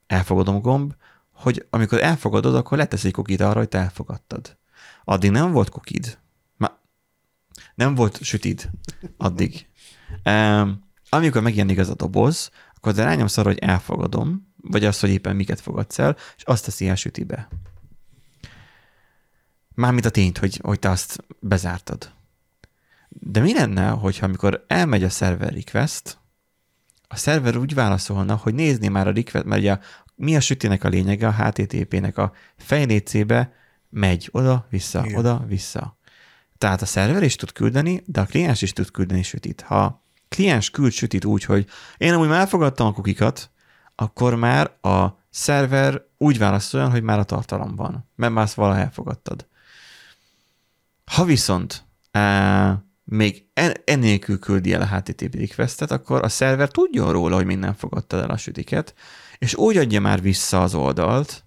elfogadom 0.08 0.62
gomb, 0.62 0.94
hogy 1.32 1.66
amikor 1.70 2.04
elfogadod, 2.04 2.56
akkor 2.56 2.78
letesz 2.78 3.04
egy 3.04 3.12
kukid 3.12 3.42
arra, 3.42 3.60
hogy 3.60 3.70
te 3.70 3.78
elfogadtad. 3.78 4.58
Addig 5.04 5.32
nem 5.32 5.52
volt 5.52 5.70
kukid. 5.70 6.18
Nem 7.78 7.96
volt 7.96 8.24
sütid 8.24 8.70
addig. 9.18 9.68
Um, 10.26 10.84
amikor 11.10 11.42
megjelenik 11.42 11.78
ez 11.78 11.90
a 11.90 11.96
doboz, 11.96 12.50
akkor 12.76 12.94
te 12.94 13.04
rányomsz 13.04 13.38
arra, 13.38 13.50
hogy 13.50 13.58
elfogadom, 13.58 14.54
vagy 14.62 14.86
azt, 14.86 15.02
hogy 15.02 15.10
éppen 15.10 15.36
miket 15.36 15.60
fogadsz 15.60 16.00
el, 16.00 16.16
és 16.38 16.44
azt 16.44 16.66
teszi 16.66 16.88
el 16.88 16.96
sütibe. 16.96 17.48
Mármint 19.74 20.06
a 20.06 20.10
tényt, 20.10 20.38
hogy, 20.38 20.60
hogy 20.64 20.80
te 20.80 20.90
azt 20.90 21.24
bezártad. 21.40 22.12
De 23.10 23.40
mi 23.40 23.54
lenne, 23.54 23.90
hogyha 23.90 24.26
amikor 24.26 24.66
elmegy 24.68 25.04
a 25.04 25.10
server 25.10 25.54
request, 25.54 26.18
a 27.08 27.16
szerver 27.16 27.58
úgy 27.58 27.74
válaszolna, 27.74 28.36
hogy 28.36 28.54
nézni 28.54 28.88
már 28.88 29.08
a 29.08 29.14
request, 29.14 29.46
mert 29.46 29.62
ugye 29.62 29.78
mi 30.16 30.36
a 30.36 30.40
sütinek 30.40 30.84
a 30.84 30.90
lényege, 30.90 31.28
a 31.28 31.34
HTTP-nek 31.34 32.18
a 32.18 32.34
fejlécébe 32.58 33.54
megy 33.90 34.30
oda-vissza, 34.32 35.06
oda-vissza. 35.16 35.97
Tehát 36.58 36.82
a 36.82 36.86
szerver 36.86 37.24
is 37.24 37.36
tud 37.36 37.52
küldeni, 37.52 38.04
de 38.06 38.20
a 38.20 38.26
kliens 38.26 38.62
is 38.62 38.74
tud 38.74 38.92
küldeni 38.92 39.24
sütit. 39.24 39.62
Ha 39.62 40.04
kliens 40.30 40.70
küld 40.70 40.92
sütit 40.92 41.26
úgy, 41.26 41.44
hogy 41.44 41.66
én 41.98 42.14
amúgy 42.14 42.28
már 42.28 42.40
elfogadtam 42.40 42.88
a 42.88 42.94
kukikat, 42.94 43.52
akkor 43.96 44.36
már 44.36 44.72
a 44.82 45.08
szerver 45.30 46.02
úgy 46.18 46.38
válaszoljon, 46.38 46.92
hogy 46.92 47.04
már 47.04 47.20
a 47.20 47.24
tartalom 47.24 47.76
van, 47.76 48.10
mert 48.16 48.34
már 48.34 48.44
azt 48.44 48.54
valaha 48.54 48.80
elfogadtad. 48.80 49.48
Ha 51.06 51.24
viszont 51.24 51.86
e, 52.12 52.86
még 53.04 53.46
en- 53.54 53.82
ennélkül 53.86 54.40
küldi 54.40 54.74
el 54.74 54.82
a 54.82 54.96
HTTP 54.96 55.36
requestet, 55.36 55.92
akkor 55.92 56.24
a 56.24 56.30
szerver 56.30 56.70
tudjon 56.70 57.12
róla, 57.12 57.36
hogy 57.36 57.46
minden 57.46 57.74
fogadtad 57.74 58.24
el 58.24 58.30
a 58.30 58.38
sütiket, 58.38 58.94
és 59.38 59.56
úgy 59.56 59.78
adja 59.78 60.00
már 60.00 60.22
vissza 60.22 60.62
az 60.62 60.76
oldalt, 60.76 61.46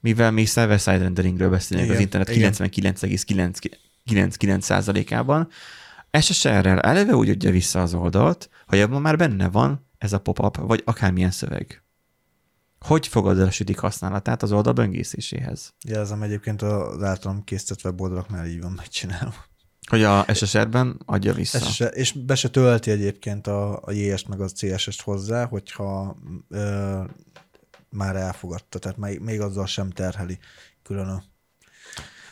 mivel 0.00 0.30
mi 0.30 0.44
server-side 0.44 0.98
renderingről 0.98 1.50
beszélünk, 1.50 1.86
igen, 1.86 1.96
az 1.96 2.02
internet 2.02 2.28
99,9 2.28 3.87
99%-ában. 4.08 5.48
SSR-rel 6.20 6.80
eleve 6.80 7.14
úgy 7.14 7.28
adja 7.28 7.50
vissza 7.50 7.82
az 7.82 7.94
oldalt, 7.94 8.48
hogy 8.66 8.80
abban 8.80 9.00
már 9.00 9.16
benne 9.16 9.48
van 9.48 9.86
ez 9.98 10.12
a 10.12 10.18
pop-up, 10.18 10.56
vagy 10.56 10.82
akármilyen 10.84 11.30
szöveg. 11.30 11.82
Hogy 12.78 13.06
fogad 13.06 13.40
a 13.40 13.50
sütik 13.50 13.78
használatát 13.78 14.42
az 14.42 14.52
oldal 14.52 14.72
böngészéséhez? 14.72 15.74
Jelzem 15.84 16.22
egyébként 16.22 16.62
az 16.62 17.02
általam 17.02 17.44
készített 17.44 17.84
weboldalaknál 17.84 18.46
így 18.46 18.60
van 18.60 18.72
megcsinálva. 18.72 19.46
Hogy 19.88 20.02
a 20.02 20.34
SSR-ben 20.34 21.00
adja 21.04 21.32
vissza. 21.32 21.58
SSR, 21.58 21.90
és 21.94 22.12
be 22.12 22.34
se 22.34 22.48
tölti 22.48 22.90
egyébként 22.90 23.46
a, 23.46 23.82
a 23.82 23.92
JS-t 23.92 24.28
meg 24.28 24.40
a 24.40 24.48
CSS-t 24.48 25.00
hozzá, 25.00 25.44
hogyha 25.46 26.16
ö, 26.48 27.02
már 27.90 28.16
elfogadta, 28.16 28.78
tehát 28.78 28.98
még, 28.98 29.20
még 29.20 29.40
azzal 29.40 29.66
sem 29.66 29.90
terheli 29.90 30.38
külön 30.82 31.08
a 31.08 31.22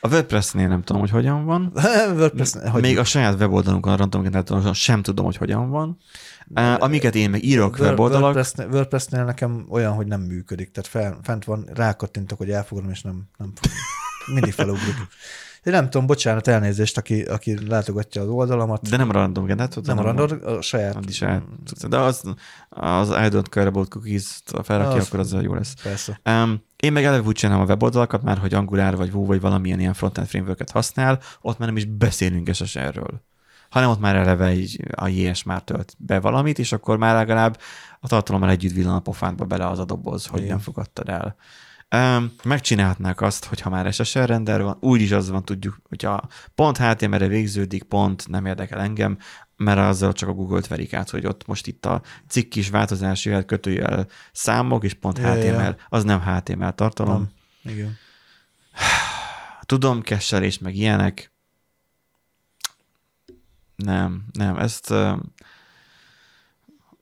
a 0.01 0.09
WordPress-nél 0.09 0.68
nem 0.68 0.82
tudom, 0.82 1.01
hogy 1.01 1.10
hogyan 1.10 1.44
van. 1.44 1.73
WordPress, 2.18 2.52
hogy 2.70 2.82
Még 2.82 2.98
a 2.98 3.05
saját 3.05 3.40
weboldalunkon, 3.40 3.97
randomgeneratoron 3.97 4.74
sem 4.74 5.02
tudom, 5.02 5.24
hogy 5.24 5.36
hogyan 5.36 5.70
van. 5.70 5.98
Amiket 6.78 7.14
én 7.14 7.31
meg 7.31 7.44
írok 7.44 7.70
Word- 7.70 7.81
weboldalak, 7.81 8.23
WordPress-nél, 8.23 8.68
WordPress-nél 8.73 9.24
nekem 9.24 9.66
olyan, 9.68 9.93
hogy 9.93 10.06
nem 10.06 10.20
működik, 10.20 10.70
tehát 10.70 10.89
fel, 10.89 11.18
fent 11.23 11.44
van, 11.44 11.68
rákattintok, 11.74 12.39
hogy 12.39 12.51
elfogadom, 12.51 12.90
és 12.90 13.02
nem, 13.02 13.23
nem 13.39 13.52
mindig 14.35 14.52
felugrik. 14.52 14.94
Én 15.66 15.73
nem 15.73 15.90
tudom, 15.90 16.06
bocsánat, 16.06 16.48
elnézést, 16.48 16.98
aki, 16.98 17.23
aki 17.23 17.68
látogatja 17.68 18.23
az 18.23 18.28
oldalamat. 18.28 18.89
de 18.89 18.97
nem 18.97 19.10
random 19.10 19.44
generator. 19.44 19.82
nem 19.82 19.98
a 19.98 20.01
hanem 20.01 20.16
random, 20.16 20.56
a 20.56 20.60
saját. 20.60 20.97
A, 20.97 21.10
saját, 21.10 21.43
de 21.89 21.98
az, 21.98 22.23
az 22.68 23.09
I 23.09 23.12
don't 23.12 23.48
care 23.51 23.66
about 23.66 23.89
cookies, 23.89 24.43
ha 24.52 24.62
felrakja, 24.62 25.02
akkor 25.02 25.18
az 25.18 25.36
jó 25.40 25.55
lesz. 25.55 25.74
Persze. 25.82 26.20
Um, 26.24 26.62
én 26.77 26.93
meg 26.93 27.05
eleve 27.05 27.27
úgy 27.27 27.35
csinálom 27.35 27.62
a 27.62 27.66
weboldalakat, 27.66 28.23
már 28.23 28.39
hogy 28.39 28.55
Angular 28.55 28.97
vagy 28.97 29.12
Vue 29.12 29.27
vagy 29.27 29.40
valamilyen 29.40 29.81
ilyen 29.81 29.94
frontend 29.94 30.27
frameworket 30.27 30.70
használ, 30.70 31.20
ott 31.40 31.59
már 31.59 31.69
nem 31.69 31.77
is 31.77 31.85
beszélünk 31.85 32.55
SSR-ről 32.55 33.24
hanem 33.70 33.90
ott 33.90 34.01
már 34.01 34.16
eleve 34.16 34.55
így 34.55 34.81
a 34.94 35.09
JS 35.09 35.43
már 35.43 35.62
tölt 35.62 35.94
be 35.98 36.20
valamit, 36.20 36.59
és 36.59 36.73
akkor 36.73 36.97
már 36.97 37.15
legalább 37.15 37.59
a 38.01 38.09
tartalommal 38.09 38.51
együtt 38.51 38.73
villan 38.73 38.94
a 38.94 39.01
pofádba 39.01 39.44
bele 39.44 39.66
az 39.66 39.78
a 39.78 39.85
doboz, 39.85 40.27
hogy 40.27 40.39
Igen. 40.39 40.51
nem 40.51 40.59
fogadtad 40.59 41.09
el. 41.09 41.36
Um, 41.94 42.32
megcsinálhatnák 42.44 43.20
azt, 43.20 43.44
hogy 43.44 43.60
ha 43.60 43.70
már 43.70 43.92
SSR 43.92 44.26
render 44.26 44.62
van, 44.62 44.76
úgyis 44.80 45.10
az 45.10 45.30
van, 45.30 45.44
tudjuk, 45.44 45.80
hogyha 45.88 46.28
pont 46.54 46.76
HTML-re 46.76 47.26
végződik, 47.26 47.82
pont 47.82 48.28
nem 48.28 48.46
érdekel 48.46 48.80
engem, 48.80 49.18
mert 49.56 49.78
azzal 49.78 50.12
csak 50.12 50.28
a 50.28 50.32
Google-t 50.32 50.66
verik 50.66 50.94
át, 50.94 51.10
hogy 51.10 51.26
ott 51.26 51.46
most 51.46 51.66
itt 51.66 51.86
a 51.86 52.02
cikk 52.28 52.54
is 52.54 52.70
változási 52.70 53.28
jel, 53.28 53.44
kötőjel 53.44 54.06
számok, 54.32 54.84
és 54.84 54.94
pont 54.94 55.18
Ja, 55.18 55.34
ja. 55.34 55.52
HTML, 55.52 55.76
az 55.88 56.04
nem 56.04 56.20
HTML 56.20 56.72
tartalom. 56.72 57.30
Nem. 57.62 57.74
Igen. 57.74 57.96
Tudom, 59.66 60.02
kesselés, 60.02 60.58
meg 60.58 60.74
ilyenek. 60.74 61.32
Nem, 63.76 64.24
nem, 64.32 64.56
ezt... 64.56 64.94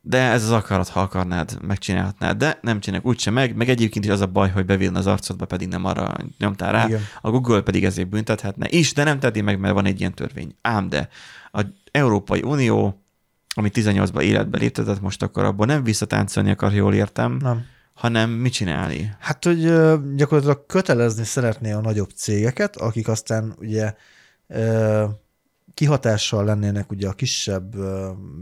De 0.07 0.17
ez 0.17 0.43
az 0.43 0.51
akarat, 0.51 0.87
ha 0.87 1.01
akarnád, 1.01 1.57
megcsinálhatnád, 1.61 2.37
de 2.37 2.59
nem 2.61 2.79
csinálják 2.79 3.07
úgyse 3.07 3.31
meg, 3.31 3.55
meg 3.55 3.69
egyébként 3.69 4.05
is 4.05 4.11
az 4.11 4.21
a 4.21 4.25
baj, 4.25 4.49
hogy 4.49 4.65
bevilna 4.65 4.99
az 4.99 5.07
arcodba, 5.07 5.45
pedig 5.45 5.67
nem 5.67 5.85
arra 5.85 6.13
nyomtál 6.37 6.71
rá. 6.71 6.85
Igen. 6.85 7.01
A 7.21 7.29
Google 7.29 7.61
pedig 7.61 7.83
ezért 7.85 8.09
büntethetne 8.09 8.67
is, 8.69 8.93
de 8.93 9.03
nem 9.03 9.19
teti 9.19 9.41
meg, 9.41 9.59
mert 9.59 9.73
van 9.73 9.85
egy 9.85 9.99
ilyen 9.99 10.13
törvény. 10.13 10.55
Ám 10.61 10.89
de 10.89 11.09
a 11.51 11.61
Európai 11.91 12.41
Unió, 12.41 13.03
ami 13.55 13.69
18-ban 13.73 14.21
életbe 14.21 14.57
léptetett, 14.57 15.01
most 15.01 15.23
akkor 15.23 15.43
abban 15.43 15.67
nem 15.67 15.83
visszatáncolni 15.83 16.51
akar, 16.51 16.73
jól 16.73 16.93
értem, 16.93 17.37
Nem. 17.41 17.65
hanem 17.93 18.29
mit 18.29 18.53
csinálni? 18.53 19.15
Hát, 19.19 19.45
hogy 19.45 19.61
gyakorlatilag 20.15 20.65
kötelezni 20.65 21.23
szeretné 21.23 21.71
a 21.71 21.81
nagyobb 21.81 22.09
cégeket, 22.15 22.75
akik 22.75 23.07
aztán 23.07 23.55
ugye 23.59 23.93
kihatással 25.75 26.45
lennének 26.45 26.91
ugye 26.91 27.07
a 27.07 27.13
kisebb 27.13 27.75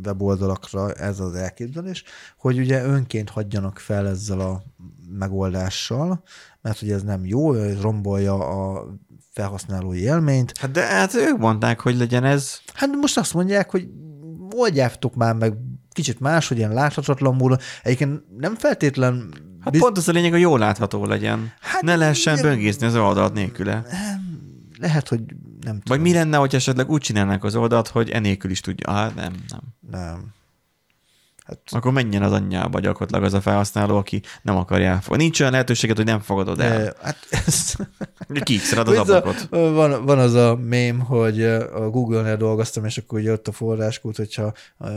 weboldalakra 0.06 0.92
ez 0.92 1.20
az 1.20 1.34
elképzelés, 1.36 2.04
hogy 2.38 2.58
ugye 2.60 2.84
önként 2.84 3.30
hagyjanak 3.30 3.80
fel 3.80 4.08
ezzel 4.08 4.40
a 4.40 4.64
megoldással, 5.10 6.24
mert 6.62 6.82
ugye 6.82 6.94
ez 6.94 7.04
nem 7.04 7.26
jó, 7.26 7.54
ez 7.54 7.82
rombolja 7.82 8.34
a 8.34 8.88
felhasználói 9.32 10.00
élményt. 10.00 10.58
Hát 10.58 10.72
de 10.72 10.82
hát 10.86 11.14
ők 11.14 11.38
mondták, 11.38 11.80
hogy 11.80 11.98
legyen 11.98 12.24
ez. 12.24 12.60
Hát 12.74 12.90
most 12.96 13.18
azt 13.18 13.34
mondják, 13.34 13.70
hogy 13.70 13.88
oldjátok 14.56 15.16
már 15.16 15.36
meg 15.36 15.54
kicsit 15.92 16.20
más, 16.20 16.48
hogy 16.48 16.58
ilyen 16.58 16.74
láthatatlan 16.74 17.36
módon. 17.36 17.58
Egyébként 17.84 18.22
nem 18.38 18.56
feltétlen 18.56 19.34
Hát 19.60 19.72
biz- 19.72 19.82
pont 19.82 19.98
az 19.98 20.08
a 20.08 20.12
lényeg, 20.12 20.32
hogy 20.32 20.40
jól 20.42 20.60
látható 20.60 21.06
legyen. 21.06 21.52
Hát 21.60 21.82
ne 21.82 21.96
lehessen 21.96 22.38
igen. 22.38 22.50
böngészni 22.50 22.86
az 22.86 22.96
oldalt 22.96 23.34
nélküle. 23.34 23.86
lehet, 24.80 25.08
hogy 25.08 25.22
nem 25.64 25.74
Vagy 25.74 25.84
tudom. 25.84 26.02
mi 26.02 26.14
lenne, 26.14 26.38
hogy 26.38 26.56
esetleg 26.56 26.90
úgy 26.90 27.02
csinálnák 27.02 27.44
az 27.44 27.56
oldalt, 27.56 27.88
hogy 27.88 28.10
enélkül 28.10 28.52
is 28.52 28.60
tudja. 28.60 28.92
Hát 28.92 29.16
nem, 29.16 29.34
nem. 29.48 29.62
Nem. 29.92 30.34
Hát, 31.46 31.60
Akkor 31.72 31.92
menjen 31.92 32.24
az 32.24 32.32
anyjába 32.32 32.80
gyakorlatilag 32.80 33.24
az 33.24 33.34
a 33.34 33.42
felhasználó, 33.42 33.98
aki 33.98 34.22
nem 34.42 34.58
akarja 34.58 34.90
elfogadni. 34.90 35.24
Nincs 35.24 35.40
olyan 35.40 35.52
lehetőséget, 35.52 35.96
hogy 35.96 36.06
nem 36.06 36.20
fogadod 36.20 36.60
el. 36.60 36.94
hát 37.02 37.18
ez, 37.46 37.74
Kiixeled 38.44 38.88
az 38.88 38.98
ablakot. 38.98 39.48
van, 39.50 40.06
van 40.06 40.20
az 40.20 40.34
a 40.34 40.56
mém, 40.56 41.00
hogy 41.00 41.44
a 41.44 41.90
Google-nél 41.90 42.38
dolgoztam, 42.38 42.86
és 42.86 42.98
akkor 42.98 43.20
ugye 43.20 43.32
ott 43.32 43.48
a 43.48 43.52
forráskút, 43.52 44.16
hogyha 44.16 44.54
a 44.78 44.88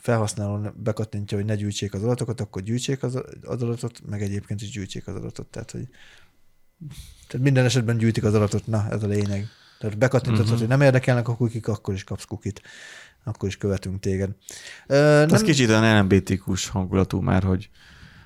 felhasználó 0.00 0.72
bekattintja, 0.76 1.36
hogy 1.36 1.46
ne 1.46 1.54
gyűjtsék 1.54 1.94
az 1.94 2.02
adatokat, 2.02 2.40
akkor 2.40 2.62
gyűjtsék 2.62 3.02
az, 3.02 3.14
az 3.42 3.62
adatot, 3.62 4.00
meg 4.10 4.22
egyébként 4.22 4.62
is 4.62 4.70
gyűjtsék 4.70 5.06
az 5.06 5.14
adatot. 5.14 5.46
Tehát, 5.46 5.70
hogy 5.70 5.88
tehát 7.26 7.44
minden 7.44 7.64
esetben 7.64 7.96
gyűjtik 7.98 8.24
az 8.24 8.34
adatot, 8.34 8.66
na, 8.66 8.86
ez 8.90 9.02
a 9.02 9.06
lényeg. 9.06 9.46
Tehát 9.80 9.98
bekattintatod, 9.98 10.44
Mhm. 10.44 10.52
uh-huh. 10.54 10.58
hogy 10.58 10.68
nem 10.78 10.80
érdekelnek 10.86 11.28
a 11.28 11.36
kukik, 11.36 11.68
akkor 11.68 11.94
is 11.94 12.04
kapsz 12.04 12.24
kukit. 12.24 12.60
Akkor 13.24 13.48
is 13.48 13.56
követünk 13.56 14.00
téged. 14.00 14.30
Ö, 14.86 15.22
Ez 15.30 15.42
kicsit 15.42 15.68
olyan 15.68 15.98
LMBTQ-s 15.98 16.68
hangulatú 16.68 17.20
már, 17.20 17.42
hogy 17.42 17.70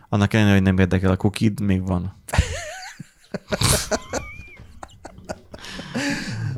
annak 0.08 0.32
ellenére, 0.32 0.54
hogy 0.54 0.62
nem 0.64 0.78
érdekel 0.78 1.10
a 1.10 1.16
kukid, 1.16 1.60
még 1.60 1.86
van. 1.86 2.22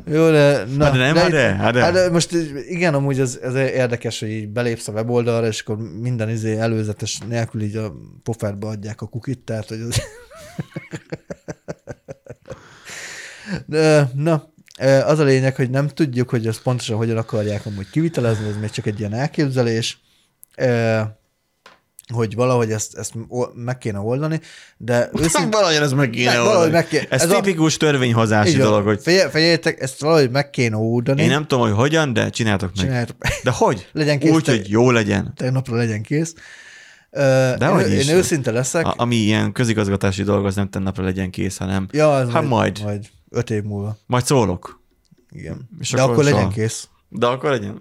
Jó, 0.07 0.29
de... 0.31 0.65
Na, 0.65 0.83
Hát 0.83 0.93
de 0.93 0.99
nem, 0.99 1.15
hát 1.15 1.31
de, 1.31 1.53
hát 1.55 1.73
de. 1.73 1.81
Hát 1.83 1.93
de 1.93 2.09
most 2.09 2.31
igen, 2.67 2.93
amúgy 2.93 3.19
ez, 3.19 3.39
ez 3.41 3.53
érdekes, 3.55 4.19
hogy 4.19 4.29
így 4.29 4.49
belépsz 4.49 4.87
a 4.87 4.91
weboldalra, 4.91 5.47
és 5.47 5.61
akkor 5.61 5.77
minden 5.77 6.29
izé 6.29 6.57
előzetes 6.57 7.17
nélkül 7.19 7.61
így 7.61 7.75
a 7.75 7.93
pofádba 8.23 8.67
adják 8.69 9.01
a 9.01 9.07
kukit, 9.07 9.39
tehát 9.39 9.67
hogy 9.67 9.81
az... 9.81 10.01
De, 13.65 14.11
na, 14.15 14.52
az 15.05 15.19
a 15.19 15.23
lényeg, 15.23 15.55
hogy 15.55 15.69
nem 15.69 15.87
tudjuk, 15.87 16.29
hogy 16.29 16.47
ezt 16.47 16.61
pontosan 16.61 16.97
hogyan 16.97 17.17
akarják 17.17 17.65
amúgy 17.65 17.89
kivitelezni, 17.89 18.47
ez 18.47 18.57
még 18.61 18.69
csak 18.69 18.85
egy 18.85 18.99
ilyen 18.99 19.13
elképzelés, 19.13 19.97
hogy 22.13 22.35
valahogy 22.35 22.71
ezt, 22.71 22.97
ezt 22.97 23.13
meg 23.55 23.77
kéne 23.77 23.99
oldani, 23.99 24.39
de 24.77 25.09
őszintén... 25.21 25.49
Valahogy 25.51 25.75
ez 25.75 25.91
meg 25.91 26.09
kéne 26.09 26.31
Ne, 26.31 26.37
valahogy 26.37 26.55
oldani. 26.57 26.73
meg 26.73 26.87
kéne- 26.87 27.05
Ez, 27.09 27.21
ez 27.21 27.29
a- 27.31 27.35
tipikus 27.41 27.77
törvényhozási 27.77 28.49
Így 28.51 28.57
van. 28.57 28.67
dolog, 28.67 28.85
hogy 28.85 28.99
Figyel- 29.01 29.29
Figyeljétek, 29.31 29.81
ezt 29.81 29.99
valahogy 30.01 30.31
meg 30.31 30.49
kéne 30.49 30.75
oldani. 30.77 31.21
én 31.21 31.29
nem 31.29 31.47
tudom, 31.47 31.63
hogy 31.65 31.75
hogyan, 31.75 32.13
de 32.13 32.29
csináltok 32.29 32.71
meg. 32.75 32.83
Csináljátok. 32.85 33.15
De 33.43 33.51
hogy? 33.51 33.87
Legyen 33.93 34.19
kész 34.19 34.31
Úgy, 34.31 34.43
te- 34.43 34.51
hogy 34.51 34.69
jó 34.69 34.91
legyen. 34.91 35.33
tegnapra 35.35 35.75
legyen 35.75 36.01
kész. 36.01 36.33
De 37.11 37.55
én, 37.61 37.67
hogy 37.69 37.91
is. 37.91 38.07
én 38.07 38.15
őszinte 38.15 38.51
leszek. 38.51 38.85
A, 38.85 38.93
ami 38.97 39.15
ilyen 39.15 39.51
közigazgatási 39.51 40.23
dolog, 40.23 40.45
az 40.45 40.55
nem 40.55 40.69
tennapra 40.69 41.03
legyen 41.03 41.29
kész, 41.29 41.57
hanem 41.57 41.87
ja, 41.91 42.31
hát 42.31 42.47
majd. 42.47 42.79
Majd 42.83 43.05
öt 43.33 43.49
év 43.49 43.63
múlva. 43.63 43.97
majd 44.05 44.25
szólok. 44.25 44.81
Igen. 45.29 45.69
És 45.79 45.89
De 45.89 46.01
akkor 46.01 46.11
akkor 46.13 46.23
legyen 46.23 46.39
soha. 46.39 46.51
kész. 46.53 46.87
De 47.09 47.27
akkor 47.27 47.49
legyen. 47.49 47.79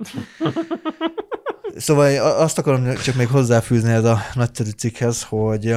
Szóval 1.76 2.16
azt 2.16 2.58
akarom 2.58 2.94
csak 2.94 3.14
még 3.14 3.26
hozzáfűzni 3.28 3.90
ez 3.92 4.04
a 4.04 4.18
nagyszerű 4.34 4.70
cikkhez, 4.70 5.22
hogy 5.22 5.76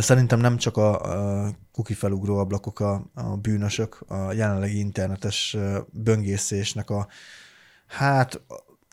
Szerintem 0.00 0.40
nem 0.40 0.56
csak 0.56 0.76
a, 0.76 1.00
a 1.44 1.50
kuki 1.72 1.94
felugró 1.94 2.38
ablakok 2.38 2.80
a, 2.80 3.10
a 3.14 3.22
bűnösök, 3.36 4.00
a 4.08 4.32
jelenlegi 4.32 4.78
internetes 4.78 5.56
böngészésnek 5.90 6.90
a 6.90 7.08
hát 7.86 8.40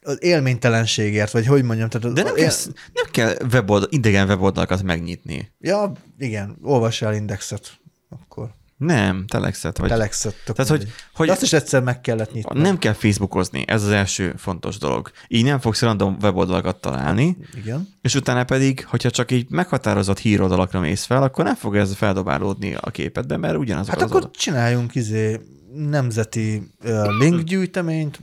az 0.04 0.24
élménytelenségért, 0.24 1.32
vagy 1.32 1.46
hogy 1.46 1.64
mondjam. 1.64 1.90
Tehát 1.90 2.14
De 2.14 2.24
nem, 2.24 2.36
él... 2.36 2.48
kell, 2.50 2.74
nem 2.94 3.06
kell 3.12 3.36
weboldal, 3.52 3.88
idegen 3.92 4.28
weboldalakat 4.28 4.84
megnyitni. 4.84 5.52
Ja, 5.60 5.92
igen, 6.18 6.58
olvass 6.62 7.02
el 7.02 7.14
indexet, 7.14 7.80
akkor. 8.10 8.54
Nem, 8.86 9.26
telexet. 9.28 9.78
Vagy... 9.78 9.90
Telexet. 9.90 10.36
Tehát, 10.46 10.72
hogy, 10.72 10.94
hogy 11.14 11.30
azt 11.30 11.42
is 11.42 11.54
egyszer 11.54 11.82
meg 11.82 12.02
kellett 12.02 12.34
nyitni. 12.34 12.62
Nem 12.62 12.78
kell 12.78 12.94
Facebookozni, 12.94 13.64
ez 13.68 13.84
az 13.84 13.90
első 13.90 14.34
fontos 14.38 14.78
dolog. 14.78 15.12
Így 15.28 15.44
nem 15.44 15.60
fogsz 15.60 15.82
random 15.82 16.18
weboldalakat 16.22 16.82
találni. 16.82 17.38
Igen. 17.56 17.88
És 18.02 18.16
utána 18.16 18.44
pedig, 18.44 18.86
hogyha 18.86 19.10
csak 19.10 19.32
így 19.32 19.50
meghatározott 19.50 20.20
híroldalakra 20.20 20.80
mész 20.80 21.04
fel, 21.04 21.24
akkor 21.24 21.46
nem 21.46 21.56
fog 21.56 21.76
ez 21.76 21.96
feldobálódni 21.96 22.76
a 22.80 22.92
képedbe, 22.92 23.38
mert 23.38 23.58
ugyanaz 23.58 23.88
Hát 23.88 23.96
az 23.96 24.02
akkor 24.02 24.16
oldal. 24.16 24.32
csináljunk 24.32 24.96
izé 24.96 25.40
nemzeti 25.74 26.72
uh, 26.84 27.08
linkgyűjteményt, 27.20 28.20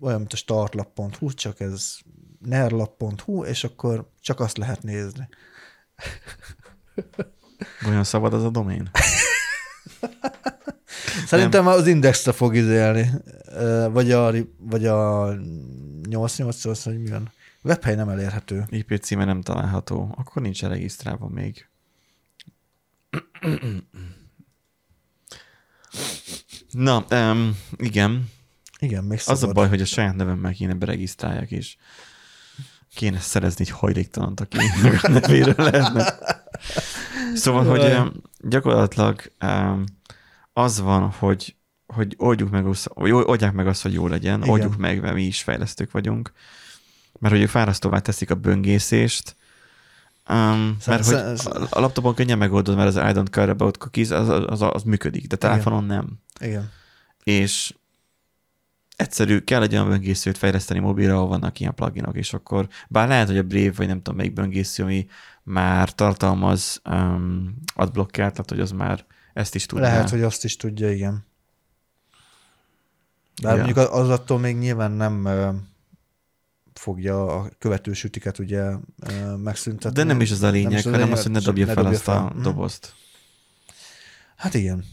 olyan, 0.00 0.18
mint 0.18 0.32
a 0.32 0.36
startlap.hu, 0.36 1.32
csak 1.34 1.60
ez 1.60 1.96
nerlap.hu, 2.40 3.44
és 3.44 3.64
akkor 3.64 4.10
csak 4.20 4.40
azt 4.40 4.56
lehet 4.56 4.82
nézni. 4.82 5.28
Olyan 7.86 8.04
szabad 8.04 8.34
az 8.34 8.44
a 8.44 8.50
domén? 8.50 8.90
Szerintem 11.26 11.64
nem. 11.64 11.72
az 11.72 11.86
indexre 11.86 12.32
fog 12.32 12.54
izélni, 12.54 13.10
vagy 13.90 14.12
a, 14.12 14.32
vagy 14.58 14.86
a 14.86 15.32
88 16.08 16.82
hogy 16.82 17.02
mi 17.02 17.10
van? 17.10 17.32
Webhely 17.62 17.94
nem 17.94 18.08
elérhető. 18.08 18.64
IP 18.68 18.98
címe 19.02 19.24
nem 19.24 19.40
található. 19.40 20.14
Akkor 20.16 20.42
nincs 20.42 20.62
regisztrálva 20.62 21.28
még. 21.28 21.68
Na, 26.70 27.04
um, 27.10 27.58
igen. 27.76 28.30
Igen, 28.78 29.04
még 29.04 29.18
szabad. 29.18 29.42
Az 29.42 29.48
a 29.48 29.52
baj, 29.52 29.68
hogy 29.68 29.80
a 29.80 29.84
saját 29.84 30.14
nevemmel 30.14 30.52
kéne 30.52 30.74
beregisztrálják, 30.74 31.50
és 31.50 31.76
kéne 32.94 33.18
szerezni 33.18 33.64
egy 33.68 33.70
hajléktalant, 33.70 34.40
aki 34.40 34.58
a 35.02 35.08
nevéről 35.08 35.54
lehetne. 35.56 36.18
Szóval, 37.34 37.64
hogy 37.64 38.12
gyakorlatilag 38.48 39.22
um, 39.40 39.84
az 40.52 40.80
van, 40.80 41.10
hogy, 41.10 41.56
hogy 41.86 42.14
oldjuk 42.18 42.50
meg, 42.50 42.64
vagy 42.94 43.10
oldják 43.10 43.52
meg 43.52 43.66
azt, 43.66 43.82
hogy 43.82 43.92
jó 43.92 44.06
legyen, 44.06 44.38
Igen. 44.38 44.50
oldjuk 44.50 44.76
meg, 44.76 45.00
mert 45.00 45.14
mi 45.14 45.22
is 45.22 45.42
fejlesztők 45.42 45.90
vagyunk, 45.90 46.32
mert 47.18 47.34
hogy 47.34 47.42
ők 47.42 47.48
fárasztóvá 47.48 47.98
teszik 47.98 48.30
a 48.30 48.34
böngészést, 48.34 49.36
Um, 50.30 50.76
mert 50.86 51.04
hogy 51.04 51.14
a, 51.14 51.66
a 51.70 51.80
laptopon 51.80 52.14
könnyen 52.14 52.38
megoldod, 52.38 52.76
mert 52.76 52.88
az 52.88 52.96
I 52.96 53.18
don't 53.18 53.30
care 53.30 53.50
about 53.50 53.78
cookies, 53.78 54.10
az, 54.10 54.28
az, 54.28 54.44
az, 54.46 54.62
az 54.72 54.82
működik, 54.82 55.26
de 55.26 55.36
telefonon 55.36 55.84
Igen. 55.84 55.96
nem. 55.96 56.18
Igen. 56.48 56.70
És 57.24 57.74
egyszerű, 58.96 59.40
kell 59.40 59.62
egy 59.62 59.72
olyan 59.72 59.88
böngészőt 59.88 60.38
fejleszteni 60.38 60.78
mobilra, 60.78 61.14
ahol 61.14 61.28
vannak 61.28 61.60
ilyen 61.60 61.74
pluginok, 61.74 62.16
és 62.16 62.32
akkor, 62.32 62.68
bár 62.88 63.08
lehet, 63.08 63.26
hogy 63.26 63.38
a 63.38 63.42
Brave, 63.42 63.72
vagy 63.76 63.86
nem 63.86 63.96
tudom 63.96 64.16
melyik 64.16 64.32
böngésző, 64.32 64.82
ami 64.82 65.06
már 65.42 65.94
tartalmaz 65.94 66.80
um, 66.90 67.54
adblockert, 67.74 68.32
tehát 68.32 68.50
hogy 68.50 68.60
az 68.60 68.70
már 68.70 69.04
ezt 69.32 69.54
is 69.54 69.66
tudja. 69.66 69.84
Lehet, 69.84 70.10
hogy 70.10 70.22
azt 70.22 70.44
is 70.44 70.56
tudja, 70.56 70.90
igen. 70.90 71.26
De 73.42 73.48
ja. 73.48 73.56
mondjuk 73.56 73.76
az 73.76 74.08
attól 74.08 74.38
még 74.38 74.56
nyilván 74.56 74.90
nem 74.90 75.28
fogja 76.74 77.26
a 77.26 77.50
követő 77.58 77.92
sütiket 77.92 78.38
ugye 78.38 78.70
megszüntetni. 79.36 79.96
De 79.96 80.04
nem 80.04 80.20
is 80.20 80.30
az 80.30 80.42
a 80.42 80.50
lényeg, 80.50 80.82
hanem 80.82 81.12
az, 81.12 81.22
hogy 81.22 81.32
ne 81.32 81.40
dobja 81.40 81.66
fel 81.66 81.86
azt 81.86 82.02
fel. 82.02 82.16
a 82.16 82.22
mhm. 82.22 82.42
dobozt. 82.42 82.94
Hát 84.36 84.54
igen. 84.54 84.84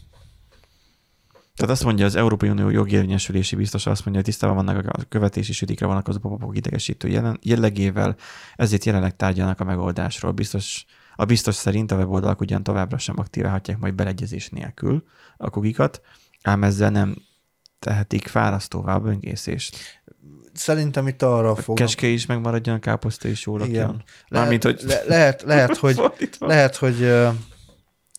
Tehát 1.56 1.72
azt 1.72 1.84
mondja, 1.84 2.04
az 2.04 2.14
Európai 2.14 2.48
Unió 2.48 2.68
jogérvényesülési 2.70 3.56
biztos 3.56 3.86
azt 3.86 4.04
mondja, 4.04 4.22
hogy 4.22 4.24
tisztában 4.30 4.56
vannak 4.56 4.86
a 4.86 5.04
követési 5.08 5.52
sütikre 5.52 5.86
vonatkozó 5.86 6.18
papapok 6.18 6.56
idegesítő 6.56 7.08
jelen, 7.08 7.38
jellegével, 7.42 8.16
ezért 8.56 8.84
jelenleg 8.84 9.16
tárgyalnak 9.16 9.60
a 9.60 9.64
megoldásról. 9.64 10.32
Biztos, 10.32 10.84
a 11.16 11.24
biztos 11.24 11.54
szerint 11.54 11.90
a 11.90 11.96
weboldalak 11.96 12.40
ugyan 12.40 12.62
továbbra 12.62 12.98
sem 12.98 13.18
aktiválhatják 13.18 13.78
majd 13.78 13.94
beleegyezés 13.94 14.48
nélkül 14.48 15.04
a 15.36 15.50
kukikat, 15.50 16.00
ám 16.42 16.64
ezzel 16.64 16.90
nem 16.90 17.16
tehetik 17.78 18.26
fárasztóvá 18.26 18.94
a 18.94 19.00
böngészést. 19.00 20.02
Szerintem 20.52 21.06
itt 21.06 21.22
arra 21.22 21.54
fog. 21.54 21.76
Keske 21.76 22.06
is 22.06 22.26
megmaradjon, 22.26 22.76
a 22.76 22.78
káposzta 22.78 23.28
is 23.28 23.46
jól. 23.46 23.58
Lehet, 23.58 23.94
Mármint, 24.30 24.62
hogy... 24.62 24.82
Le, 24.86 25.02
lehet, 25.06 25.42
lehet, 25.42 25.76
hogy, 25.84 26.02
lehet, 26.38 26.76
hogy 26.76 27.12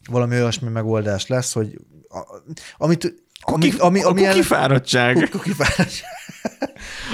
valami 0.09 0.35
olyasmi 0.35 0.69
megoldás 0.69 1.27
lesz, 1.27 1.53
hogy 1.53 1.77
a, 2.07 2.41
amit 2.77 3.23
Kuki, 3.45 3.73
ami, 3.77 4.03
ami, 4.03 4.25
a 4.25 4.29
kukifáradtság. 4.29 5.27
Kukifáradtság. 5.31 6.09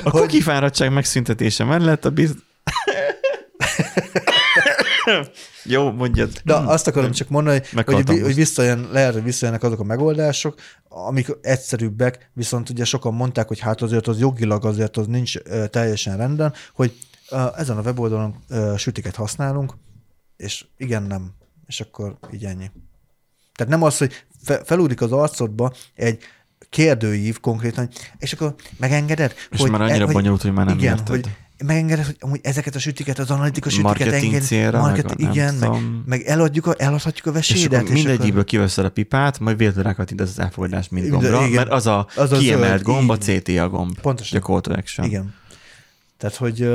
A 0.04 0.10
hogy... 0.10 0.22
kukifáradtság 0.22 0.92
megszüntetése 0.94 1.64
mellett 1.64 2.06
a 2.06 2.10
biz... 2.10 2.36
Jó, 5.64 5.92
mondjad. 5.92 6.32
De 6.44 6.54
azt 6.54 6.88
akarom 6.88 7.12
csak 7.12 7.30
mondani, 7.30 7.62
hogy, 7.86 8.22
hogy 8.22 8.36
visszajön, 8.36 8.90
lehet, 8.92 9.14
hogy 9.14 9.24
visszajönnek 9.24 9.64
azok 9.64 9.80
a 9.80 9.84
megoldások, 9.84 10.60
amik 10.90 11.28
egyszerűbbek, 11.42 12.32
viszont 12.34 12.70
ugye 12.70 12.86
sokan 12.86 13.14
mondták, 13.14 13.48
hogy 13.48 13.60
hát 13.60 13.82
azért 13.82 14.08
az 14.08 14.20
jogilag 14.20 14.66
azért 14.66 14.98
az 14.98 15.08
nincs 15.08 15.38
teljesen 15.70 16.18
rendben, 16.18 16.54
hogy 16.74 16.98
ezen 17.56 17.78
a 17.78 17.82
weboldalon 17.82 18.36
sütiket 18.78 19.16
használunk, 19.16 19.74
és 20.38 20.66
igen, 20.78 21.04
nem. 21.04 21.32
És 21.68 21.82
akkor 21.82 22.18
így 22.34 22.46
ennyi. 22.46 22.72
Tehát 23.62 23.80
nem 23.80 23.88
az, 23.88 23.98
hogy 23.98 24.26
fe, 24.44 24.62
felúdik 24.66 25.02
az 25.02 25.12
arcodba 25.12 25.74
egy 25.96 26.18
kérdőív 26.70 27.40
konkrétan, 27.40 27.90
és 28.20 28.34
akkor 28.34 28.56
megengeded? 28.78 29.34
És 29.50 29.60
hogy, 29.60 29.72
már 29.72 29.82
annyira 29.82 30.08
e, 30.08 30.12
bonyolult, 30.12 30.42
hogy 30.42 30.54
már 30.54 30.66
nem 30.66 30.78
igen, 30.78 30.98
érted. 30.98 31.08
Hogy 31.08 31.30
megengeded, 31.66 32.06
hogy 32.06 32.16
amúgy 32.20 32.40
ezeket 32.44 32.76
a 32.76 32.80
sütiket, 32.80 33.20
az 33.20 33.32
analitikus 33.32 33.74
sütiket 33.74 33.98
Marketing 34.00 34.34
enged, 34.34 34.48
célra, 34.48 34.80
market, 34.80 35.18
meg, 35.18 35.30
igen, 35.32 35.56
meg, 35.56 35.70
meg, 36.06 36.22
eladjuk 36.22 36.66
a, 36.66 36.74
eladhatjuk 36.78 37.26
a 37.26 37.32
vesédet. 37.32 37.84
És, 37.84 37.90
és 37.90 37.94
mindegyikből 37.94 38.30
akkor... 38.30 38.44
kiveszed 38.44 38.86
a 38.86 38.90
pipát, 38.90 39.40
majd 39.40 39.58
véletlenül 39.58 39.92
rákattintod 39.92 40.28
az 40.28 40.40
elfogadás 40.40 40.90
mind 40.90 41.08
gombra, 41.08 41.40
igen, 41.40 41.52
mert 41.52 41.70
az 41.70 41.88
a 41.88 42.08
az 42.16 42.30
kiemelt 42.30 42.74
az, 42.74 42.82
gomb, 42.82 43.10
a 43.10 43.18
CTA 43.18 43.70
gomb. 43.70 44.00
Pontosan. 44.00 44.40
A 44.40 44.46
call 44.46 44.62
to 44.62 44.74
action. 44.74 45.08
Igen. 45.08 45.34
Tehát, 46.22 46.36
hogy... 46.36 46.62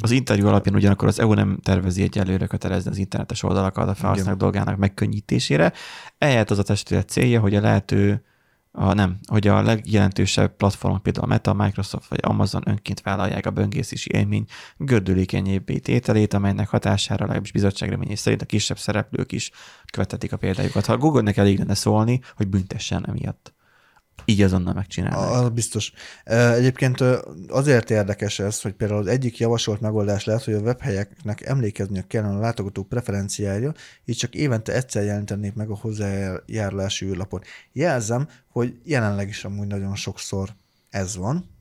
Az 0.00 0.10
interjú 0.10 0.46
alapján 0.46 0.74
ugyanakkor 0.74 1.08
az 1.08 1.20
EU 1.20 1.32
nem 1.32 1.58
tervezi 1.62 2.02
egy 2.02 2.18
előre 2.18 2.46
kötelezni 2.46 2.90
az 2.90 2.98
internetes 2.98 3.42
oldalakat 3.42 3.88
a 3.88 3.94
felhasználók 3.94 4.38
dolgának 4.38 4.76
megkönnyítésére. 4.76 5.72
Ehelyett 6.18 6.50
az 6.50 6.58
a 6.58 6.62
testület 6.62 7.08
célja, 7.08 7.40
hogy 7.40 7.54
a 7.54 7.60
lehető 7.60 8.24
a, 8.72 8.92
nem, 8.92 9.18
hogy 9.26 9.46
a 9.46 9.62
legjelentősebb 9.62 10.56
platformok, 10.56 11.02
például 11.02 11.24
a 11.24 11.28
Meta, 11.28 11.52
Microsoft 11.52 12.08
vagy 12.08 12.18
Amazon 12.22 12.62
önként 12.66 13.00
vállalják 13.00 13.46
a 13.46 13.50
böngészési 13.50 14.10
élmény 14.12 14.44
gördülékenyébbé 14.76 15.78
tételét, 15.78 16.34
amelynek 16.34 16.68
hatására 16.68 17.20
legalábbis 17.20 17.52
bizottság 17.52 17.88
reményés 17.88 18.18
szerint 18.18 18.42
a 18.42 18.46
kisebb 18.46 18.78
szereplők 18.78 19.32
is 19.32 19.50
követetik 19.92 20.32
a 20.32 20.36
példájukat. 20.36 20.86
Ha 20.86 20.92
a 20.92 20.98
Google-nek 20.98 21.36
elég 21.36 21.58
lenne 21.58 21.74
szólni, 21.74 22.20
hogy 22.36 22.48
büntessen 22.48 23.08
emiatt. 23.08 23.53
Így 24.24 24.42
azonnal 24.42 24.74
megcsinálják. 24.74 25.30
Az 25.30 25.48
biztos. 25.48 25.92
Egyébként 26.24 27.00
azért 27.48 27.90
érdekes 27.90 28.38
ez, 28.38 28.60
hogy 28.60 28.72
például 28.72 29.00
az 29.00 29.06
egyik 29.06 29.38
javasolt 29.38 29.80
megoldás 29.80 30.24
lehet, 30.24 30.44
hogy 30.44 30.54
a 30.54 30.60
webhelyeknek 30.60 31.40
emlékezniük 31.40 32.06
kellene 32.06 32.36
a 32.36 32.40
látogatók 32.40 32.88
preferenciája, 32.88 33.72
így 34.04 34.16
csak 34.16 34.34
évente 34.34 34.72
egyszer 34.72 35.04
jelentenék 35.04 35.54
meg 35.54 35.70
a 35.70 35.76
hozzájárulási 35.76 37.06
űrlapot. 37.06 37.46
Jelzem, 37.72 38.28
hogy 38.48 38.78
jelenleg 38.84 39.28
is 39.28 39.44
amúgy 39.44 39.66
nagyon 39.66 39.94
sokszor 39.94 40.48
ez 40.90 41.16
van, 41.16 41.52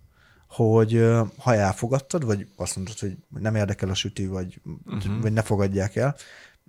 hogy 0.47 1.09
ha 1.37 1.55
elfogadtad, 1.55 2.25
vagy 2.25 2.47
azt 2.55 2.75
mondod, 2.75 2.99
hogy 2.99 3.17
nem 3.39 3.55
érdekel 3.55 3.89
a 3.89 3.93
süti, 3.93 4.25
vagy, 4.25 4.61
uh-huh. 4.85 5.21
vagy 5.21 5.33
ne 5.33 5.41
fogadják 5.41 5.95
el, 5.95 6.15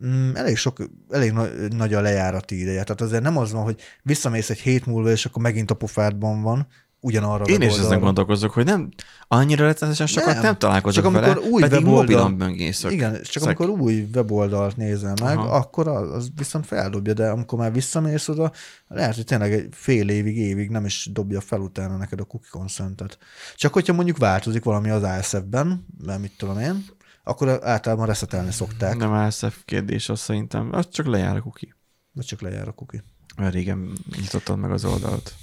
mm, 0.07 0.35
elég 0.35 0.57
sok, 0.57 0.79
elég 1.11 1.33
nagy, 1.33 1.73
nagy 1.73 1.95
a 1.95 2.01
lejárati 2.01 2.61
ideje. 2.61 2.83
Tehát 2.83 3.01
azért 3.01 3.23
nem 3.23 3.37
az 3.37 3.53
van, 3.53 3.63
hogy 3.63 3.81
visszamész 4.03 4.51
egy 4.51 4.61
hét 4.61 4.87
múlva, 4.87 5.11
és 5.11 5.25
akkor 5.25 5.43
megint 5.43 5.71
a 5.71 5.75
pofádban 5.75 6.43
van, 6.43 6.67
ugyanarra 7.05 7.45
Én 7.45 7.61
is 7.63 7.79
ezen 7.79 8.01
gondolkozok, 8.01 8.53
hogy 8.53 8.65
nem 8.65 8.89
annyira 9.29 9.65
recenzesen 9.65 10.07
sokat 10.07 10.35
nem, 10.35 10.43
nem 10.43 10.59
találkozok 10.59 11.03
csak 11.03 11.13
amikor 11.15 11.35
vele, 11.35 11.47
új 11.51 11.61
pedig 11.61 11.79
weboldal, 11.79 12.01
mobilon 12.01 12.39
böngészök. 12.39 12.93
Igen, 12.93 13.13
csak 13.13 13.43
Szek. 13.43 13.43
amikor 13.43 13.69
új 13.69 14.09
weboldalt 14.15 14.77
nézel 14.77 15.15
meg, 15.23 15.37
Aha. 15.37 15.57
akkor 15.57 15.89
az, 15.89 16.11
az 16.11 16.29
viszont 16.37 16.67
feldobja, 16.67 17.13
de 17.13 17.29
amikor 17.29 17.59
már 17.59 17.73
visszamész 17.73 18.29
oda, 18.29 18.53
lehet, 18.89 19.15
hogy 19.15 19.25
tényleg 19.25 19.53
egy 19.53 19.69
fél 19.71 20.09
évig, 20.09 20.37
évig 20.37 20.71
nem 20.71 20.85
is 20.85 21.09
dobja 21.13 21.41
fel 21.41 21.61
utána 21.61 21.97
neked 21.97 22.21
a 22.21 22.25
cookie 22.25 22.51
consent 22.51 23.19
Csak 23.57 23.73
hogyha 23.73 23.93
mondjuk 23.93 24.19
változik 24.19 24.65
valami 24.65 24.91
az 24.91 25.03
ISF-ben, 25.21 25.87
mert 26.05 26.21
mit 26.21 26.33
tudom 26.39 26.59
én, 26.59 26.85
akkor 27.25 27.59
általában 27.63 28.07
reszetelni 28.07 28.53
szokták. 28.53 28.97
Nem 28.97 29.13
ASF 29.13 29.59
kérdés, 29.65 30.09
azt 30.09 30.23
szerintem, 30.23 30.69
az 30.73 30.89
csak 30.91 31.07
lejár 31.07 31.37
a 31.37 31.43
kuki. 31.43 31.75
Vagy 32.13 32.25
csak 32.25 32.41
lejár 32.41 32.69
a 32.69 32.73
kuki. 32.73 33.03
Mert 33.37 33.55
régen 33.55 33.93
nyitottad 34.21 34.59
meg 34.59 34.71
az 34.71 34.85
oldalt. 34.85 35.35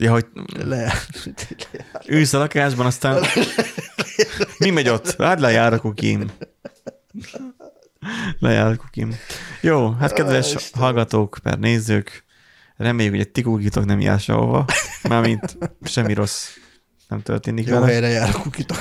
Ja, 0.00 0.10
hogy 0.10 0.26
le. 0.56 0.92
ülsz 2.08 2.32
a 2.32 2.38
lakásban, 2.38 2.86
aztán 2.86 3.24
mi 4.58 4.70
megy 4.70 4.88
ott? 4.88 5.16
Hát 5.16 5.40
lejár 5.40 5.72
a 5.72 5.80
kukin. 5.80 6.30
Lejár 8.38 8.76
kukim. 8.76 9.14
Jó, 9.60 9.90
hát 9.90 10.12
kedves 10.12 10.54
Á, 10.54 10.60
hallgatók, 10.72 11.38
per 11.42 11.58
nézők, 11.58 12.24
reméljük, 12.76 13.14
hogy 13.14 13.24
egy 13.24 13.32
tikúkitok 13.32 13.84
nem 13.84 14.00
jár 14.00 14.20
sehova, 14.20 14.64
mármint 15.08 15.58
semmi 15.82 16.14
rossz 16.14 16.48
nem 17.08 17.22
történik 17.22 17.66
Jó 17.66 17.74
vele. 17.74 17.86
helyre 17.86 18.08
jár 18.08 18.34
a 18.34 18.38
kukitok. 18.38 18.78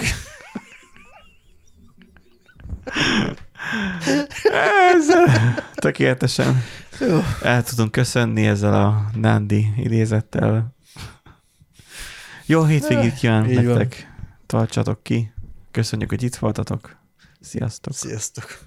Ezzel 4.93 5.55
tökéletesen 5.73 6.63
Jó. 6.99 7.19
el 7.41 7.63
tudunk 7.63 7.91
köszönni 7.91 8.47
ezzel 8.47 8.73
a 8.73 9.09
Nandi 9.15 9.67
idézettel. 9.77 10.75
Jó 12.45 12.63
hétvégét 12.63 13.13
kívánok 13.13 13.49
Így 13.49 13.65
van. 13.65 13.77
nektek. 13.77 14.11
Tartsatok 14.45 15.03
ki. 15.03 15.31
Köszönjük, 15.71 16.09
hogy 16.09 16.23
itt 16.23 16.35
voltatok. 16.35 16.97
Sziasztok. 17.39 17.93
Sziasztok. 17.93 18.59